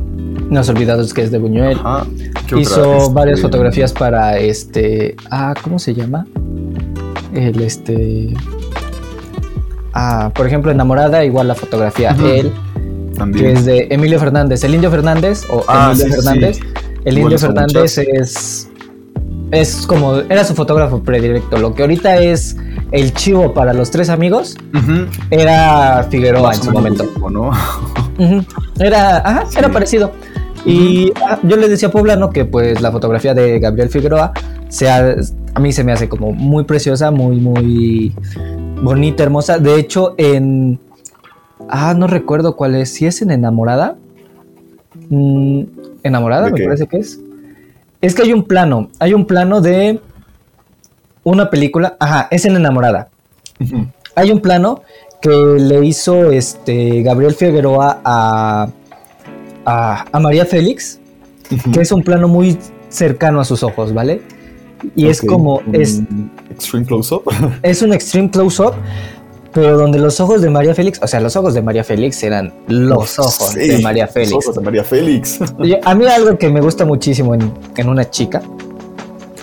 Nos 0.48 0.68
olvidamos 0.70 1.12
que 1.12 1.22
es 1.22 1.30
de 1.30 1.36
Buñuel. 1.38 1.78
Ajá. 1.78 2.06
¿qué 2.46 2.60
Hizo 2.60 2.80
otra? 2.82 2.96
Este, 3.02 3.12
varias 3.14 3.40
fotografías 3.42 3.92
para 3.92 4.38
este. 4.38 5.16
Ah, 5.30 5.52
¿cómo 5.62 5.78
se 5.78 5.92
llama? 5.92 6.26
El 7.34 7.60
este. 7.62 8.28
Ah, 9.94 10.30
por 10.34 10.46
ejemplo, 10.46 10.70
Enamorada, 10.70 11.24
igual 11.24 11.48
la 11.48 11.54
fotografía. 11.54 12.16
Él, 12.24 12.52
También. 13.16 13.44
que 13.44 13.52
es 13.52 13.64
de 13.64 13.86
Emilio 13.90 14.18
Fernández. 14.18 14.64
El 14.64 14.74
Indio 14.74 14.90
Fernández 14.90 15.44
o 15.50 15.64
Ah, 15.68 15.90
Emilio 15.92 16.06
sí, 16.06 16.12
Fernández. 16.22 16.56
sí. 16.56 16.62
El 17.04 17.18
Indio 17.18 17.38
Fernández 17.38 17.98
es. 17.98 18.68
Es 19.50 19.86
como. 19.86 20.16
Era 20.16 20.44
su 20.44 20.54
fotógrafo 20.54 21.02
predilecto. 21.02 21.58
Lo 21.58 21.74
que 21.74 21.82
ahorita 21.82 22.18
es 22.22 22.56
el 22.90 23.12
chivo 23.12 23.52
para 23.52 23.72
los 23.74 23.90
tres 23.90 24.08
amigos. 24.08 24.56
Era 25.30 26.06
Figueroa 26.10 26.42
Más 26.48 26.58
en 26.58 26.64
su 26.64 26.70
momento. 26.70 27.04
¿no? 27.30 27.50
Era, 28.78 29.18
ajá, 29.18 29.44
Sí. 29.48 29.58
era 29.58 29.68
parecido. 29.70 30.12
Y 30.64 31.12
ah, 31.26 31.38
yo 31.42 31.56
le 31.56 31.68
decía 31.68 31.88
a 31.88 31.90
Poblano 31.90 32.30
que 32.30 32.44
pues 32.44 32.80
la 32.80 32.92
fotografía 32.92 33.34
de 33.34 33.58
Gabriel 33.58 33.88
Figueroa 33.88 34.32
se 34.68 34.88
ha- 34.88 35.16
a 35.54 35.60
mí 35.60 35.72
se 35.72 35.84
me 35.84 35.92
hace 35.92 36.08
como 36.08 36.32
muy 36.32 36.64
preciosa, 36.64 37.10
muy, 37.10 37.36
muy 37.36 38.14
bonita, 38.82 39.22
hermosa. 39.22 39.58
De 39.58 39.78
hecho, 39.78 40.14
en... 40.16 40.80
Ah, 41.68 41.94
no 41.94 42.06
recuerdo 42.06 42.56
cuál 42.56 42.74
es. 42.74 42.92
Si 42.92 43.06
es 43.06 43.22
en 43.22 43.30
Enamorada. 43.30 43.96
Mm, 45.08 45.62
Enamorada, 46.02 46.46
¿De 46.46 46.52
me 46.52 46.58
qué? 46.58 46.64
parece 46.64 46.86
que 46.86 46.98
es. 46.98 47.20
Es 48.00 48.14
que 48.14 48.22
hay 48.22 48.32
un 48.32 48.44
plano. 48.44 48.88
Hay 48.98 49.14
un 49.14 49.26
plano 49.26 49.60
de 49.60 50.00
una 51.22 51.50
película. 51.50 51.96
Ajá, 52.00 52.28
es 52.30 52.44
en 52.44 52.56
Enamorada. 52.56 53.08
Hay 54.16 54.30
un 54.32 54.40
plano 54.40 54.82
que 55.20 55.30
le 55.30 55.84
hizo 55.86 56.32
este 56.32 57.02
Gabriel 57.02 57.34
Figueroa 57.34 58.00
a, 58.04 58.68
a, 59.64 60.04
a 60.10 60.18
María 60.20 60.44
Félix, 60.44 60.98
que 61.72 61.80
es 61.80 61.92
un 61.92 62.02
plano 62.02 62.26
muy 62.26 62.58
cercano 62.88 63.40
a 63.40 63.44
sus 63.44 63.62
ojos, 63.62 63.94
¿vale? 63.94 64.20
Y 64.96 65.08
es 65.08 65.20
como, 65.20 65.62
es, 65.72 66.02
Extreme 66.50 66.86
close-up. 66.86 67.22
es 67.62 67.82
un 67.82 67.92
extreme 67.92 68.30
close-up, 68.30 68.74
pero 69.52 69.76
donde 69.76 69.98
los 69.98 70.20
ojos 70.20 70.42
de 70.42 70.50
María 70.50 70.74
Félix, 70.74 71.00
o 71.02 71.06
sea, 71.06 71.20
los 71.20 71.36
ojos 71.36 71.54
de 71.54 71.62
María 71.62 71.84
Félix 71.84 72.22
eran 72.22 72.52
los 72.68 73.18
ojos 73.18 73.50
Sí, 73.52 73.68
de 73.68 73.78
María 73.80 74.04
Los 74.06 74.14
Félix. 74.14 74.32
ojos 74.32 74.54
de 74.56 74.60
María 74.62 74.84
Félix. 74.84 75.38
Y 75.62 75.76
a 75.82 75.94
mí 75.94 76.06
algo 76.06 76.38
que 76.38 76.48
me 76.48 76.60
gusta 76.60 76.84
muchísimo 76.84 77.34
en, 77.34 77.52
en 77.76 77.88
una 77.88 78.08
chica 78.08 78.42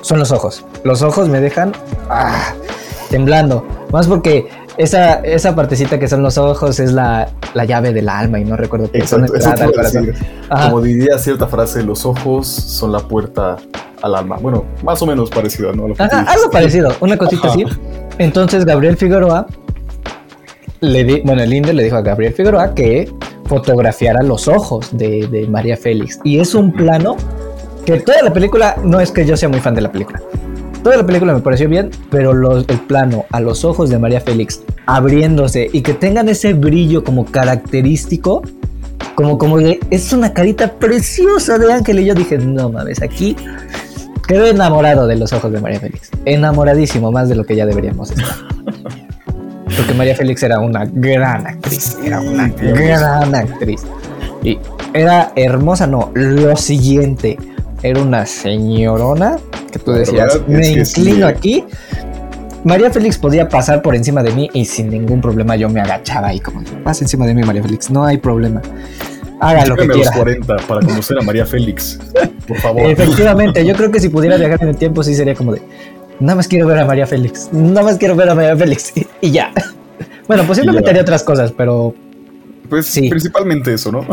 son 0.01 0.19
los 0.19 0.31
ojos. 0.31 0.65
Los 0.83 1.01
ojos 1.01 1.29
me 1.29 1.39
dejan 1.39 1.73
ah, 2.09 2.53
temblando. 3.09 3.65
Más 3.91 4.07
porque 4.07 4.47
esa, 4.79 5.15
esa 5.15 5.53
partecita 5.55 5.99
que 5.99 6.07
son 6.07 6.23
los 6.23 6.37
ojos 6.37 6.79
es 6.79 6.93
la, 6.93 7.29
la 7.53 7.65
llave 7.65 7.91
del 7.91 8.07
alma 8.07 8.39
y 8.39 8.45
no 8.45 8.55
recuerdo 8.55 8.89
qué 8.89 9.05
son 9.05 9.25
Exacto, 9.25 9.69
eso 9.77 10.01
decir. 10.01 10.15
Ajá. 10.49 10.69
Como 10.69 10.81
diría 10.81 11.17
cierta 11.19 11.47
frase, 11.47 11.83
los 11.83 12.05
ojos 12.05 12.47
son 12.47 12.93
la 12.93 12.99
puerta 12.99 13.57
al 14.01 14.15
alma. 14.15 14.37
Bueno, 14.37 14.63
más 14.81 15.01
o 15.01 15.05
menos 15.05 15.29
parecida, 15.29 15.73
¿no? 15.73 15.87
Ajá, 15.97 16.21
algo 16.21 16.49
parecido, 16.49 16.95
una 17.01 17.17
cosita 17.17 17.49
Ajá. 17.49 17.55
así. 17.55 17.65
Entonces 18.19 18.63
Gabriel 18.63 18.95
Figueroa 18.95 19.47
le 20.79 21.03
di, 21.03 21.21
bueno, 21.25 21.43
el 21.43 21.53
Inde 21.53 21.73
le 21.73 21.83
dijo 21.83 21.97
a 21.97 22.01
Gabriel 22.01 22.33
Figueroa 22.33 22.73
que 22.73 23.13
fotografiara 23.47 24.23
los 24.23 24.47
ojos 24.47 24.97
de, 24.97 25.27
de 25.27 25.45
María 25.47 25.75
Félix. 25.75 26.21
Y 26.23 26.39
es 26.39 26.55
un 26.55 26.71
plano 26.71 27.17
que 27.85 27.99
toda 27.99 28.21
la 28.21 28.31
película, 28.31 28.77
no 28.81 29.01
es 29.01 29.11
que 29.11 29.25
yo 29.25 29.35
sea 29.35 29.49
muy 29.49 29.59
fan 29.59 29.75
de 29.75 29.81
la 29.81 29.91
película. 29.91 30.21
Toda 30.83 30.97
la 30.97 31.05
película 31.05 31.33
me 31.33 31.41
pareció 31.41 31.67
bien, 31.67 31.89
pero 32.09 32.33
los- 32.33 32.65
el 32.69 32.79
plano 32.79 33.25
a 33.31 33.39
los 33.41 33.65
ojos 33.65 33.89
de 33.89 33.99
María 33.99 34.21
Félix 34.21 34.61
abriéndose 34.85 35.69
y 35.71 35.81
que 35.81 35.93
tengan 35.93 36.29
ese 36.29 36.53
brillo 36.53 37.03
como 37.03 37.25
característico, 37.25 38.41
como, 39.15 39.37
como 39.37 39.57
de, 39.57 39.79
es 39.91 40.13
una 40.13 40.33
carita 40.33 40.73
preciosa 40.73 41.57
de 41.57 41.73
Ángel. 41.73 41.99
Y 41.99 42.05
yo 42.05 42.15
dije, 42.15 42.37
no 42.37 42.69
mames, 42.69 43.01
aquí 43.01 43.35
quedé 44.27 44.49
enamorado 44.51 45.05
de 45.07 45.17
los 45.17 45.33
ojos 45.33 45.51
de 45.51 45.59
María 45.59 45.79
Félix. 45.81 46.09
Enamoradísimo, 46.25 47.11
más 47.11 47.27
de 47.29 47.35
lo 47.35 47.43
que 47.43 47.55
ya 47.55 47.65
deberíamos 47.65 48.11
estar. 48.11 48.27
Porque 49.77 49.93
María 49.93 50.15
Félix 50.15 50.41
era 50.43 50.59
una 50.59 50.85
gran 50.85 51.45
actriz, 51.47 51.97
era 52.03 52.19
una 52.21 52.47
gran 52.49 53.35
actriz. 53.35 53.81
Y 54.43 54.57
era 54.93 55.31
hermosa, 55.35 55.85
no, 55.87 56.11
lo 56.15 56.55
siguiente, 56.55 57.37
era 57.83 58.01
una 58.01 58.25
señorona 58.25 59.37
que 59.71 59.79
tú 59.79 59.91
decías, 59.91 60.39
me 60.47 60.63
sí, 60.85 60.99
inclino 61.01 61.27
eh. 61.27 61.31
aquí. 61.31 61.63
María 62.63 62.91
Félix 62.91 63.17
podía 63.17 63.47
pasar 63.47 63.81
por 63.81 63.95
encima 63.95 64.21
de 64.21 64.31
mí 64.33 64.49
y 64.53 64.65
sin 64.65 64.89
ningún 64.89 65.21
problema 65.21 65.55
yo 65.55 65.69
me 65.69 65.79
agachaba 65.79 66.27
ahí 66.27 66.39
como, 66.41 66.61
pasa 66.83 67.05
encima 67.05 67.25
de 67.25 67.33
mí 67.33 67.41
María 67.43 67.63
Félix, 67.63 67.89
no 67.89 68.03
hay 68.03 68.17
problema. 68.17 68.61
Haga 69.39 69.65
lo 69.65 69.77
que 69.77 69.83
Llévame 69.83 69.93
a 69.93 69.97
los 69.97 70.09
quiera. 70.09 70.17
40 70.17 70.55
para 70.67 70.81
conocer 70.85 71.17
a 71.17 71.21
María 71.21 71.45
Félix. 71.45 71.97
Por 72.45 72.57
favor. 72.57 72.81
Efectivamente, 72.85 73.65
yo 73.65 73.73
creo 73.75 73.89
que 73.89 74.01
si 74.01 74.09
pudiera 74.09 74.35
viajar 74.35 74.61
en 74.63 74.69
el 74.69 74.75
tiempo 74.75 75.01
sí 75.03 75.15
sería 75.15 75.33
como 75.35 75.53
de, 75.53 75.61
nada 76.19 76.35
más 76.35 76.47
quiero 76.49 76.67
ver 76.67 76.79
a 76.79 76.85
María 76.85 77.07
Félix, 77.07 77.47
nada 77.53 77.83
más 77.83 77.97
quiero 77.97 78.17
ver 78.17 78.27
a 78.29 78.35
María 78.35 78.57
Félix 78.57 78.91
y, 78.97 79.07
y 79.27 79.31
ya. 79.31 79.51
Bueno, 80.27 80.43
posiblemente 80.43 80.81
Y 80.81 80.85
ya. 80.85 80.89
haría 80.91 81.01
otras 81.03 81.23
cosas, 81.23 81.53
pero, 81.55 81.95
Pues 82.69 82.87
Sí. 82.87 83.09
principalmente 83.09 83.73
eso, 83.73 83.89
¿no? 83.93 84.05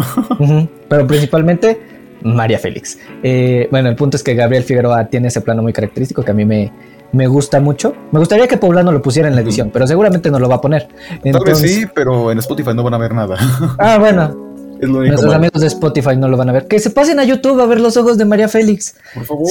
pero 0.89 1.07
principalmente 1.09 1.81
María 2.23 2.59
Félix. 2.59 2.99
Eh, 3.23 3.69
bueno, 3.71 3.89
el 3.89 3.97
punto 3.97 4.17
es 4.17 4.23
que 4.23 4.35
Gabriel 4.35 4.63
Figueroa 4.65 5.07
tiene 5.07 5.29
ese 5.29 5.41
plano 5.41 5.63
muy 5.63 5.73
característico 5.73 6.23
que 6.25 6.31
a 6.31 6.35
mí 6.35 6.45
me, 6.45 6.73
me 7.13 7.27
gusta 7.27 7.61
mucho. 7.61 7.95
Me 8.13 8.19
gustaría 8.19 8.47
que 8.49 8.57
Poblano 8.57 8.93
lo 8.93 9.01
pusiera 9.03 9.29
en 9.29 9.35
la 9.35 9.41
edición, 9.43 9.71
pero 9.73 9.87
seguramente 9.87 10.31
no 10.31 10.39
lo 10.39 10.49
va 10.49 10.57
a 10.57 10.61
poner. 10.61 10.87
Tal 10.89 11.19
vez 11.19 11.21
Entonces- 11.25 11.75
sí, 11.75 11.87
pero 11.95 12.31
en 12.33 12.39
Spotify 12.39 12.71
no 12.75 12.83
van 12.83 12.95
a 12.95 12.99
ver 12.99 13.15
nada. 13.15 13.37
Ah, 13.79 13.99
bueno, 13.99 14.45
Es 14.81 14.89
lo 14.91 14.99
único 14.99 15.13
nuestros 15.13 15.33
amigos 15.35 15.61
de 15.63 15.69
Spotify 15.69 16.17
no 16.19 16.29
lo 16.29 16.37
van 16.37 16.51
a 16.51 16.53
ver. 16.53 16.67
Que 16.69 16.79
se 16.79 16.91
pasen 16.91 17.19
a 17.19 17.25
YouTube 17.25 17.59
a 17.63 17.67
ver 17.67 17.81
los 17.81 17.97
ojos 17.97 18.19
de 18.19 18.27
María 18.27 18.47
Félix. 18.49 18.95
Por 19.15 19.25
favor. 19.25 19.49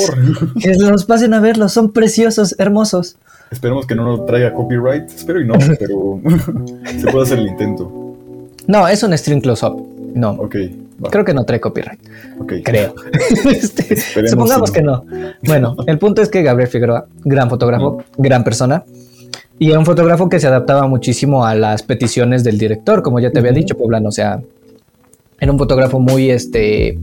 Que 0.62 0.76
los 0.76 1.06
pasen 1.06 1.34
a 1.34 1.40
verlos, 1.40 1.72
son 1.74 1.92
preciosos, 1.94 2.56
hermosos. 2.60 3.16
Esperemos 3.52 3.88
que 3.88 3.96
no 3.96 4.04
nos 4.06 4.26
traiga 4.28 4.54
copyright. 4.54 5.10
Espero 5.10 5.42
y 5.42 5.46
no, 5.48 5.54
pero 5.80 6.20
se 7.00 7.08
puede 7.12 7.24
hacer 7.26 7.40
el 7.40 7.48
intento. 7.48 7.92
No, 8.68 8.88
es 8.88 9.02
un 9.04 9.18
stream 9.18 9.42
close-up. 9.42 9.84
No, 10.14 10.32
Ok, 10.32 10.56
va. 11.04 11.10
creo 11.10 11.26
que 11.26 11.34
no 11.34 11.44
trae 11.44 11.60
copyright. 11.60 12.00
ok. 12.40 12.54
Creo. 12.64 12.96
Este, 13.46 13.96
supongamos 14.28 14.72
que 14.72 14.82
no. 14.82 15.06
Bueno, 15.44 15.76
el 15.88 15.98
punto 15.98 16.22
es 16.22 16.30
que 16.30 16.44
Gabriel 16.44 16.70
Figueroa, 16.70 17.06
gran 17.24 17.50
fotógrafo, 17.50 18.04
gran 18.18 18.44
persona, 18.44 18.84
y 19.58 19.70
era 19.70 19.80
un 19.80 19.86
fotógrafo 19.86 20.28
que 20.28 20.40
se 20.40 20.48
adaptaba 20.48 20.88
muchísimo 20.88 21.46
a 21.46 21.56
las 21.56 21.84
peticiones 21.84 22.44
del 22.44 22.58
director, 22.58 23.02
como 23.02 23.20
ya 23.20 23.32
te 23.32 23.40
había 23.40 23.52
dicho, 23.52 23.78
Poblano. 23.78 24.10
O 24.10 24.12
sea, 24.12 24.42
era 25.40 25.52
un 25.52 25.58
fotógrafo 25.58 26.00
muy, 26.00 26.30
este, 26.30 27.00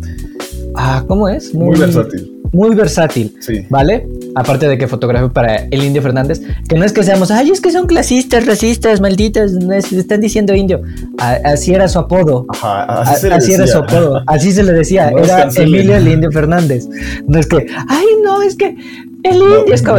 ah, 0.74 1.04
¿cómo 1.06 1.28
es? 1.28 1.54
Muy 1.54 1.78
versátil. 1.78 2.31
Muy 2.52 2.74
versátil. 2.74 3.34
Sí. 3.40 3.64
¿Vale? 3.70 4.06
Aparte 4.34 4.68
de 4.68 4.76
que 4.76 4.86
fotografió 4.86 5.32
para 5.32 5.56
el 5.70 5.82
Indio 5.84 6.02
Fernández, 6.02 6.40
que 6.68 6.76
no 6.76 6.84
es 6.84 6.92
que 6.92 7.02
seamos, 7.02 7.30
ay, 7.30 7.50
es 7.50 7.60
que 7.62 7.70
son 7.70 7.86
clasistas, 7.86 8.44
racistas, 8.46 9.00
malditos, 9.00 9.52
no 9.52 9.72
es- 9.72 9.90
están 9.92 10.20
diciendo 10.20 10.54
indio. 10.54 10.82
A- 11.18 11.38
así 11.44 11.72
era 11.74 11.88
su 11.88 11.98
apodo. 11.98 12.44
Ajá, 12.50 12.82
A- 12.84 13.00
así, 13.02 13.20
se 13.22 13.28
le 13.28 13.34
Así 13.36 13.52
era 13.54 13.66
su 13.66 13.78
apodo, 13.78 14.22
así 14.26 14.52
se 14.52 14.62
le 14.64 14.72
decía, 14.72 15.10
No 15.10 15.18
era. 15.18 15.48
Emilio 15.56 15.96
el 15.96 16.08
Indio 16.08 16.30
Fernández. 16.30 16.86
No 17.26 17.38
es 17.38 17.46
que, 17.46 17.66
ay, 17.88 18.06
no, 18.22 18.42
es 18.42 18.54
que 18.56 18.76
el 19.22 19.38
No, 19.38 19.60
indio 19.60 19.74
es 19.74 19.82
como. 19.82 19.98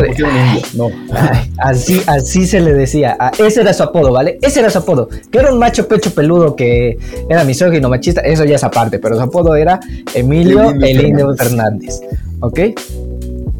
No. 0.75 0.89
ay, 1.11 1.51
así, 1.57 2.01
así 2.07 2.45
se 2.45 2.59
le 2.59 2.73
decía. 2.73 3.15
Ah, 3.19 3.31
ese 3.39 3.61
era 3.61 3.73
su 3.73 3.81
apodo, 3.83 4.11
¿vale? 4.11 4.37
Ese 4.41 4.59
era 4.59 4.69
su 4.69 4.77
apodo. 4.79 5.09
Que 5.31 5.39
era 5.39 5.51
un 5.51 5.57
macho 5.59 5.87
pecho 5.87 6.11
peludo 6.13 6.55
que 6.55 6.97
era 7.29 7.43
misógino, 7.43 7.89
machista, 7.89 8.21
eso 8.21 8.45
ya 8.45 8.55
es 8.55 8.63
aparte, 8.63 8.99
pero 8.99 9.15
su 9.15 9.21
apodo 9.21 9.55
era 9.55 9.79
Emilio 10.13 10.69
El 10.69 10.75
Indio 10.75 10.87
el 10.87 11.07
Indio 11.07 11.35
Fernández. 11.35 11.99
¿Ok? 12.43 12.59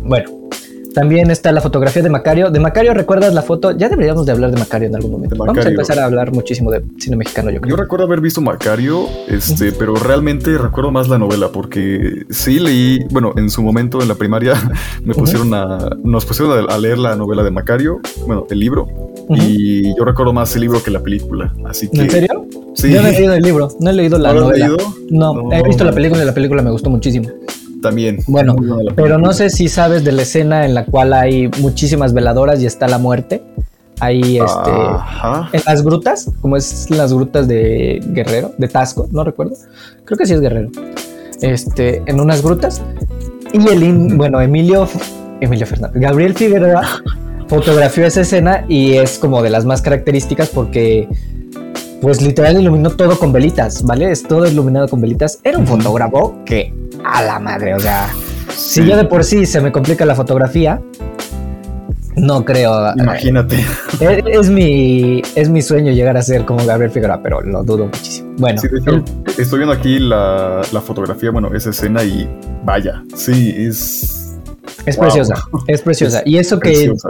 Bueno. 0.04 0.30
También 0.94 1.32
está 1.32 1.52
la 1.52 1.60
fotografía 1.60 2.04
de 2.04 2.10
Macario. 2.12 2.52
De 2.52 2.60
Macario, 2.60 2.94
¿recuerdas 2.94 3.34
la 3.34 3.42
foto? 3.42 3.72
Ya 3.76 3.90
deberíamos 3.90 4.28
de 4.28 4.32
hablar 4.32 4.52
de 4.52 4.60
Macario 4.60 4.90
en 4.90 4.96
algún 4.96 5.10
momento. 5.14 5.36
Vamos 5.36 5.66
a 5.66 5.68
empezar 5.70 5.98
a 5.98 6.06
hablar 6.06 6.32
muchísimo 6.32 6.70
de 6.70 6.84
cine 7.00 7.16
mexicano, 7.16 7.50
yo 7.50 7.60
creo. 7.62 7.76
Yo 7.76 7.82
recuerdo 7.82 8.06
haber 8.06 8.22
visto 8.22 8.42
Macario, 8.42 9.08
este, 9.28 9.72
pero 9.72 9.96
realmente 9.96 10.56
recuerdo 10.56 10.92
más 10.92 11.08
la 11.10 11.18
novela 11.18 11.50
porque 11.52 12.26
sí 12.30 12.60
leí, 12.60 13.00
bueno, 13.10 13.34
en 13.38 13.50
su 13.50 13.64
momento 13.64 14.04
en 14.04 14.08
la 14.08 14.14
primaria 14.14 14.54
me 15.04 15.16
pusieron 15.16 15.52
a, 15.56 15.80
nos 16.04 16.26
pusieron 16.28 16.70
a, 16.70 16.78
leer 16.78 17.00
la 17.00 17.16
novela 17.16 17.42
de 17.42 17.50
Macario, 17.50 18.00
bueno, 18.28 18.46
el 18.52 18.60
libro, 18.60 18.88
y 19.30 19.98
yo 19.98 20.06
recuerdo 20.06 20.32
más 20.32 20.54
el 20.54 20.62
libro 20.62 20.84
que 20.84 20.92
la 20.92 21.00
película, 21.00 21.52
así 21.66 21.90
que 21.90 22.02
¿En 22.02 22.12
serio? 22.12 22.46
sí, 22.76 22.92
Yo 22.92 23.02
no 23.02 23.08
he 23.08 23.14
leído 23.14 23.34
el 23.34 23.42
libro, 23.42 23.70
no 23.80 23.90
he 23.90 23.94
leído 23.94 24.20
la 24.20 24.32
¿No 24.32 24.36
lo 24.36 24.40
has 24.42 24.48
novela. 24.60 24.68
leído? 24.68 24.94
No, 25.10 25.34
No. 25.34 25.52
he 25.54 25.64
visto 25.64 25.84
la 25.84 25.92
película 25.92 26.22
y 26.22 26.26
la 26.28 26.34
película 26.36 26.62
me 26.62 26.70
gustó 26.70 26.92
muchísimo. 26.92 27.30
También. 27.84 28.18
Bueno, 28.26 28.56
Pero 28.96 29.20
no 29.20 29.32
sé 29.34 29.52
si 29.52 29.68
sabes 29.70 30.04
de 30.04 30.12
la 30.12 30.24
escena 30.24 30.66
en 30.66 30.74
la 30.74 30.86
cual 30.86 31.14
hay 31.14 31.50
muchísimas 31.60 32.14
veladoras 32.14 32.60
y 32.62 32.66
está 32.66 32.88
la 32.88 32.98
muerte. 32.98 33.44
Ahí, 34.00 34.38
este, 34.40 34.72
Ajá. 34.72 35.50
en 35.54 35.62
las 35.68 35.84
grutas, 35.84 36.30
como 36.42 36.58
es 36.58 36.90
las 36.90 37.14
grutas 37.14 37.48
de 37.48 38.02
Guerrero, 38.08 38.52
de 38.58 38.68
Tasco, 38.68 39.08
no 39.12 39.24
recuerdo. 39.24 39.54
Creo 40.04 40.18
que 40.18 40.26
sí 40.26 40.34
es 40.34 40.42
Guerrero. 40.42 40.70
Este, 41.42 42.02
en 42.08 42.20
unas 42.20 42.42
grutas. 42.42 42.82
Y 43.54 43.68
el, 43.68 43.84
in- 43.84 44.18
bueno, 44.18 44.42
Emilio, 44.42 44.88
Emilio 45.42 45.68
Fernández, 45.68 46.02
Gabriel 46.02 46.34
Figueroa 46.34 46.82
fotografió 47.48 48.06
esa 48.06 48.22
escena 48.22 48.66
y 48.68 48.94
es 48.94 49.20
como 49.20 49.42
de 49.44 49.52
las 49.52 49.64
más 49.66 49.82
características 49.82 50.50
porque, 50.50 51.08
pues 52.02 52.22
literal 52.22 52.60
iluminó 52.60 52.90
todo 52.90 53.18
con 53.20 53.32
velitas, 53.32 53.84
¿vale? 53.84 54.10
Es 54.12 54.24
todo 54.24 54.48
iluminado 54.48 54.88
con 54.88 55.00
velitas. 55.02 55.40
Era 55.44 55.60
un 55.60 55.68
fotógrafo 55.68 56.36
que 56.46 56.74
a 57.06 57.22
la 57.24 57.40
madre, 57.40 57.76
o 57.76 57.80
sea, 57.80 58.10
si 58.50 58.86
yo 58.86 58.96
de 58.98 59.06
por 59.06 59.24
sí 59.24 59.46
se 59.46 59.62
me 59.62 59.72
complica 59.72 60.06
la 60.06 60.16
fotografía, 60.16 60.82
no 62.16 62.46
creo. 62.46 62.94
Imagínate. 62.96 63.64
Es, 64.00 64.24
es 64.26 64.50
mi, 64.50 65.22
es 65.36 65.50
mi 65.50 65.62
sueño 65.62 65.92
llegar 65.94 66.18
a 66.18 66.22
ser 66.22 66.46
como 66.46 66.66
Gabriel 66.66 66.92
Figueroa, 66.92 67.22
pero 67.22 67.42
lo 67.42 67.64
dudo 67.64 67.86
muchísimo. 67.86 68.34
Bueno, 68.38 68.60
Sí, 68.60 68.68
de 68.68 68.80
hecho, 68.80 69.04
estoy 69.38 69.60
viendo 69.60 69.72
aquí 69.72 70.00
la, 70.00 70.62
la 70.72 70.82
fotografía, 70.82 71.30
bueno, 71.30 71.54
esa 71.54 71.70
escena 71.70 72.04
y 72.04 72.28
vaya, 72.64 73.04
sí, 73.16 73.54
es 73.56 74.24
es 74.86 74.98
wow. 74.98 75.06
preciosa, 75.06 75.36
es 75.68 75.82
preciosa. 75.82 76.20
Es 76.20 76.28
y 76.32 76.38
eso 76.38 76.60
que, 76.60 76.72
preciosa. 76.72 77.10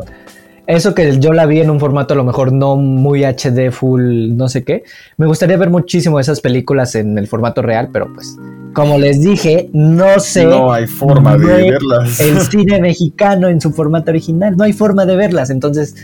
Eso 0.65 0.95
que 0.95 1.19
yo 1.19 1.33
la 1.33 1.45
vi 1.45 1.59
en 1.59 1.69
un 1.69 1.79
formato 1.79 2.13
a 2.13 2.17
lo 2.17 2.23
mejor 2.23 2.53
no 2.53 2.77
muy 2.77 3.23
HD, 3.23 3.71
full, 3.71 4.35
no 4.35 4.47
sé 4.47 4.63
qué. 4.63 4.83
Me 5.17 5.25
gustaría 5.25 5.57
ver 5.57 5.69
muchísimo 5.69 6.19
esas 6.19 6.39
películas 6.41 6.95
en 6.95 7.17
el 7.17 7.27
formato 7.27 7.61
real, 7.61 7.89
pero 7.91 8.13
pues, 8.13 8.37
como 8.73 8.97
les 8.97 9.21
dije, 9.21 9.69
no 9.73 10.19
sé. 10.19 10.45
No 10.45 10.71
hay 10.71 10.87
forma 10.87 11.37
de 11.37 11.45
ver 11.45 11.71
verlas. 11.73 12.19
el 12.19 12.39
cine 12.41 12.79
mexicano 12.79 13.49
en 13.49 13.59
su 13.59 13.71
formato 13.71 14.11
original. 14.11 14.55
No 14.55 14.63
hay 14.63 14.73
forma 14.73 15.05
de 15.05 15.15
verlas. 15.15 15.49
Entonces, 15.49 15.95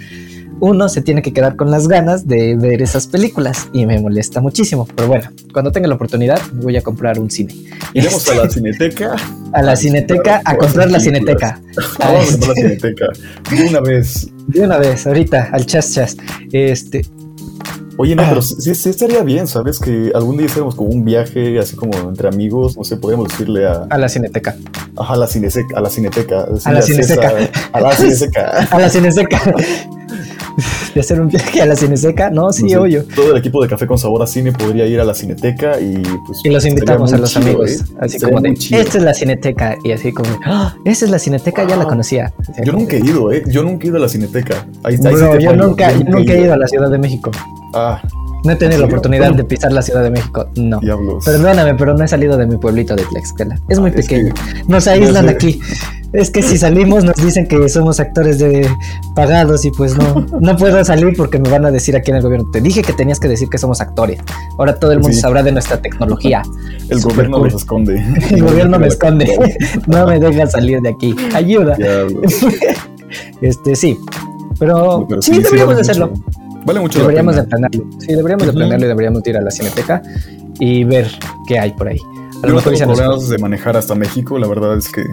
uno 0.62 0.90
se 0.90 1.02
tiene 1.02 1.22
que 1.22 1.32
quedar 1.34 1.56
con 1.56 1.72
las 1.72 1.88
ganas 1.88 2.28
de 2.28 2.56
ver 2.56 2.82
esas 2.82 3.08
películas 3.08 3.70
y 3.74 3.86
me 3.86 4.00
molesta 4.00 4.42
muchísimo. 4.42 4.88
Pero 4.96 5.08
bueno, 5.08 5.30
cuando 5.54 5.72
tenga 5.72 5.88
la 5.88 5.96
oportunidad, 5.96 6.40
voy 6.54 6.76
a 6.78 6.82
comprar 6.82 7.20
un 7.20 7.30
cine. 7.32 7.56
Iremos 7.94 8.28
a 8.30 8.36
la 8.36 8.50
cineteca. 8.50 9.16
A 9.54 9.62
la 9.62 9.76
cineteca, 9.76 10.42
a 10.46 10.56
comprar 10.58 10.92
la 10.92 11.00
cineteca. 11.00 11.60
Vamos 12.00 12.28
a 12.28 12.32
comprar 12.32 12.50
la 12.50 12.56
cineteca. 12.56 13.06
De 13.52 13.68
una 13.68 13.80
vez. 13.82 14.28
De 14.48 14.62
una 14.62 14.78
vez, 14.78 15.08
ahorita, 15.08 15.50
al 15.52 15.66
chas 15.66 15.94
chas. 15.94 16.18
Este, 16.52 17.02
Oye, 18.02 18.16
no, 18.16 18.22
Ah. 18.24 18.28
pero 18.30 18.42
sí, 18.42 18.74
sí 18.76 18.90
estaría 18.90 19.22
bien, 19.24 19.46
¿sabes? 19.46 19.78
Que 19.78 20.12
algún 20.16 20.38
día 20.38 20.46
hiciéramos 20.46 20.74
como 20.76 20.90
un 20.90 21.04
viaje, 21.04 21.60
así 21.60 21.76
como 21.76 21.98
entre 22.08 22.30
amigos, 22.30 22.78
no 22.78 22.86
sé, 22.86 22.96
podríamos 22.96 23.28
decirle 23.28 23.68
a, 23.68 23.88
a 23.90 23.98
la 23.98 24.08
cineteca. 24.08 24.56
ajá, 24.96 25.16
a 25.16 25.18
la 25.18 25.28
cineseca, 25.28 25.78
a 25.78 25.82
la 25.82 25.90
cineteca. 25.90 26.48
A 26.64 26.72
la 26.72 26.82
cineseca. 26.82 27.30
César, 27.30 27.52
A 27.74 27.82
la 27.82 27.92
cineseca. 27.92 28.68
A 28.72 28.80
la 28.80 28.90
cineseca. 28.90 29.42
de 30.96 31.00
hacer 31.02 31.20
un 31.22 31.28
viaje 31.28 31.62
a 31.62 31.66
la 31.66 31.76
Cineseca. 31.76 32.30
No, 32.30 32.52
sí, 32.52 32.64
No 32.64 32.70
sé, 32.70 32.78
obvio. 32.78 33.04
Todo 33.16 33.32
el 33.32 33.38
equipo 33.38 33.62
de 33.62 33.70
Café 33.70 33.88
con 33.88 33.98
Sabor 33.98 34.22
a 34.24 34.28
Cine 34.28 34.52
podría 34.52 34.86
ir 34.88 35.00
a 35.00 35.04
la 35.04 35.14
Cineteca 35.14 35.80
y 35.80 36.02
pues. 36.26 36.40
Y 36.44 36.50
los 36.50 36.66
invitamos 36.66 37.14
a 37.14 37.18
los 37.18 37.30
chido, 37.32 37.46
amigos. 37.46 37.72
¿eh? 37.72 37.78
Así 38.00 38.20
Sería 38.20 38.36
como 38.36 38.42
de, 38.42 38.52
esta 38.52 38.98
es 38.98 39.04
la 39.04 39.14
Cineteca. 39.14 39.78
Y 39.84 39.92
así 39.92 40.12
como, 40.12 40.30
¡Ah! 40.46 40.76
esa 40.86 41.06
es 41.06 41.12
la 41.12 41.20
Cineteca, 41.20 41.66
ya 41.68 41.76
la 41.76 41.86
conocía. 41.86 42.34
Yo 42.64 42.74
nunca 42.74 42.96
he 42.96 43.00
ido, 43.00 43.32
¿eh? 43.32 43.44
Yo 43.48 43.64
nunca 43.64 43.86
he 43.86 43.88
ido 43.90 43.98
a 43.98 44.02
la 44.02 44.10
Cineteca. 44.10 44.66
Ahí, 44.84 44.98
Bro, 44.98 45.38
te 45.38 45.44
yo 45.44 45.56
nunca, 45.56 45.92
yo 45.92 46.04
nunca 46.06 46.34
he 46.34 46.42
ido 46.42 46.54
a 46.54 46.58
la 46.58 46.68
Ciudad 46.68 46.90
de 46.90 46.98
México. 46.98 47.32
Ah, 47.74 48.02
No 48.46 48.52
he 48.52 48.56
tenido 48.56 48.76
¿En 48.76 48.82
la 48.82 48.88
oportunidad 48.88 49.34
de 49.34 49.44
pisar 49.44 49.72
la 49.74 49.82
Ciudad 49.82 50.02
de 50.02 50.10
México. 50.12 50.50
No. 50.56 50.80
diablos. 50.80 51.26
Perdóname, 51.26 51.76
pero 51.76 51.94
no 51.94 52.04
he 52.04 52.08
salido 52.08 52.38
de 52.38 52.46
mi 52.48 52.58
pueblito 52.58 52.96
de 52.96 53.04
Tlaxcala. 53.04 53.60
Es 53.70 53.80
muy 53.80 53.92
Ah, 53.92 53.94
es 53.98 54.08
pequeño. 54.08 54.34
que- 54.34 54.64
Nos 54.68 54.88
aíslan 54.88 55.26
sé. 55.26 55.32
aquí. 55.32 55.60
Es 56.12 56.32
que 56.32 56.42
si 56.42 56.58
salimos 56.58 57.04
nos 57.04 57.16
dicen 57.18 57.48
que 57.48 57.70
somos 57.70 58.00
actores 58.00 58.40
de 58.40 58.68
pagados 59.16 59.64
y 59.66 59.70
pues 59.72 59.96
no, 59.96 60.26
no 60.40 60.58
puedo 60.58 60.84
salir 60.84 61.14
porque 61.16 61.38
me 61.38 61.50
van 61.50 61.66
a 61.66 61.72
decir 61.72 61.96
aquí 61.96 62.10
en 62.10 62.18
el 62.18 62.24
gobierno. 62.24 62.50
Te 62.52 62.62
dije 62.62 62.82
que 62.82 62.94
tenías 62.94 63.20
que 63.20 63.28
decir 63.28 63.48
que 63.48 63.60
somos 63.60 63.80
actores. 63.80 64.20
Ahora 64.58 64.80
todo 64.80 64.92
el 64.92 65.00
mundo 65.00 65.14
Sí. 65.14 65.22
sabrá 65.22 65.44
de 65.44 65.52
nuestra 65.52 65.78
tecnología. 65.82 66.42
El 66.90 67.00
gobierno 67.02 67.38
cool. 67.38 67.50
los 67.50 67.62
esconde. 67.62 68.04
El 68.32 68.44
gobierno 68.44 68.80
me 68.80 68.88
esconde. 68.88 69.38
No 69.88 70.08
me 70.08 70.20
deja 70.20 70.48
salir 70.48 70.82
de 70.82 70.90
aquí. 70.90 71.16
Ayuda. 71.34 71.78
Este 73.42 73.76
sí. 73.76 73.98
Pero, 74.60 75.06
Pero 75.08 75.22
sí, 75.22 75.32
deberíamos 75.32 75.66
vale 75.68 75.76
de 75.76 75.82
hacerlo. 75.82 76.08
mucho- 76.10 76.24
Vale 76.66 76.80
mucho 76.82 77.00
Deberíamos 77.00 77.36
la 77.36 77.42
de 77.44 77.48
planearlo. 77.48 77.86
Sí, 78.00 78.08
deberíamos 78.14 78.44
de 78.44 78.50
Ujú. 78.50 78.58
planearlo 78.58 78.86
y 78.86 78.90
deberíamos 78.90 79.24
de 79.24 79.30
ir 79.30 79.38
a 79.38 79.42
la 79.42 79.50
cineteca 79.52 80.02
y 80.60 80.84
ver 80.84 81.08
qué 81.48 81.58
hay 81.58 81.72
por 81.72 81.88
ahí. 81.88 82.00
A 82.42 82.48
Yo 82.48 82.48
lo 82.48 82.50
no 82.50 82.56
mejor 82.56 82.64
tengo 82.74 82.78
ya 82.80 82.86
nos- 82.86 82.98
problemas 83.00 83.30
de 83.30 83.38
manejar 83.38 83.78
hasta 83.78 83.96
México, 83.96 84.38
la 84.40 84.48
verdad 84.48 84.78
es 84.78 84.90
que 84.90 85.04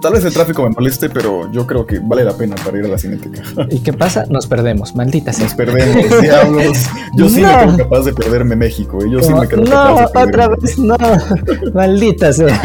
tal 0.00 0.14
vez 0.14 0.24
el 0.24 0.32
tráfico 0.32 0.62
me 0.64 0.70
moleste, 0.70 1.10
pero 1.10 1.50
yo 1.52 1.66
creo 1.66 1.86
que 1.86 1.98
vale 2.00 2.24
la 2.24 2.32
pena 2.32 2.56
para 2.64 2.78
ir 2.78 2.84
a 2.86 2.88
la 2.88 2.98
cineteca. 2.98 3.42
¿Y 3.70 3.80
qué 3.80 3.92
pasa? 3.92 4.24
Nos 4.30 4.46
perdemos, 4.46 4.94
maldita 4.96 5.32
sea. 5.32 5.44
Nos 5.44 5.54
perdemos, 5.54 6.20
diablos. 6.22 6.78
Yo 7.16 7.28
sí 7.28 7.36
me 7.36 7.42
No. 7.42 7.58
creo 7.74 7.76
capaz 7.76 8.00
de 8.04 8.12
perderme 8.14 8.56
México, 8.56 8.98
¿eh? 9.02 9.08
yo 9.10 9.22
sí 9.22 9.32
me 9.34 9.46
creo 9.46 9.64
no, 9.64 9.96
capaz 9.96 10.22
de 10.24 10.28
otra 10.28 10.48
vez 10.48 10.78
no, 10.78 10.96
maldita 11.74 12.32
sea. 12.32 12.60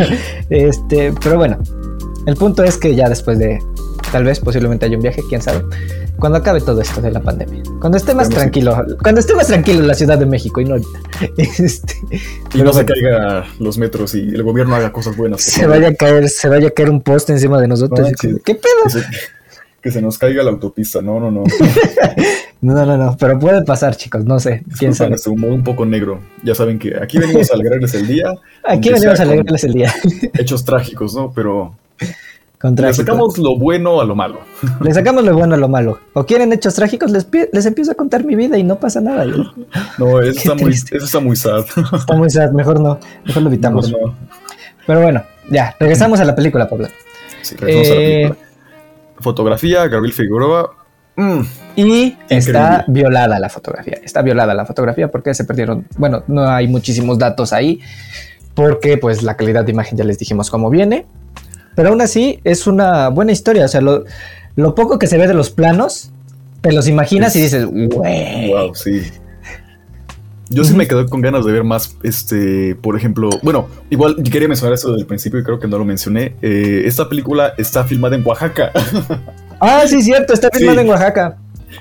Este, 0.50 1.14
pero 1.22 1.38
bueno, 1.38 1.58
el 2.26 2.36
punto 2.36 2.64
es 2.64 2.78
que 2.78 2.96
ya 2.96 3.10
después 3.10 3.38
de, 3.40 3.60
tal 4.12 4.24
vez 4.24 4.40
posiblemente 4.40 4.86
haya 4.86 4.96
un 4.96 5.04
viaje, 5.04 5.22
quién 5.30 5.42
sabe, 5.42 5.64
cuando 6.18 6.38
acabe 6.40 6.62
todo 6.62 6.82
esto 6.82 7.02
de 7.02 7.12
la 7.12 7.20
pandemia, 7.22 7.64
cuando 7.80 7.98
esté 7.98 8.14
más 8.14 8.30
tranquilo, 8.30 8.76
cuando 9.02 9.20
esté 9.20 9.36
más 9.36 9.48
tranquilo 9.48 9.82
la 9.82 9.94
Ciudad 9.94 10.18
de 10.18 10.26
México 10.26 10.62
y 10.62 10.66
no 10.66 10.72
ahorita, 10.76 11.00
este, 11.38 11.96
Y 12.54 12.62
no 12.62 12.74
se 12.74 12.84
bueno, 12.84 12.86
caiga 12.86 13.46
los 13.60 13.78
metros 13.78 14.16
y 14.16 14.22
el 14.22 14.44
gobierno 14.44 14.76
haga 14.76 14.92
cosas 14.92 15.16
buenas. 15.16 15.42
se 15.42 15.62
favor. 15.62 15.78
vaya 15.78 15.90
a 15.90 15.94
caer, 15.94 16.30
se 16.30 16.50
vaya 16.50 16.68
a 16.68 16.72
caer 16.72 16.90
un 16.90 17.02
poste 17.02 17.34
encima 17.34 17.60
de 17.60 17.68
nosotros. 17.68 18.10
No. 18.24 18.38
¿Qué 18.44 18.56
pedo? 18.56 18.84
Que 18.86 18.90
se, 18.90 19.04
que 19.82 19.92
se 19.92 20.02
nos 20.02 20.18
caiga 20.18 20.44
la 20.44 20.52
autopista, 20.52 21.02
no, 21.02 21.20
no, 21.20 21.32
no. 21.32 21.44
No, 22.60 22.74
no, 22.88 22.98
no, 22.98 23.16
pero 23.20 23.38
puede 23.38 23.64
pasar, 23.64 23.96
chicos, 23.96 24.26
no 24.26 24.40
sé, 24.40 24.64
quién 24.80 24.96
sabe. 24.96 25.12
Nuestro 25.12 25.34
humor 25.34 25.52
un 25.52 25.64
poco 25.64 25.86
negro. 25.86 26.22
Ya 26.44 26.56
saben 26.56 26.80
que 26.80 26.98
aquí 27.00 27.20
venimos 27.20 27.52
a 27.52 27.54
alegrarles 27.54 27.94
el 27.94 28.08
día. 28.08 28.34
Aquí 28.64 28.90
venimos 28.90 29.20
a 29.20 29.24
alegrarles 29.24 29.64
el 29.64 29.74
día. 29.74 29.94
Hechos 30.34 30.66
trágicos, 30.66 31.14
¿no? 31.14 31.32
Pero 31.36 31.76
le 32.62 32.94
sacamos 32.94 33.38
lo 33.38 33.56
bueno 33.58 34.02
a 34.02 34.06
lo 34.06 34.16
malo. 34.16 34.40
Le 34.82 34.94
sacamos 34.94 35.24
lo 35.24 35.36
bueno 35.36 35.54
a 35.54 35.58
lo 35.58 35.68
malo. 35.70 36.00
O 36.14 36.26
quieren 36.26 36.52
hechos 36.54 36.74
trágicos, 36.76 37.12
les, 37.12 37.28
les 37.54 37.66
empiezo 37.68 37.92
a 37.92 37.96
contar 37.96 38.24
mi 38.24 38.36
vida 38.36 38.58
y 38.58 38.64
no 38.64 38.80
pasa 38.80 39.00
nada. 39.00 39.26
y- 39.26 39.30
No, 40.00 40.20
eso, 40.22 40.32
está 40.40 40.56
muy, 40.56 40.64
triste. 40.66 40.98
eso 40.98 41.06
está 41.06 41.20
muy 41.20 41.36
sad. 41.36 41.66
Está 41.94 42.16
muy 42.16 42.30
sad, 42.30 42.52
mejor 42.52 42.80
no, 42.80 43.00
mejor 43.26 43.44
lo 43.44 43.50
evitamos. 43.50 43.92
No. 43.92 44.16
Pero 44.88 45.02
bueno, 45.02 45.24
ya, 45.52 45.76
regresamos 45.80 46.20
a 46.20 46.26
la 46.26 46.34
película, 46.36 46.68
Pablo. 46.68 46.88
Sí, 47.44 47.56
regresamos 47.56 47.90
a 47.90 47.94
la 47.94 48.02
Eh, 48.02 48.22
película. 48.30 48.48
Fotografía, 49.20 49.88
Gabriel 49.88 50.14
Figueroa. 50.14 50.74
Mm, 51.16 51.42
Y 51.76 52.16
está 52.30 52.86
violada 52.88 53.40
la 53.40 53.50
fotografía. 53.50 53.98
Está 54.04 54.22
violada 54.22 54.54
la 54.54 54.66
fotografía 54.66 55.10
porque 55.10 55.34
se 55.34 55.44
perdieron. 55.46 55.86
Bueno, 55.98 56.24
no 56.28 56.48
hay 56.48 56.68
muchísimos 56.68 57.18
datos 57.20 57.54
ahí. 57.54 57.80
Porque 58.54 58.98
pues 58.98 59.22
la 59.22 59.36
calidad 59.38 59.64
de 59.66 59.72
imagen 59.72 59.98
ya 59.98 60.04
les 60.04 60.18
dijimos 60.18 60.50
cómo 60.50 60.70
viene. 60.72 61.06
Pero 61.78 61.90
aún 61.90 62.02
así 62.02 62.40
es 62.44 62.66
una 62.66 63.08
buena 63.10 63.32
historia. 63.32 63.64
O 63.66 63.68
sea, 63.68 63.82
lo, 63.82 64.04
lo 64.56 64.74
poco 64.74 64.98
que 64.98 65.06
se 65.06 65.16
ve 65.20 65.28
de 65.28 65.36
los 65.36 65.52
planos, 65.52 66.10
te 66.62 66.72
los 66.72 66.88
imaginas 66.88 67.36
y 67.36 67.42
dices, 67.42 67.66
güey. 67.68 68.50
wow, 68.52 68.74
sí. 68.74 69.04
Yo 70.50 70.64
sí 70.64 70.74
me 70.74 70.88
quedé 70.88 71.06
con 71.06 71.22
ganas 71.22 71.46
de 71.46 71.52
ver 71.52 71.64
más, 71.64 71.96
este, 72.04 72.74
por 72.76 72.96
ejemplo, 72.98 73.30
bueno, 73.44 73.68
igual 73.90 74.16
yo 74.18 74.32
quería 74.32 74.48
mencionar 74.48 74.74
eso 74.74 74.88
desde 74.90 75.02
el 75.02 75.06
principio 75.06 75.40
y 75.40 75.44
creo 75.44 75.60
que 75.60 75.68
no 75.68 75.78
lo 75.78 75.86
mencioné. 75.86 76.36
Eh, 76.42 76.84
esta 76.86 77.08
película 77.08 77.54
está 77.58 77.84
filmada 77.84 78.16
en 78.18 78.26
Oaxaca. 78.26 78.72
Ah, 79.60 79.82
sí, 79.88 80.04
cierto, 80.04 80.34
está 80.34 80.50
filmado 80.54 80.78
Sí. 80.80 80.84
en 80.86 80.90
Oaxaca. 80.92 81.38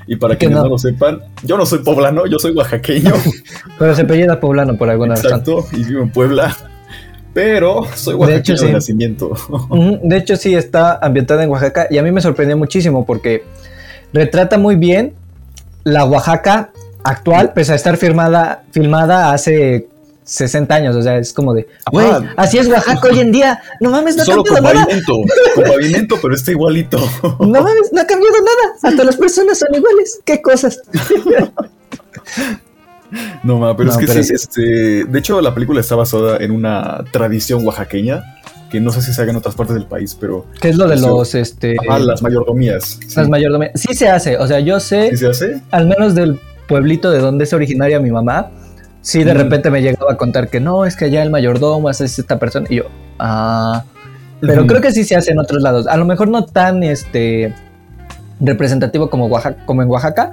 y 0.07 0.17
para 0.17 0.35
Que 0.35 0.39
quienes 0.47 0.57
no. 0.57 0.65
no. 0.65 0.71
lo 0.71 0.79
sepan, 0.79 1.21
yo 1.43 1.59
no 1.59 1.67
soy 1.67 1.81
poblano, 1.81 2.25
yo 2.27 2.39
soy 2.39 2.53
oaxaqueño. 2.53 3.13
Pero 3.79 3.95
se 3.95 4.01
apellida 4.03 4.41
poblano 4.41 4.77
por 4.79 4.89
alguna 4.89 5.15
razón. 5.15 5.31
exacto, 5.31 5.67
y 5.73 5.85
vivo 5.85 6.03
en 6.03 6.11
Puebla. 6.11 6.57
Pero 7.37 7.85
soy 7.95 8.15
De 8.15 8.21
oaxaqueño 8.21 8.39
hecho, 8.39 8.53
de, 8.55 8.59
sí. 8.69 8.73
nacimiento. 8.73 9.33
De 10.03 10.17
hecho, 10.17 10.37
sí, 10.37 10.55
está 10.55 10.99
ambientada 11.03 11.45
en 11.45 11.51
Oaxaca 11.51 11.87
y 11.91 11.99
a 11.99 12.03
mí 12.03 12.11
me 12.11 12.23
sorprendió 12.23 12.57
muchísimo 12.57 13.05
porque 13.05 13.45
retrata 14.15 14.57
muy 14.57 14.77
bien 14.77 15.13
la 15.85 16.07
Oaxaca 16.07 16.71
actual, 17.05 17.53
pese 17.53 17.73
a 17.73 17.75
estar 17.75 17.99
firmada, 17.99 18.65
filmada 18.71 19.35
hace 19.35 19.87
60 20.25 20.75
años. 20.75 20.97
O 20.97 21.03
sea, 21.03 21.19
es 21.19 21.35
como 21.35 21.53
de, 21.53 21.69
güey, 21.93 22.09
así 22.39 22.57
es 22.57 22.69
Oaxaca 22.69 23.07
hoy 23.07 23.21
en 23.21 23.33
día. 23.33 23.61
No 23.81 23.91
mames, 23.91 24.17
no 24.17 24.23
ha 24.23 24.25
Solo 24.25 24.43
con 24.43 24.55
cambiado 24.55 24.75
nada. 24.77 24.87
pavimento, 24.87 25.15
con 25.55 25.65
pavimento, 25.65 26.17
pero 26.23 26.35
está 26.35 26.53
igualito. 26.53 26.99
No 27.41 27.49
mames, 27.61 27.93
no 27.93 28.01
ha 28.01 28.07
cambiado 28.07 28.37
nada. 28.39 28.77
Hasta 28.83 29.05
las 29.05 29.17
personas 29.17 29.59
son 29.59 29.75
iguales. 29.75 30.21
¿Qué 30.25 30.41
cosas? 30.41 30.81
No, 33.43 33.59
ma, 33.59 33.77
pero 33.77 33.87
No, 33.87 33.93
es 33.93 33.99
que 33.99 34.07
pero 34.07 34.23
sí, 34.23 34.35
este, 34.35 35.05
de 35.05 35.19
hecho 35.19 35.41
la 35.41 35.55
película 35.55 35.81
está 35.81 35.95
basada 35.95 36.39
en 36.39 36.51
una 36.51 37.05
tradición 37.13 37.65
oaxaqueña 37.67 38.23
que 38.71 38.81
no 38.81 38.91
sé 38.91 39.01
si 39.03 39.13
se 39.13 39.23
haga 39.23 39.31
en 39.31 39.37
otras 39.37 39.55
partes 39.55 39.75
del 39.77 39.87
país, 39.87 40.17
pero 40.21 40.45
¿Qué 40.61 40.71
es 40.71 40.77
lo 40.77 40.89
de 40.89 40.97
los, 40.97 41.35
este, 41.37 41.77
ah, 41.89 41.99
las 42.01 42.21
mayordomías. 42.23 42.99
Sí. 43.07 43.15
las 43.17 43.29
mayordomías? 43.29 43.73
Sí 43.77 43.95
se 43.95 44.09
hace. 44.09 44.37
O 44.39 44.47
sea, 44.49 44.59
yo 44.61 44.81
sé, 44.81 45.11
¿Sí 45.11 45.19
se 45.19 45.29
hace? 45.29 45.63
al 45.71 45.87
menos 45.87 46.15
del 46.17 46.41
pueblito 46.67 47.11
de 47.13 47.21
donde 47.21 47.45
es 47.45 47.53
originaria 47.53 48.01
mi 48.01 48.11
mamá, 48.11 48.51
sí 49.03 49.23
de 49.23 49.35
Mm. 49.35 49.37
repente 49.37 49.71
me 49.71 49.83
llegaba 49.83 50.13
a 50.13 50.17
contar 50.17 50.49
que 50.49 50.59
no, 50.59 50.85
es 50.85 50.97
que 50.97 51.05
allá 51.05 51.23
el 51.23 51.31
mayordomo 51.31 51.89
es 51.91 52.01
esta 52.01 52.39
persona. 52.41 52.67
Y 52.69 52.77
yo, 52.79 52.85
ah. 53.21 53.85
Pero 54.41 54.67
creo 54.67 54.81
que 54.81 54.91
sí 54.91 55.05
se 55.05 55.15
hace 55.17 55.31
en 55.31 55.39
otros 55.39 55.63
lados. 55.63 55.87
A 55.87 55.97
lo 55.97 56.05
mejor 56.05 56.27
no 56.29 56.45
tan 56.45 56.83
este 56.83 57.55
representativo 58.41 59.09
como 59.09 59.27
Oaxaca, 59.27 59.65
como 59.65 59.83
en 59.83 59.89
Oaxaca, 59.89 60.31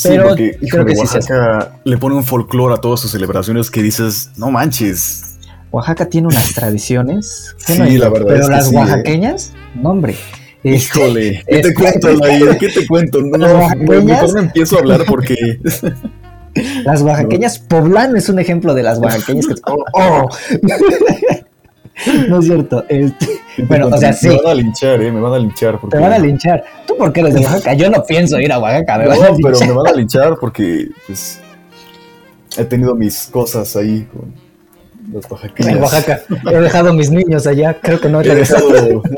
Sí, 0.00 0.16
porque 0.22 0.56
creo 0.70 0.84
que 0.84 0.96
sí 0.96 1.06
se. 1.06 1.18
Oaxaca 1.18 1.72
le 1.84 1.98
pone 1.98 2.16
un 2.16 2.24
folclore 2.24 2.74
a 2.74 2.78
todas 2.78 3.00
sus 3.00 3.10
celebraciones 3.10 3.70
que 3.70 3.82
dices, 3.82 4.30
no 4.36 4.50
manches. 4.50 5.36
Oaxaca 5.70 6.08
tiene 6.08 6.28
unas 6.28 6.52
tradiciones. 6.54 7.54
Sí, 7.58 7.78
no 7.78 7.84
la 7.86 8.08
verdad 8.08 8.26
Pero 8.28 8.40
es 8.40 8.46
que 8.48 8.52
las 8.52 8.68
sí, 8.68 8.74
eh. 8.74 8.78
oaxaqueñas, 8.78 9.52
no 9.74 9.90
hombre. 9.90 10.16
Este, 10.62 10.98
Híjole, 10.98 11.42
¿qué 11.48 11.58
te 11.62 11.68
este- 11.68 11.74
cuento? 11.74 12.08
¿Qué 12.60 12.68
te 12.68 12.86
cuento? 12.86 13.22
No, 13.22 13.38
no, 13.38 13.46
oaxaqueñas- 13.60 14.04
mejor 14.04 14.34
no 14.34 14.40
empiezo 14.40 14.76
a 14.76 14.78
hablar 14.80 15.04
porque 15.06 15.34
las 16.84 17.02
oaxaqueñas, 17.02 17.58
poblano 17.58 18.16
es 18.16 18.28
un 18.28 18.38
ejemplo 18.38 18.74
de 18.74 18.82
las 18.82 18.98
oaxaqueñas 18.98 19.46
que 19.46 19.54
oh, 19.66 19.84
oh. 19.94 20.28
No 22.28 22.38
es 22.40 22.46
cierto. 22.46 22.84
este, 22.88 23.26
¿qué 23.56 23.62
te 23.62 23.68
Bueno, 23.68 23.88
o 23.88 23.96
sea, 23.98 24.10
me 24.10 24.16
sí. 24.16 24.28
van 24.28 24.46
a 24.46 24.54
linchar, 24.54 25.02
eh, 25.02 25.12
me 25.12 25.20
van 25.20 25.32
a 25.34 25.38
linchar 25.38 25.78
porque 25.80 25.96
Te 25.96 26.02
van 26.02 26.12
a 26.12 26.18
linchar. 26.18 26.64
¿Tú 26.86 26.96
por 26.96 27.12
qué 27.12 27.20
eres 27.20 27.34
de 27.34 27.40
Oaxaca? 27.44 27.74
Yo 27.74 27.90
no 27.90 28.02
pienso 28.04 28.38
ir 28.40 28.52
a 28.52 28.58
Oaxaca, 28.58 28.98
me 28.98 29.04
No, 29.04 29.10
van 29.10 29.22
a 29.34 29.36
pero 29.42 29.58
me 29.60 29.72
van 29.72 29.86
a 29.88 29.92
linchar 29.92 30.36
porque 30.40 30.88
pues 31.06 31.40
he 32.56 32.64
tenido 32.64 32.94
mis 32.94 33.26
cosas 33.26 33.74
ahí 33.76 34.06
con 34.12 34.32
los 35.12 35.28
oaxaqueños. 35.30 35.72
En 35.72 35.82
Oaxaca. 35.82 36.20
He 36.52 36.58
dejado 36.60 36.92
mis 36.94 37.10
niños 37.10 37.46
allá. 37.46 37.76
Creo 37.80 38.00
que 38.00 38.08
no 38.08 38.20
he 38.20 38.28
He 38.30 38.34
dejado 38.34 38.68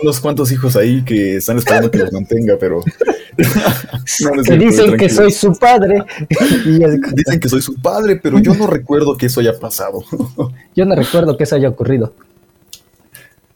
unos 0.03 0.21
cuantos 0.21 0.51
hijos 0.53 0.75
ahí 0.77 1.03
que 1.05 1.37
están 1.37 1.59
esperando 1.59 1.91
que 1.91 1.99
los 1.99 2.13
mantenga, 2.13 2.57
pero 2.59 2.81
no, 3.37 4.43
Que 4.43 4.57
dicen 4.57 4.97
que 4.97 5.09
soy 5.09 5.31
su 5.33 5.53
padre. 5.55 6.03
Y 6.67 6.83
es- 6.83 7.01
Dicen 7.15 7.41
que 7.41 7.49
soy 7.49 7.61
su 7.63 7.75
padre, 7.81 8.17
pero 8.23 8.39
yo 8.39 8.55
no 8.55 8.67
recuerdo 8.67 9.17
que 9.17 9.27
eso 9.27 9.41
haya 9.41 9.59
pasado. 9.59 10.03
yo 10.75 10.85
no 10.85 10.95
recuerdo 10.95 11.37
que 11.37 11.45
eso 11.45 11.57
haya 11.57 11.69
ocurrido. 11.69 12.15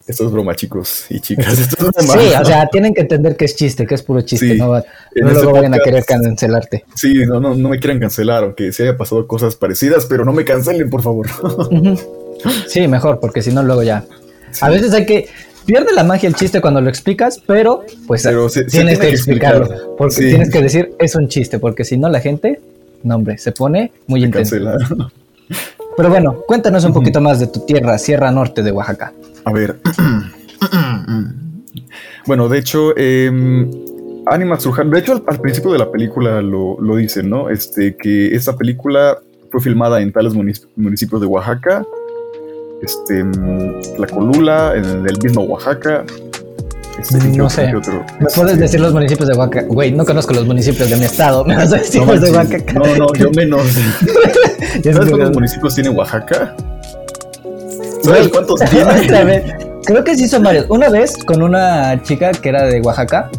Esto 0.07 0.25
es 0.27 0.31
broma, 0.31 0.55
chicos 0.55 1.07
y 1.11 1.19
chicas. 1.21 1.59
Esto 1.59 1.77
es 1.91 2.07
broma. 2.07 2.13
Sí, 2.23 2.29
o 2.41 2.45
sea, 2.45 2.67
tienen 2.69 2.95
que 2.95 3.01
entender 3.01 3.37
que 3.37 3.45
es 3.47 3.57
chiste, 3.57 3.87
que 3.87 3.97
es 3.97 4.03
puro 4.03 4.21
chiste. 4.21 4.53
Sí. 4.53 4.59
no 4.59 4.69
no 4.69 4.83
luego 5.33 5.53
vayan 5.53 5.75
a 5.75 5.79
querer 5.81 6.05
cancelarte. 6.05 6.85
Sí, 6.95 7.25
no, 7.27 7.41
no, 7.41 7.55
no 7.57 7.69
me 7.71 7.79
quieran 7.81 7.99
cancelar, 7.99 8.45
aunque 8.45 8.73
sí 8.73 8.85
haya 8.85 8.97
pasado 8.97 9.27
cosas 9.27 9.57
parecidas, 9.57 10.07
pero 10.07 10.25
no 10.25 10.33
me 10.33 10.45
cancelen, 10.45 10.89
por 10.91 11.03
favor. 11.03 11.27
Sí, 12.69 12.87
mejor, 12.87 13.19
porque 13.19 13.43
si 13.43 13.51
no, 13.53 13.63
luego 13.63 13.83
ya. 13.83 14.05
A 14.61 14.69
veces 14.71 14.93
hay 14.93 15.07
que. 15.07 15.29
Pierde 15.65 15.93
la 15.93 16.05
magia 16.05 16.29
el 16.29 16.37
chiste 16.37 16.61
cuando 16.61 16.81
lo 16.81 16.89
explicas, 16.89 17.43
pero 17.45 17.83
pues 18.07 18.23
Pero 18.23 18.49
se- 18.49 18.61
se 18.61 18.65
tienes 18.67 18.99
tiene 19.01 19.11
que 19.11 19.17
explicarlo. 19.17 19.65
explicar. 19.65 19.89
Porque 19.99 20.15
Sí. 20.15 20.29
tienes 20.29 20.51
que 20.51 20.63
decir 20.63 20.95
es 21.01 21.17
un 21.17 21.27
chiste, 21.29 21.59
porque 21.59 21.83
si 21.85 21.97
no, 21.97 22.09
la 22.09 22.21
gente, 22.21 22.61
no, 23.03 23.17
hombre, 23.17 23.37
se 23.39 23.51
pone 23.51 23.91
muy 24.07 24.31
cancela. 24.31 24.77
Pero 25.97 26.09
bueno, 26.09 26.43
cuéntanos 26.47 26.85
un 26.85 26.93
poquito 26.93 27.21
más 27.21 27.41
de 27.41 27.49
tu 27.49 27.61
tierra, 27.67 27.99
Sierra 27.99 28.31
Norte 28.31 28.63
de 28.63 28.71
Oaxaca. 28.71 29.13
A 29.47 29.53
ver. 29.53 29.79
bueno, 32.27 32.49
de 32.49 32.59
hecho, 32.59 32.97
em, 32.97 33.71
Animal 34.27 34.61
Surjan. 34.61 34.91
De 34.91 34.99
hecho, 34.99 35.13
al, 35.13 35.23
al 35.27 35.41
principio 35.41 35.73
de 35.73 35.79
la 35.79 35.91
película 35.91 36.43
lo, 36.43 36.81
lo 36.81 36.97
dicen, 36.97 37.31
¿no? 37.31 37.49
Este, 37.49 37.97
que 37.97 38.35
esta 38.35 38.57
película 38.57 39.19
fue 39.51 39.61
filmada 39.61 40.01
en 40.03 40.13
tales 40.13 40.35
munic- 40.35 40.67
municipios 40.77 41.21
de 41.21 41.27
Oaxaca, 41.29 41.85
este, 42.83 43.25
La 43.99 44.07
Colula, 44.09 44.75
en 44.77 44.85
el 45.07 45.19
mismo 45.23 45.43
Oaxaca. 45.45 46.05
Este, 47.01 47.19
¿qué 47.31 47.39
No 47.39 47.49
sé. 47.49 47.75
otro? 47.77 48.05
¿Me 48.19 48.27
puedes 48.35 48.53
Este, 48.53 48.63
decir 48.63 48.81
los 48.81 48.93
municipios 48.93 49.29
de 49.29 49.37
Oaxaca? 49.37 49.67
Güey, 49.69 49.93
no 49.93 50.05
conozco 50.05 50.35
los 50.35 50.47
municipios 50.47 50.91
de 50.91 50.97
mi 50.97 51.05
estado. 51.05 51.45
Me 51.45 51.55
vas 51.55 51.73
a 51.73 51.77
decir 51.77 52.01
no, 52.01 52.07
los 52.13 52.21
de. 52.21 52.31
Oaxaca. 52.33 52.73
no, 52.73 52.97
no, 52.97 53.15
yo 53.15 53.31
menos. 53.31 53.63
¿Sabes 54.83 55.11
cuántos 55.11 55.33
municipios 55.33 55.75
tiene 55.75 55.91
Oaxaca? 55.91 56.57
Güey, 58.07 58.17
¿Sabes 58.19 58.29
cuántos 58.29 58.61
tiene? 58.71 59.57
Creo 59.85 60.03
que 60.05 60.17
sí 60.17 60.27
son 60.29 60.43
varios. 60.43 60.67
Una 60.69 60.89
vez 60.89 61.17
con 61.25 61.43
una 61.43 62.03
chica 62.03 62.33
que 62.33 62.49
era 62.49 62.65
de 62.65 62.81
Oaxaca, 62.81 63.31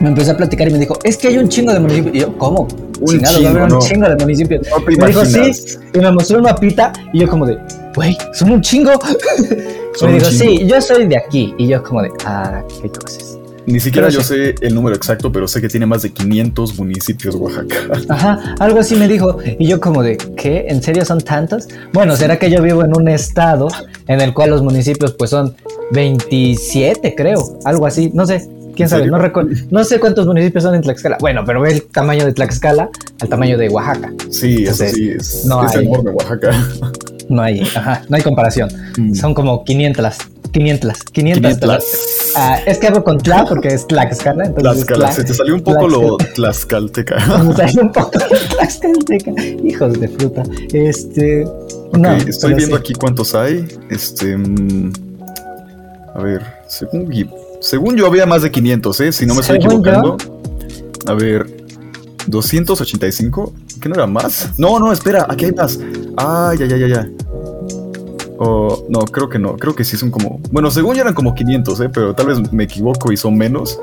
me 0.00 0.08
empezó 0.08 0.32
a 0.32 0.36
platicar 0.36 0.68
y 0.68 0.72
me 0.72 0.78
dijo, 0.78 0.98
es 1.04 1.16
que 1.16 1.28
hay 1.28 1.38
un 1.38 1.48
chingo 1.48 1.72
de 1.72 1.80
municipios. 1.80 2.14
Y 2.14 2.18
yo, 2.20 2.36
¿cómo? 2.38 2.68
Un 3.00 3.06
Chingado, 3.06 3.34
va 3.34 3.38
a 3.38 3.38
chingo, 3.38 3.48
haber 3.48 3.62
un 3.62 3.68
no. 3.68 3.78
chingo 3.80 4.08
de 4.08 4.16
municipios. 4.16 4.68
No 4.68 4.84
te 4.84 4.96
me 5.00 5.06
dijo, 5.06 5.24
sí, 5.24 5.52
y 5.94 5.98
me 5.98 6.12
mostró 6.12 6.36
un 6.38 6.42
mapita 6.44 6.92
y 7.12 7.20
yo 7.20 7.28
como 7.28 7.46
de, 7.46 7.58
güey, 7.94 8.16
son 8.34 8.50
un 8.52 8.60
chingo. 8.60 8.92
Son 9.94 10.08
me 10.08 10.14
un 10.14 10.20
dijo, 10.20 10.30
chingo. 10.30 10.52
sí, 10.58 10.66
yo 10.66 10.80
soy 10.80 11.06
de 11.06 11.18
aquí. 11.18 11.54
Y 11.58 11.66
yo 11.68 11.82
como 11.82 12.00
de, 12.02 12.10
ah, 12.24 12.62
qué 12.80 12.88
cosas. 12.88 13.38
Ni 13.66 13.78
siquiera 13.80 14.08
Pero 14.08 14.20
yo 14.20 14.24
sé 14.26 14.54
el 14.60 14.74
número 14.74 14.96
exacto, 14.96 15.30
pero 15.30 15.46
sé 15.46 15.60
que 15.60 15.68
tiene 15.68 15.86
más 15.86 16.02
de 16.02 16.10
500 16.10 16.78
municipios 16.78 17.34
Oaxaca. 17.36 17.76
Ajá, 18.08 18.54
algo 18.58 18.80
así 18.80 18.96
me 18.96 19.06
dijo. 19.06 19.38
Y 19.58 19.66
yo 19.66 19.80
como 19.80 20.02
de, 20.02 20.16
¿qué? 20.36 20.66
¿En 20.68 20.82
serio 20.82 21.04
son 21.04 21.20
tantos? 21.20 21.68
Bueno, 21.92 22.16
¿será 22.16 22.38
que 22.38 22.50
yo 22.50 22.60
vivo 22.62 22.84
en 22.84 22.96
un 22.96 23.08
estado 23.08 23.68
en 24.08 24.20
el 24.20 24.34
cual 24.34 24.50
los 24.50 24.62
municipios 24.62 25.12
pues 25.12 25.30
son 25.30 25.54
27, 25.92 27.14
creo? 27.14 27.58
Algo 27.64 27.86
así, 27.86 28.10
no 28.14 28.26
sé. 28.26 28.48
¿Quién 28.74 28.86
¿En 28.86 28.88
sabe? 28.88 29.06
No, 29.06 29.18
recuerdo, 29.18 29.50
no 29.70 29.84
sé 29.84 30.00
cuántos 30.00 30.26
municipios 30.26 30.64
son 30.64 30.74
en 30.74 30.80
Tlaxcala. 30.82 31.18
Bueno, 31.20 31.42
pero 31.44 31.60
ve 31.60 31.72
el 31.72 31.82
tamaño 31.82 32.24
de 32.24 32.32
Tlaxcala 32.32 32.88
al 33.20 33.28
tamaño 33.28 33.58
de 33.58 33.68
Oaxaca. 33.68 34.10
Sí, 34.30 34.64
eso 34.64 34.82
Entonces, 34.84 34.92
sí, 34.92 35.08
es, 35.10 35.44
no 35.46 35.64
es 35.64 35.76
hay. 35.76 35.86
enorme 35.86 36.10
Oaxaca. 36.10 36.50
No 37.28 37.40
hay, 37.42 37.60
ajá, 37.60 38.02
no 38.08 38.16
hay 38.16 38.22
comparación. 38.22 38.68
Mm. 38.98 39.14
Son 39.14 39.34
como 39.34 39.62
500, 39.64 40.16
500, 40.52 41.02
500. 41.12 41.58
500. 41.58 41.84
Ah, 42.36 42.58
es 42.66 42.78
que 42.78 42.86
hablo 42.86 43.02
con 43.04 43.18
Tla 43.18 43.44
porque 43.46 43.68
es 43.68 43.86
Tlaxcala, 43.86 44.44
entonces 44.44 44.86
Tlaxcala, 44.86 45.08
Tla- 45.08 45.14
se 45.14 45.24
te 45.24 45.34
salió 45.34 45.54
un 45.54 45.62
poco 45.62 45.88
lo 45.88 46.16
tlaxcalteca. 46.16 47.16
Me 47.44 47.54
salió 47.54 47.82
un 47.82 47.92
poco 47.92 48.10
Tlaxcalteca. 48.10 49.32
Hijos 49.64 49.98
de 49.98 50.08
fruta. 50.08 50.42
Este. 50.72 51.46
No, 51.92 52.12
estoy 52.12 52.54
viendo 52.54 52.76
sí. 52.76 52.80
aquí 52.80 52.92
cuántos 52.94 53.34
hay. 53.34 53.66
Este. 53.90 54.36
mm, 54.36 54.92
a 56.14 56.22
ver, 56.22 56.42
según, 56.68 57.10
según 57.60 57.96
yo 57.96 58.06
había 58.06 58.26
más 58.26 58.42
de 58.42 58.50
500, 58.50 59.00
¿eh? 59.00 59.12
Si 59.12 59.26
no 59.26 59.34
me 59.34 59.40
estoy 59.40 59.56
equivocando. 59.56 60.16
A 61.06 61.14
ver, 61.14 61.46
285. 62.26 63.52
¿Qué 63.80 63.88
no 63.88 63.94
era 63.94 64.06
más? 64.06 64.50
No, 64.58 64.78
no, 64.78 64.92
espera, 64.92 65.26
aquí 65.28 65.46
hay 65.46 65.52
más. 65.52 65.78
Ah, 66.16 66.54
ya, 66.58 66.66
ya, 66.66 66.76
ya, 66.76 66.86
ya. 66.86 67.08
Oh, 68.44 68.84
no, 68.88 69.00
creo 69.00 69.28
que 69.28 69.38
no. 69.38 69.56
Creo 69.56 69.74
que 69.74 69.84
sí 69.84 69.96
son 69.96 70.10
como. 70.10 70.40
Bueno, 70.50 70.70
según 70.70 70.94
yo 70.96 71.02
eran 71.02 71.14
como 71.14 71.34
500, 71.34 71.80
¿eh? 71.80 71.88
Pero 71.92 72.14
tal 72.14 72.26
vez 72.26 72.52
me 72.52 72.64
equivoco 72.64 73.12
y 73.12 73.16
son 73.16 73.36
menos. 73.36 73.78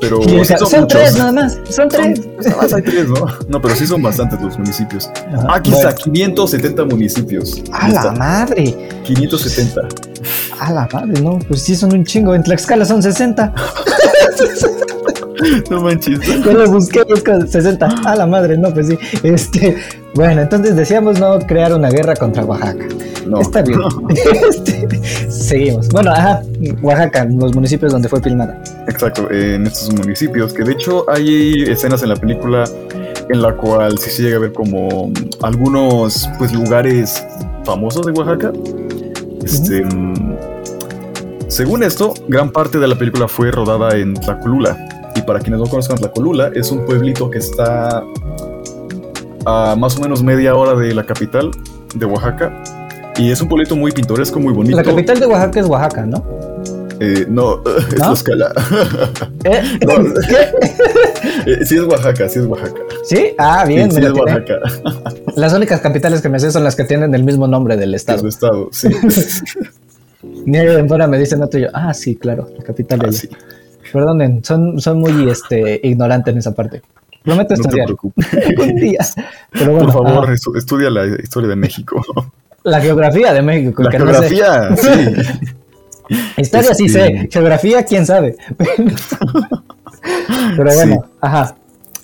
Pero 0.00 0.20
o 0.20 0.44
sí 0.44 0.54
son, 0.70 0.86
tres 0.86 1.16
nada 1.18 1.32
más, 1.32 1.54
son 1.64 1.72
Son- 1.74 1.88
tres. 1.88 2.20
nada 2.44 2.56
más 2.62 2.72
hay 2.72 2.82
tres, 2.82 3.08
¿no? 3.08 3.26
No, 3.48 3.60
pero 3.60 3.74
sí 3.74 3.84
son 3.84 4.00
bastantes 4.00 4.40
los 4.40 4.56
municipios. 4.56 5.10
Ajá, 5.32 5.56
aquí 5.56 5.70
bueno. 5.72 5.88
está, 5.88 6.02
570 6.04 6.84
municipios. 6.84 7.62
A 7.72 7.88
la 7.88 8.12
madre, 8.12 8.76
570. 9.04 9.80
a 10.60 10.72
la 10.72 10.88
madre, 10.92 11.20
no, 11.20 11.38
pues 11.48 11.62
sí 11.62 11.74
son 11.74 11.92
un 11.92 12.04
chingo. 12.04 12.32
En 12.34 12.44
Tlaxcala 12.44 12.84
son 12.84 13.02
60. 13.02 13.52
No 15.70 15.82
manches. 15.82 16.20
Yo 16.44 16.52
lo 16.52 16.70
busqué 16.70 17.02
y 17.08 17.12
es 17.12 17.22
con 17.22 17.46
60. 17.46 17.86
A 18.04 18.16
la 18.16 18.26
madre, 18.26 18.56
no, 18.56 18.72
pues 18.72 18.88
sí. 18.88 18.98
Este, 19.22 19.76
bueno, 20.14 20.42
entonces 20.42 20.76
decíamos 20.76 21.18
no 21.18 21.38
crear 21.40 21.72
una 21.72 21.90
guerra 21.90 22.14
contra 22.16 22.44
Oaxaca. 22.44 22.86
No. 23.26 23.40
Está 23.40 23.62
bien. 23.62 23.80
Este, 24.48 25.30
seguimos. 25.30 25.88
Bueno, 25.88 26.10
ajá, 26.10 26.42
Oaxaca, 26.82 27.24
los 27.24 27.54
municipios 27.54 27.92
donde 27.92 28.08
fue 28.08 28.20
filmada. 28.20 28.60
Exacto, 28.88 29.28
eh, 29.30 29.56
en 29.56 29.66
estos 29.66 29.92
municipios, 29.94 30.52
que 30.52 30.64
de 30.64 30.72
hecho 30.72 31.04
hay 31.10 31.62
escenas 31.62 32.02
en 32.02 32.10
la 32.10 32.16
película 32.16 32.64
en 33.28 33.42
la 33.42 33.54
cual 33.54 33.98
sí 33.98 34.10
se 34.10 34.22
llega 34.22 34.36
a 34.36 34.40
ver 34.40 34.52
como 34.52 35.12
algunos 35.42 36.28
pues 36.38 36.52
lugares 36.52 37.22
famosos 37.64 38.06
de 38.06 38.12
Oaxaca. 38.12 38.52
Este, 39.44 39.84
mm, 39.84 40.36
según 41.48 41.82
esto, 41.82 42.14
gran 42.28 42.50
parte 42.50 42.78
de 42.78 42.88
la 42.88 42.94
película 42.94 43.28
fue 43.28 43.50
rodada 43.50 43.96
en 43.96 44.14
Tlacolula. 44.14 44.76
Para 45.28 45.40
quienes 45.40 45.60
no 45.60 45.66
conozcan 45.66 45.98
Tlacolula, 45.98 46.50
es 46.54 46.70
un 46.72 46.86
pueblito 46.86 47.30
que 47.30 47.36
está 47.36 48.02
a 49.44 49.76
más 49.76 49.98
o 49.98 50.00
menos 50.00 50.22
media 50.22 50.54
hora 50.56 50.72
de 50.74 50.94
la 50.94 51.04
capital 51.04 51.50
de 51.94 52.06
Oaxaca. 52.06 52.50
Y 53.18 53.30
es 53.30 53.38
un 53.42 53.48
pueblito 53.50 53.76
muy 53.76 53.92
pintoresco, 53.92 54.40
muy 54.40 54.54
bonito. 54.54 54.74
La 54.74 54.82
capital 54.82 55.20
de 55.20 55.26
Oaxaca 55.26 55.60
es 55.60 55.66
Oaxaca, 55.66 56.06
¿no? 56.06 56.24
Eh, 56.98 57.26
no, 57.28 57.62
es 57.76 57.98
¿No? 57.98 58.14
Tlaxcala. 58.14 58.52
¿Eh? 59.44 59.78
No. 59.86 59.96
¿Qué? 61.44 61.52
Eh, 61.52 61.64
sí 61.66 61.76
es 61.76 61.82
Oaxaca, 61.82 62.26
sí 62.26 62.38
es 62.38 62.46
Oaxaca. 62.46 62.80
¿Sí? 63.04 63.34
Ah, 63.36 63.66
bien, 63.66 63.90
sí, 63.90 63.98
sí 63.98 64.06
es 64.06 64.12
tiene. 64.14 64.32
Oaxaca. 64.32 64.60
Las 65.36 65.52
únicas 65.52 65.82
capitales 65.82 66.22
que 66.22 66.30
me 66.30 66.40
sé 66.40 66.50
son 66.50 66.64
las 66.64 66.74
que 66.74 66.84
tienen 66.84 67.14
el 67.14 67.22
mismo 67.22 67.46
nombre 67.46 67.76
del 67.76 67.94
Es 67.94 68.00
estado. 68.00 68.20
su 68.20 68.28
estado, 68.28 68.68
sí. 68.72 68.88
Ni 70.46 70.58
fuera 70.88 71.06
me 71.06 71.18
dicen 71.18 71.42
otro 71.42 71.60
y 71.60 71.64
yo, 71.64 71.68
ah, 71.74 71.92
sí, 71.92 72.16
claro, 72.16 72.48
la 72.56 72.64
capital 72.64 72.98
de 73.00 73.08
Ah, 73.08 73.12
sí. 73.12 73.28
Perdonen, 73.92 74.44
son, 74.44 74.80
son 74.80 74.98
muy 75.00 75.28
este, 75.30 75.80
ignorantes 75.82 76.32
en 76.32 76.38
esa 76.38 76.54
parte. 76.54 76.82
Prometo 77.22 77.54
No 77.56 77.62
te 77.62 77.68
estudiar 77.80 78.74
día. 78.76 78.98
Pero 79.52 79.72
bueno, 79.72 79.92
Por 79.92 80.04
favor, 80.06 80.26
ah, 80.28 80.32
estu- 80.32 80.56
estudia 80.56 80.88
la 80.90 81.06
historia 81.22 81.48
de 81.48 81.56
México. 81.56 82.02
la 82.64 82.80
geografía 82.80 83.32
de 83.32 83.42
México. 83.42 83.82
La 83.82 83.90
que 83.90 83.98
no 83.98 84.06
sé. 84.14 84.28
geografía, 84.28 84.76
sí. 84.76 85.46
Historia 86.38 86.74
sí 86.74 86.86
Este- 86.86 87.06
sé, 87.20 87.28
geografía 87.30 87.84
quién 87.84 88.06
sabe. 88.06 88.36
Pero 90.56 90.74
bueno, 90.74 90.94
Sí. 91.04 91.10
ajá. 91.20 91.54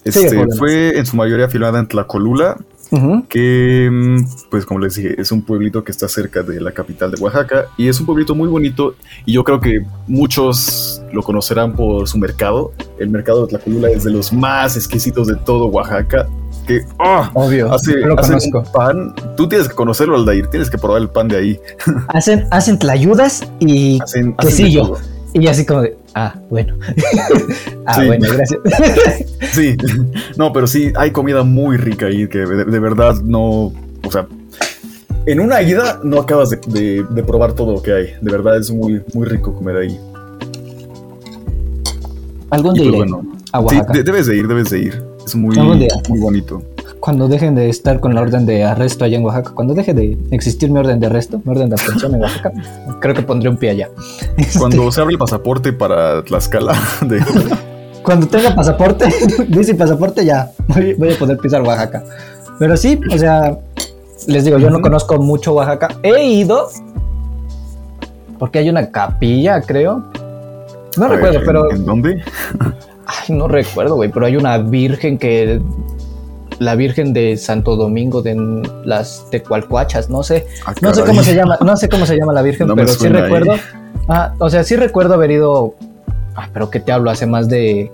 Este, 0.04 0.46
fue 0.58 0.98
en 0.98 1.06
su 1.06 1.16
mayoría 1.16 1.48
filmada 1.48 1.78
en 1.78 1.86
Tlacolula, 1.88 2.58
Que, 3.28 3.88
mm, 3.90 4.24
pues 4.50 4.66
como 4.66 4.80
les 4.80 4.94
dije, 4.94 5.20
es 5.20 5.32
un 5.32 5.42
pueblito 5.42 5.82
que 5.84 5.92
está 5.92 6.08
cerca 6.08 6.42
de 6.42 6.60
la 6.60 6.72
capital 6.72 7.10
de 7.10 7.20
Oaxaca 7.20 7.66
y 7.76 7.88
es 7.88 7.98
un 8.00 8.06
pueblito 8.06 8.34
muy 8.34 8.48
bonito 8.48 8.94
y 9.24 9.32
yo 9.32 9.44
creo 9.44 9.60
que 9.60 9.84
muchos 10.06 11.02
lo 11.12 11.22
conocerán 11.22 11.74
por 11.74 12.08
su 12.08 12.18
mercado. 12.18 12.72
El 12.98 13.10
mercado 13.10 13.42
de 13.42 13.48
Tlacolula 13.50 13.90
es 13.90 14.04
de 14.04 14.10
los 14.10 14.32
más 14.32 14.76
exquisitos 14.76 15.26
de 15.26 15.36
todo 15.36 15.66
Oaxaca. 15.66 16.26
Que, 16.66 16.80
¡ah! 16.98 17.30
Obvio, 17.34 17.70
Hace, 17.72 17.96
lo 17.98 18.18
hacen 18.18 18.38
conozco. 18.50 18.58
un 18.60 18.72
pan. 18.72 19.14
Tú 19.36 19.48
tienes 19.48 19.68
que 19.68 19.74
conocerlo, 19.74 20.16
Aldair. 20.16 20.46
Tienes 20.48 20.70
que 20.70 20.78
probar 20.78 21.02
el 21.02 21.10
pan 21.10 21.28
de 21.28 21.36
ahí. 21.36 21.60
Hacen, 22.08 22.46
hacen 22.50 22.78
tlayudas 22.78 23.46
y 23.60 24.00
Hacen, 24.00 24.34
quesillo. 24.36 24.94
Y 25.34 25.46
así 25.48 25.66
como 25.66 25.82
de, 25.82 25.98
ah, 26.14 26.34
bueno. 26.50 26.76
ah, 27.86 27.94
Sí. 28.00 28.06
bueno, 28.06 28.26
gracias. 28.32 28.60
Sí, 29.52 29.76
no, 30.36 30.52
pero 30.52 30.66
sí, 30.66 30.92
hay 30.96 31.12
comida 31.12 31.44
muy 31.44 31.76
rica 31.76 32.06
ahí 32.06 32.26
que 32.28 32.38
de, 32.38 32.64
de 32.64 32.78
verdad 32.80 33.14
no. 33.22 33.72
O 34.04 34.10
sea, 34.10 34.26
en 35.26 35.38
una 35.40 35.62
ida 35.62 36.00
no 36.02 36.18
acabas 36.20 36.50
de, 36.50 36.58
de- 36.66 37.04
de 37.08 37.22
probar 37.22 37.52
todo 37.52 37.72
lo 37.72 37.82
que 37.82 37.92
hay. 37.92 38.06
De 38.20 38.32
verdad 38.32 38.58
es 38.58 38.70
muy, 38.70 39.02
muy 39.14 39.26
rico 39.26 39.54
comer 39.54 39.76
ahí. 39.76 39.98
Algún 42.50 42.74
día 42.74 42.82
pues 42.84 42.88
iré 42.88 42.96
bueno, 42.96 43.22
a 43.52 43.58
sí, 43.60 43.64
Oaxaca. 43.76 44.02
debes 44.02 44.26
de 44.26 44.36
ir, 44.36 44.48
debes 44.48 44.70
de 44.70 44.78
ir. 44.80 45.02
Es 45.24 45.34
muy, 45.34 45.56
muy 45.56 46.20
bonito. 46.20 46.62
Cuando 47.04 47.28
dejen 47.28 47.54
de 47.54 47.68
estar 47.68 48.00
con 48.00 48.14
la 48.14 48.22
orden 48.22 48.46
de 48.46 48.64
arresto 48.64 49.04
allá 49.04 49.18
en 49.18 49.24
Oaxaca, 49.26 49.50
cuando 49.54 49.74
deje 49.74 49.92
de 49.92 50.16
existir 50.30 50.70
mi 50.70 50.78
orden 50.78 50.98
de 51.00 51.06
arresto, 51.06 51.38
mi 51.44 51.52
orden 51.52 51.68
de 51.68 51.74
aprehensión 51.74 52.14
en 52.14 52.22
Oaxaca, 52.22 52.50
creo 53.00 53.14
que 53.14 53.20
pondré 53.20 53.50
un 53.50 53.58
pie 53.58 53.72
allá. 53.72 53.90
Cuando 54.58 54.90
se 54.90 55.02
abre 55.02 55.12
el 55.12 55.18
pasaporte 55.18 55.74
para 55.74 56.24
Tlaxcala, 56.24 56.72
de, 57.02 57.22
Cuando 58.02 58.26
tenga 58.26 58.54
pasaporte, 58.54 59.04
dice 59.48 59.74
pasaporte, 59.74 60.24
ya 60.24 60.50
voy, 60.68 60.94
voy 60.94 61.12
a 61.12 61.18
poder 61.18 61.36
pisar 61.36 61.60
Oaxaca. 61.60 62.02
Pero 62.58 62.74
sí, 62.74 62.98
o 63.12 63.18
sea, 63.18 63.58
les 64.26 64.46
digo, 64.46 64.56
yo 64.56 64.70
no 64.70 64.80
conozco 64.80 65.18
mucho 65.18 65.52
Oaxaca. 65.52 65.88
He 66.02 66.24
ido 66.24 66.70
porque 68.38 68.60
hay 68.60 68.70
una 68.70 68.90
capilla, 68.90 69.60
creo. 69.60 70.04
No 70.96 71.04
a 71.04 71.08
ver, 71.08 71.16
recuerdo, 71.18 71.38
¿en- 71.38 71.44
pero 71.44 71.70
¿En 71.70 71.84
dónde? 71.84 72.22
Ay, 73.04 73.36
no 73.36 73.46
recuerdo, 73.46 73.96
güey, 73.96 74.10
pero 74.10 74.24
hay 74.24 74.36
una 74.38 74.56
virgen 74.56 75.18
que. 75.18 75.60
La 76.58 76.74
Virgen 76.76 77.12
de 77.12 77.36
Santo 77.36 77.76
Domingo 77.76 78.22
de 78.22 78.34
las 78.84 79.26
Tecualcuachas, 79.30 80.08
no 80.10 80.22
sé. 80.22 80.46
Ah, 80.66 80.74
No 80.82 80.94
sé 80.94 81.02
cómo 81.04 81.22
se 81.22 81.34
llama, 81.34 81.58
no 81.64 81.76
sé 81.76 81.88
cómo 81.88 82.06
se 82.06 82.16
llama 82.16 82.32
la 82.32 82.42
Virgen, 82.42 82.66
No 82.68 82.74
pero 82.76 82.88
sí 82.88 82.98
suena, 82.98 83.22
recuerdo. 83.22 83.54
¿eh? 83.54 83.60
Ah, 84.08 84.34
o 84.38 84.48
sea, 84.50 84.62
sí 84.64 84.76
recuerdo 84.76 85.14
haber 85.14 85.30
ido. 85.32 85.74
Ah, 86.36 86.48
pero 86.52 86.70
que 86.70 86.80
te 86.80 86.92
hablo, 86.92 87.10
hace 87.10 87.26
más 87.26 87.48
de. 87.48 87.90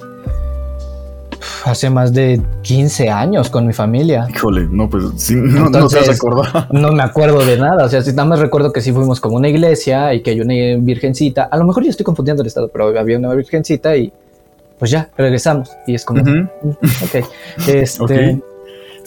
Hace 1.65 1.91
más 1.91 2.15
de 2.15 2.41
15 2.63 3.11
años 3.11 3.51
con 3.51 3.67
mi 3.67 3.75
familia. 3.75 4.27
Híjole, 4.31 4.67
no, 4.71 4.89
pues 4.89 5.05
sí, 5.17 5.35
no, 5.35 5.61
no 5.61 5.67
Entonces- 5.67 6.09
acordar. 6.09 6.67
No 6.73 6.91
me 6.93 7.03
acuerdo 7.03 7.45
de 7.45 7.59
nada. 7.59 7.85
O 7.85 7.89
sea, 7.89 8.01
sí, 8.03 8.11
nada 8.13 8.25
más 8.25 8.39
recuerdo 8.41 8.73
que 8.73 8.81
sí 8.81 8.93
fuimos 8.93 9.21
como 9.21 9.37
una 9.37 9.49
iglesia 9.49 10.15
y 10.15 10.23
que 10.23 10.31
hay 10.31 10.41
una 10.41 10.55
virgencita. 10.83 11.45
A 11.45 11.57
lo 11.59 11.65
mejor 11.65 11.85
yo 11.85 11.91
estoy 11.91 12.05
confundiendo 12.05 12.43
el 12.43 12.47
estado, 12.47 12.69
pero 12.69 12.99
había 12.99 13.19
una 13.19 13.33
virgencita 13.35 13.95
y 13.95 14.11
pues 14.79 14.91
ya, 14.91 15.11
regresamos. 15.19 15.71
Y 15.87 15.95
es 15.95 16.05
como. 16.07 16.23
"Mm, 16.25 16.49
ok. 16.73 17.27
Este. 17.69 18.41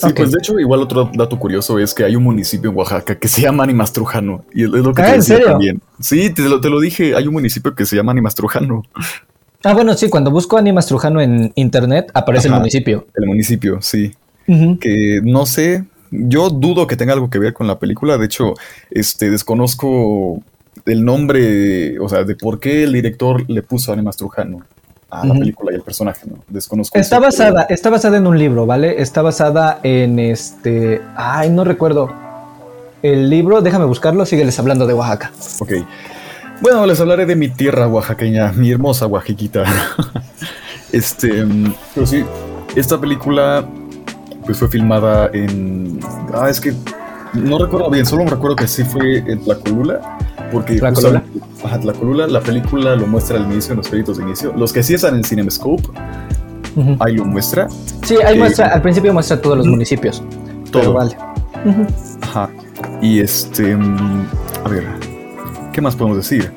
Sí, 0.08 0.14
pues 0.16 0.32
de 0.32 0.38
hecho, 0.40 0.60
igual 0.60 0.82
otro 0.82 1.10
dato 1.14 1.38
curioso 1.40 1.80
es 1.80 1.94
que 1.94 2.04
hay 2.04 2.16
un 2.16 2.24
municipio 2.24 2.70
en 2.70 2.78
Oaxaca 2.78 3.18
que 3.18 3.28
se 3.28 3.42
llama 3.42 3.64
Animastrujano. 3.64 4.46
Y 4.54 4.64
es 4.64 4.70
lo 4.70 4.94
que 4.94 5.02
Ah, 5.02 5.06
te 5.06 5.12
¿en 5.14 5.20
decía 5.20 5.36
serio? 5.38 5.52
también. 5.52 5.82
Sí, 6.00 6.30
te 6.34 6.44
lo, 6.44 6.60
te 6.62 6.70
lo 6.70 6.80
dije, 6.80 7.16
hay 7.16 7.28
un 7.28 7.34
municipio 7.34 7.74
que 7.76 7.86
se 7.86 7.96
llama 7.96 8.12
Animastrujano. 8.12 8.84
Ah, 9.64 9.74
bueno, 9.74 9.94
sí, 9.94 10.10
cuando 10.10 10.30
busco 10.32 10.58
Animas 10.58 10.88
Trujano 10.88 11.22
en 11.22 11.52
internet 11.56 12.12
aparece 12.14 12.48
el 12.50 12.54
municipio. 12.56 13.08
El 13.16 13.26
municipio, 13.28 13.82
sí. 13.82 14.14
Que 14.46 15.22
no 15.24 15.46
sé, 15.46 15.86
yo 16.12 16.50
dudo 16.50 16.86
que 16.86 16.98
tenga 16.98 17.14
algo 17.14 17.30
que 17.30 17.40
ver 17.40 17.54
con 17.54 17.66
la 17.68 17.80
película. 17.80 18.18
De 18.18 18.26
hecho, 18.26 18.56
este 18.92 19.32
desconozco 19.32 20.44
el 20.86 21.06
nombre, 21.06 21.98
o 22.00 22.10
sea, 22.10 22.26
de 22.26 22.36
por 22.36 22.60
qué 22.60 22.84
el 22.84 22.92
director 22.92 23.50
le 23.50 23.62
puso 23.64 23.94
Animastrujano 23.94 24.66
a 25.22 25.26
la 25.26 25.34
película 25.34 25.72
y 25.72 25.76
al 25.76 25.82
personaje, 25.82 26.22
¿no? 26.28 26.38
Desconozco. 26.48 26.98
Está 26.98 27.20
basada, 27.20 27.64
está 27.70 27.90
basada 27.90 28.18
en 28.18 28.28
un 28.28 28.38
libro, 28.38 28.66
¿vale? 28.66 29.02
Está 29.02 29.22
basada 29.22 29.80
en 29.84 30.20
este. 30.20 31.02
Ay, 31.16 31.50
no 31.50 31.64
recuerdo. 31.64 32.12
El 33.02 33.30
libro, 33.30 33.62
déjame 33.62 33.86
buscarlo, 33.86 34.26
sígueles 34.26 34.58
hablando 34.60 34.88
de 34.88 34.94
Oaxaca. 34.94 35.32
Ok. 35.60 35.74
Bueno, 36.62 36.86
les 36.86 37.00
hablaré 37.02 37.26
de 37.26 37.36
mi 37.36 37.50
tierra 37.50 37.88
oaxaqueña, 37.88 38.54
mi 38.54 38.72
hermosa 38.72 39.08
Oaxaquita. 39.08 39.66
este, 40.94 41.44
mm, 41.44 41.74
pero 41.94 42.08
sí, 42.08 42.24
esta 42.76 43.00
película 43.00 43.68
pues 44.46 44.58
fue 44.58 44.68
filmada 44.70 45.30
en... 45.34 46.00
Ah, 46.34 46.50
es 46.50 46.60
que 46.60 46.74
no 47.34 47.58
recuerdo 47.58 47.90
bien, 47.90 48.06
solo 48.06 48.24
me 48.24 48.30
recuerdo 48.30 48.56
que 48.56 48.68
sí 48.68 48.84
fue 48.84 49.18
en 49.18 49.44
Tlacolula, 49.44 50.18
porque... 50.54 50.76
¿Tlacolula? 50.76 51.24
Ajá, 51.64 51.80
Tlacolula, 51.80 52.28
la 52.28 52.40
película 52.40 52.96
lo 52.96 53.08
muestra 53.08 53.38
al 53.38 53.52
inicio, 53.52 53.72
en 53.74 53.78
los 53.78 53.88
créditos 53.90 54.18
de 54.18 54.24
inicio. 54.24 54.54
Los 54.56 54.72
que 54.72 54.84
sí 54.84 54.94
están 54.94 55.16
en 55.16 55.24
CinemaScope, 55.24 55.84
Ujú. 56.76 56.96
ahí 57.00 57.16
lo 57.16 57.26
muestra. 57.26 57.68
Sí, 58.06 58.16
ahí 58.26 58.36
Eh, 58.36 58.40
muestra, 58.40 58.68
al 58.68 58.82
principio 58.82 59.14
muestra 59.14 59.42
todos 59.42 59.58
los 59.58 59.68
municipios. 59.68 60.24
Todo. 60.72 60.82
Pero 60.82 60.94
vale. 60.94 61.18
Ujú. 61.66 61.86
Ajá. 62.22 62.50
Y 63.02 63.20
este... 63.20 63.76
mm, 63.76 64.26
A 64.66 64.70
ver, 64.70 64.84
¿qué 65.74 65.82
más 65.82 65.96
podemos 65.96 66.18
decir? 66.18 66.52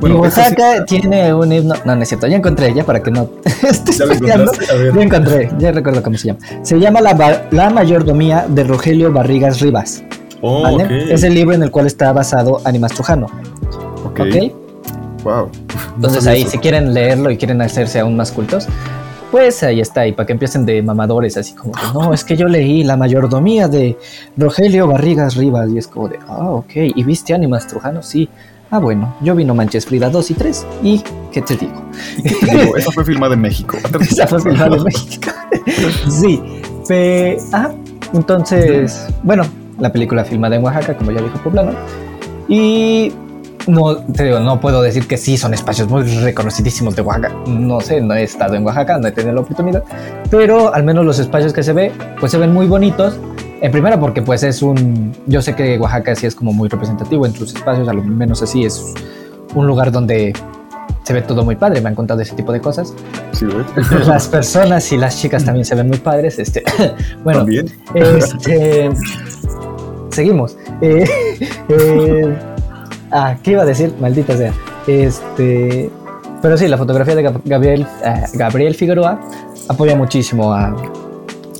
y 0.00 0.04
esta 0.06 0.08
sí- 0.08 0.14
Oaxaca 0.16 0.84
tiene 0.86 1.34
un 1.34 1.52
himno. 1.52 1.74
No, 1.84 1.96
no 1.96 2.02
es 2.02 2.08
cierto, 2.08 2.26
ya 2.28 2.36
encontré, 2.36 2.72
ya 2.72 2.84
para 2.84 3.02
que 3.02 3.10
no 3.10 3.28
estés 3.68 3.98
¿Ya 3.98 4.06
lo 4.06 4.14
peleando. 4.14 4.52
Ya 4.94 5.02
encontré, 5.02 5.50
ya 5.58 5.72
recuerdo 5.72 6.02
cómo 6.02 6.16
se 6.16 6.28
llama. 6.28 6.38
Se 6.62 6.78
llama 6.78 7.00
La, 7.00 7.46
la 7.50 7.68
Mayordomía 7.70 8.46
de 8.48 8.62
Rogelio 8.64 9.12
Barrigas 9.12 9.60
Rivas. 9.60 10.04
Oh. 10.40 10.78
Es 10.80 11.22
el 11.24 11.34
libro 11.34 11.54
en 11.54 11.62
el 11.62 11.70
cual 11.70 11.86
está 11.86 12.12
basado 12.12 12.60
Animas 12.64 12.92
Trujano. 12.92 13.26
Ok. 14.04 14.20
¿Ok? 14.20 14.52
Wow. 15.24 15.50
Entonces 15.96 16.26
ahí, 16.26 16.44
si 16.46 16.58
quieren 16.58 16.94
leerlo 16.94 17.30
y 17.30 17.36
quieren 17.36 17.60
hacerse 17.60 17.98
aún 18.00 18.16
más 18.16 18.30
cultos, 18.30 18.66
pues 19.32 19.62
ahí 19.62 19.80
está, 19.80 20.06
y 20.06 20.12
para 20.12 20.26
que 20.26 20.32
empiecen 20.32 20.64
de 20.64 20.80
mamadores, 20.80 21.36
así 21.36 21.54
como 21.54 21.72
de, 21.74 21.80
no, 21.92 22.14
es 22.14 22.24
que 22.24 22.36
yo 22.36 22.46
leí 22.46 22.82
la 22.84 22.96
mayordomía 22.96 23.68
de 23.68 23.98
Rogelio 24.36 24.86
Barrigas 24.86 25.34
Rivas, 25.36 25.68
y 25.70 25.78
es 25.78 25.86
como 25.86 26.08
de, 26.08 26.18
ah, 26.28 26.50
ok, 26.52 26.70
¿y 26.74 27.02
viste 27.02 27.34
Animas 27.34 27.66
Trujano? 27.66 28.02
Sí. 28.02 28.28
Ah, 28.70 28.78
bueno, 28.78 29.16
yo 29.22 29.34
vi 29.34 29.44
No 29.44 29.54
Manches 29.54 29.86
Frida 29.86 30.08
2 30.08 30.30
y 30.30 30.34
3, 30.34 30.66
y 30.82 31.02
¿qué 31.32 31.42
te 31.42 31.56
digo? 31.56 31.82
Digo, 32.22 32.76
esa 32.76 32.90
fue 32.92 33.04
filmada 33.04 33.34
en 33.34 33.40
México. 33.40 33.76
Esa 34.00 34.26
fue 34.26 34.40
filmada 34.40 34.76
en 34.76 34.82
México. 34.84 35.30
sí, 36.08 36.40
pe- 36.86 37.38
ah, 37.52 37.70
entonces, 38.14 39.06
bueno, 39.22 39.44
la 39.78 39.92
película 39.92 40.24
filmada 40.24 40.56
en 40.56 40.64
Oaxaca, 40.64 40.96
como 40.96 41.10
ya 41.10 41.20
dijo 41.20 41.38
Poblano, 41.42 41.72
y 42.48 43.12
no, 43.66 43.96
te 43.96 44.24
digo, 44.24 44.40
no 44.40 44.60
puedo 44.60 44.82
decir 44.82 45.06
que 45.06 45.16
sí 45.16 45.36
son 45.36 45.54
espacios 45.54 45.88
muy 45.88 46.02
reconocidísimos 46.02 46.96
de 46.96 47.02
Oaxaca. 47.02 47.34
No 47.46 47.80
sé, 47.80 48.00
no 48.00 48.14
he 48.14 48.22
estado 48.22 48.54
en 48.54 48.64
Oaxaca, 48.64 48.98
no 48.98 49.08
he 49.08 49.12
tenido 49.12 49.34
la 49.34 49.40
oportunidad, 49.42 49.84
pero 50.30 50.74
al 50.74 50.84
menos 50.84 51.04
los 51.04 51.18
espacios 51.18 51.52
que 51.52 51.62
se 51.62 51.72
ve, 51.72 51.92
pues 52.18 52.32
se 52.32 52.38
ven 52.38 52.52
muy 52.52 52.66
bonitos. 52.66 53.18
En 53.60 53.72
primera 53.72 53.98
porque 53.98 54.22
pues 54.22 54.44
es 54.44 54.62
un, 54.62 55.12
yo 55.26 55.42
sé 55.42 55.54
que 55.56 55.78
Oaxaca 55.78 56.14
sí 56.14 56.26
es 56.26 56.34
como 56.34 56.52
muy 56.52 56.68
representativo 56.68 57.26
en 57.26 57.34
sus 57.34 57.54
espacios, 57.54 57.88
a 57.88 57.92
lo 57.92 58.04
menos 58.04 58.40
así 58.40 58.64
es 58.64 58.94
un 59.54 59.66
lugar 59.66 59.90
donde 59.90 60.32
se 61.02 61.12
ve 61.12 61.22
todo 61.22 61.44
muy 61.44 61.56
padre, 61.56 61.80
me 61.80 61.88
han 61.88 61.96
contado 61.96 62.20
ese 62.20 62.36
tipo 62.36 62.52
de 62.52 62.60
cosas 62.60 62.94
Sí, 63.32 63.46
las 64.06 64.28
personas 64.28 64.90
y 64.92 64.96
las 64.96 65.20
chicas 65.20 65.44
también 65.44 65.64
se 65.64 65.74
ven 65.74 65.88
muy 65.88 65.98
padres. 65.98 66.38
Este, 66.38 66.64
bueno, 67.24 67.46
este, 67.94 68.90
seguimos. 70.18 70.56
Eh, 70.80 71.04
eh, 71.68 72.36
ah, 73.12 73.36
¿qué 73.42 73.52
iba 73.52 73.62
a 73.62 73.66
decir? 73.66 73.94
Maldita 74.00 74.36
sea. 74.36 74.52
Este, 74.86 75.90
pero 76.42 76.56
sí, 76.56 76.66
la 76.66 76.76
fotografía 76.76 77.14
de 77.14 77.22
Gab- 77.24 77.40
Gabriel, 77.44 77.86
ah, 78.04 78.24
Gabriel 78.34 78.74
Figueroa 78.74 79.20
apoya 79.68 79.94
muchísimo 79.96 80.52
a, 80.52 80.74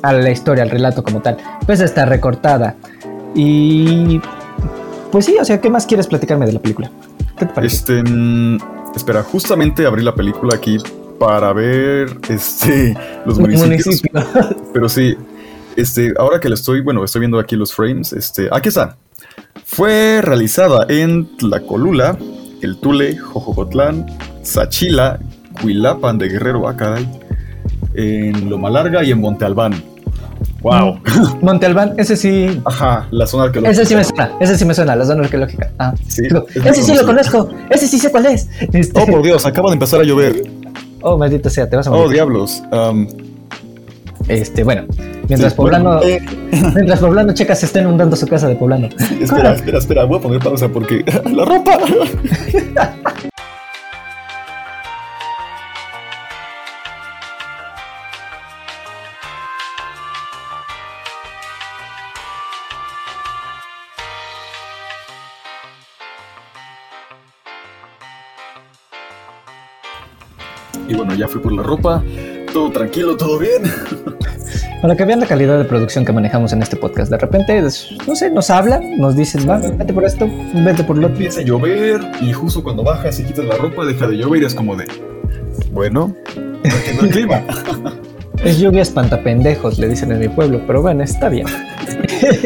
a 0.03 0.13
la 0.13 0.31
historia, 0.31 0.65
al 0.65 0.71
relato 0.71 1.03
como 1.05 1.21
tal. 1.23 1.37
Pues 1.67 1.81
está 1.81 2.05
recortada. 2.05 2.75
Y 3.35 4.21
pues 5.13 5.25
sí, 5.27 5.37
o 5.41 5.45
sea, 5.45 5.61
¿qué 5.61 5.71
más 5.71 5.87
quieres 5.87 6.07
platicarme 6.09 6.47
de 6.47 6.53
la 6.53 6.61
película? 6.61 6.91
¿Qué 7.39 7.47
te 7.47 7.53
parece? 7.53 7.77
Este. 7.77 8.03
mm, 8.03 8.59
espera, 8.97 9.23
justamente 9.23 9.87
abrí 9.87 10.03
la 10.03 10.15
película 10.15 10.57
aquí 10.57 10.79
para 11.21 11.53
ver 11.53 12.09
este 12.29 12.97
los 13.27 13.39
municipios. 13.39 14.03
Pero 14.73 14.89
sí, 14.89 15.17
este, 15.81 16.13
ahora 16.19 16.41
que 16.41 16.49
le 16.49 16.55
estoy, 16.55 16.81
bueno, 16.81 17.05
estoy 17.05 17.21
viendo 17.21 17.39
aquí 17.39 17.57
los 17.57 17.73
frames, 17.75 18.13
este, 18.13 18.49
aquí 18.53 18.69
está. 18.69 18.97
Fue 19.65 20.21
realizada 20.23 20.87
en 20.89 21.37
Tlacolula, 21.37 22.17
El 22.63 22.79
Tule, 22.79 23.17
Jojocotlán, 23.17 24.07
Sachila, 24.43 25.19
Cuilapan 25.61 26.19
de 26.19 26.29
Guerrero, 26.29 26.69
ah, 26.69 26.77
caray, 26.77 27.09
en 27.95 28.49
Loma 28.49 28.71
Larga 28.71 29.05
y 29.05 29.11
en 29.11 29.21
Monte 29.21 29.45
Albán. 29.45 29.75
Wow. 30.63 31.01
Monte 31.43 31.67
Albán, 31.67 31.95
ese 31.99 32.17
sí, 32.17 32.61
Ajá, 32.65 33.07
la 33.11 33.27
zona 33.27 33.45
arqueológica. 33.45 33.81
Ese 33.83 33.87
sí 33.89 33.95
me 33.97 34.05
suena, 34.05 34.31
ese 34.41 34.59
sí 34.59 34.65
me 34.65 34.75
suena, 34.75 34.97
la 34.97 35.05
zona 35.05 35.23
arqueológica. 35.25 35.71
Ah, 35.79 35.95
Sí, 36.09 36.23
Digo, 36.23 36.47
es 36.49 36.57
muy 36.63 36.69
ese 36.71 36.83
sí 36.83 36.95
lo 36.95 37.05
conozco, 37.07 37.49
ese 37.71 37.87
sí 37.87 37.99
sé 37.99 38.11
cuál 38.11 38.27
es. 38.27 38.49
Este- 38.73 39.01
Oh, 39.01 39.07
por 39.07 39.23
Dios, 39.23 39.45
acaba 39.47 39.69
de 39.71 39.75
empezar 39.75 40.01
a 40.01 40.05
llover. 40.05 40.43
oh, 41.03 41.17
maldito 41.19 41.49
sea, 41.51 41.69
te 41.69 41.77
vas 41.77 41.87
a 41.87 41.91
Oh, 41.93 41.99
morir. 41.99 42.13
diablos. 42.15 42.63
Um, 42.73 43.07
este, 44.29 44.63
bueno, 44.63 44.85
mientras 45.29 45.53
sí, 45.53 45.57
Poblano, 45.57 45.99
bueno, 45.99 46.07
eh, 46.07 46.21
mientras 46.75 47.01
Poblano 47.01 47.33
checa 47.33 47.55
se 47.55 47.67
está 47.67 47.81
inundando 47.81 48.15
su 48.15 48.27
casa 48.27 48.47
de 48.49 48.57
Poblano. 48.57 48.89
espera, 49.21 49.55
espera, 49.55 49.79
espera, 49.79 50.05
voy 50.05 50.19
a 50.19 50.21
poner 50.21 50.41
pausa 50.41 50.69
porque 50.69 51.05
la 51.35 51.45
ropa. 51.45 51.79
Y 70.87 70.95
bueno, 70.95 71.15
ya 71.15 71.29
fui 71.29 71.41
por 71.41 71.53
la 71.53 71.63
ropa. 71.63 72.03
Todo 72.59 72.73
tranquilo, 72.73 73.17
todo 73.17 73.39
bien. 73.39 73.63
Para 74.83 74.97
que 74.97 75.05
vean 75.05 75.21
la 75.21 75.27
calidad 75.27 75.59
de 75.59 75.65
producción 75.65 76.05
que 76.05 76.13
manejamos 76.13 76.53
en 76.53 76.61
este 76.61 76.75
podcast, 76.75 77.09
de 77.09 77.17
repente, 77.17 77.63
no 78.05 78.17
sé, 78.17 78.33
nos 78.33 78.51
hablan, 78.51 78.99
nos 78.99 79.15
dicen, 79.15 79.49
va, 79.49 79.59
vete 79.59 79.93
por 79.93 80.05
esto, 80.05 80.29
vete 80.53 80.83
por 80.83 80.99
lo 80.99 81.07
otro. 81.07 81.15
Empieza 81.15 81.39
a 81.39 81.45
llover 81.45 82.01
y 82.21 82.33
justo 82.33 82.65
cuando 82.65 82.83
bajas 82.83 83.21
y 83.21 83.23
quitas 83.23 83.45
la 83.45 83.55
ropa 83.55 83.85
deja 83.85 84.09
de 84.09 84.17
llover 84.17 84.43
y 84.43 84.47
es 84.47 84.57
como 84.57 84.75
de... 84.75 84.87
Bueno, 85.71 86.17
no 86.97 87.05
el 87.05 87.11
clima. 87.11 87.45
Es 88.45 88.59
lluvia 88.59 88.83
espantapendejos, 88.83 89.79
le 89.79 89.89
dicen 89.89 90.11
en 90.13 90.19
mi 90.19 90.29
pueblo, 90.29 90.61
pero 90.67 90.83
bueno, 90.83 91.05
está 91.05 91.29
bien. 91.29 91.47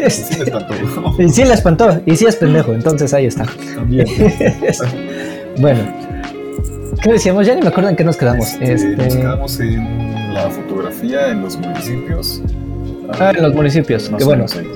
Sí 0.09 0.37
me 0.37 0.43
espantó. 0.43 0.73
y 1.17 1.29
sí 1.29 1.43
la 1.43 1.53
espantó, 1.55 2.01
y 2.05 2.15
sí 2.15 2.25
es 2.25 2.35
pendejo, 2.35 2.73
entonces 2.73 3.13
ahí 3.15 3.25
está. 3.25 3.45
También. 3.75 4.07
bueno, 5.59 6.02
¿qué 7.03 7.11
decíamos? 7.13 7.45
Ya 7.45 7.55
ni 7.55 7.61
me 7.61 7.67
acuerdo 7.67 7.89
en 7.89 7.95
qué 7.95 8.03
nos 8.03 8.17
quedamos. 8.17 8.53
Este, 8.59 8.95
Nos 8.95 9.05
Este, 9.07 9.19
quedamos 9.21 9.59
en 9.59 10.33
la 10.33 10.49
fotografía, 10.49 11.29
en 11.29 11.41
los 11.41 11.57
municipios. 11.57 12.41
ah, 13.19 13.31
en 13.35 13.43
los 13.43 13.53
municipios, 13.53 14.09
que 14.17 14.23
bueno, 14.23 14.45
ahí, 14.55 14.67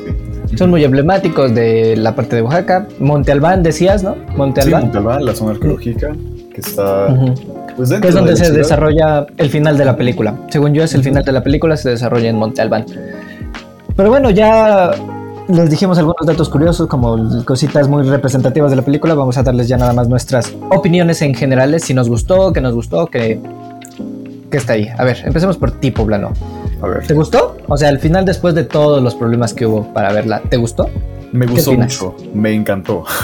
sí. 0.50 0.58
son 0.58 0.70
muy 0.70 0.84
emblemáticos 0.84 1.54
de 1.56 1.96
la 1.98 2.16
parte 2.16 2.36
de 2.36 2.42
Oaxaca. 2.44 2.88
Monte 3.00 3.32
Albán, 3.32 3.64
decías, 3.64 4.04
¿no? 4.04 4.16
Monte 4.36 4.62
Sí, 4.62 4.68
Albán. 4.68 4.84
Monte 4.84 4.98
Albán, 5.00 5.26
la 5.26 5.34
zona 5.36 5.52
arqueológica, 5.52 6.12
que 6.54 6.62
está 6.62 7.08
pues 7.76 7.90
dentro 7.90 8.02
que 8.02 8.08
es 8.10 8.16
donde 8.16 8.36
se 8.36 8.46
ciudad. 8.46 8.58
desarrolla 8.60 9.28
el 9.38 9.50
final 9.50 9.78
de 9.78 9.86
la 9.86 9.96
película. 9.96 10.36
Según 10.50 10.74
yo, 10.74 10.84
es 10.84 10.94
el 10.96 11.04
final 11.04 11.24
de 11.24 11.32
la 11.32 11.44
película, 11.44 11.78
se 11.78 11.90
desarrolla 11.90 12.30
en 12.30 12.36
Monte 12.38 12.62
Albán. 12.62 12.86
Pero 13.96 14.10
bueno, 14.10 14.30
ya 14.30 14.92
les 15.48 15.70
dijimos 15.70 15.98
algunos 15.98 16.26
datos 16.26 16.50
curiosos, 16.50 16.88
como 16.88 17.44
cositas 17.46 17.88
muy 17.88 18.04
representativas 18.04 18.70
de 18.70 18.78
la 18.78 18.82
película. 18.82 19.14
Vamos 19.14 19.38
a 19.38 19.44
darles 19.44 19.68
ya 19.68 19.78
nada 19.78 19.94
más 19.94 20.08
nuestras 20.08 20.54
opiniones 20.72 21.22
en 21.22 21.34
generales, 21.34 21.84
si 21.84 21.94
nos 21.94 22.10
gustó, 22.10 22.52
que 22.54 22.62
nos 22.62 22.74
gustó, 22.74 23.08
que, 23.08 23.40
que 24.52 24.58
está 24.58 24.74
ahí. 24.74 24.90
A 24.98 25.04
ver, 25.04 25.18
empecemos 25.26 25.58
por 25.58 25.72
ti, 25.72 25.92
Poblano. 25.92 26.34
A 26.82 26.88
ver, 26.88 27.08
¿Te 27.08 27.14
gustó? 27.14 27.58
O 27.68 27.78
sea, 27.78 27.90
el 27.90 28.00
final 28.00 28.26
después 28.26 28.54
de 28.56 28.64
todos 28.64 29.02
los 29.02 29.16
problemas 29.16 29.54
que 29.54 29.66
hubo 29.66 29.94
para 29.94 30.12
verla, 30.14 30.42
¿te 30.42 30.58
gustó? 30.58 30.90
me 31.32 31.46
gustó 31.46 31.74
mucho, 31.74 32.16
me 32.34 32.54
encantó. 32.54 33.06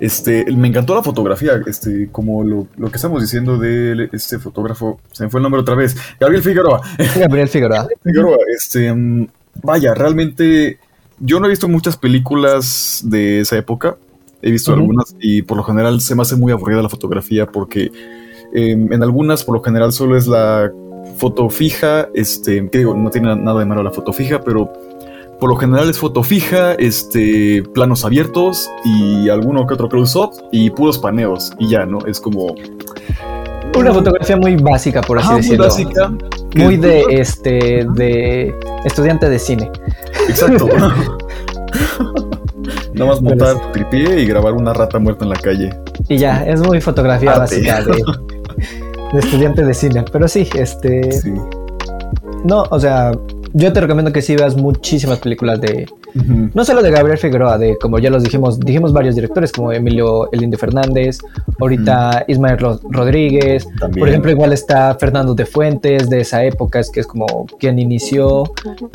Este, 0.00 0.44
me 0.52 0.68
encantó 0.68 0.94
la 0.94 1.04
fotografía, 1.04 1.52
este, 1.66 2.08
como 2.10 2.42
lo, 2.42 2.66
lo 2.76 2.90
que 2.90 2.96
estamos 2.96 3.22
diciendo 3.22 3.58
de 3.58 4.10
este 4.12 4.40
fotógrafo, 4.40 5.00
se 5.12 5.24
me 5.24 5.30
fue 5.30 5.38
el 5.38 5.44
nombre 5.44 5.60
otra 5.60 5.76
vez, 5.76 5.96
Gabriel 6.18 6.42
Figueroa. 6.42 6.82
Gabriel 7.16 7.48
Figueroa. 7.48 7.86
Figueroa, 8.02 8.36
este, 8.54 8.92
mm, 8.92 9.28
vaya, 9.62 9.94
realmente 9.94 10.78
yo 11.20 11.40
no 11.40 11.46
he 11.46 11.50
visto 11.50 11.68
muchas 11.68 11.96
películas 11.96 13.02
de 13.04 13.40
esa 13.40 13.56
época, 13.56 13.96
he 14.42 14.50
visto 14.50 14.72
algunas 14.72 15.14
y 15.20 15.42
por 15.42 15.56
lo 15.56 15.64
general 15.64 16.00
se 16.00 16.14
me 16.14 16.22
hace 16.22 16.36
muy 16.36 16.52
aburrida 16.52 16.82
la 16.82 16.88
fotografía 16.88 17.46
porque 17.46 17.90
em, 18.52 18.92
en 18.92 19.02
algunas 19.02 19.42
por 19.44 19.54
lo 19.54 19.62
general 19.62 19.92
solo 19.92 20.16
es 20.16 20.26
la 20.26 20.70
foto 21.16 21.48
fija, 21.48 22.08
este, 22.14 22.68
que 22.68 22.78
digo, 22.78 22.94
no 22.94 23.10
tiene 23.10 23.34
nada 23.36 23.60
de 23.60 23.66
malo 23.66 23.82
la 23.82 23.90
foto 23.90 24.12
fija, 24.12 24.40
pero 24.40 24.72
por 25.40 25.48
lo 25.50 25.56
general 25.56 25.88
es 25.90 25.98
foto 25.98 26.22
fija, 26.22 26.74
este, 26.74 27.62
planos 27.74 28.04
abiertos 28.04 28.70
y 28.84 29.28
alguno 29.28 29.66
que 29.66 29.74
otro 29.74 29.88
close-up 29.88 30.30
y 30.52 30.70
puros 30.70 30.98
paneos 30.98 31.52
y 31.58 31.68
ya, 31.68 31.86
¿no? 31.86 31.98
Es 32.06 32.20
como... 32.20 32.54
Una 33.76 33.92
fotografía 33.92 34.36
muy 34.36 34.56
básica, 34.56 35.00
por 35.00 35.18
así 35.18 35.26
Ajá, 35.26 35.34
muy 35.36 35.42
decirlo. 35.42 35.64
básica. 35.64 36.12
Muy 36.56 36.76
de 36.76 37.04
este 37.10 37.84
de 37.94 38.54
estudiante 38.84 39.28
de 39.28 39.38
cine. 39.38 39.70
Exacto. 40.28 40.68
Nada 42.94 43.10
más 43.10 43.20
montar 43.20 43.60
tu 43.60 43.72
tripié 43.72 44.20
y 44.20 44.26
grabar 44.26 44.52
una 44.54 44.72
rata 44.72 44.98
muerta 44.98 45.24
en 45.24 45.30
la 45.30 45.36
calle. 45.36 45.70
Y 46.08 46.16
ya, 46.16 46.44
es 46.46 46.60
muy 46.60 46.80
fotografía 46.80 47.32
Arte. 47.32 47.40
básica 47.40 47.82
de, 47.82 48.02
de 49.12 49.18
estudiante 49.18 49.64
de 49.64 49.74
cine. 49.74 50.04
Pero 50.10 50.28
sí, 50.28 50.48
este. 50.56 51.10
Sí. 51.12 51.32
No, 52.44 52.64
o 52.70 52.78
sea, 52.78 53.12
yo 53.52 53.72
te 53.72 53.80
recomiendo 53.80 54.12
que 54.12 54.22
sí 54.22 54.36
veas 54.36 54.56
muchísimas 54.56 55.18
películas 55.18 55.60
de. 55.60 55.86
No 56.54 56.64
solo 56.64 56.82
de 56.82 56.90
Gabriel 56.90 57.18
Figueroa, 57.18 57.58
de 57.58 57.76
como 57.78 57.98
ya 57.98 58.08
los 58.10 58.22
dijimos, 58.22 58.60
dijimos 58.60 58.92
varios 58.92 59.14
directores 59.16 59.50
como 59.50 59.72
Emilio 59.72 60.30
El 60.32 60.44
Indio 60.44 60.58
Fernández, 60.58 61.18
ahorita 61.60 62.24
Ismael 62.28 62.58
Ro- 62.58 62.80
Rodríguez, 62.90 63.66
También. 63.80 64.00
por 64.00 64.08
ejemplo, 64.08 64.30
igual 64.30 64.52
está 64.52 64.94
Fernando 64.94 65.34
de 65.34 65.44
Fuentes 65.46 66.08
de 66.08 66.20
esa 66.20 66.44
época, 66.44 66.78
es 66.80 66.90
que 66.90 67.00
es 67.00 67.06
como 67.06 67.46
quien 67.58 67.78
inició, 67.78 68.44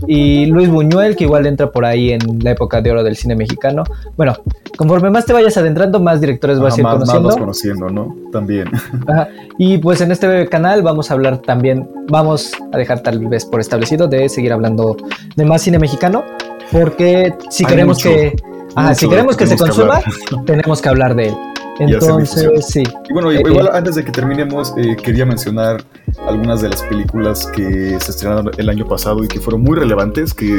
y 0.08 0.46
Luis 0.48 0.70
Buñuel, 0.70 1.16
que 1.16 1.26
igual 1.26 1.46
entra 1.46 1.72
por 1.72 1.86
ahí 1.86 2.12
en 2.12 2.20
la 2.42 2.52
época 2.52 2.82
de 2.82 2.92
oro 2.92 3.04
del 3.04 3.16
cine 3.18 3.36
mexicano. 3.36 3.84
Bueno, 4.16 4.36
conforme 4.78 5.10
más 5.10 5.26
te 5.26 5.34
vayas 5.34 5.58
adentrando, 5.58 6.00
más 6.00 6.22
directores 6.22 6.60
vas 6.60 6.76
a 6.76 6.80
ir 6.80 6.84
más, 6.84 7.00
más 7.00 7.00
conociendo. 7.10 7.28
vas 7.28 7.38
conociendo, 7.38 7.90
¿no? 7.90 8.16
También. 8.32 8.68
Ajá. 9.08 9.28
Y 9.58 9.78
pues 9.80 10.00
en 10.02 10.12
este 10.12 10.48
canal 10.48 10.82
vamos 10.84 11.12
a 11.12 11.16
hablar 11.16 11.40
también, 11.40 11.90
vamos 12.08 12.52
a 12.72 12.78
dejar 12.78 13.02
tal 13.02 13.20
vez 13.28 13.46
por 13.46 13.60
establecido 13.60 14.08
de 14.08 14.30
seguir 14.30 14.54
hablando 14.54 14.96
de 15.36 15.46
más 15.46 15.62
cine 15.62 15.80
mexicano, 15.80 16.24
porque 16.72 17.34
si 17.50 17.64
Hay 17.66 17.70
queremos 17.72 17.98
mucho, 17.98 18.10
que, 18.10 18.36
ajá, 18.76 18.96
si 18.96 19.10
queremos 19.10 19.36
que 19.38 19.44
que 19.46 19.50
se 19.50 19.56
tenemos 19.58 19.78
que 19.78 19.84
consuma, 19.84 20.44
tenemos 20.46 20.82
que 20.82 20.90
hablar 20.90 21.16
de 21.16 21.28
él. 21.28 21.36
Entonces, 21.80 22.66
sí. 22.68 22.84
Y 23.10 23.14
bueno, 23.14 23.32
Eh, 23.32 23.42
igual 23.46 23.68
eh. 23.68 23.72
antes 23.74 23.96
de 23.96 24.04
que 24.04 24.12
terminemos, 24.12 24.74
eh, 24.78 24.98
quería 25.02 25.26
mencionar 25.26 25.82
algunas 26.28 26.62
de 26.62 26.68
las 26.70 26.82
películas 26.84 27.46
que 27.56 27.98
se 28.02 28.12
estrenaron 28.12 28.52
el 28.58 28.70
año 28.70 28.86
pasado 28.86 29.24
y 29.24 29.30
que 29.30 29.40
fueron 29.40 29.62
muy 29.62 29.78
relevantes, 29.78 30.34
que 30.34 30.58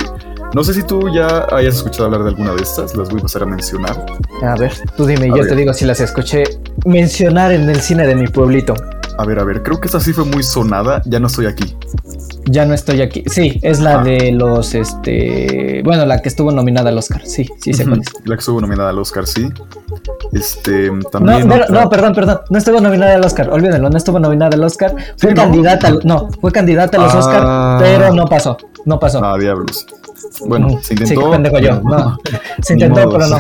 no 0.55 0.65
sé 0.65 0.73
si 0.73 0.83
tú 0.83 1.11
ya 1.15 1.47
hayas 1.53 1.77
escuchado 1.77 2.07
hablar 2.07 2.23
de 2.23 2.31
alguna 2.31 2.55
de 2.55 2.63
estas, 2.63 2.97
las 2.97 3.11
voy 3.11 3.21
a 3.21 3.23
pasar 3.25 3.43
a 3.43 3.47
mencionar. 3.47 4.07
A 4.43 4.55
ver, 4.57 4.73
tú 4.97 5.05
dime, 5.05 5.27
A 5.27 5.29
yo 5.29 5.35
ver. 5.43 5.49
te 5.49 5.57
digo 5.57 5.75
si 5.75 5.85
las 5.85 6.01
escuché 6.01 6.45
mencionar 6.87 7.53
en 7.53 7.69
el 7.69 7.83
cine 7.83 8.07
de 8.07 8.17
mi 8.17 8.27
pueblito. 8.27 8.73
A 9.19 9.27
ver, 9.27 9.39
a 9.41 9.45
ver, 9.45 9.63
creo 9.63 9.79
que 9.79 9.89
esta 9.89 10.01
sí 10.01 10.15
fue 10.15 10.25
muy 10.25 10.43
sonada, 10.43 11.03
ya 11.05 11.21
no 11.21 11.27
estoy 11.27 11.45
aquí. 11.47 11.77
Ya 12.47 12.65
no 12.65 12.75
estoy 12.75 13.03
aquí. 13.03 13.23
Sí, 13.27 13.59
es 13.63 13.81
la 13.81 14.01
Ah. 14.01 14.03
de 14.03 14.33
los, 14.33 14.75
este, 14.75 15.83
bueno, 15.85 16.07
la 16.07 16.21
que 16.23 16.29
estuvo 16.29 16.51
nominada 16.51 16.89
al 16.91 16.99
Oscar. 16.99 17.23
Sí, 17.25 17.49
sí 17.61 17.75
sé 17.75 17.85
cuál 17.85 18.01
es. 18.01 18.07
La 18.25 18.35
que 18.37 18.41
estuvo 18.41 18.61
nominada 18.61 18.91
al 18.91 18.99
Oscar, 18.99 19.27
sí. 19.27 19.49
Este, 20.33 20.91
No, 20.91 21.01
también... 21.11 21.49
pero- 21.49 21.65
otra- 21.65 21.83
no, 21.85 21.91
perdón, 21.91 22.15
perdón. 22.15 22.41
No 22.51 22.59
estuvo 22.59 22.81
nominada 22.81 23.15
al 23.15 23.25
Oscar. 23.25 23.51
Olvídenlo, 23.51 23.91
no 23.91 23.97
estuvo 23.97 24.19
nominada 24.19 24.55
al 24.57 24.65
Oscar. 24.65 24.95
Fue 25.19 25.31
Sí, 25.31 25.35
¿no? 25.37 25.43
candidata, 25.43 25.93
no, 26.05 26.29
fue 26.41 26.51
candidata 26.51 26.97
a 26.99 27.03
los 27.05 27.15
Ah. 27.15 27.19
Oscar, 27.19 27.79
pero 27.81 28.15
no 28.15 28.27
pasó. 28.27 28.57
No 28.85 28.99
pasó. 28.99 29.23
Ah, 29.25 29.37
diablos. 29.39 29.87
Bueno, 30.47 30.69
Ujú. 30.69 30.79
se 30.79 30.95
Sí, 30.97 31.03
intentó. 31.03 31.25
qué 31.27 31.31
pendejo 31.33 31.59
yo. 31.59 31.81
No. 31.83 32.19
Se 32.63 32.73
intentó, 32.75 33.11
pero 33.11 33.27
no. 33.27 33.39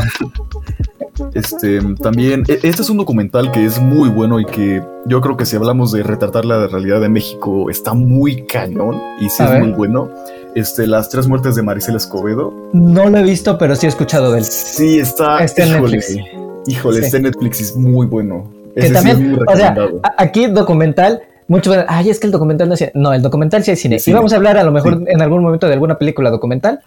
Este, 1.34 1.80
también, 2.02 2.44
e- 2.48 2.60
este 2.62 2.82
es 2.82 2.90
un 2.90 2.96
documental 2.98 3.50
que 3.52 3.64
es 3.64 3.80
muy 3.80 4.08
bueno 4.08 4.40
y 4.40 4.44
que 4.46 4.82
yo 5.06 5.20
creo 5.20 5.36
que 5.36 5.46
si 5.46 5.56
hablamos 5.56 5.92
de 5.92 6.02
retratar 6.02 6.44
la 6.44 6.66
realidad 6.66 7.00
de 7.00 7.08
México, 7.08 7.70
está 7.70 7.94
muy 7.94 8.44
cañón 8.46 9.00
y 9.20 9.28
sí 9.28 9.42
A 9.42 9.46
es 9.46 9.52
ver. 9.52 9.62
muy 9.64 9.72
bueno. 9.72 10.10
Este, 10.54 10.86
las 10.86 11.08
tres 11.10 11.28
muertes 11.28 11.54
de 11.54 11.62
Maricel 11.62 11.94
Escobedo. 11.96 12.52
No 12.72 13.08
lo 13.08 13.18
he 13.18 13.22
visto, 13.22 13.56
pero 13.56 13.76
sí 13.76 13.86
he 13.86 13.88
escuchado 13.88 14.32
de 14.32 14.38
él. 14.38 14.44
Sí, 14.44 14.98
está. 14.98 15.44
Está 15.44 15.62
en 15.62 15.68
híjole, 15.70 15.96
Netflix. 15.98 16.24
Híjole, 16.66 16.98
Sí. 16.98 17.04
está 17.04 17.16
en 17.18 17.22
Netflix 17.24 17.60
es 17.60 17.76
muy 17.76 18.06
bueno. 18.06 18.50
Que 18.74 18.80
Ese 18.80 18.88
sí 18.88 18.94
también, 18.94 19.16
es 19.16 19.22
muy 19.38 19.38
o 19.46 19.56
sea, 19.56 19.74
aquí 20.18 20.46
documental, 20.48 21.20
muchos 21.48 21.74
van, 21.76 21.86
ay, 21.88 22.10
es 22.10 22.18
que 22.20 22.26
el 22.26 22.32
documental 22.32 22.68
no 22.68 22.74
es 22.74 22.78
cine. 22.78 22.92
No, 22.94 23.12
el 23.12 23.22
documental 23.22 23.62
sí 23.64 23.70
es 23.70 23.80
cine. 23.80 23.98
Sí, 24.00 24.10
y 24.10 24.14
vamos 24.14 24.32
a 24.32 24.36
hablar 24.36 24.58
a 24.58 24.64
lo 24.64 24.72
mejor 24.72 25.02
en 25.06 25.20
algún 25.22 25.42
momento 25.42 25.66
de 25.68 25.74
alguna 25.74 25.98
película 25.98 26.30
documental, 26.30 26.80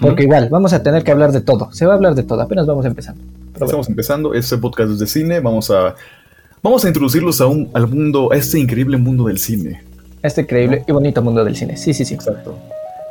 Porque 0.00 0.22
igual 0.24 0.48
vamos 0.50 0.72
a 0.72 0.82
tener 0.82 1.04
que 1.04 1.10
hablar 1.12 1.32
de 1.32 1.40
todo. 1.40 1.68
Se 1.72 1.84
va 1.86 1.92
a 1.92 1.96
hablar 1.96 2.14
de 2.14 2.22
todo, 2.22 2.40
apenas 2.40 2.66
vamos 2.66 2.86
empezando. 2.86 3.20
Pero 3.52 3.52
bueno. 3.52 3.66
Estamos 3.66 3.88
empezando 3.88 4.34
este 4.34 4.56
podcast 4.58 4.90
es 4.92 4.98
de 4.98 5.06
cine. 5.06 5.40
Vamos 5.40 5.70
a, 5.70 5.94
vamos 6.62 6.84
a 6.84 6.88
introducirlos 6.88 7.40
a 7.40 7.46
un, 7.46 7.68
al 7.74 7.86
mundo, 7.88 8.32
a 8.32 8.36
este 8.36 8.58
increíble 8.58 8.96
mundo 8.96 9.24
del 9.26 9.38
cine. 9.38 9.82
Este 10.22 10.40
increíble 10.42 10.84
y 10.88 10.92
bonito 10.92 11.20
mundo 11.22 11.44
del 11.44 11.54
cine. 11.56 11.76
Sí, 11.76 11.92
sí, 11.94 12.04
sí. 12.04 12.14
Exacto. 12.14 12.56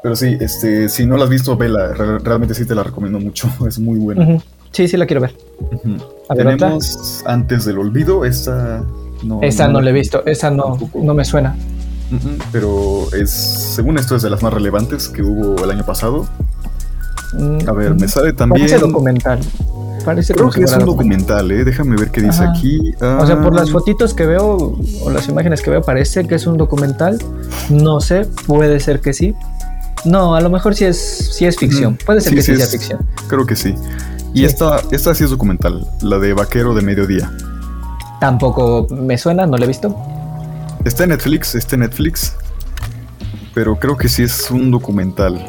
Pero 0.01 0.15
sí, 0.15 0.35
este, 0.41 0.89
si 0.89 1.05
no 1.05 1.15
la 1.15 1.25
has 1.25 1.29
visto, 1.29 1.55
vela. 1.55 1.93
Re- 1.93 2.19
realmente 2.19 2.53
sí 2.55 2.65
te 2.65 2.75
la 2.75 2.83
recomiendo 2.83 3.19
mucho. 3.19 3.47
Es 3.67 3.77
muy 3.79 3.99
buena. 3.99 4.39
Sí, 4.71 4.87
sí 4.87 4.97
la 4.97 5.05
quiero 5.05 5.21
ver. 5.21 5.35
Ujú. 5.59 5.97
A 6.29 6.33
ver, 6.35 6.47
otra. 6.47 6.57
Tenemos 6.57 7.23
antes 7.27 7.63
del 7.65 7.77
olvido, 7.77 8.25
esta 8.25 8.83
no. 9.23 9.39
Esa 9.43 9.67
no 9.67 9.79
la 9.79 9.91
he 9.91 9.93
visto, 9.93 10.25
esa 10.25 10.49
no, 10.49 10.63
Tampoco. 10.71 10.99
no 11.03 11.13
me 11.13 11.23
suena. 11.23 11.55
Pero 12.51 13.07
es, 13.13 13.31
según 13.31 13.97
esto, 13.97 14.15
es 14.15 14.21
de 14.21 14.29
las 14.29 14.43
más 14.43 14.53
relevantes 14.53 15.07
que 15.09 15.21
hubo 15.23 15.63
el 15.63 15.71
año 15.71 15.83
pasado. 15.85 16.27
Mm, 17.33 17.67
A 17.67 17.71
ver, 17.73 17.95
me 17.95 18.07
sale 18.07 18.33
también. 18.33 18.67
Parece 18.67 18.85
documental. 18.85 19.39
Parece 20.05 20.33
Creo 20.33 20.49
que 20.49 20.63
es 20.63 20.73
un 20.73 20.85
documental, 20.85 21.49
¿eh? 21.51 21.63
Déjame 21.63 21.95
ver 21.95 22.11
qué 22.11 22.21
dice 22.21 22.43
Ajá. 22.43 22.51
aquí. 22.51 22.93
O 22.99 23.25
sea, 23.25 23.41
por 23.41 23.53
Ah, 23.53 23.61
las 23.61 23.71
fotitos 23.71 24.13
que 24.13 24.25
veo 24.25 24.75
o 25.01 25.09
las 25.09 25.29
imágenes 25.29 25.61
que 25.61 25.69
veo, 25.69 25.81
parece 25.81 26.27
que 26.27 26.35
es 26.35 26.45
un 26.45 26.57
documental. 26.57 27.17
No 27.69 28.01
sé, 28.01 28.27
puede 28.45 28.79
ser 28.81 28.99
que 28.99 29.13
sí. 29.13 29.33
No, 30.03 30.35
a 30.35 30.41
lo 30.41 30.49
mejor 30.49 30.75
sí 30.75 30.83
es, 30.83 30.97
sí 31.33 31.45
es 31.45 31.55
ficción. 31.57 31.97
Puede 32.05 32.19
ser 32.19 32.31
Sí, 32.31 32.35
que 32.35 32.41
sí, 32.41 32.51
sí 32.51 32.57
sea 32.57 32.65
es- 32.65 32.71
ficción. 32.71 32.99
Creo 33.29 33.45
que 33.45 33.55
sí. 33.55 33.75
Y 34.33 34.43
esta, 34.43 34.81
esta 34.91 35.13
sí 35.15 35.23
es 35.23 35.29
documental, 35.29 35.87
la 36.01 36.19
de 36.19 36.33
Vaquero 36.33 36.73
de 36.73 36.81
Mediodía. 36.81 37.31
Tampoco 38.19 38.87
me 38.89 39.17
suena, 39.17 39.45
no 39.45 39.57
lo 39.57 39.63
he 39.63 39.67
visto. 39.67 39.95
Está 40.83 41.03
en 41.03 41.09
Netflix, 41.11 41.55
está 41.55 41.75
en 41.75 41.81
Netflix. 41.81 42.33
Pero 43.53 43.77
creo 43.77 43.95
que 43.95 44.09
sí 44.09 44.23
es 44.23 44.49
un 44.51 44.71
documental. 44.71 45.45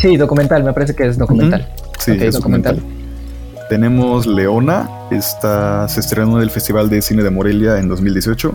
Sí, 0.00 0.16
documental, 0.16 0.64
me 0.64 0.72
parece 0.72 0.94
que 0.94 1.06
es 1.06 1.18
documental. 1.18 1.66
Sí, 1.98 2.12
es 2.12 2.34
documental. 2.34 2.76
documental. 2.76 3.00
Tenemos 3.68 4.26
Leona, 4.26 4.88
esta 5.10 5.86
se 5.88 6.00
estrenó 6.00 6.36
en 6.38 6.42
el 6.42 6.50
Festival 6.50 6.90
de 6.90 7.02
Cine 7.02 7.22
de 7.22 7.30
Morelia 7.30 7.78
en 7.78 7.88
2018. 7.88 8.52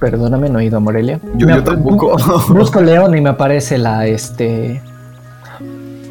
Perdóname, 0.00 0.48
no 0.48 0.58
he 0.58 0.64
ido 0.64 0.78
a 0.78 0.80
Morelia. 0.80 1.20
Yo, 1.36 1.62
tampoco. 1.62 2.16
Busco 2.48 2.80
León 2.80 3.16
y 3.16 3.20
me 3.20 3.30
aparece 3.30 3.78
la, 3.78 4.06
este... 4.06 4.80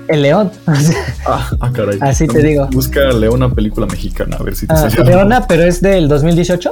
El 0.08 0.22
león. 0.22 0.52
ah, 1.26 1.50
ah, 1.60 1.72
caray. 1.74 1.98
Así 2.00 2.28
te 2.28 2.40
digo. 2.44 2.68
Busca 2.72 3.00
Leona, 3.12 3.50
película 3.50 3.88
mexicana, 3.88 4.38
a 4.40 4.44
ver 4.44 4.56
si 4.56 4.68
te 4.68 4.74
Ah, 4.74 4.78
sale 4.78 4.98
algo. 4.98 5.10
Leona, 5.10 5.48
pero 5.48 5.64
es 5.64 5.82
del 5.82 6.08
2018. 6.08 6.70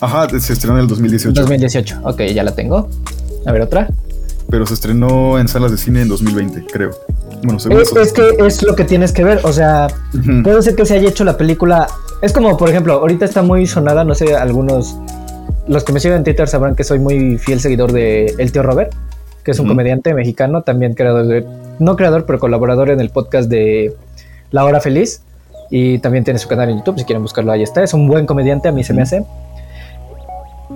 Ajá, 0.00 0.28
se 0.40 0.52
estrenó 0.52 0.74
en 0.78 0.82
el 0.82 0.88
2018. 0.88 1.40
2018. 1.40 2.00
Ok, 2.02 2.22
ya 2.34 2.42
la 2.42 2.56
tengo. 2.56 2.88
A 3.46 3.52
ver, 3.52 3.62
otra. 3.62 3.88
Pero 4.52 4.66
se 4.66 4.74
estrenó 4.74 5.38
en 5.40 5.48
salas 5.48 5.70
de 5.70 5.78
cine 5.78 6.02
en 6.02 6.08
2020, 6.08 6.66
creo. 6.70 6.90
Bueno, 7.42 7.58
según 7.58 7.80
Es, 7.80 7.88
eso. 7.88 8.00
es 8.02 8.12
que 8.12 8.22
es 8.46 8.62
lo 8.62 8.76
que 8.76 8.84
tienes 8.84 9.10
que 9.10 9.24
ver. 9.24 9.40
O 9.44 9.52
sea, 9.52 9.88
Ujú. 10.14 10.42
puede 10.44 10.60
ser 10.62 10.76
que 10.76 10.84
se 10.84 10.94
haya 10.94 11.08
hecho 11.08 11.24
la 11.24 11.38
película. 11.38 11.86
Es 12.20 12.34
como, 12.34 12.56
por 12.58 12.68
ejemplo, 12.68 12.92
ahorita 12.92 13.24
está 13.24 13.42
muy 13.42 13.66
sonada. 13.66 14.04
No 14.04 14.14
sé, 14.14 14.36
algunos. 14.36 14.94
Los 15.66 15.84
que 15.84 15.92
me 15.94 16.00
siguen 16.00 16.18
en 16.18 16.24
Twitter 16.24 16.46
sabrán 16.48 16.74
que 16.76 16.84
soy 16.84 16.98
muy 16.98 17.38
fiel 17.38 17.60
seguidor 17.60 17.92
de 17.92 18.26
El 18.38 18.52
Tío 18.52 18.62
Robert, 18.62 18.92
que 19.42 19.52
es 19.52 19.58
un 19.58 19.64
Ujú. 19.64 19.72
comediante 19.72 20.12
mexicano, 20.12 20.60
también 20.62 20.92
creador 20.92 21.26
de. 21.26 21.46
No 21.78 21.96
creador, 21.96 22.26
pero 22.26 22.38
colaborador 22.38 22.90
en 22.90 23.00
el 23.00 23.08
podcast 23.08 23.48
de 23.48 23.96
La 24.50 24.64
Hora 24.66 24.80
Feliz. 24.80 25.22
Y 25.70 25.98
también 26.00 26.24
tiene 26.24 26.38
su 26.38 26.46
canal 26.48 26.68
en 26.68 26.76
YouTube. 26.76 26.98
Si 26.98 27.06
quieren 27.06 27.22
buscarlo, 27.22 27.50
ahí 27.52 27.62
está. 27.62 27.82
Es 27.82 27.94
un 27.94 28.06
buen 28.06 28.26
comediante, 28.26 28.68
a 28.68 28.72
mí 28.72 28.84
se 28.84 28.92
me 28.92 29.00
hace. 29.00 29.24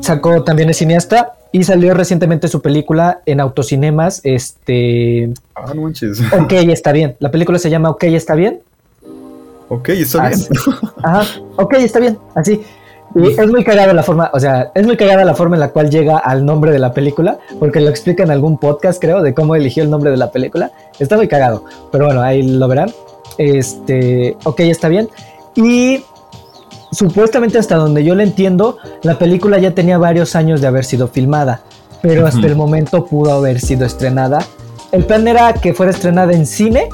Sacó 0.01 0.45
también 0.45 0.71
es 0.71 0.79
cineasta 0.79 1.35
y 1.53 1.65
salió 1.65 1.95
recientemente 1.95 2.49
su 2.49 2.61
película 2.61 3.21
en 3.27 3.41
autocinemas. 3.41 4.21
Este. 4.25 5.33
Ah, 5.55 5.73
no 5.75 5.83
manches. 5.83 6.21
Ok, 6.33 6.53
está 6.53 6.93
bien. 6.93 7.17
La 7.19 7.31
película 7.31 7.59
se 7.59 7.71
llama 7.71 7.91
Ok, 7.91 8.05
está 8.05 8.35
bien. 8.35 8.61
ok, 9.69 9.89
está 9.89 10.29
bien. 10.29 10.41
Así. 10.41 10.49
Ajá, 11.03 11.23
ok, 11.57 11.73
está 11.75 12.01
bien. 12.01 12.19
Así. 12.35 12.61
Y 13.15 13.29
es 13.29 13.51
muy 13.51 13.65
cagada 13.65 13.95
la 13.95 14.03
forma, 14.03 14.31
o 14.35 14.41
sea, 14.41 14.73
es 14.75 14.85
muy 14.85 14.97
cagada 14.97 15.25
la 15.25 15.35
forma 15.35 15.57
en 15.57 15.61
la 15.61 15.71
cual 15.71 15.89
llega 15.89 16.19
al 16.19 16.45
nombre 16.45 16.71
de 16.71 16.79
la 16.79 16.93
película, 16.93 17.39
porque 17.59 17.81
lo 17.81 17.89
explica 17.89 18.23
en 18.23 18.31
algún 18.31 18.59
podcast, 18.59 19.01
creo, 19.01 19.23
de 19.23 19.33
cómo 19.33 19.55
eligió 19.55 19.83
el 19.83 19.89
nombre 19.89 20.11
de 20.11 20.19
la 20.19 20.31
película. 20.31 20.71
Está 20.99 21.17
muy 21.17 21.27
cagado, 21.27 21.65
pero 21.91 22.07
bueno, 22.07 22.21
ahí 22.21 22.43
lo 22.43 22.69
verán. 22.69 22.91
Este, 23.39 24.37
ok, 24.45 24.61
está 24.61 24.89
bien. 24.89 25.09
Y 25.55 26.05
supuestamente 26.93 27.59
hasta 27.59 27.77
donde 27.77 28.05
yo 28.05 28.15
le 28.15 28.23
entiendo, 28.23 28.79
la 29.03 29.19
película 29.19 29.59
ya 29.59 29.73
tenía 29.73 29.99
varios 29.99 30.37
años 30.37 30.61
de 30.61 30.67
haber 30.67 30.85
sido 30.85 31.09
filmada, 31.09 31.61
pero 32.03 32.27
hasta 32.27 32.47
el 32.47 32.57
momento 32.57 33.07
pudo 33.07 33.33
haber 33.33 33.61
sido 33.61 33.85
estrenada. 33.87 34.45
El 34.93 35.05
plan 35.05 35.27
era 35.29 35.53
que 35.55 35.75
fuera 35.75 35.91
estrenada 35.93 36.33
en 36.33 36.47
cine, 36.47 36.89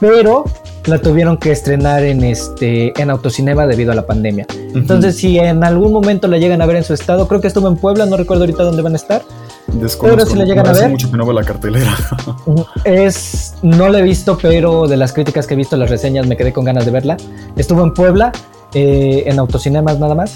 pero 0.00 0.44
la 0.86 0.98
tuvieron 0.98 1.36
que 1.36 1.50
estrenar 1.50 2.04
en 2.04 2.22
este 2.22 2.92
en 3.00 3.10
autocinema 3.10 3.66
debido 3.66 3.92
a 3.92 3.94
la 3.94 4.06
pandemia. 4.06 4.46
Entonces, 4.74 5.16
si 5.16 5.38
en 5.38 5.64
algún 5.64 5.92
momento 5.92 6.28
la 6.28 6.38
llegan 6.38 6.62
a 6.62 6.66
ver 6.66 6.76
en 6.76 6.84
su 6.84 6.94
estado, 6.94 7.26
creo 7.26 7.40
que 7.40 7.48
estuvo 7.48 7.66
en 7.68 7.76
Puebla, 7.76 8.06
no 8.06 8.16
recuerdo 8.16 8.44
ahorita 8.44 8.62
dónde 8.62 8.82
van 8.82 8.92
a 8.92 8.96
estar. 8.96 9.22
Desconozco, 9.66 10.16
pero 10.16 10.30
si 10.30 10.36
la 10.38 10.44
llegan 10.44 10.66
a 10.66 10.72
ver- 10.72 10.88
mucho 10.88 11.10
que 11.10 11.16
no 11.16 11.32
la 11.32 11.42
cartelera. 11.42 11.92
Es, 12.84 13.54
no 13.62 13.88
la 13.88 13.98
he 13.98 14.02
visto, 14.02 14.38
pero 14.40 14.86
de 14.86 14.96
las 14.96 15.12
críticas 15.12 15.46
que 15.46 15.54
he 15.54 15.56
visto, 15.56 15.76
las 15.76 15.90
reseñas, 15.90 16.26
me 16.26 16.36
quedé 16.36 16.52
con 16.52 16.64
ganas 16.64 16.84
de 16.84 16.92
verla. 16.92 17.16
Estuvo 17.56 17.82
en 17.82 17.92
Puebla, 17.92 18.30
eh, 18.74 19.24
en 19.26 19.38
autocinemas 19.38 19.98
nada 19.98 20.14
más. 20.14 20.34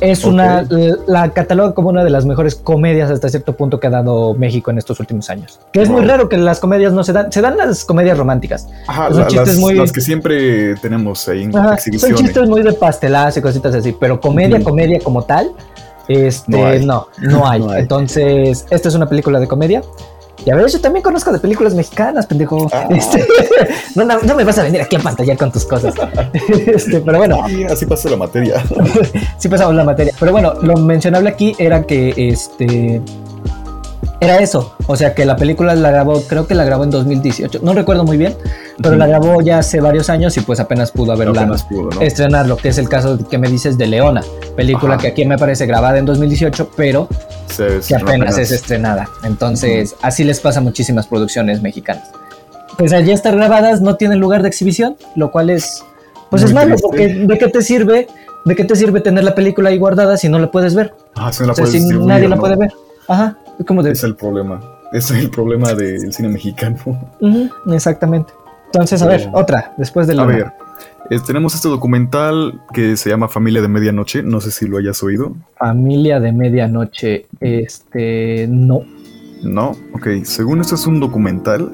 Es 0.00 0.24
una, 0.24 0.66
la, 1.06 1.30
cataloga 1.30 1.74
como 1.74 1.90
una 1.90 2.02
de 2.02 2.10
las 2.10 2.24
mejores 2.26 2.56
comedias 2.56 3.08
hasta 3.08 3.28
cierto 3.28 3.52
punto 3.56 3.78
que 3.78 3.86
ha 3.86 3.90
dado 3.90 4.34
México 4.34 4.72
en 4.72 4.78
estos 4.78 4.98
últimos 4.98 5.30
años. 5.30 5.60
Que 5.72 5.80
es 5.80 5.88
muy 5.88 6.04
raro 6.04 6.28
que 6.28 6.36
las 6.38 6.58
comedias 6.58 6.92
no 6.92 7.04
se 7.04 7.12
dan, 7.12 7.30
se 7.30 7.40
dan 7.40 7.56
las 7.56 7.84
comedias 7.84 8.18
románticas. 8.18 8.66
Ajá, 8.88 9.10
Son 9.10 9.20
la- 9.20 9.26
chistes 9.28 9.48
las, 9.50 9.58
muy- 9.58 9.74
las 9.76 9.92
que 9.92 10.00
siempre 10.00 10.74
tenemos 10.82 11.28
ahí 11.28 11.44
en 11.44 11.56
Ajá, 11.56 11.76
son 11.78 12.14
chistes 12.16 12.48
muy 12.48 12.62
de 12.64 12.72
pastelazo 12.72 13.38
y 13.38 13.42
cositas 13.42 13.76
así, 13.76 13.94
pero 13.98 14.20
comedia, 14.20 14.60
comedia 14.64 14.98
como 14.98 15.22
tal, 15.22 15.52
este, 16.08 16.50
No 16.50 16.66
hay. 16.66 16.84
no, 16.84 17.06
no 17.20 17.46
hay. 17.48 17.60
No 17.60 17.70
hay. 17.70 17.82
Entonces, 17.82 18.66
esta 18.70 18.88
es 18.88 18.94
una 18.96 19.06
película 19.08 19.38
de 19.38 19.46
comedia. 19.46 19.82
Y 20.44 20.50
a 20.50 20.56
ver, 20.56 20.66
yo 20.68 20.80
también 20.80 21.02
conozco 21.02 21.32
de 21.32 21.38
películas 21.38 21.74
mexicanas, 21.74 22.26
pendejo. 22.26 22.68
Ah. 22.72 22.88
Este, 22.90 23.26
no, 23.94 24.04
no, 24.04 24.20
no 24.20 24.34
me 24.34 24.44
vas 24.44 24.58
a 24.58 24.64
venir 24.64 24.80
aquí 24.80 24.96
a 24.96 25.00
pantallar 25.00 25.36
con 25.36 25.52
tus 25.52 25.64
cosas. 25.64 25.94
Este, 26.72 27.00
pero 27.00 27.18
bueno, 27.18 27.44
así 27.70 27.86
pasa 27.86 28.08
la 28.08 28.16
materia. 28.16 28.62
sí 29.38 29.48
pasamos 29.48 29.74
la 29.74 29.84
materia. 29.84 30.12
Pero 30.18 30.32
bueno, 30.32 30.54
lo 30.62 30.76
mencionable 30.76 31.28
aquí 31.28 31.54
era 31.58 31.82
que 31.82 32.14
este 32.16 33.00
era 34.22 34.38
eso. 34.38 34.74
O 34.86 34.96
sea 34.96 35.14
que 35.14 35.24
la 35.24 35.36
película 35.36 35.74
la 35.74 35.90
grabó, 35.90 36.20
creo 36.22 36.46
que 36.46 36.54
la 36.54 36.64
grabó 36.64 36.84
en 36.84 36.90
2018. 36.90 37.60
No 37.62 37.72
recuerdo 37.74 38.04
muy 38.04 38.16
bien, 38.16 38.36
pero 38.78 38.90
Ujú. 38.90 38.98
la 38.98 39.06
grabó 39.06 39.40
ya 39.42 39.58
hace 39.58 39.80
varios 39.80 40.08
años 40.10 40.36
y 40.36 40.40
pues 40.40 40.60
apenas 40.60 40.90
pudo 40.92 41.12
haberla 41.12 41.40
Apenas 41.42 41.66
¿no? 41.70 42.00
estrenarlo, 42.00 42.56
que 42.56 42.68
es 42.68 42.78
el 42.78 42.88
caso 42.88 43.18
que 43.28 43.38
me 43.38 43.48
dices 43.48 43.76
de 43.78 43.86
Leona, 43.86 44.22
película 44.56 44.94
Ajá. 44.94 45.02
que 45.02 45.08
aquí 45.08 45.24
me 45.24 45.36
parece 45.38 45.66
grabada 45.66 45.98
en 45.98 46.04
2018, 46.06 46.70
pero 46.76 47.08
Se- 47.48 47.66
que 47.66 47.82
se- 47.82 47.96
apenas 47.96 48.38
es 48.38 48.50
estrenada. 48.50 49.08
Entonces, 49.24 49.94
así 50.02 50.24
les 50.24 50.40
pasa 50.40 50.60
a 50.60 50.62
muchísimas 50.62 51.06
producciones 51.06 51.60
mexicanas. 51.62 52.08
Pues 52.78 52.92
allí 52.92 53.12
estar 53.12 53.36
grabadas 53.36 53.80
no 53.82 53.96
tienen 53.96 54.18
lugar 54.18 54.42
de 54.42 54.48
exhibición, 54.48 54.96
lo 55.16 55.30
cual 55.30 55.50
es 55.50 55.82
pues 56.30 56.40
Muy 56.42 56.48
es 56.50 56.54
malo, 56.54 56.76
porque 56.80 57.08
¿de 57.08 57.38
qué 57.38 57.48
te 57.48 57.60
sirve? 57.60 58.06
¿De 58.46 58.56
qué 58.56 58.64
te 58.64 58.74
sirve 58.74 59.00
tener 59.02 59.22
la 59.22 59.34
película 59.34 59.68
ahí 59.68 59.76
guardada 59.78 60.16
si 60.16 60.28
no 60.30 60.38
la 60.38 60.50
puedes 60.50 60.74
ver? 60.74 60.94
Ah, 61.14 61.30
si 61.30 61.40
no 61.42 61.48
la 61.48 61.52
o 61.52 61.56
sea, 61.56 61.64
puedes 61.66 61.82
si 61.82 61.94
nadie 61.98 62.26
la 62.28 62.36
¿no? 62.36 62.40
puede 62.40 62.56
ver. 62.56 62.72
Ajá, 63.08 63.36
es 63.58 63.66
como 63.66 63.82
de... 63.82 63.92
Es 63.92 64.04
el 64.04 64.14
problema. 64.16 64.60
Es 64.92 65.10
el 65.10 65.30
problema 65.30 65.74
del 65.74 66.12
cine 66.12 66.28
mexicano. 66.28 66.76
Exactamente. 67.72 68.32
Entonces, 68.66 69.02
a 69.02 69.06
ver, 69.06 69.22
Eh, 69.22 69.30
otra, 69.32 69.74
después 69.76 70.06
de 70.06 70.14
la... 70.14 70.22
A 70.22 70.26
ver, 70.26 70.52
eh, 71.10 71.18
tenemos 71.26 71.54
este 71.54 71.68
documental 71.68 72.60
que 72.72 72.96
se 72.96 73.10
llama 73.10 73.28
Familia 73.28 73.60
de 73.60 73.68
Medianoche. 73.68 74.22
No 74.22 74.40
sé 74.40 74.50
si 74.50 74.66
lo 74.66 74.78
hayas 74.78 75.02
oído. 75.02 75.34
Familia 75.58 76.20
de 76.20 76.32
Medianoche, 76.32 77.26
este, 77.40 78.46
no. 78.48 78.82
No, 79.42 79.72
ok. 79.94 80.24
Según 80.24 80.60
esto 80.60 80.74
es 80.74 80.86
un 80.86 81.00
documental 81.00 81.72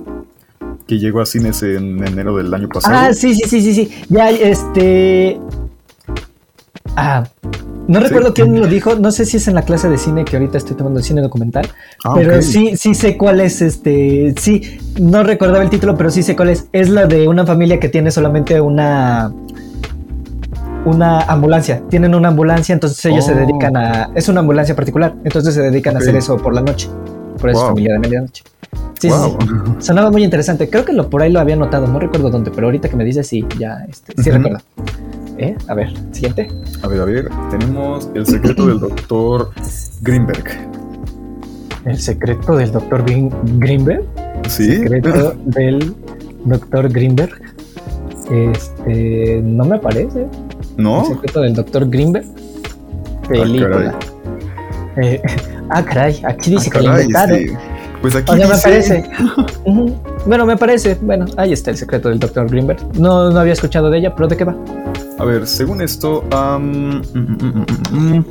que 0.87 0.99
llegó 0.99 1.21
a 1.21 1.27
cines 1.27 1.63
en 1.63 2.03
enero 2.05 2.37
del 2.37 2.53
año 2.55 2.69
pasado. 2.69 2.97
Ah, 2.97 3.13
sí, 3.13 3.35
sí, 3.35 3.43
sí, 3.49 3.61
sí, 3.61 3.75
sí. 3.75 3.91
Ya, 4.09 4.31
este. 4.31 5.39
Ah, 6.97 7.25
no 7.87 8.01
recuerdo 8.01 8.35
quién 8.35 8.59
lo 8.61 8.67
dijo. 8.67 8.97
No 8.97 9.11
sé 9.13 9.25
si 9.25 9.37
es 9.39 9.49
en 9.49 9.55
la 9.55 9.63
clase 9.63 9.89
de 9.89 9.97
cine 9.99 10.25
que 10.25 10.37
ahorita 10.37 10.59
estoy 10.59 10.77
tomando 10.77 11.01
cine 11.01 11.21
documental. 11.23 11.67
Ah, 12.05 12.13
pero 12.17 12.43
sí, 12.43 12.77
sí 12.77 12.95
sé 12.95 13.17
cuál 13.17 13.41
es 13.41 13.63
este. 13.63 14.35
Sí, 14.39 14.79
no 15.01 15.23
recordaba 15.23 15.63
el 15.63 15.71
título, 15.71 15.97
pero 15.97 16.11
sí 16.11 16.23
sé 16.23 16.37
cuál 16.37 16.51
es. 16.51 16.67
Es 16.73 16.89
la 16.91 17.07
de 17.07 17.29
una 17.29 17.47
familia 17.47 17.79
que 17.81 17.89
tiene 17.89 18.11
solamente 18.11 18.61
una. 18.61 19.33
Una 20.85 21.21
ambulancia. 21.23 21.83
Tienen 21.91 22.15
una 22.15 22.29
ambulancia, 22.29 22.73
entonces 22.73 23.05
ellos 23.07 23.25
se 23.25 23.33
Oh. 23.33 23.37
dedican 23.37 23.77
a. 23.77 24.11
Es 24.15 24.29
una 24.29 24.41
ambulancia 24.41 24.75
particular, 24.75 25.15
entonces 25.25 25.55
se 25.55 25.63
dedican 25.63 25.97
a 25.97 25.99
hacer 25.99 26.15
eso 26.17 26.37
por 26.37 26.55
la 26.55 26.61
noche. 26.63 26.89
Por 27.41 27.51
eso 27.51 27.61
es 27.61 27.67
familia 27.69 27.93
de 27.95 27.99
medianoche. 28.01 28.43
Sí, 28.99 29.09
sí, 29.09 29.17
Wow. 29.17 29.39
sí. 29.41 29.47
Sonaba 29.87 30.11
muy 30.11 30.25
interesante. 30.25 30.69
Creo 30.69 30.85
que 30.85 30.93
lo 30.93 31.09
por 31.09 31.23
ahí 31.23 31.31
lo 31.33 31.41
había 31.41 31.57
notado, 31.57 31.87
no 31.87 31.99
recuerdo 31.99 32.31
dónde, 32.31 32.51
pero 32.51 32.67
ahorita 32.69 32.89
que 32.89 32.97
me 32.97 33.05
dices 33.05 33.27
sí, 33.27 33.45
ya, 33.59 33.85
este, 33.89 34.21
sí 34.23 34.31
recuerdo. 34.31 34.59
¿Eh? 35.39 35.57
A 35.69 35.75
ver, 35.75 35.93
siguiente. 36.13 36.49
A 36.83 36.89
ver, 36.89 37.01
a 37.01 37.05
ver. 37.05 37.29
Tenemos 37.51 38.11
El 38.15 38.27
secreto 38.27 38.67
del 38.67 38.81
doctor 38.81 39.51
Greenberg. 40.03 40.45
El 41.85 41.99
secreto 41.99 42.57
del 42.57 42.73
doctor 42.73 43.05
Greenberg. 43.59 44.05
¿Sí? 44.49 44.77
Secreto 44.79 45.35
del 45.45 45.95
doctor 46.45 46.89
Greenberg. 46.91 47.41
Este, 48.31 49.41
no 49.43 49.65
me 49.65 49.77
aparece. 49.77 50.27
¿No? 50.77 51.03
El 51.03 51.07
secreto 51.15 51.41
del 51.43 51.55
doctor 51.55 51.89
Greenberg. 51.89 52.27
Ah, 52.27 53.29
Película. 53.29 53.99
Eh, 54.97 55.23
ah, 55.71 55.85
caray, 55.85 56.21
aquí 56.27 56.51
dice 56.51 56.69
Ah, 56.69 56.79
que 56.79 56.85
caray, 56.85 57.05
inventaron. 57.05 57.39
sí. 57.39 57.47
Pues 58.01 58.15
aquí 58.17 58.33
O 58.33 58.37
sea, 58.37 58.47
me 58.49 58.55
dice- 58.55 58.69
aparece. 58.69 59.11
Ujú. 59.65 59.97
Bueno, 60.29 60.45
me 60.45 60.59
parece. 60.59 60.99
Bueno, 61.01 61.25
ahí 61.39 61.55
está 61.55 61.71
el 61.71 61.79
secreto 61.79 62.11
del 62.11 62.19
doctor 62.19 62.51
Greenberg. 62.51 62.79
No, 62.99 63.31
no 63.31 63.41
había 63.41 63.55
escuchado 63.55 63.89
de 63.89 63.97
ella, 63.97 64.15
pero 64.15 64.29
¿de 64.29 64.37
qué 64.37 64.45
va? 64.45 64.55
A 65.19 65.25
ver, 65.25 65.47
según 65.47 65.81
esto, 65.81 66.23
am, 66.31 67.01
mm, 67.01 67.03
mm, 67.15 67.67
mm, 68.19 68.25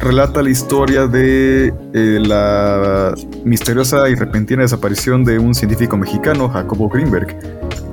relata 0.00 0.42
la 0.42 0.50
historia 0.50 1.06
de 1.06 1.68
eh, 1.92 2.18
la 2.20 3.14
misteriosa 3.44 4.08
y 4.08 4.16
repentina 4.16 4.62
desaparición 4.62 5.24
de 5.24 5.38
un 5.38 5.54
científico 5.54 5.96
mexicano, 5.96 6.48
Jacobo 6.48 6.88
Greenberg, 6.88 7.38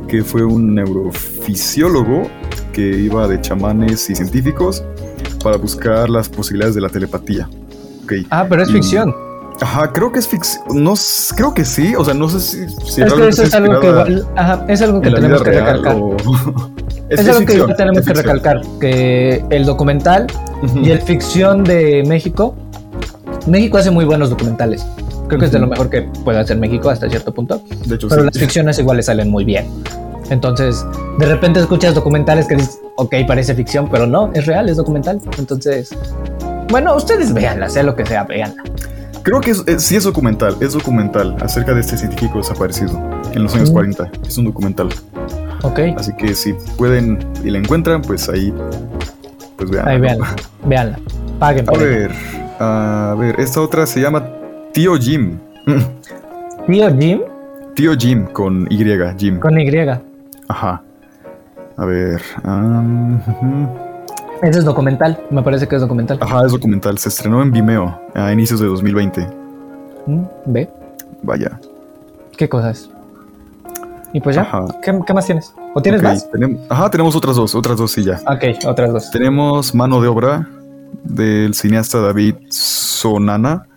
que 0.08 0.24
fue 0.24 0.44
un 0.44 0.74
neurofisiólogo 0.74 2.24
que 2.74 2.82
iba 2.82 3.28
de 3.28 3.40
chamanes 3.42 4.10
y 4.10 4.16
científicos 4.16 4.84
para 5.44 5.58
buscar 5.58 6.10
las 6.10 6.28
posibilidades 6.30 6.74
de 6.74 6.82
la 6.82 6.90
telepatía. 6.90 7.48
Ok. 8.06 8.14
Ah, 8.32 8.48
pero 8.50 8.64
es 8.64 8.70
Y- 8.70 8.74
ficción. 8.74 9.14
Ajá, 9.62 9.92
creo 9.94 10.12
que 10.12 10.20
es 10.20 10.28
ficción. 10.28 10.64
No, 10.84 10.94
creo 11.36 11.54
que 11.54 11.64
sí. 11.66 11.94
O 11.96 12.04
sea, 12.04 12.14
no 12.14 12.28
sé 12.28 12.40
si, 12.40 12.68
si 12.92 13.02
es 13.04 13.14
que 13.14 13.28
eso 13.28 13.44
es 13.44 13.54
algo 13.54 13.80
que, 13.80 13.88
inspirada 13.88 14.10
igual- 14.10 14.28
ajá, 14.36 14.66
es 14.68 14.82
algo 14.82 15.02
que 15.02 15.12
tenemos 15.12 15.42
que 15.44 15.52
recalcar. 15.52 15.96
o- 15.96 16.18
Es, 17.10 17.20
es 17.20 17.28
algo 17.28 17.46
que 17.46 17.56
igual 17.56 17.76
tenemos 17.76 18.00
es 18.00 18.06
que 18.08 18.14
recalcar, 18.14 18.62
que 18.80 19.44
el 19.50 19.66
documental 19.66 20.28
y 20.82 20.92
el 20.92 21.02
ficción 21.02 21.62
de 21.66 22.04
México, 22.08 22.56
México 23.48 23.78
hace 23.78 23.92
muy 23.92 24.06
buenos 24.06 24.30
documentales. 24.30 24.86
Creo 25.28 25.38
que 25.38 25.46
es 25.48 25.52
de 25.52 25.60
lo 25.60 25.68
mejor 25.68 25.90
que 25.90 26.04
puede 26.24 26.40
hacer 26.40 26.56
México 26.58 26.90
hasta 26.90 27.10
cierto 27.10 27.34
punto, 27.34 27.62
De 27.86 27.96
hecho, 27.96 28.08
pero 28.08 28.22
sí. 28.22 28.28
las 28.32 28.38
ficciones 28.38 28.80
igual 28.80 28.96
le 28.98 29.04
salen 29.04 29.30
muy 29.30 29.44
bien. 29.44 29.66
Entonces, 30.30 30.86
de 31.20 31.26
repente 31.26 31.60
escuchas 31.60 31.96
documentales 31.96 32.48
que 32.48 32.56
dices, 32.56 32.80
ok, 32.96 33.14
parece 33.28 33.56
ficción, 33.56 33.90
pero 33.92 34.08
no, 34.08 34.32
es 34.34 34.46
real, 34.46 34.70
es 34.70 34.78
documental. 34.78 35.20
Entonces, 35.38 35.90
bueno, 36.70 36.96
ustedes 36.96 37.34
véanla, 37.34 37.68
sea 37.70 37.84
lo 37.84 37.94
que 37.94 38.06
sea, 38.06 38.24
véanla. 38.24 38.64
Creo 39.24 39.40
que 39.42 39.52
es, 39.52 39.64
es- 39.68 39.84
sí 39.84 39.96
es 39.96 40.04
documental, 40.04 40.56
es 40.62 40.74
documental 40.74 41.36
acerca 41.42 41.74
de 41.74 41.82
este 41.82 41.98
científico 41.98 42.40
desaparecido 42.40 42.92
en 43.34 43.44
los 43.44 43.54
años 43.56 43.70
Mm. 43.70 43.74
40. 43.74 44.12
Es 44.28 44.38
un 44.38 44.46
documental. 44.46 44.90
Ok, 45.64 45.80
Así 45.98 46.12
que 46.18 46.34
si 46.34 46.54
pueden 46.78 47.20
y 47.44 47.52
la 47.52 47.60
encuentran, 47.60 48.02
pues 48.02 48.28
ahí, 48.30 48.52
pues 49.58 49.70
vean. 49.70 49.88
ahí 49.88 50.00
véanla, 50.00 50.36
véanla. 50.66 51.00
Paguen 51.40 51.70
A 51.70 51.74
ver, 51.74 52.12
a 52.60 53.16
ver, 53.18 53.40
esta 53.40 53.62
otra 53.62 53.86
se 53.86 54.02
llama 54.02 54.28
Tío 54.74 54.96
Jim. 54.98 55.38
Tío 56.68 56.90
Jim 56.98 57.22
Tío 57.76 57.94
Jim 57.98 58.26
con 58.28 58.68
Y, 58.72 58.84
Jim. 59.18 59.40
con 59.40 59.60
Y. 59.60 59.70
Ajá. 60.48 60.82
A 61.78 61.86
ver. 61.86 62.22
ujú. 62.44 63.91
Ese 64.42 64.60
es 64.60 64.66
documental, 64.66 65.20
me 65.30 65.44
parece 65.44 65.68
que 65.68 65.76
es 65.76 65.82
documental. 65.82 66.18
Ajá, 66.22 66.46
es 66.46 66.52
documental. 66.52 66.98
Se 66.98 67.10
estrenó 67.10 67.42
en 67.42 67.52
Vimeo 67.52 68.00
a 68.16 68.32
inicios 68.32 68.60
de 68.60 68.68
2020. 68.68 69.28
Mm, 70.08 70.24
Ve, 70.46 70.70
Vaya. 71.22 71.60
qué 72.38 72.50
cosas. 72.50 72.90
Y 74.14 74.20
pues 74.20 74.36
ya. 74.36 74.50
¿Qué, 74.82 75.00
qué 75.06 75.14
más 75.14 75.26
tienes? 75.26 75.54
¿O 75.74 75.82
tienes 75.82 76.02
más? 76.02 76.28
ajá, 76.70 76.90
tenemos 76.90 77.16
otras 77.16 77.36
dos, 77.36 77.56
otras 77.56 77.78
dos 77.78 77.92
sí 77.92 78.04
ya. 78.04 78.20
Ok, 78.28 78.66
otras 78.68 78.92
dos. 78.92 79.12
Tenemos 79.12 79.74
Mano 79.76 80.02
de 80.02 80.08
Obra 80.08 80.50
del 81.04 81.54
cineasta 81.54 82.02
David 82.02 82.36
Sonana. 82.50 83.68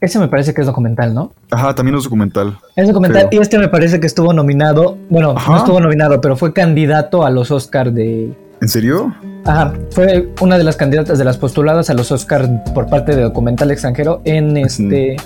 Ese 0.00 0.18
me 0.18 0.28
parece 0.28 0.52
que 0.54 0.60
es 0.60 0.66
documental, 0.66 1.14
¿no? 1.14 1.32
Ajá, 1.50 1.74
también 1.74 1.96
es 1.96 2.04
documental. 2.04 2.58
Es 2.76 2.86
documental 2.86 3.28
Creo. 3.28 3.40
y 3.40 3.42
este 3.42 3.58
me 3.58 3.68
parece 3.68 3.98
que 3.98 4.06
estuvo 4.06 4.32
nominado, 4.32 4.96
bueno, 5.10 5.30
Ajá. 5.36 5.52
no 5.52 5.58
estuvo 5.58 5.80
nominado, 5.80 6.20
pero 6.20 6.36
fue 6.36 6.52
candidato 6.52 7.24
a 7.24 7.30
los 7.30 7.50
Oscars 7.50 7.92
de... 7.94 8.32
¿En 8.60 8.68
serio? 8.68 9.12
Ajá, 9.48 9.72
fue 9.92 10.28
una 10.42 10.58
de 10.58 10.64
las 10.64 10.76
candidatas 10.76 11.18
de 11.18 11.24
las 11.24 11.38
postuladas 11.38 11.88
a 11.88 11.94
los 11.94 12.12
Oscars 12.12 12.50
por 12.74 12.86
parte 12.86 13.16
de 13.16 13.22
documental 13.22 13.70
extranjero 13.70 14.20
en 14.24 14.58
este 14.58 15.16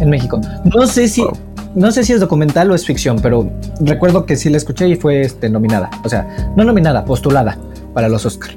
en 0.00 0.10
México. 0.10 0.40
No 0.64 0.86
sé 0.86 1.08
si 1.08 1.22
Wow. 1.22 1.32
no 1.74 1.90
sé 1.90 2.04
si 2.04 2.12
es 2.12 2.20
documental 2.20 2.70
o 2.70 2.76
es 2.76 2.86
ficción, 2.86 3.18
pero 3.20 3.50
recuerdo 3.80 4.26
que 4.26 4.36
sí 4.36 4.48
la 4.48 4.58
escuché 4.58 4.88
y 4.88 4.94
fue 4.94 5.22
este, 5.22 5.50
nominada. 5.50 5.90
O 6.04 6.08
sea, 6.08 6.52
no 6.56 6.62
nominada, 6.62 7.04
postulada 7.04 7.58
para 7.94 8.08
los 8.08 8.24
Oscar. 8.24 8.50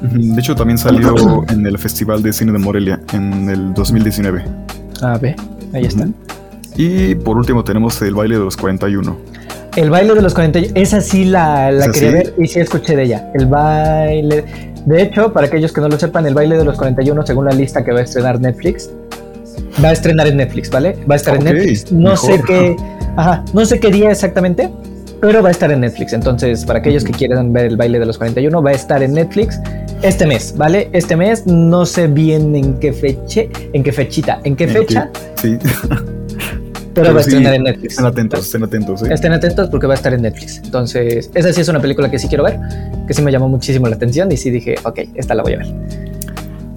De 0.00 0.40
hecho, 0.40 0.54
también 0.54 0.78
salió 0.78 1.44
en 1.50 1.66
el 1.66 1.78
Festival 1.78 2.22
de 2.22 2.32
Cine 2.32 2.52
de 2.52 2.58
Morelia 2.58 2.98
en 3.12 3.50
el 3.50 3.74
2019. 3.74 4.42
A 5.02 5.18
ver, 5.18 5.36
ahí 5.74 5.84
está. 5.84 6.04
Ujú. 6.04 6.14
Y 6.78 7.14
por 7.14 7.36
último 7.36 7.62
tenemos 7.62 8.00
el 8.00 8.14
baile 8.14 8.38
de 8.38 8.44
los 8.44 8.56
41. 8.56 9.16
El 9.76 9.90
baile 9.90 10.14
de 10.14 10.22
los 10.22 10.32
40, 10.32 10.58
esa 10.74 11.00
sí 11.00 11.26
la, 11.26 11.70
la 11.70 11.84
¿Esa 11.84 11.92
quería 11.92 12.10
sí? 12.10 12.14
ver 12.16 12.34
y 12.38 12.46
sí 12.46 12.60
escuché 12.60 12.96
de 12.96 13.02
ella. 13.04 13.30
El 13.34 13.46
baile. 13.46 14.44
De 14.86 15.02
hecho, 15.02 15.32
para 15.32 15.46
aquellos 15.48 15.72
que 15.72 15.80
no 15.80 15.88
lo 15.88 15.98
sepan, 15.98 16.24
el 16.26 16.34
baile 16.34 16.56
de 16.56 16.64
los 16.64 16.76
41, 16.78 17.26
según 17.26 17.44
la 17.44 17.52
lista 17.52 17.84
que 17.84 17.92
va 17.92 18.00
a 18.00 18.02
estrenar 18.02 18.40
Netflix, 18.40 18.90
va 19.84 19.88
a 19.88 19.92
estrenar 19.92 20.28
en 20.28 20.38
Netflix, 20.38 20.70
¿vale? 20.70 20.96
Va 21.10 21.14
a 21.14 21.16
estar 21.16 21.36
en 21.36 21.44
Netflix. 21.44 21.92
No 21.92 22.10
mejor. 22.10 22.32
sé 22.32 22.42
qué. 22.46 22.76
Ajá, 23.16 23.44
no 23.52 23.64
sé 23.66 23.78
qué 23.80 23.90
día 23.90 24.10
exactamente, 24.10 24.70
pero 25.20 25.42
va 25.42 25.48
a 25.48 25.52
estar 25.52 25.70
en 25.70 25.80
Netflix. 25.80 26.12
Entonces, 26.14 26.64
para 26.64 26.78
aquellos 26.78 27.04
que 27.04 27.12
quieran 27.12 27.52
ver 27.52 27.66
el 27.66 27.76
baile 27.76 27.98
de 27.98 28.06
los 28.06 28.16
41, 28.16 28.62
va 28.62 28.70
a 28.70 28.74
estar 28.74 29.02
en 29.02 29.12
Netflix 29.12 29.60
este 30.02 30.26
mes, 30.26 30.54
¿vale? 30.56 30.88
Este 30.92 31.16
mes, 31.16 31.46
no 31.46 31.84
sé 31.84 32.06
bien 32.06 32.54
en 32.54 32.78
qué 32.78 32.92
fecha, 32.92 33.42
en 33.72 33.82
qué 33.82 33.92
fechita, 33.92 34.40
en 34.44 34.56
qué 34.56 34.64
¿En 34.64 34.70
fecha, 34.70 35.10
Sí, 35.36 35.58
pero, 36.96 37.14
va 37.14 37.20
a 37.20 37.22
sí, 37.22 37.28
estrenar 37.28 37.54
en 37.54 37.62
Netflix. 37.64 37.92
Estén 37.92 38.06
atentos, 38.06 38.40
estén 38.40 38.64
atentos. 38.64 39.02
¿eh? 39.02 39.08
Estén 39.12 39.32
atentos 39.32 39.68
porque 39.68 39.86
va 39.86 39.92
a 39.92 39.96
estar 39.96 40.14
en 40.14 40.22
Netflix. 40.22 40.62
Entonces, 40.64 41.30
esa 41.34 41.52
sí 41.52 41.60
es 41.60 41.68
una 41.68 41.80
película 41.80 42.10
que 42.10 42.18
sí 42.18 42.26
quiero 42.26 42.44
ver, 42.44 42.58
que 43.06 43.12
sí 43.12 43.20
me 43.20 43.30
llamó 43.30 43.48
muchísimo 43.48 43.86
la 43.86 43.96
atención 43.96 44.32
y 44.32 44.36
sí 44.38 44.50
dije, 44.50 44.76
ok, 44.82 45.00
esta 45.14 45.34
la 45.34 45.42
voy 45.42 45.54
a 45.54 45.58
ver. 45.58 45.66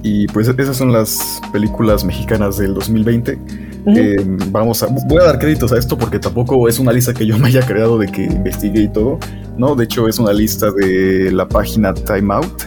Y 0.04 0.28
pues 0.28 0.48
esas 0.48 0.76
son 0.76 0.92
las 0.92 1.42
películas 1.54 2.04
mexicanas 2.04 2.58
del 2.58 2.74
2020. 2.74 3.34
Ujú. 3.34 3.98
Eh, 3.98 4.18
vamos 4.52 4.84
a, 4.84 4.88
voy 4.88 5.22
a 5.22 5.26
dar 5.26 5.40
créditos 5.40 5.72
a 5.72 5.78
esto 5.78 5.98
porque 5.98 6.20
tampoco 6.20 6.68
es 6.68 6.80
una 6.80 6.92
lista 6.92 7.14
que 7.14 7.26
yo 7.26 7.38
me 7.38 7.48
haya 7.48 7.66
creado 7.66 7.98
de 7.98 8.08
que 8.08 8.24
investigué 8.24 8.82
y 8.82 8.88
todo. 8.90 9.20
No, 9.58 9.76
de 9.76 9.86
hecho 9.86 10.08
es 10.10 10.20
una 10.20 10.34
lista 10.34 10.70
de 10.72 11.32
la 11.32 11.48
página 11.48 11.94
Time 11.94 12.34
Out. 12.34 12.64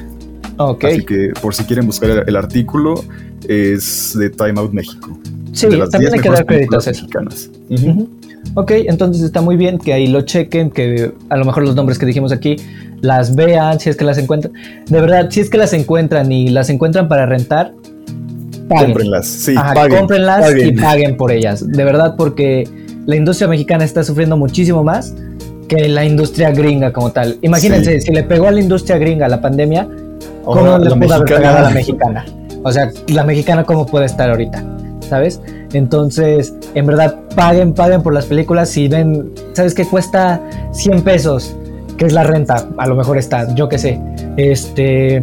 ok, 0.57 0.85
Así 0.85 1.05
que 1.05 1.33
por 1.41 1.55
si 1.55 1.65
quieren 1.65 1.87
buscar 1.87 2.09
el, 2.09 2.25
el 2.27 2.37
artículo, 2.37 3.05
es 3.47 4.17
de 4.19 4.31
Time 4.31 4.59
Out 4.59 4.73
México. 4.73 5.19
Sí, 5.53 5.67
de 5.69 5.77
las 5.77 5.91
también 5.91 6.13
10 6.13 6.15
hay 6.15 6.21
que 6.29 6.35
dar 6.37 6.47
créditos 6.47 6.87
mexicanas. 6.87 7.51
Ujú. 7.71 7.91
Ujú. 7.91 8.09
Ok, 8.55 8.73
entonces 8.73 9.23
está 9.23 9.41
muy 9.41 9.57
bien 9.57 9.79
que 9.79 9.93
ahí 9.93 10.09
lo 10.09 10.23
chequen, 10.23 10.71
que 10.71 11.13
a 11.29 11.37
lo 11.37 11.45
mejor 11.45 11.65
los 11.65 11.75
nombres 11.75 11.99
que 11.99 12.07
dijimos 12.07 12.33
aquí 12.33 12.57
las 13.01 13.35
vean, 13.35 13.81
si 13.81 13.89
es 13.89 13.97
que 13.97 14.05
las 14.05 14.19
encuentran. 14.19 14.53
De 14.87 15.01
verdad, 15.01 15.29
si 15.31 15.41
es 15.41 15.49
que 15.49 15.59
las 15.59 15.73
encuentran 15.73 16.31
y 16.33 16.49
las 16.49 16.69
encuentran 16.69 17.09
para 17.09 17.27
rentar, 17.27 17.73
paguen. 18.69 18.87
Cómprenlas, 18.87 19.27
sí, 19.27 19.55
Ajá, 19.57 19.75
paguen, 19.75 19.99
cómprenlas 19.99 20.55
y 20.57 20.73
paguen. 20.73 21.17
por 21.17 21.33
ellas. 21.33 21.67
De 21.67 21.85
verdad, 21.85 22.15
porque 22.17 22.69
la 23.07 23.17
industria 23.17 23.49
mexicana 23.49 23.85
está 23.85 24.05
sufriendo 24.05 24.37
muchísimo 24.37 24.85
más 24.85 25.15
que 25.69 25.89
la 25.89 26.05
industria 26.05 26.51
gringa 26.51 26.93
como 26.93 27.11
tal. 27.13 27.39
Imagínense, 27.43 28.01
si 28.01 28.13
le 28.13 28.23
pegó 28.23 28.49
a 28.49 28.51
la 28.51 28.61
industria 28.61 28.99
gringa 28.99 29.29
la 29.29 29.41
pandemia, 29.41 29.89
¿cómo 30.45 30.79
le 30.79 30.91
pudo 30.91 31.15
haber 31.15 31.37
pegado 31.37 31.59
a 31.59 31.63
la 31.63 31.71
mexicana? 31.71 32.27
O 32.63 32.71
sea, 32.71 32.91
la 33.09 33.25
mexicana 33.25 33.65
cómo 33.65 33.87
puede 33.87 34.07
estar 34.07 34.31
ahorita, 34.31 34.63
¿sabes? 35.13 35.43
Entonces, 35.75 36.55
en 36.75 36.87
verdad, 36.87 37.21
paguen, 37.37 37.75
paguen 37.75 38.03
por 38.03 38.15
las 38.15 38.25
películas. 38.25 38.71
Si 38.71 38.89
ven, 38.89 39.31
¿sabes 39.53 39.75
qué 39.75 39.85
cuesta 39.85 40.41
100 40.73 41.03
pesos? 41.03 41.55
Que 41.99 42.07
es 42.07 42.15
la 42.15 42.25
renta, 42.25 42.67
a 42.79 42.87
lo 42.87 42.97
mejor 42.97 43.19
está, 43.19 43.55
yo 43.55 43.69
qué 43.69 43.77
sé. 43.77 44.01
Este, 44.39 45.23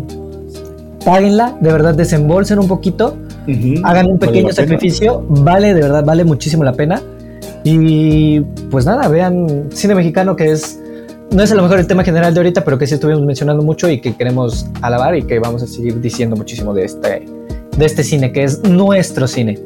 páguenla, 1.03 1.57
de 1.59 1.71
verdad, 1.71 1.95
desembolsen 1.95 2.59
un 2.59 2.67
poquito 2.67 3.17
hagan 3.83 4.11
un 4.11 4.19
pequeño 4.19 4.53
sacrificio, 4.53 5.25
vale, 5.27 5.73
de 5.73 5.81
verdad, 5.81 6.03
vale 6.05 6.23
muchísimo 6.23 6.63
la 6.63 6.73
pena. 6.73 7.01
Y 7.63 8.41
pues 8.69 8.85
nada, 8.85 9.07
vean 9.07 9.69
cine 9.73 9.95
mexicano 9.95 10.35
que 10.35 10.51
es, 10.51 10.79
no 11.31 11.41
es 11.41 11.51
a 11.51 11.55
lo 11.55 11.63
mejor 11.63 11.79
el 11.79 11.87
tema 11.87 12.03
general 12.03 12.33
de 12.33 12.41
ahorita, 12.41 12.63
pero 12.63 12.77
que 12.77 12.85
sí 12.85 12.93
estuvimos 12.93 13.25
mencionando 13.25 13.63
mucho 13.63 13.89
y 13.89 13.99
que 14.01 14.15
queremos 14.15 14.67
alabar 14.81 15.15
y 15.15 15.23
que 15.23 15.39
vamos 15.39 15.63
a 15.63 15.67
seguir 15.67 15.99
diciendo 15.99 16.35
muchísimo 16.35 16.75
de 16.75 16.85
este, 16.85 17.25
de 17.79 17.85
este 17.85 18.03
cine, 18.03 18.31
que 18.31 18.43
es 18.43 18.61
nuestro 18.63 19.27
cine. 19.27 19.57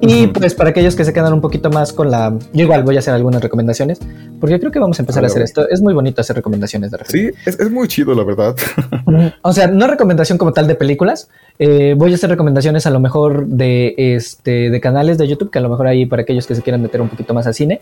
Y 0.00 0.26
pues 0.26 0.54
para 0.54 0.70
aquellos 0.70 0.94
que 0.94 1.06
se 1.06 1.12
quedan 1.14 1.32
un 1.32 1.40
poquito 1.40 1.70
más 1.70 1.90
con 1.92 2.10
la... 2.10 2.36
Yo 2.52 2.64
igual 2.64 2.82
voy 2.82 2.96
a 2.96 2.98
hacer 2.98 3.14
algunas 3.14 3.40
recomendaciones, 3.42 3.98
porque 4.38 4.60
creo 4.60 4.70
que 4.70 4.78
vamos 4.78 4.98
a 4.98 5.02
empezar 5.02 5.20
a 5.24 5.28
Claro. 5.28 5.32
hacer 5.32 5.42
esto. 5.42 5.68
Es 5.70 5.80
muy 5.80 5.94
bonito 5.94 6.20
hacer 6.20 6.36
recomendaciones 6.36 6.90
de 6.90 6.98
repente. 6.98 7.32
Sí, 7.32 7.38
es, 7.48 7.58
es 7.58 7.70
muy 7.70 7.88
chido, 7.88 8.14
la 8.14 8.22
verdad. 8.22 8.54
O 9.42 9.52
sea, 9.54 9.68
no 9.68 9.86
recomendación 9.86 10.36
como 10.36 10.52
tal 10.52 10.66
de 10.66 10.74
películas. 10.74 11.28
eh, 11.58 11.94
voy 11.96 12.12
a 12.12 12.14
hacer 12.16 12.28
recomendaciones 12.28 12.86
a 12.86 12.90
lo 12.90 13.00
mejor 13.00 13.46
de 13.46 13.94
este 13.96 14.68
de 14.70 14.80
canales 14.80 15.16
de 15.16 15.26
YouTube, 15.28 15.50
que 15.50 15.58
a 15.58 15.62
lo 15.62 15.70
mejor 15.70 15.86
ahí 15.86 16.04
para 16.04 16.22
aquellos 16.22 16.46
que 16.46 16.54
se 16.54 16.60
quieran 16.62 16.82
meter 16.82 17.00
un 17.00 17.08
poquito 17.08 17.32
más 17.32 17.46
a 17.46 17.52
cine, 17.54 17.80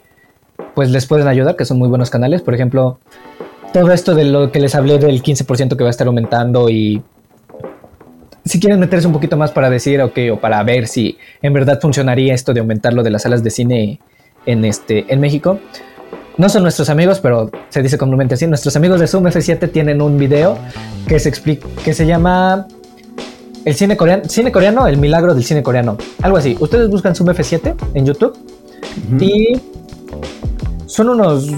pues 0.77 0.91
les 0.91 1.07
pueden 1.07 1.27
ayudar, 1.27 1.57
que 1.57 1.65
son 1.65 1.79
muy 1.79 1.89
buenos 1.89 2.11
canales. 2.11 2.43
Por 2.43 2.55
ejemplo, 2.55 2.99
todo 3.73 3.91
esto 3.91 4.15
de 4.15 4.25
lo 4.25 4.53
que 4.53 4.61
les 4.61 4.77
hablé 4.77 4.99
del 4.99 5.21
15% 5.23 5.77
que 5.77 5.83
va 5.83 5.89
a 5.89 5.91
estar 5.91 6.07
aumentando 6.07 6.71
y 6.71 7.03
si 8.45 8.61
quieren 8.61 8.79
meterse 8.79 9.07
un 9.07 9.13
poquito 9.13 9.37
más 9.37 9.53
para 9.53 9.71
decir, 9.71 10.01
ok, 10.03 10.19
o 10.33 10.41
para 10.41 10.63
ver 10.63 10.87
si 10.87 11.17
en 11.41 11.53
verdad 11.53 11.81
funcionaría 11.81 12.35
esto 12.35 12.53
de 12.53 12.61
aumentar 12.61 12.93
lo 12.93 13.03
de 13.03 13.11
las 13.11 13.23
salas 13.23 13.43
de 13.43 13.51
cine 13.51 14.01
en, 14.47 14.65
este, 14.65 15.13
en 15.13 15.21
México. 15.21 15.59
No 16.37 16.49
son 16.49 16.63
nuestros 16.63 16.91
amigos, 16.91 17.21
pero 17.21 17.51
se 17.69 17.83
dice 17.83 17.97
comúnmente 17.97 18.35
así. 18.35 18.47
Nuestros 18.47 18.75
amigos 18.77 19.01
de 19.01 19.07
Zoom 19.07 19.25
F7 19.25 19.71
tienen 19.71 20.03
un 20.03 20.19
video 20.19 20.59
que 21.07 21.19
se 21.21 21.29
explica, 21.29 21.67
que 21.85 21.95
se 21.95 22.07
llama 22.07 22.67
el 23.65 23.75
cine 23.75 23.97
coreano, 23.97 24.25
cine 24.29 24.53
coreano, 24.53 24.87
el 24.87 24.99
milagro 24.99 25.35
del 25.35 25.45
cine 25.45 25.63
coreano, 25.63 25.97
algo 26.23 26.37
así. 26.37 26.57
Ustedes 26.61 26.91
buscan 26.91 27.15
Zoom 27.15 27.29
F7 27.31 27.75
en 27.95 28.05
YouTube 28.05 28.37
y 29.21 29.61
son 30.87 31.09
unos, 31.09 31.51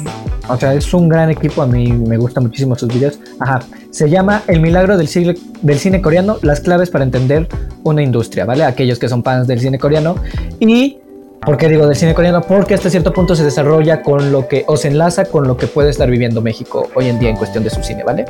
o 0.49 0.57
sea, 0.57 0.75
es 0.75 0.93
un 0.95 1.09
gran 1.09 1.31
equipo. 1.31 1.63
A 1.63 1.67
mí 1.67 1.91
me 1.93 2.17
gustan 2.17 2.45
muchísimo 2.45 2.77
sus 2.77 2.89
videos. 2.89 3.19
Ajá, 3.41 3.61
se 3.91 4.11
llama 4.11 4.43
El 4.47 4.61
milagro 4.61 4.97
del 4.97 5.09
cine, 5.09 5.35
del 5.63 5.79
cine 5.79 6.03
coreano, 6.03 6.39
las 6.43 6.61
claves 6.61 6.91
para 6.91 7.05
entender 7.05 7.49
una 7.83 8.03
industria, 8.03 8.45
¿vale? 8.45 8.65
Aquellos 8.65 8.99
que 8.99 9.09
son 9.09 9.23
fans 9.23 9.47
del 9.47 9.61
cine 9.61 9.79
coreano 9.79 10.17
y 10.61 10.99
¿Por 11.47 11.57
qué 11.59 11.69
digo 11.69 11.87
del 11.87 11.95
cine 11.95 12.13
coreano? 12.13 12.43
Porque 12.43 12.75
hasta 12.75 12.91
cierto 12.91 13.13
punto 13.13 13.37
se 13.37 13.45
desarrolla 13.45 14.03
con 14.03 14.33
lo 14.33 14.49
que, 14.49 14.65
o 14.67 14.77
se 14.77 14.89
enlaza 14.89 15.27
con 15.27 15.47
lo 15.47 15.57
que 15.57 15.69
puede 15.69 15.91
estar 15.91 16.11
viviendo 16.11 16.43
México 16.43 16.89
hoy 16.97 17.07
en 17.09 17.21
día 17.21 17.31
en 17.31 17.37
cuestión 17.37 17.63
de 17.63 17.71
su 17.71 17.85
cine, 17.85 18.03
¿vale? 18.03 18.25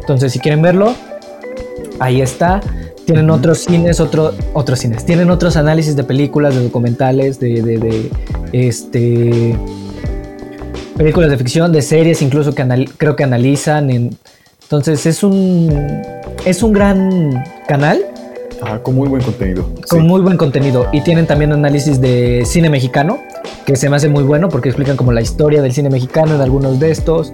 Entonces, 0.00 0.32
si 0.32 0.38
quieren 0.38 0.62
verlo, 0.62 0.94
ahí 1.98 2.22
está. 2.22 2.62
Tienen 3.04 3.28
otros 3.28 3.58
cines, 3.58 4.00
otro, 4.00 4.32
otros 4.54 4.78
cines. 4.78 5.04
Tienen 5.04 5.28
otros 5.28 5.58
análisis 5.58 5.94
de 5.94 6.04
películas, 6.04 6.54
de 6.54 6.62
documentales, 6.62 7.38
de, 7.38 7.60
de, 7.60 7.78
de, 7.78 8.10
este 8.52 9.54
películas 10.96 11.30
de 11.30 11.36
ficción, 11.36 11.70
de 11.70 11.82
series, 11.82 12.22
incluso 12.22 12.54
que 12.54 12.64
creo 12.96 13.14
que 13.14 13.24
analizan. 13.24 13.90
En, 13.90 14.16
entonces 14.68 15.06
es 15.06 15.22
un 15.22 16.02
es 16.44 16.62
un 16.62 16.72
gran 16.74 17.42
canal 17.66 18.04
Ah, 18.60 18.80
con 18.82 18.96
muy 18.96 19.08
buen 19.08 19.22
contenido. 19.22 19.72
con 19.88 20.00
sí. 20.00 20.04
muy 20.06 20.20
buen 20.20 20.36
contenido 20.36 20.88
y 20.92 21.00
tienen 21.02 21.26
también 21.26 21.52
análisis 21.52 22.00
de 22.00 22.42
cine 22.44 22.68
mexicano 22.68 23.20
que 23.64 23.76
se 23.76 23.88
me 23.88 23.96
hace 23.96 24.08
muy 24.08 24.24
bueno 24.24 24.48
porque 24.48 24.68
explican 24.68 24.96
como 24.96 25.12
la 25.12 25.20
historia 25.20 25.62
del 25.62 25.72
cine 25.72 25.90
mexicano 25.90 26.34
en 26.34 26.40
algunos 26.40 26.80
de 26.80 26.90
estos 26.90 27.32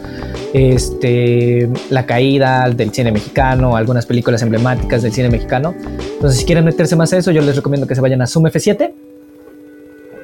este 0.52 1.68
la 1.90 2.06
caída 2.06 2.68
del 2.70 2.92
cine 2.92 3.10
mexicano 3.10 3.74
algunas 3.74 4.06
películas 4.06 4.42
emblemáticas 4.42 5.02
del 5.02 5.12
cine 5.12 5.30
mexicano 5.30 5.74
entonces 6.14 6.38
si 6.40 6.44
quieren 6.44 6.64
meterse 6.64 6.94
más 6.94 7.12
a 7.14 7.18
eso 7.18 7.30
yo 7.30 7.40
les 7.40 7.56
recomiendo 7.56 7.86
que 7.86 7.94
se 7.94 8.00
vayan 8.00 8.20
a 8.20 8.26
Zoom 8.26 8.44
F7 8.44 8.92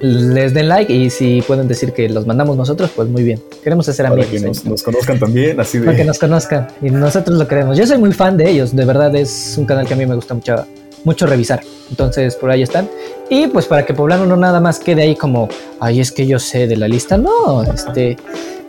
les 0.00 0.54
den 0.54 0.68
like 0.68 0.92
y 0.92 1.10
si 1.10 1.42
pueden 1.42 1.68
decir 1.68 1.92
que 1.92 2.08
los 2.08 2.26
mandamos 2.26 2.56
nosotros 2.56 2.90
pues 2.96 3.08
muy 3.08 3.22
bien 3.22 3.38
queremos 3.62 3.86
hacer 3.88 4.04
Para 4.06 4.14
amigos 4.14 4.30
que 4.30 4.36
¿eh? 4.38 4.48
nos, 4.48 4.64
nos 4.64 4.82
conozcan 4.82 5.18
también, 5.18 5.60
así 5.60 5.78
de... 5.78 5.84
para 5.84 5.96
que 5.96 6.04
nos 6.04 6.18
conozcan 6.18 6.68
y 6.80 6.90
nosotros 6.90 7.38
lo 7.38 7.46
queremos. 7.46 7.76
Yo 7.76 7.86
soy 7.86 7.98
muy 7.98 8.12
fan 8.12 8.36
de 8.36 8.48
ellos, 8.50 8.74
de 8.74 8.84
verdad 8.84 9.14
es 9.14 9.54
un 9.58 9.66
canal 9.66 9.86
que 9.86 9.92
a 9.94 9.96
mí 9.96 10.06
me 10.06 10.14
gusta 10.14 10.32
mucho, 10.34 10.64
mucho 11.04 11.26
revisar. 11.26 11.60
Entonces 11.90 12.34
por 12.36 12.50
ahí 12.50 12.62
están. 12.62 12.88
Y 13.28 13.46
pues 13.48 13.66
para 13.66 13.84
que 13.84 13.92
Poblano 13.94 14.24
no 14.26 14.36
nada 14.36 14.58
más 14.60 14.78
quede 14.78 15.02
ahí 15.02 15.16
como, 15.16 15.48
ay, 15.80 16.00
es 16.00 16.10
que 16.12 16.26
yo 16.26 16.38
sé 16.38 16.66
de 16.66 16.76
la 16.76 16.88
lista. 16.88 17.16
No, 17.18 17.62
este, 17.62 18.16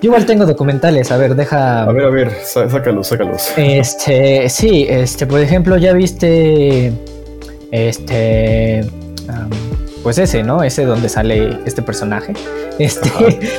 yo 0.02 0.10
igual 0.10 0.26
tengo 0.26 0.46
documentales. 0.46 1.12
A 1.12 1.18
ver, 1.18 1.36
deja. 1.36 1.84
A 1.84 1.92
ver, 1.94 2.06
a 2.06 2.10
ver, 2.10 2.32
sá- 2.44 2.70
sácalos, 2.70 3.08
sácalos. 3.08 3.52
Este, 3.58 4.50
sí, 4.50 4.86
este, 4.90 5.26
por 5.28 5.40
ejemplo, 5.40 5.78
ya 5.78 5.94
viste, 5.94 6.92
este, 7.72 8.86
pues 10.04 10.18
ese, 10.18 10.44
¿no? 10.44 10.64
Ese 10.64 10.86
donde 10.86 11.10
sale 11.10 11.60
este 11.66 11.82
personaje. 11.82 12.34
Este, 12.80 13.10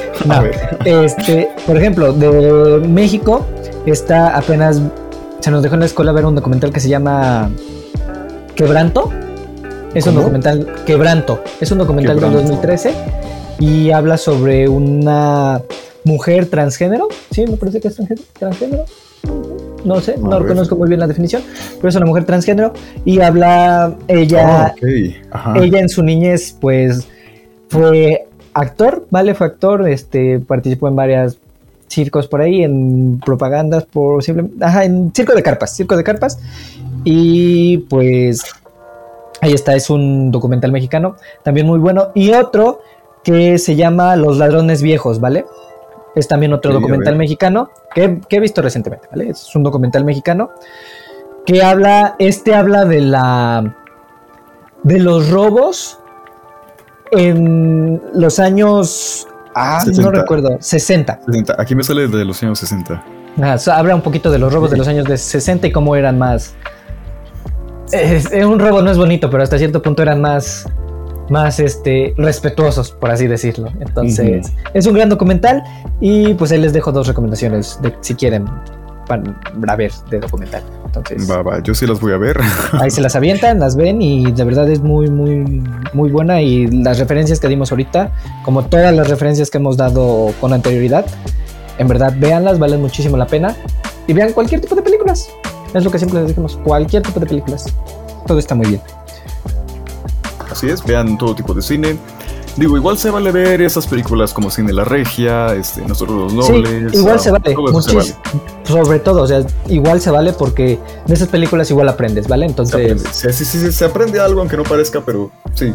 no, 0.27 0.43
este, 0.85 1.49
por 1.67 1.77
ejemplo, 1.77 2.13
de 2.13 2.81
México 2.89 3.47
está 3.87 4.37
apenas 4.37 4.81
se 5.41 5.51
nos 5.51 5.63
dejó 5.63 5.75
en 5.75 5.81
la 5.81 5.87
escuela 5.87 6.13
ver 6.13 6.25
un 6.25 6.35
documental 6.37 6.73
que 6.73 6.81
se 6.81 6.89
llama 6.89 7.51
Quebranto. 8.55 9.11
Es 9.95 10.07
un 10.07 10.15
documental 10.15 10.73
Quebranto. 10.87 11.43
Es 11.61 11.71
un 11.73 11.79
documental 11.79 12.17
del 12.17 12.25
Quebranto. 12.25 12.49
2013 12.49 12.95
y 13.59 13.91
habla 13.91 14.17
sobre 14.17 14.69
una 14.69 15.61
mujer 16.05 16.47
transgénero. 16.47 17.09
Sí, 17.31 17.45
me 17.47 17.57
parece 17.57 17.81
que 17.81 17.89
es 17.89 17.99
transgé- 17.99 18.21
transgénero. 18.39 18.85
No 19.85 20.01
sé, 20.01 20.17
no 20.19 20.39
reconozco 20.39 20.77
muy 20.77 20.89
bien 20.89 21.01
la 21.01 21.07
definición, 21.07 21.43
pero 21.77 21.89
es 21.89 21.97
una 21.97 22.07
mujer 22.07 22.25
transgénero 22.25 22.73
y 23.05 23.21
habla 23.21 23.97
ella 24.09 24.75
Ah, 25.33 25.55
ella 25.57 25.81
en 25.81 25.89
su 25.89 26.03
niñez, 26.03 26.57
pues, 26.61 27.09
fue 27.69 28.29
actor, 28.55 29.07
¿vale? 29.11 29.35
Fue 29.35 29.47
actor, 29.47 29.89
este, 29.89 30.39
participó 30.41 30.89
en 30.89 30.97
varias 30.97 31.39
circos 31.89 32.27
por 32.27 32.41
ahí, 32.41 32.63
en 32.63 33.21
propagandas, 33.25 33.85
posiblemente, 33.85 34.65
ajá, 34.65 34.85
en 34.85 35.13
Circo 35.15 35.35
de 35.35 35.43
Carpas, 35.43 35.77
Circo 35.77 35.97
de 35.97 36.05
Carpas. 36.05 36.39
Y 37.05 37.79
pues 37.79 38.43
ahí 39.41 39.53
está, 39.53 39.75
es 39.75 39.91
un 39.91 40.31
documental 40.31 40.73
mexicano, 40.73 41.17
también 41.43 41.67
muy 41.67 41.79
bueno. 41.79 42.09
Y 42.15 42.33
otro 42.33 42.81
que 43.25 43.59
se 43.59 43.77
llama 43.77 44.17
Los 44.17 44.39
Ladrones 44.39 44.83
Viejos, 44.83 45.21
¿vale? 45.21 45.45
Es 46.15 46.29
también 46.29 46.53
otro 46.53 46.71
Sí, 46.73 46.75
documental 46.75 47.17
mexicano 47.17 47.71
que, 47.95 48.21
que 48.29 48.37
he 48.37 48.41
visto 48.41 48.61
recientemente, 48.63 49.09
¿vale? 49.11 49.31
Es 49.31 49.55
un 49.57 49.63
documental 49.63 50.05
mexicano 50.05 50.51
que 51.47 51.63
habla, 51.63 52.17
este 52.19 52.55
habla 52.55 52.85
de 52.85 53.01
la, 53.01 53.75
de 54.83 54.99
los 55.01 55.31
robos 55.31 55.99
en 57.13 58.01
los 58.15 58.39
años, 58.39 59.27
ah, 59.55 59.81
no 59.87 59.93
60. 59.95 60.11
recuerdo, 60.21 60.57
60. 60.61 61.21
60. 61.27 61.55
Aquí 61.59 61.75
me 61.75 61.83
sale 61.83 62.09
de 62.09 62.25
los 62.25 62.43
años 62.43 62.59
60. 62.59 63.03
Ajá, 63.41 63.59
so- 63.59 63.73
habla 63.73 63.95
un 63.95 64.03
poquito 64.03 64.31
de 64.31 64.39
los 64.39 64.53
robos 64.53 64.71
de 64.71 64.77
los 64.77 64.89
años 64.89 65.07
de 65.07 65.17
60 65.17 65.67
y 65.67 65.73
cómo 65.73 65.97
eran 65.97 66.19
más. 66.19 66.55
Es- 67.91 68.31
es 68.33 68.45
un 68.45 68.59
robo 68.59 68.81
no 68.83 68.91
es 68.91 68.97
bonito, 68.99 69.29
pero 69.31 69.43
hasta 69.43 69.59
cierto 69.59 69.83
punto 69.83 70.03
eran 70.03 70.21
más, 70.21 70.67
más 71.29 71.61
este, 71.61 72.15
respetuosos, 72.17 72.91
por 72.93 73.11
así 73.11 73.27
decirlo. 73.27 73.69
Entonces, 73.81 74.53
es 74.75 74.87
un 74.87 74.95
gran 74.95 75.09
documental 75.09 75.63
y 76.01 76.35
pues 76.35 76.53
ahí 76.53 76.59
les 76.59 76.73
dejo 76.73 76.93
dos 76.93 77.07
recomendaciones 77.07 77.79
de 77.83 77.95
si 78.01 78.15
quieren 78.15 78.47
para 79.07 79.77
ver 79.77 79.93
de 80.11 80.21
documental. 80.21 80.63
Entonces, 80.87 81.31
Va, 81.31 81.43
va, 81.43 81.63
yo 81.63 81.75
sí 81.75 81.87
las 81.87 82.01
voy 82.01 82.13
a 82.13 82.19
ver. 82.19 82.39
ahí 82.73 82.91
se 82.91 83.01
las 83.01 83.17
avientan, 83.17 83.59
las 83.59 83.77
ven 83.77 84.03
y 84.03 84.31
de 84.31 84.45
verdad 84.45 84.69
es 84.69 84.81
muy, 84.81 85.09
muy, 85.09 85.63
muy 85.93 86.11
buena. 86.11 86.41
Y 86.43 86.67
las 86.67 86.99
referencias 86.99 87.41
que 87.41 87.49
dimos 87.49 87.71
ahorita, 87.71 88.13
como 88.45 88.65
todas 88.67 88.95
las 88.95 89.09
referencias 89.09 89.51
que 89.51 89.59
hemos 89.59 89.77
dado 89.77 90.33
con 90.41 90.53
anterioridad, 90.53 91.07
en 91.79 91.89
verdad 91.89 92.15
véanlas, 92.19 92.59
valen 92.59 92.81
muchísimo 92.81 93.17
la 93.17 93.27
pena. 93.27 93.57
Y 94.07 94.13
vean 94.13 94.33
cualquier 94.33 94.61
tipo 94.61 94.75
de 94.75 94.83
películas. 94.83 95.29
Es 95.73 95.85
lo 95.85 95.91
que 95.91 95.99
siempre 95.99 96.21
les 96.21 96.29
decimos, 96.29 96.59
cualquier 96.65 97.03
tipo 97.03 97.21
de 97.21 97.27
películas. 97.27 97.73
Todo 98.27 98.39
está 98.39 98.55
muy 98.55 98.67
bien. 98.67 98.81
Así 100.53 100.69
es, 100.69 100.85
vean 100.85 101.19
todo 101.19 101.35
tipo 101.35 101.55
de 101.55 101.63
cine. 101.63 101.97
Digo, 102.57 102.77
igual 102.77 102.99
se 102.99 103.11
vale 103.11 103.33
ver 103.33 103.63
esas 103.63 103.87
películas 103.87 104.35
como 104.35 104.51
Cine 104.51 104.75
La 104.75 104.85
Regia, 104.85 105.55
este, 105.55 105.81
Nosotros 105.81 106.33
los 106.35 106.47
Sí, 106.47 106.53
Nobles. 106.53 106.93
igual 106.93 107.17
ah, 107.17 107.19
se 107.19 107.31
vale, 107.31 107.55
todo 107.55 107.81
eso 107.81 108.03
se 108.03 108.15
sobre 108.65 108.99
todo, 108.99 109.23
o 109.23 109.27
sea, 109.27 109.41
igual 109.69 110.01
se 110.03 110.11
vale 110.11 110.35
porque 110.35 110.79
de 111.07 111.15
esas 111.15 111.29
películas 111.29 111.71
igual 111.71 111.89
aprendes, 111.89 112.29
¿vale? 112.29 112.45
Se 112.45 112.51
Entonces, 112.51 112.75
aprende. 112.75 113.05
Sí, 113.11 113.33
sí, 113.33 113.45
sí, 113.47 113.59
sí, 113.59 113.73
se 113.73 113.85
aprende 113.87 114.21
algo 114.21 114.41
aunque 114.41 114.59
no 114.59 114.65
parezca, 114.65 115.01
pero 115.01 115.31
sí. 115.55 115.73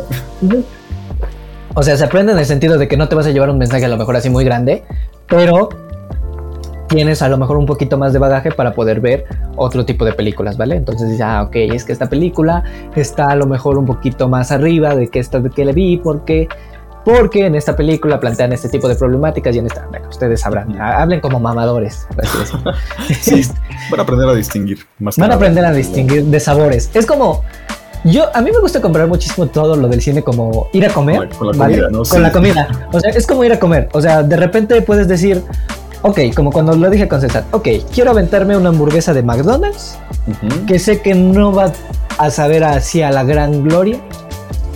O 1.74 1.82
sea, 1.82 1.98
se 1.98 2.04
aprende 2.04 2.32
en 2.34 2.38
el 2.38 2.46
sentido 2.46 2.78
de 2.78 2.88
que 2.88 2.96
no 2.96 3.10
te 3.10 3.16
vas 3.16 3.26
a 3.26 3.32
llevar 3.32 3.50
un 3.50 3.58
mensaje 3.58 3.86
a 3.86 3.90
lo 3.90 3.98
mejor 3.98 4.16
así 4.16 4.30
muy 4.30 4.46
grande, 4.46 4.84
pero 5.28 5.70
tienes 6.88 7.24
a 7.24 7.28
lo 7.30 7.38
mejor 7.38 7.58
un 7.58 7.66
poquito 7.66 7.98
más 7.98 8.14
de 8.14 8.20
bagaje 8.20 8.52
para 8.52 8.74
poder 8.74 9.02
ver 9.02 9.26
otro 9.58 9.84
tipo 9.86 10.06
de 10.06 10.14
películas, 10.14 10.56
¿vale? 10.58 10.76
Entonces 10.76 11.08
dices, 11.10 11.26
ah, 11.26 11.44
ok, 11.44 11.56
es 11.56 11.84
que 11.84 11.92
esta 11.92 12.08
película 12.08 12.64
está 12.96 13.28
a 13.28 13.36
lo 13.36 13.46
mejor 13.48 13.78
un 13.78 13.86
poquito 13.86 14.30
más 14.30 14.52
arriba 14.52 14.96
de 14.96 15.10
que 15.10 15.20
esta 15.20 15.40
de 15.40 15.50
que 15.50 15.66
le 15.66 15.74
vi, 15.74 15.98
porque 15.98 16.48
porque 17.04 17.46
en 17.46 17.56
esta 17.56 17.74
película 17.74 18.20
plantean 18.20 18.52
este 18.52 18.68
tipo 18.68 18.90
de 18.90 18.96
problemáticas 18.96 19.56
y 19.56 19.60
en 19.60 19.68
esta, 19.68 19.86
bueno, 19.90 20.10
ustedes 20.10 20.42
sabrán, 20.42 20.80
ha- 20.82 21.02
hablen 21.02 21.22
como 21.22 21.40
mamadores. 21.40 22.06
Sí, 23.22 23.44
van 23.90 24.00
a 24.02 24.04
aprender 24.04 24.28
a 24.30 24.34
distinguir. 24.34 24.80
Más 25.00 25.16
Van 25.18 25.32
a 25.32 25.36
aprender 25.36 25.64
a 25.66 25.72
distinguir 25.72 26.26
de 26.26 26.40
sabores. 26.40 26.90
Es 26.94 27.06
como. 27.06 27.44
Yo, 28.04 28.26
a 28.36 28.42
mí 28.42 28.52
me 28.52 28.60
gusta 28.60 28.80
comprar 28.82 29.08
muchísimo 29.08 29.48
todo 29.48 29.76
lo 29.76 29.88
del 29.88 30.02
cine 30.02 30.22
como 30.22 30.68
ir 30.72 30.86
a 30.86 30.90
comer. 30.94 31.30
Con 31.30 31.48
la- 31.48 31.66
comida, 31.66 31.88
¿no? 31.90 31.98
Con 32.00 32.06
Sí. 32.06 32.20
la 32.20 32.32
comida. 32.32 32.68
O 32.94 33.00
sea, 33.00 33.10
es 33.12 33.26
como 33.26 33.44
ir 33.44 33.52
a 33.54 33.60
comer. 33.60 33.90
O 33.94 34.02
sea, 34.02 34.22
de 34.24 34.36
repente 34.38 34.82
puedes 34.82 35.08
decir, 35.08 35.42
ok, 36.10 36.20
como 36.36 36.52
cuando 36.52 36.76
lo 36.76 36.90
dije 36.90 37.08
con 37.08 37.22
César, 37.22 37.46
ok, 37.52 37.68
quiero 37.94 38.12
aventarme 38.12 38.58
una 38.58 38.70
hamburguesa 38.70 39.14
de 39.14 39.24
McDonald's 39.24 39.98
Ujú. 40.28 40.66
que 40.66 40.80
sé 40.80 41.02
que 41.02 41.14
no 41.16 41.54
va 41.54 41.72
a 42.18 42.30
saber 42.32 42.64
así 42.64 43.02
a 43.02 43.12
la 43.12 43.24
gran 43.24 43.64
gloria, 43.64 44.00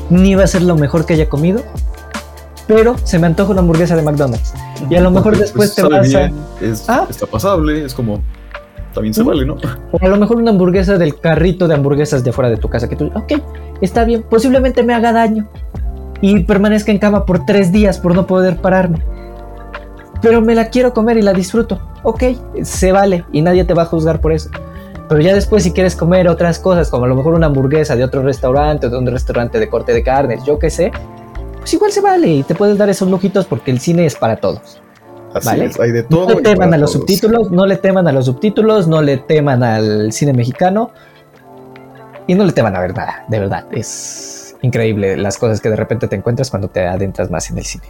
ni 0.09 0.35
va 0.35 0.43
a 0.43 0.47
ser 0.47 0.61
lo 0.61 0.75
mejor 0.75 1.05
que 1.05 1.13
haya 1.13 1.27
comido, 1.29 1.61
pero 2.67 2.95
se 3.03 3.19
me 3.19 3.27
antoja 3.27 3.51
una 3.51 3.61
hamburguesa 3.61 3.95
de 3.95 4.01
McDonald's. 4.03 4.53
Y 4.89 4.95
a 4.95 5.01
lo 5.01 5.09
mejor 5.11 5.33
Porque, 5.33 5.39
después 5.39 5.75
te 5.75 5.81
sabe 5.81 5.97
vas 5.97 6.15
a... 6.15 6.19
bien, 6.19 6.33
es- 6.61 6.85
Ah. 6.89 7.05
Está 7.09 7.25
pasable, 7.25 7.85
es 7.85 7.93
como. 7.93 8.21
También 8.93 9.13
se 9.13 9.23
vale, 9.23 9.45
¿no? 9.45 9.55
O 9.91 9.97
a 10.01 10.07
lo 10.07 10.17
mejor 10.17 10.37
una 10.37 10.51
hamburguesa 10.51 10.97
del 10.97 11.17
carrito 11.19 11.67
de 11.67 11.75
hamburguesas 11.75 12.23
de 12.25 12.31
fuera 12.33 12.49
de 12.49 12.57
tu 12.57 12.67
casa 12.69 12.89
que 12.89 12.95
tú, 12.97 13.09
ok, 13.15 13.33
está 13.79 14.03
bien, 14.03 14.23
posiblemente 14.29 14.83
me 14.83 14.93
haga 14.93 15.13
daño 15.13 15.47
y 16.19 16.43
permanezca 16.43 16.91
en 16.91 16.97
cama 16.99 17.25
por 17.25 17.45
tres 17.45 17.71
días 17.71 17.99
por 17.99 18.13
no 18.15 18.27
poder 18.27 18.57
pararme. 18.57 19.01
Pero 20.21 20.41
me 20.41 20.53
la 20.55 20.69
quiero 20.69 20.93
comer 20.93 21.17
y 21.17 21.21
la 21.21 21.33
disfruto. 21.33 21.79
Ok, 22.03 22.23
se 22.63 22.91
vale 22.91 23.25
y 23.31 23.41
nadie 23.41 23.63
te 23.65 23.73
va 23.73 23.83
a 23.83 23.85
juzgar 23.85 24.21
por 24.21 24.31
eso. 24.31 24.49
Pero 25.09 25.19
ya 25.21 25.33
después 25.33 25.63
si 25.63 25.71
quieres 25.71 25.95
comer 25.95 26.27
otras 26.29 26.59
cosas, 26.59 26.89
como 26.89 27.05
a 27.05 27.07
lo 27.07 27.15
mejor 27.15 27.33
una 27.33 27.47
hamburguesa 27.47 27.95
de 27.95 28.03
otro 28.03 28.21
restaurante 28.21 28.87
o 28.87 28.89
de 28.89 28.97
un 28.97 29.07
restaurante 29.07 29.59
de 29.59 29.67
corte 29.69 29.93
de 29.93 30.03
carnes, 30.03 30.43
yo 30.45 30.57
qué 30.59 30.69
sé, 30.69 30.91
pues 31.57 31.73
igual 31.73 31.91
se 31.91 32.01
vale 32.01 32.27
y 32.27 32.43
te 32.43 32.55
puedes 32.55 32.77
dar 32.77 32.89
esos 32.89 33.09
lujitos 33.09 33.45
porque 33.45 33.71
el 33.71 33.79
cine 33.79 34.05
es 34.05 34.15
para 34.15 34.37
todos. 34.37 34.81
Así 35.33 35.45
Vale. 35.47 35.65
es, 35.65 35.79
hay 35.79 35.91
de 35.91 36.03
No 36.03 36.07
todo. 36.09 36.27
le 36.35 36.39
y 36.39 36.43
teman 36.43 36.73
a 36.73 36.77
los 36.77 36.91
todos. 36.91 37.01
subtítulos, 37.05 37.51
no 37.51 37.65
le 37.65 37.77
teman 37.77 38.07
a 38.07 38.11
los 38.11 38.25
subtítulos, 38.25 38.87
no 38.87 39.01
le 39.01 39.17
teman 39.17 39.63
al 39.63 40.11
cine 40.11 40.33
mexicano 40.33 40.91
y 42.27 42.35
no 42.35 42.43
le 42.45 42.51
teman 42.51 42.75
a 42.75 42.79
ver 42.81 42.95
nada, 42.95 43.25
de 43.27 43.39
verdad. 43.39 43.65
Es 43.71 44.55
increíble 44.61 45.17
las 45.17 45.37
cosas 45.37 45.59
que 45.61 45.69
de 45.69 45.75
repente 45.75 46.07
te 46.07 46.15
encuentras 46.15 46.49
cuando 46.49 46.67
te 46.67 46.85
adentras 46.85 47.29
más 47.31 47.49
en 47.49 47.57
el 47.57 47.65
cine. 47.65 47.85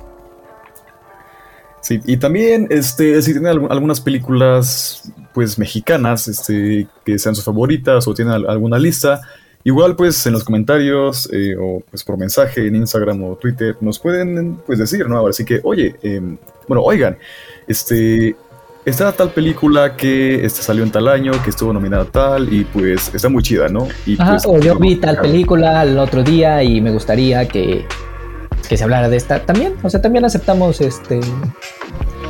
Sí, 1.82 2.00
y 2.06 2.18
también, 2.18 2.68
este, 2.70 3.20
si 3.24 3.32
tienen 3.34 3.52
algu- 3.54 3.68
algunas 3.72 4.00
películas, 4.02 5.12
pues, 5.34 5.58
mexicanas, 5.58 6.28
este, 6.28 6.88
que 7.04 7.18
sean 7.18 7.36
sus 7.36 7.44
favoritas 7.44 8.08
o 8.08 8.14
tienen 8.14 8.34
al- 8.36 8.50
alguna 8.50 8.78
lista, 8.78 9.20
igual, 9.64 9.96
pues, 9.96 10.26
en 10.28 10.34
los 10.34 10.44
comentarios 10.44 11.28
eh, 11.34 11.56
o, 11.60 11.82
pues, 11.90 12.04
por 12.04 12.18
mensaje 12.18 12.68
en 12.68 12.76
Instagram 12.76 13.24
o 13.24 13.36
Twitter, 13.36 13.76
nos 13.82 13.98
pueden, 13.98 14.58
pues, 14.66 14.78
decir, 14.80 15.08
¿no? 15.10 15.18
Ahora 15.18 15.34
sí 15.34 15.44
que, 15.44 15.60
oye, 15.64 15.96
em, 16.04 16.38
bueno, 16.68 16.84
oigan, 16.84 17.18
este, 17.68 18.36
está 18.86 19.12
tal 19.12 19.30
película 19.32 19.96
que 19.96 20.46
este, 20.46 20.62
salió 20.62 20.84
en 20.84 20.92
tal 20.92 21.08
año, 21.08 21.32
que 21.44 21.50
estuvo 21.50 21.74
nominada 21.74 22.06
tal, 22.06 22.52
y, 22.54 22.64
pues, 22.66 23.12
está 23.14 23.28
muy 23.30 23.42
chida, 23.44 23.70
¿no? 23.70 23.88
Y, 24.06 24.22
Ajá, 24.22 24.32
pues, 24.34 24.46
o 24.46 24.60
yo 24.60 24.78
vi 24.78 24.96
tal 24.98 25.16
checar. 25.16 25.32
película 25.32 25.84
el 25.84 25.98
otro 25.98 26.24
día 26.24 26.62
y 26.64 26.80
me 26.82 26.92
gustaría 26.92 27.48
que, 27.48 27.86
que 28.72 28.78
se 28.78 28.86
hablara 28.86 29.10
de 29.10 29.18
esta 29.18 29.42
también. 29.42 29.74
O 29.84 29.90
sea, 29.90 30.02
también 30.02 30.24
aceptamos 30.24 30.80
este. 30.80 31.20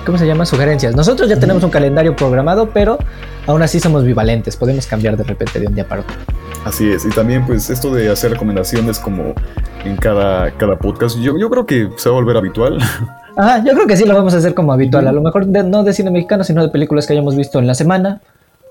¿Cómo 0.07 0.18
se 0.18 0.26
llama? 0.26 0.43
Sugerencias. 0.47 0.95
Nosotros 0.95 1.30
ya 1.30 1.39
tenemos 1.39 1.63
un 1.63 1.69
calendario 1.69 2.15
programado, 2.15 2.72
pero 2.72 2.97
aún 3.45 3.61
así 3.61 3.80
somos 3.80 4.03
bivalentes. 4.03 4.57
Podemos 4.57 4.88
cambiar 4.88 5.15
de 5.18 5.23
repente 5.23 5.59
de 5.59 5.68
un 5.68 5.76
día 5.76 5.88
para 5.88 6.01
otro. 6.01 6.15
Así 6.65 6.91
es, 6.91 7.05
y 7.05 7.09
también 7.09 7.45
pues 7.45 7.69
esto 7.69 7.93
de 7.93 8.09
hacer 8.09 8.31
recomendaciones 8.31 8.97
como 8.97 9.35
en 9.85 9.95
cada, 9.97 10.49
cada 10.57 10.80
podcast, 10.80 11.19
yo, 11.19 11.38
yo 11.38 11.47
creo 11.51 11.68
que 11.68 11.89
se 11.97 12.09
va 12.09 12.15
a 12.15 12.19
volver 12.19 12.38
habitual. 12.38 12.80
Ajá, 13.38 13.63
yo 13.63 13.73
creo 13.73 13.85
que 13.85 13.95
sí 13.95 14.05
lo 14.05 14.15
vamos 14.15 14.34
a 14.34 14.38
hacer 14.38 14.55
como 14.55 14.73
habitual. 14.73 15.07
A 15.07 15.11
lo 15.11 15.22
mejor 15.22 15.45
de- 15.45 15.61
no 15.63 15.84
de 15.84 15.93
cine 15.93 16.09
mexicano, 16.09 16.43
sino 16.43 16.63
de 16.63 16.69
películas 16.69 17.05
que 17.05 17.13
hayamos 17.13 17.35
visto 17.35 17.59
en 17.59 17.68
la 17.68 17.76
semana. 17.76 18.19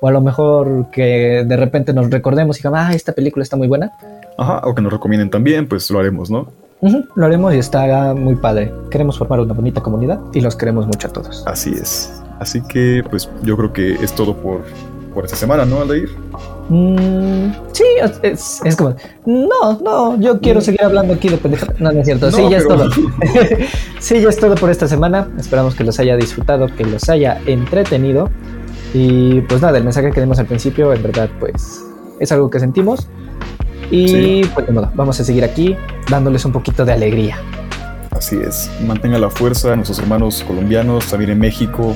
O 0.00 0.08
a 0.08 0.10
lo 0.10 0.20
mejor 0.20 0.90
que 0.90 1.44
de 1.46 1.56
repente 1.56 1.92
nos 1.92 2.10
recordemos 2.10 2.56
y 2.56 2.62
digamos, 2.62 2.80
ah, 2.82 2.92
esta 2.94 3.12
película 3.12 3.44
está 3.44 3.54
muy 3.56 3.68
buena. 3.68 3.92
Ajá, 4.36 4.62
o 4.64 4.74
que 4.74 4.82
nos 4.82 4.92
recomienden 4.92 5.30
también, 5.30 5.68
pues 5.68 5.88
lo 5.92 6.00
haremos, 6.00 6.30
¿no? 6.30 6.48
Ujú, 6.82 7.04
lo 7.14 7.26
haremos 7.26 7.54
y 7.54 7.58
está 7.58 8.14
muy 8.14 8.36
padre. 8.36 8.72
Queremos 8.90 9.18
formar 9.18 9.40
una 9.40 9.52
bonita 9.54 9.82
comunidad 9.82 10.18
y 10.32 10.40
los 10.40 10.56
queremos 10.56 10.86
mucho 10.86 11.08
a 11.08 11.12
todos. 11.12 11.42
Así 11.46 11.70
es. 11.74 12.10
Así 12.38 12.62
que 12.62 13.02
pues 13.10 13.28
yo 13.42 13.56
creo 13.56 13.72
que 13.72 13.92
es 13.94 14.12
todo 14.14 14.34
por, 14.34 14.62
por 15.14 15.24
esta 15.26 15.36
semana, 15.36 15.66
¿no, 15.66 15.80
Aldair? 15.82 16.08
Mm, 16.70 17.50
sí, 17.72 17.84
es- 18.22 18.60
es, 18.64 18.76
como, 18.76 18.94
no, 19.26 19.78
no, 19.82 20.18
yo 20.20 20.40
quiero 20.40 20.60
seguir 20.62 20.82
hablando 20.82 21.12
aquí 21.14 21.28
de 21.28 21.36
pendejadas. 21.36 21.78
No, 21.80 21.92
no 21.92 22.00
es 22.00 22.06
cierto. 22.06 22.30
sí, 22.30 22.42
No, 22.42 22.50
ya 22.50 22.58
pero- 22.66 22.84
es 22.84 22.94
todo. 22.94 23.04
sí, 24.00 24.20
ya 24.22 24.28
es 24.30 24.38
todo 24.38 24.54
por 24.54 24.70
esta 24.70 24.88
semana. 24.88 25.28
Esperamos 25.38 25.74
que 25.74 25.84
los 25.84 25.98
haya 26.00 26.16
disfrutado, 26.16 26.66
que 26.74 26.84
los 26.86 27.06
haya 27.10 27.38
entretenido. 27.44 28.30
Y 28.94 29.42
pues 29.42 29.60
nada, 29.60 29.76
el 29.76 29.84
mensaje 29.84 30.10
que 30.12 30.20
dimos 30.20 30.38
al 30.38 30.46
principio, 30.46 30.94
en 30.94 31.02
verdad, 31.02 31.28
pues 31.38 31.84
es 32.20 32.32
algo 32.32 32.48
que 32.48 32.58
sentimos. 32.58 33.06
Y 33.90 34.08
Sí. 34.08 34.50
pues 34.54 34.66
de 34.66 34.72
modo, 34.72 34.90
vamos 34.94 35.18
a 35.20 35.24
seguir 35.24 35.44
aquí 35.44 35.76
dándoles 36.08 36.44
un 36.44 36.52
poquito 36.52 36.84
de 36.84 36.92
alegría. 36.92 37.38
Así 38.10 38.36
es. 38.36 38.70
Mantenga 38.86 39.18
la 39.18 39.30
fuerza, 39.30 39.74
nuestros 39.76 39.98
hermanos 39.98 40.44
colombianos, 40.46 41.06
también 41.06 41.30
en 41.30 41.38
México. 41.38 41.94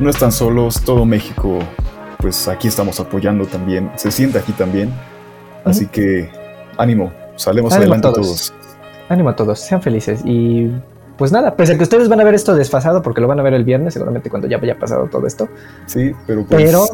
No 0.00 0.10
están 0.10 0.32
solos, 0.32 0.80
todo 0.82 1.04
México, 1.04 1.58
pues 2.18 2.48
aquí 2.48 2.68
estamos 2.68 2.98
apoyando 3.00 3.46
también. 3.46 3.90
Se 3.96 4.10
siente 4.10 4.38
aquí 4.38 4.52
también. 4.52 4.90
Así 5.64 5.86
que 5.86 6.30
ánimo, 6.78 7.12
salemos 7.36 7.72
Ánimo 7.72 7.92
a 7.94 7.96
adelante 7.98 8.20
todos. 8.20 8.26
todos. 8.48 8.54
Ánimo 9.10 9.28
a 9.28 9.36
todos, 9.36 9.60
sean 9.60 9.82
felices. 9.82 10.22
Y 10.24 10.70
pues 11.18 11.32
nada, 11.32 11.54
pese 11.54 11.74
a 11.74 11.76
que 11.76 11.82
ustedes 11.82 12.08
van 12.08 12.20
a 12.20 12.24
ver 12.24 12.34
esto 12.34 12.54
desfasado, 12.54 13.02
porque 13.02 13.20
lo 13.20 13.28
van 13.28 13.38
a 13.38 13.42
ver 13.42 13.52
el 13.52 13.64
viernes, 13.64 13.92
seguramente 13.92 14.30
cuando 14.30 14.48
ya 14.48 14.56
haya 14.56 14.78
pasado 14.78 15.06
todo 15.10 15.26
esto. 15.26 15.48
Sí, 15.86 16.12
pero 16.26 16.46
pues... 16.46 16.62
Pero 16.64 16.86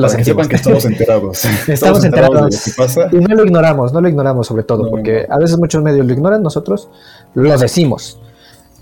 lo 0.00 0.06
para 0.08 0.18
que 0.18 0.24
sepan 0.24 0.48
que 0.48 0.56
estamos 0.56 0.84
enterados. 0.84 1.44
Estamos 1.68 2.04
enterados. 2.04 2.34
de 2.36 2.56
lo 2.56 2.62
que 2.64 2.70
pasa. 2.76 3.08
Y 3.12 3.16
no 3.16 3.34
lo 3.34 3.44
ignoramos, 3.44 3.92
no 3.92 4.00
lo 4.00 4.08
ignoramos 4.08 4.46
sobre 4.46 4.62
todo, 4.64 4.84
No, 4.84 4.90
porque 4.90 5.26
no. 5.28 5.34
a 5.34 5.38
veces 5.38 5.58
muchos 5.58 5.82
medios 5.82 6.06
lo 6.06 6.12
ignoran, 6.12 6.42
nosotros 6.42 6.88
lo 7.34 7.56
decimos. 7.58 8.18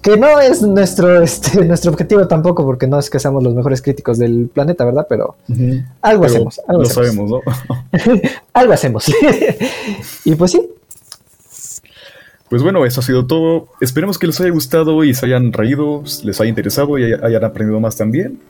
que 0.00 0.16
no 0.16 0.38
es 0.40 0.62
nuestro, 0.62 1.20
este, 1.22 1.64
nuestro 1.66 1.90
objetivo 1.90 2.26
tampoco, 2.28 2.64
porque 2.64 2.86
no 2.86 2.98
es 2.98 3.10
que 3.10 3.18
seamos 3.18 3.42
los 3.42 3.52
mejores 3.54 3.82
críticos 3.82 4.16
del 4.18 4.48
planeta, 4.52 4.84
¿verdad? 4.84 5.06
Pero 5.08 5.34
algo 6.02 6.22
Pero 6.22 6.24
hacemos. 6.24 6.60
Algo 6.68 6.82
lo 6.82 6.88
hacemos. 6.88 6.94
sabemos, 6.94 7.30
¿no? 7.30 7.40
algo 8.52 8.72
hacemos. 8.72 9.04
y 10.24 10.34
pues 10.36 10.52
sí, 10.52 10.68
Pues 12.48 12.62
bueno, 12.62 12.86
eso 12.86 13.00
ha 13.00 13.02
sido 13.02 13.26
todo. 13.26 13.68
Esperemos 13.80 14.18
que 14.18 14.26
les 14.26 14.40
haya 14.40 14.50
gustado 14.50 15.04
y 15.04 15.12
se 15.14 15.26
hayan 15.26 15.52
reído, 15.52 16.02
les 16.24 16.40
haya 16.40 16.48
interesado 16.48 16.96
y 16.98 17.04
hay- 17.04 17.20
hayan 17.22 17.44
aprendido 17.44 17.78
más 17.80 17.96
también. 17.96 18.40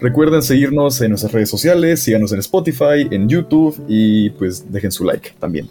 Recuerden 0.00 0.42
seguirnos 0.42 1.00
en 1.02 1.10
nuestras 1.10 1.32
redes 1.32 1.50
sociales, 1.50 2.02
síganos 2.02 2.32
en 2.32 2.38
Spotify, 2.38 3.06
en 3.10 3.28
YouTube 3.28 3.84
y 3.86 4.30
pues 4.30 4.72
dejen 4.72 4.90
su 4.90 5.04
like 5.04 5.32
también. 5.38 5.68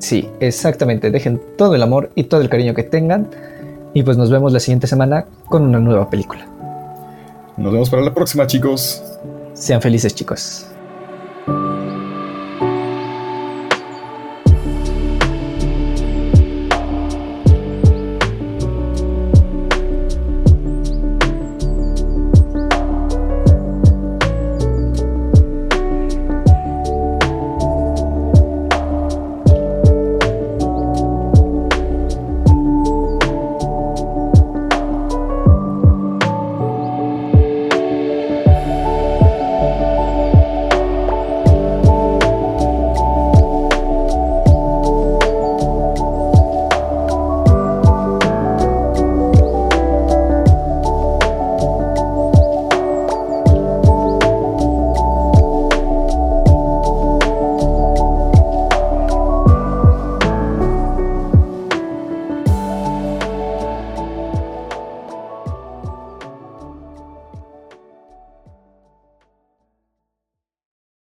sí, 0.00 0.28
exactamente. 0.40 1.10
Dejen 1.10 1.40
todo 1.56 1.74
el 1.74 1.82
amor 1.82 2.10
y 2.14 2.24
todo 2.24 2.40
el 2.40 2.48
cariño 2.48 2.74
que 2.74 2.82
tengan. 2.82 3.28
Y 3.94 4.02
pues 4.02 4.16
nos 4.16 4.30
vemos 4.30 4.52
la 4.52 4.60
siguiente 4.60 4.86
semana 4.86 5.26
con 5.48 5.62
una 5.62 5.78
nueva 5.78 6.10
película. 6.10 6.46
Nos 7.56 7.72
vemos 7.72 7.88
para 7.88 8.02
la 8.02 8.12
próxima, 8.12 8.46
chicos. 8.46 9.02
Sean 9.54 9.80
felices, 9.80 10.14
chicos. 10.14 10.66